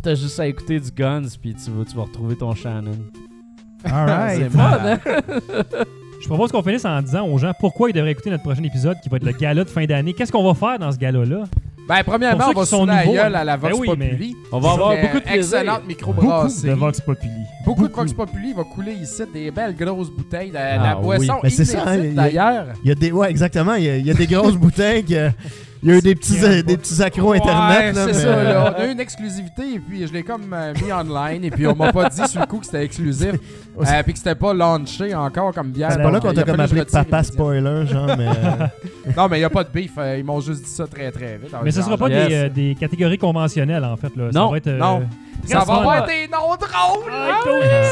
t'as 0.02 0.14
juste 0.14 0.38
à 0.40 0.46
écouter 0.46 0.80
du 0.80 0.90
Guns, 0.90 1.26
puis 1.40 1.54
tu 1.54 1.70
vas, 1.70 1.84
tu 1.84 1.96
vas 1.96 2.02
retrouver 2.04 2.36
ton 2.36 2.54
Shannon. 2.54 2.98
All 3.84 4.08
right. 4.08 4.38
C'est 4.42 4.50
fun, 4.50 4.80
hein? 4.84 4.98
Je 6.20 6.26
propose 6.26 6.50
qu'on 6.52 6.62
finisse 6.62 6.86
en 6.86 7.02
disant 7.02 7.26
aux 7.28 7.36
gens 7.36 7.52
pourquoi 7.58 7.90
ils 7.90 7.92
devraient 7.92 8.12
écouter 8.12 8.30
notre 8.30 8.44
prochain 8.44 8.62
épisode 8.62 8.96
qui 9.02 9.10
va 9.10 9.18
être 9.18 9.24
le 9.24 9.32
gala 9.32 9.62
de 9.62 9.68
fin 9.68 9.84
d'année. 9.84 10.14
Qu'est-ce 10.14 10.32
qu'on 10.32 10.44
va 10.44 10.54
faire 10.54 10.78
dans 10.78 10.90
ce 10.90 10.96
gala-là? 10.96 11.44
Ben, 11.86 12.02
premièrement, 12.04 12.44
on 12.48 12.52
va 12.58 12.64
se 12.64 12.86
la 12.86 13.04
gueule 13.06 13.34
à 13.36 13.44
la 13.44 13.56
ben 13.58 13.68
Vox 13.68 13.80
oui, 13.80 13.88
mais- 13.98 14.08
Populi. 14.10 14.36
On 14.52 14.58
va 14.58 14.72
avoir 14.72 14.96
beaucoup 14.96 15.20
de. 15.20 15.34
Excellente 15.34 15.74
Beaucoup 15.80 15.88
microbrasserie. 15.88 16.68
de 16.70 16.74
Vox 16.74 17.00
Populi. 17.00 17.30
Beaucoup 17.66 17.82
de 17.82 17.88
Beaucoup. 17.88 18.00
Vox 18.00 18.12
Populi 18.14 18.52
va 18.54 18.64
couler 18.64 18.92
ici 18.92 19.22
des 19.32 19.50
belles 19.50 19.74
grosses 19.76 20.10
bouteilles 20.10 20.50
de 20.50 20.56
Ah 20.56 20.76
la 20.78 20.96
oui. 20.98 21.02
boisson 21.04 21.34
Ben, 21.42 21.50
c'est 21.50 21.64
ça, 21.66 21.94
inédite, 21.94 22.18
hein, 22.18 22.28
il 22.28 22.34
y 22.34 22.38
a- 22.38 22.50
d'ailleurs. 22.50 22.66
Il 22.84 22.88
y 22.88 22.92
a 22.92 22.94
des, 22.94 23.12
ouais, 23.12 23.30
exactement. 23.30 23.74
Il 23.74 23.84
y 23.84 23.90
a, 23.90 23.96
il 23.98 24.06
y 24.06 24.10
a 24.10 24.14
des 24.14 24.26
grosses 24.26 24.56
bouteilles. 24.56 25.04
que- 25.04 25.30
il 25.84 25.90
y 25.90 25.92
a 25.92 25.98
eu 25.98 26.00
des 26.00 26.14
petits, 26.14 26.42
euh, 26.44 26.62
des 26.62 26.76
petits 26.76 27.02
accros 27.02 27.34
Internet. 27.34 27.94
Ouais, 27.94 28.00
c'est 28.00 28.06
mais- 28.06 28.12
ça, 28.14 28.42
là. 28.42 28.74
On 28.76 28.80
a 28.82 28.86
eu 28.86 28.92
une 28.92 29.00
exclusivité 29.00 29.74
et 29.74 29.78
puis 29.78 30.06
je 30.06 30.12
l'ai 30.12 30.22
comme 30.22 30.52
euh, 30.52 30.72
mis 30.82 30.92
online 30.92 31.44
et 31.44 31.50
puis 31.50 31.66
on 31.66 31.76
m'a 31.76 31.92
pas 31.92 32.08
dit 32.08 32.26
sur 32.26 32.40
le 32.40 32.46
coup 32.46 32.58
que 32.58 32.66
c'était 32.66 32.84
exclusif 32.84 33.32
euh, 33.80 34.02
puis 34.02 34.12
que 34.14 34.18
c'était 34.18 34.34
pas 34.34 34.54
launché 34.54 35.14
encore 35.14 35.52
comme 35.54 35.70
bière. 35.70 35.92
C'est 35.92 36.02
pas 36.02 36.10
là 36.10 36.20
qu'on 36.20 36.32
t'a 36.32 36.42
comme 36.42 36.58
appelé 36.60 36.84
papa 36.84 37.22
spoiler, 37.22 37.86
genre, 37.86 38.06
mais. 38.16 38.26
euh, 38.28 38.66
Non, 39.16 39.28
mais 39.28 39.38
il 39.38 39.42
y 39.42 39.44
a 39.44 39.50
pas 39.50 39.62
de 39.64 39.68
beef. 39.72 39.92
euh, 39.98 40.16
Ils 40.18 40.24
m'ont 40.24 40.40
juste 40.40 40.64
dit 40.64 40.70
ça 40.70 40.86
très 40.86 41.10
très 41.12 41.36
vite. 41.38 41.54
Mais 41.62 41.70
ce 41.70 41.82
sera 41.82 41.96
pas 41.98 42.08
Yes. 42.08 42.28
des, 42.28 42.34
euh, 42.34 42.48
des 42.48 42.76
catégories 42.80 43.18
conventionnelles, 43.18 43.84
en 43.84 43.96
fait. 43.96 44.16
Là. 44.16 44.32
Ça 44.32 44.38
Non, 44.38 44.50
va 44.50 44.56
être, 44.56 44.66
euh, 44.68 44.78
non. 44.78 45.02
Ça 45.46 45.58
va 45.64 45.74
avoir 45.74 46.06
des 46.06 46.26
noms 46.28 46.56
drôles! 46.56 47.12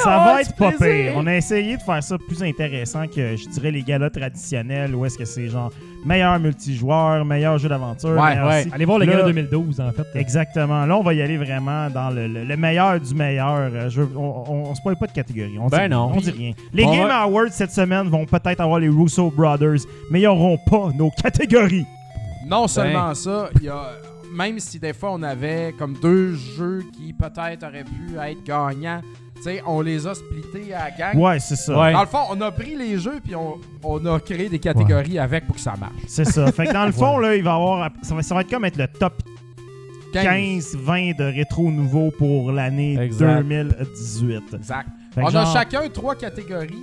Ça 0.03 0.11
va 0.25 0.41
être 0.41 0.55
pas 0.57 0.73
pire. 0.73 1.13
On 1.17 1.27
a 1.27 1.35
essayé 1.37 1.77
de 1.77 1.83
faire 1.83 2.03
ça 2.03 2.17
plus 2.19 2.43
intéressant 2.43 3.07
que, 3.07 3.37
je 3.37 3.49
dirais, 3.49 3.71
les 3.71 3.83
galas 3.83 4.11
traditionnels 4.11 4.95
où 4.95 5.05
est-ce 5.05 5.19
que 5.19 5.25
c'est 5.25 5.49
genre 5.49 5.71
meilleur 6.05 6.39
multijoueur, 6.41 7.25
meilleur 7.25 7.59
jeu 7.59 7.69
d'aventure. 7.69 8.11
Ouais, 8.11 8.31
meilleur 8.31 8.49
ouais. 8.49 8.67
Allez 8.73 8.85
voir 8.85 8.99
le 8.99 9.07
gala 9.07 9.23
2012, 9.25 9.81
en 9.81 9.93
fait. 9.93 10.07
Exactement. 10.19 10.87
Là, 10.87 10.97
on 10.97 11.03
va 11.03 11.15
y 11.15 11.23
aller 11.23 11.37
vraiment 11.37 11.89
dans 11.91 12.11
le, 12.11 12.27
le- 12.27 12.45
le 12.45 12.57
meilleur 12.57 12.99
du 12.99 13.15
meilleur. 13.15 13.69
Euh, 13.73 13.89
Je, 13.91 14.03
on, 14.03 14.45
on, 14.49 14.53
on 14.71 14.75
se 14.75 14.81
spoil 14.81 14.97
pas 14.97 15.07
de 15.07 15.13
catégorie. 15.13 15.59
On 15.61 15.69
Ben 15.69 15.85
dit, 15.85 15.95
non. 15.95 16.11
On 16.15 16.21
dit 16.21 16.31
rien. 16.31 16.53
Les 16.73 16.85
On 16.85 16.91
Game 16.93 17.07
va- 17.09 17.21
Awards 17.21 17.51
cette 17.51 17.73
semaine 17.73 18.09
vont 18.09 18.25
peut-être 18.25 18.61
avoir 18.61 18.79
les 18.81 18.89
Russo 18.89 19.31
Brothers, 19.31 19.81
mais 20.11 20.21
ils 20.21 20.25
n'auront 20.25 20.59
pas 20.59 20.89
nos 20.97 21.11
catégories. 21.11 21.87
Non 22.47 22.67
seulement 22.67 23.15
ça, 23.15 23.49
il 23.57 23.65
y 23.65 23.69
a, 23.69 23.91
même 24.33 24.59
si 24.59 24.79
des 24.79 24.93
fois 24.93 25.13
on 25.13 25.23
avait 25.23 25.75
comme 25.79 25.95
deux 25.95 26.35
jeux 26.35 26.83
qui 26.97 27.13
peut-être 27.13 27.65
auraient 27.65 27.85
pu 27.85 28.17
être 28.19 28.43
gagnants, 28.45 29.01
tu 29.37 29.43
sais, 29.43 29.63
on 29.67 29.81
les 29.81 30.07
a 30.07 30.15
splittés 30.15 30.73
à 30.73 30.85
la 30.85 30.91
gang. 31.13 31.19
Ouais, 31.21 31.39
c'est 31.41 31.57
ça. 31.57 31.79
Ouais. 31.81 31.93
Dans 31.93 32.01
le 32.03 32.07
fond, 32.07 32.21
on 32.31 32.41
a 32.41 32.51
pris 32.53 32.77
les 32.77 32.99
jeux 32.99 33.21
puis 33.25 33.35
on, 33.35 33.59
on 33.83 34.05
a 34.07 34.21
créé 34.21 34.49
des 34.49 34.59
catégories 34.61 35.19
avec 35.19 35.47
pour 35.47 35.57
que 35.57 35.61
ça 35.61 35.75
marche. 35.79 35.93
C'est 36.07 36.25
ça. 36.25 36.51
Fait 36.53 36.67
que 36.67 36.73
dans 36.73 36.87
le 36.87 36.93
fond, 37.03 37.19
là, 37.19 37.35
il 37.35 37.43
va 37.43 37.51
y 37.51 37.55
avoir. 37.55 37.91
Ça 38.03 38.15
va, 38.15 38.23
ça 38.23 38.35
va 38.35 38.43
être 38.43 38.51
comme 38.51 38.65
être 38.65 38.77
le 38.77 38.87
top 38.87 39.15
15-20 40.15 41.17
de 41.17 41.25
rétro 41.25 41.71
nouveau 41.71 42.11
pour 42.11 42.53
l'année 42.53 42.99
Exact. 42.99 43.43
2018. 43.43 44.55
Exact. 44.55 44.89
On 45.17 45.29
genre- 45.29 45.49
a 45.49 45.53
chacun 45.53 45.89
trois 45.89 46.15
catégories. 46.15 46.79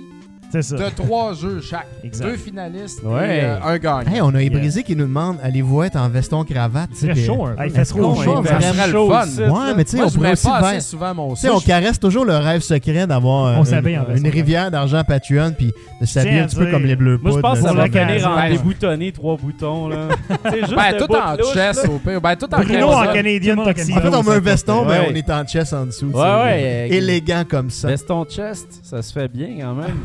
C'est 0.50 0.62
ça. 0.62 0.76
de 0.76 0.88
trois 0.90 1.32
jeux 1.34 1.60
chaque. 1.60 1.86
Exact. 2.02 2.24
Deux 2.26 2.36
finalistes 2.36 3.02
Ouais. 3.04 3.38
et 3.38 3.44
euh, 3.44 3.62
un 3.62 3.78
gagnant. 3.78 4.10
Hey, 4.12 4.20
on 4.20 4.34
a 4.34 4.42
Ibrisé 4.42 4.82
qui 4.82 4.96
nous 4.96 5.04
demande 5.06 5.36
allez-vous 5.42 5.82
être 5.84 5.96
en 5.96 6.08
veston 6.08 6.44
cravate 6.44 6.90
Très 6.98 7.12
puis- 7.12 7.24
chaud, 7.24 7.46
un 7.46 7.54
Ah, 7.56 7.62
peu. 7.62 7.68
il 7.68 7.70
fait 7.72 7.84
trop 7.84 8.14
chaud, 8.16 8.22
chaud. 8.22 8.40
il 8.42 8.48
Ça 8.48 8.58
fait 8.60 8.72
serait 8.72 8.86
le 8.86 8.92
chaud 8.92 9.10
fun. 9.10 9.26
ici, 9.26 9.40
Ouais, 9.42 9.74
mais 9.76 9.84
tu 9.84 9.90
sais, 9.90 9.96
Moi, 9.98 10.06
on 10.06 10.08
je 10.08 10.14
pourrait 10.16 10.32
aussi 10.32 10.46
pas 10.46 10.58
faire. 10.60 10.68
assez 10.68 10.80
souvent 10.80 11.14
mon 11.14 11.34
Tu 11.34 11.40
sais, 11.40 11.50
on 11.50 11.60
caresse 11.60 12.00
toujours 12.00 12.24
le 12.24 12.36
rêve 12.36 12.60
secret 12.62 13.06
d'avoir 13.06 13.46
euh, 13.46 13.54
On 13.58 13.64
s'habille 13.64 13.96
en 13.98 14.02
une, 14.02 14.08
veston 14.14 14.26
une 14.26 14.32
rivière 14.32 14.70
d'argent 14.70 15.02
Patreon 15.04 15.52
puis 15.56 15.72
de 16.00 16.06
s'habiller 16.06 16.34
Tiens 16.34 16.44
un 16.44 16.46
petit 16.46 16.56
peu 16.56 16.70
comme 16.70 16.84
les 16.84 16.96
bleus 16.96 17.18
Moi, 17.22 17.32
je 17.32 17.38
pense 17.38 17.58
que 17.60 17.64
ça 17.66 17.72
va 17.72 17.84
finir 17.86 18.28
en 18.28 18.34
Ben, 18.36 18.50
déboutonné, 18.50 19.12
trois 19.12 19.36
boutons, 19.36 19.88
là. 19.88 20.08
C'est 20.50 20.60
juste 20.60 20.74
Ben, 20.74 20.92
le 20.92 20.98
tout 20.98 21.06
bout 21.06 21.14
en 21.16 21.36
louche, 21.36 21.52
chess 21.54 21.84
là. 21.84 21.90
au 21.90 21.98
pire. 21.98 22.20
Ben, 22.20 22.36
tout 22.36 22.52
en 22.54 22.58
Bruno 22.60 22.86
en 22.88 22.90
camisole. 23.04 23.14
Canadian 23.14 23.58
en 23.58 23.64
Tuxedo. 23.66 23.94
En 23.96 24.00
fait, 24.00 24.16
on 24.16 24.22
met 24.22 24.30
un 24.36 24.40
veston, 24.40 24.84
mais 24.84 24.90
Ouais. 24.98 25.08
on 25.10 25.14
est 25.14 25.30
en 25.30 25.46
chess 25.46 25.72
en 25.72 25.86
dessous. 25.86 26.10
tu 26.10 26.16
Ouais, 26.16 26.22
ouais. 26.22 26.88
euh, 26.90 26.94
Élégant 26.96 27.44
comme 27.48 27.70
ça. 27.70 27.88
Veston 27.88 28.24
chest, 28.24 28.80
ça 28.82 29.00
se 29.02 29.12
fait 29.12 29.28
bien 29.28 29.48
quand 29.60 29.74
même. 29.74 29.96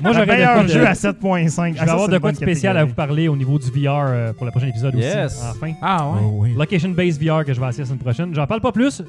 Moi, 0.00 0.12
j'aurais 0.12 0.26
meilleur 0.26 0.62
de- 0.62 0.68
jeu 0.68 0.86
à 0.86 0.92
7.5. 0.94 1.74
Je 1.76 1.84
vais 1.84 1.90
avoir 1.90 2.08
de 2.08 2.18
quoi 2.18 2.30
de 2.32 2.36
spécial 2.36 2.76
à 2.76 2.84
vous 2.84 2.94
parler 2.94 3.28
au 3.28 3.36
niveau 3.36 3.58
du 3.58 3.66
VR 3.70 4.04
euh, 4.06 4.32
pour 4.32 4.44
le 4.46 4.50
prochain 4.50 4.68
épisode 4.68 4.94
aussi. 4.94 5.06
À 5.06 5.22
la 5.24 5.28
fin. 5.28 5.72
Ah 5.82 6.08
ouais. 6.10 6.18
Oh, 6.22 6.30
oui. 6.40 6.54
Location 6.56 6.90
Base 6.90 7.18
VR 7.20 7.44
que 7.44 7.52
je 7.54 7.60
vais 7.60 7.68
essayer 7.68 7.82
la 7.82 7.86
semaine 7.88 7.98
prochaine. 7.98 8.34
J'en 8.34 8.46
parle 8.46 8.60
pas 8.60 8.72
plus. 8.72 9.02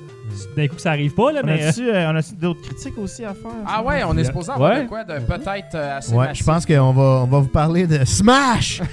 D'un 0.58 0.68
coup, 0.68 0.78
ça 0.78 0.92
arrive 0.92 1.14
pas, 1.14 1.32
là, 1.32 1.42
On 1.44 1.48
mais. 1.48 1.64
euh, 1.66 1.72
euh, 1.80 2.12
on 2.12 2.16
a-tu 2.16 2.34
d'autres 2.36 2.62
critiques 2.62 2.98
aussi 2.98 3.24
à 3.24 3.34
faire? 3.34 3.52
Ah 3.68 3.84
ouais, 3.84 4.02
on 4.08 4.18
est 4.18 4.24
supposé 4.26 4.52
avoir 4.52 4.80
de 4.82 4.88
quoi 4.88 5.04
de 5.04 5.14
peut-être 5.20 5.76
euh, 5.76 5.98
assez 5.98 6.14
Ouais, 6.14 6.28
je 6.34 6.44
pense 6.44 6.66
qu'on 6.66 6.92
va, 6.92 7.04
on 7.24 7.26
va 7.26 7.40
vous 7.40 7.48
parler 7.48 7.88
de 7.88 8.04
Smash! 8.06 8.82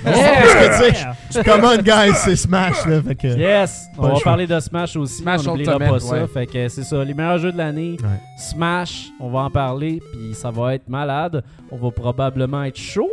Que, 1.32 1.42
Come 1.42 1.64
on, 1.64 1.82
guys, 1.82 2.14
c'est 2.16 2.36
Smash, 2.36 2.86
là. 2.86 3.02
Fait 3.02 3.14
que... 3.14 3.26
Yes! 3.28 3.86
On 3.98 4.08
va 4.08 4.20
parler 4.20 4.46
de 4.46 4.58
Smash 4.60 4.96
aussi. 4.96 5.22
Smash 5.22 5.46
on 5.46 5.56
Ultimate, 5.56 5.78
pas 5.90 6.00
ça. 6.00 6.14
ouais. 6.14 6.26
Fait 6.32 6.46
que 6.46 6.68
c'est 6.68 6.82
ça. 6.84 7.02
Les 7.04 7.14
meilleurs 7.14 7.38
jeux 7.38 7.52
de 7.52 7.58
l'année. 7.58 7.96
Ouais. 8.00 8.08
Smash, 8.36 9.06
on 9.20 9.30
va 9.30 9.40
en 9.40 9.50
parler. 9.50 10.00
Puis 10.12 10.34
ça 10.34 10.50
va 10.50 10.74
être 10.74 10.88
malade. 10.88 11.42
On 11.72 11.76
va 11.76 11.90
probablement 11.90 12.62
être 12.64 12.76
chaud. 12.78 13.08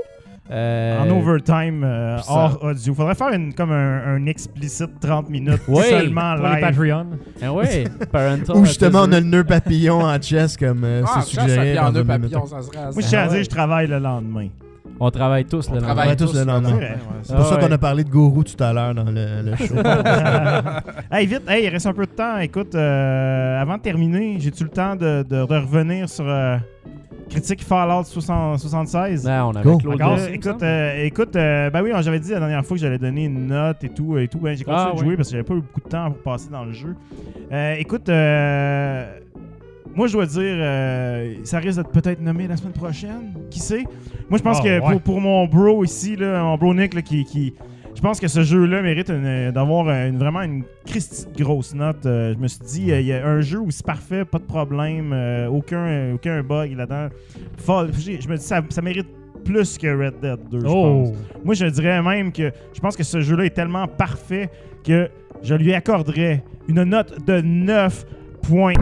Euh, 0.52 1.00
En 1.04 1.10
overtime, 1.12 1.84
euh, 1.84 2.18
ça- 2.18 2.32
hors 2.34 2.64
audio. 2.64 2.94
Faudrait 2.96 3.14
faire 3.16 3.30
une, 3.30 3.54
comme 3.54 3.72
un, 3.72 4.16
un 4.16 4.26
explicite 4.26 5.00
30 5.00 5.30
minutes 5.30 5.62
Ouais. 5.68 5.84
seulement 5.84 6.36
Pour 6.36 6.48
les 6.48 6.54
live. 6.56 6.62
Patreon. 6.62 7.06
Ah 7.42 7.54
ouais, 7.54 7.84
parental. 8.12 8.56
Ou 8.58 8.66
justement, 8.66 9.02
on 9.04 9.12
a 9.12 9.20
le 9.20 9.28
nœud 9.28 9.44
papillon 9.44 10.02
en 10.02 10.20
chess, 10.20 10.58
comme 10.58 10.84
euh, 10.84 11.04
Ah, 11.06 11.22
c'est 11.22 11.36
ça, 11.36 11.42
ça 11.42 11.48
suggéré. 11.48 11.72
vient 11.74 11.88
en 11.88 11.92
minute. 11.92 12.32
ça 12.48 12.62
serait 12.64 12.78
Moi, 12.84 12.94
je 12.98 13.08
tiens 13.08 13.20
à 13.20 13.24
Ah 13.26 13.28
dire, 13.28 13.44
je 13.44 13.50
travaille 13.50 13.88
le 13.88 14.00
lendemain. 14.00 14.48
On 15.00 15.12
travaille 15.12 15.46
tous 15.46 15.70
On 15.70 15.76
le 15.76 15.82
travaille 15.82 16.10
Ouais, 16.10 16.16
tous 16.16 16.26
tous 16.26 16.34
le 16.34 16.40
le 16.40 16.46
lendemain. 16.48 16.70
lendemain. 16.72 16.88
Ouais. 16.88 16.96
C'est 17.22 17.36
pour 17.36 17.46
Ah 17.46 17.50
ça 17.50 17.56
qu'on 17.58 17.68
ouais. 17.68 17.74
a 17.74 17.78
parlé 17.78 18.04
de 18.04 18.10
Gourou 18.10 18.44
tout 18.44 18.62
à 18.62 18.74
l'heure 18.74 18.94
dans 18.96 19.06
le, 19.06 19.12
le 19.44 19.56
show. 19.56 19.76
hey, 21.12 21.26
vite, 21.28 21.44
hey, 21.48 21.66
il 21.66 21.70
reste 21.70 21.86
un 21.86 21.94
peu 21.94 22.06
de 22.06 22.12
temps. 22.12 22.38
Écoute, 22.40 22.74
euh, 22.76 23.62
avant 23.62 23.78
de 23.78 23.82
terminer, 23.82 24.38
j'ai-tu 24.40 24.64
le 24.64 24.70
temps 24.70 24.96
de, 24.96 25.24
de- 25.24 25.46
de 25.46 25.56
revenir 25.56 26.10
sur 26.10 26.26
euh, 26.28 26.58
Critique 27.30 27.64
Fallout 27.64 28.04
60 28.06 28.60
76? 28.60 29.24
Non, 29.26 29.32
on 29.50 29.56
avait 29.56 29.64
Go. 29.70 29.78
Claude 29.78 30.02
Encore, 30.02 30.18
Euh, 30.20 30.28
écoute, 30.34 30.64
euh, 30.64 31.04
écoute 31.06 31.36
euh, 31.36 31.70
ben 31.70 31.84
oui, 31.84 31.92
j'avais 32.02 32.20
dit 32.20 32.32
la 32.32 32.40
dernière 32.40 32.66
fois 32.66 32.76
que 32.76 32.82
j'allais 32.82 32.98
donner 32.98 33.26
une 33.26 33.48
note 33.48 33.84
et 33.84 33.90
tout. 33.90 34.18
Et 34.18 34.28
tout. 34.28 34.40
Ben, 34.40 34.58
j'ai 34.58 34.64
continué 34.64 34.84
Ah, 34.88 34.92
de 34.94 35.00
oui. 35.00 35.06
jouer 35.06 35.16
parce 35.16 35.28
que 35.30 35.34
j'avais 35.34 35.44
pas 35.44 35.54
eu 35.54 35.62
beaucoup 35.62 35.82
de 35.82 35.90
temps 35.90 36.10
pour 36.12 36.22
passer 36.24 36.50
dans 36.50 36.66
le 36.66 36.72
jeu. 36.74 36.96
Euh, 37.52 37.76
écoute, 37.78 38.10
euh, 38.10 39.06
moi 39.96 40.08
je 40.08 40.14
dois 40.14 40.26
dire, 40.26 40.42
euh, 40.44 41.36
ça 41.44 41.60
risque 41.60 41.78
d'être 41.78 41.92
peut-être 41.92 42.22
nommé 42.22 42.48
la 42.48 42.58
semaine 42.58 42.74
prochaine. 42.74 43.34
Qui 43.52 43.60
sait? 43.60 43.84
Moi 44.30 44.38
je 44.40 44.44
pense 44.44 44.58
Ah, 44.62 44.64
que 44.64 44.70
ouais. 44.80 44.92
pour, 44.94 45.02
pour 45.02 45.22
mon 45.22 45.46
bro 45.46 45.84
ici, 45.84 46.16
là, 46.16 46.42
mon 46.44 46.58
bro 46.58 46.74
Nick, 46.74 46.94
là, 46.96 47.02
qui, 47.04 47.26
qui- 47.26 47.54
je 48.00 48.02
pense 48.02 48.18
que 48.22 48.30
ce 48.30 48.44
jeu-là 48.44 48.82
mérite 48.82 49.10
une- 49.10 49.52
d'avoir 49.52 49.90
une- 49.90 50.18
vraiment 50.18 50.42
une 50.42 50.64
grosse 51.38 51.76
note. 51.76 52.06
Euh, 52.06 52.34
je 52.34 52.40
me 52.40 52.48
suis 52.48 52.60
dit, 52.62 52.92
euh, 52.94 53.02
il 53.02 53.08
y 53.08 53.12
a 53.14 53.28
un 53.28 53.42
jeu 53.42 53.60
aussi 53.60 53.84
parfait, 53.84 54.24
pas 54.24 54.38
de 54.40 54.46
problème, 54.46 55.12
euh, 55.12 55.48
aucun, 55.50 56.14
aucun 56.14 56.42
bug 56.42 56.78
là-dedans. 56.78 57.10
Je 57.68 58.30
me 58.30 58.38
dis, 58.38 58.42
ça, 58.44 58.62
ça 58.70 58.82
mérite 58.82 59.08
plus 59.44 59.78
que 59.78 59.88
Red 59.88 60.14
Dead 60.22 60.40
2, 60.50 60.60
je 60.62 60.64
pense. 60.64 61.10
Oh! 61.10 61.14
Moi, 61.44 61.56
je 61.56 61.66
dirais 61.66 62.02
même 62.02 62.32
que 62.32 62.54
je 62.74 62.80
pense 62.80 62.96
que 62.96 63.04
ce 63.04 63.20
jeu-là 63.20 63.44
est 63.44 63.50
tellement 63.54 63.86
parfait 63.86 64.50
que 64.86 65.10
je 65.44 65.56
lui 65.56 65.74
accorderais 65.74 66.42
une 66.70 66.84
note 66.86 67.18
de 67.28 67.42
9 67.42 68.06
points. 68.44 68.76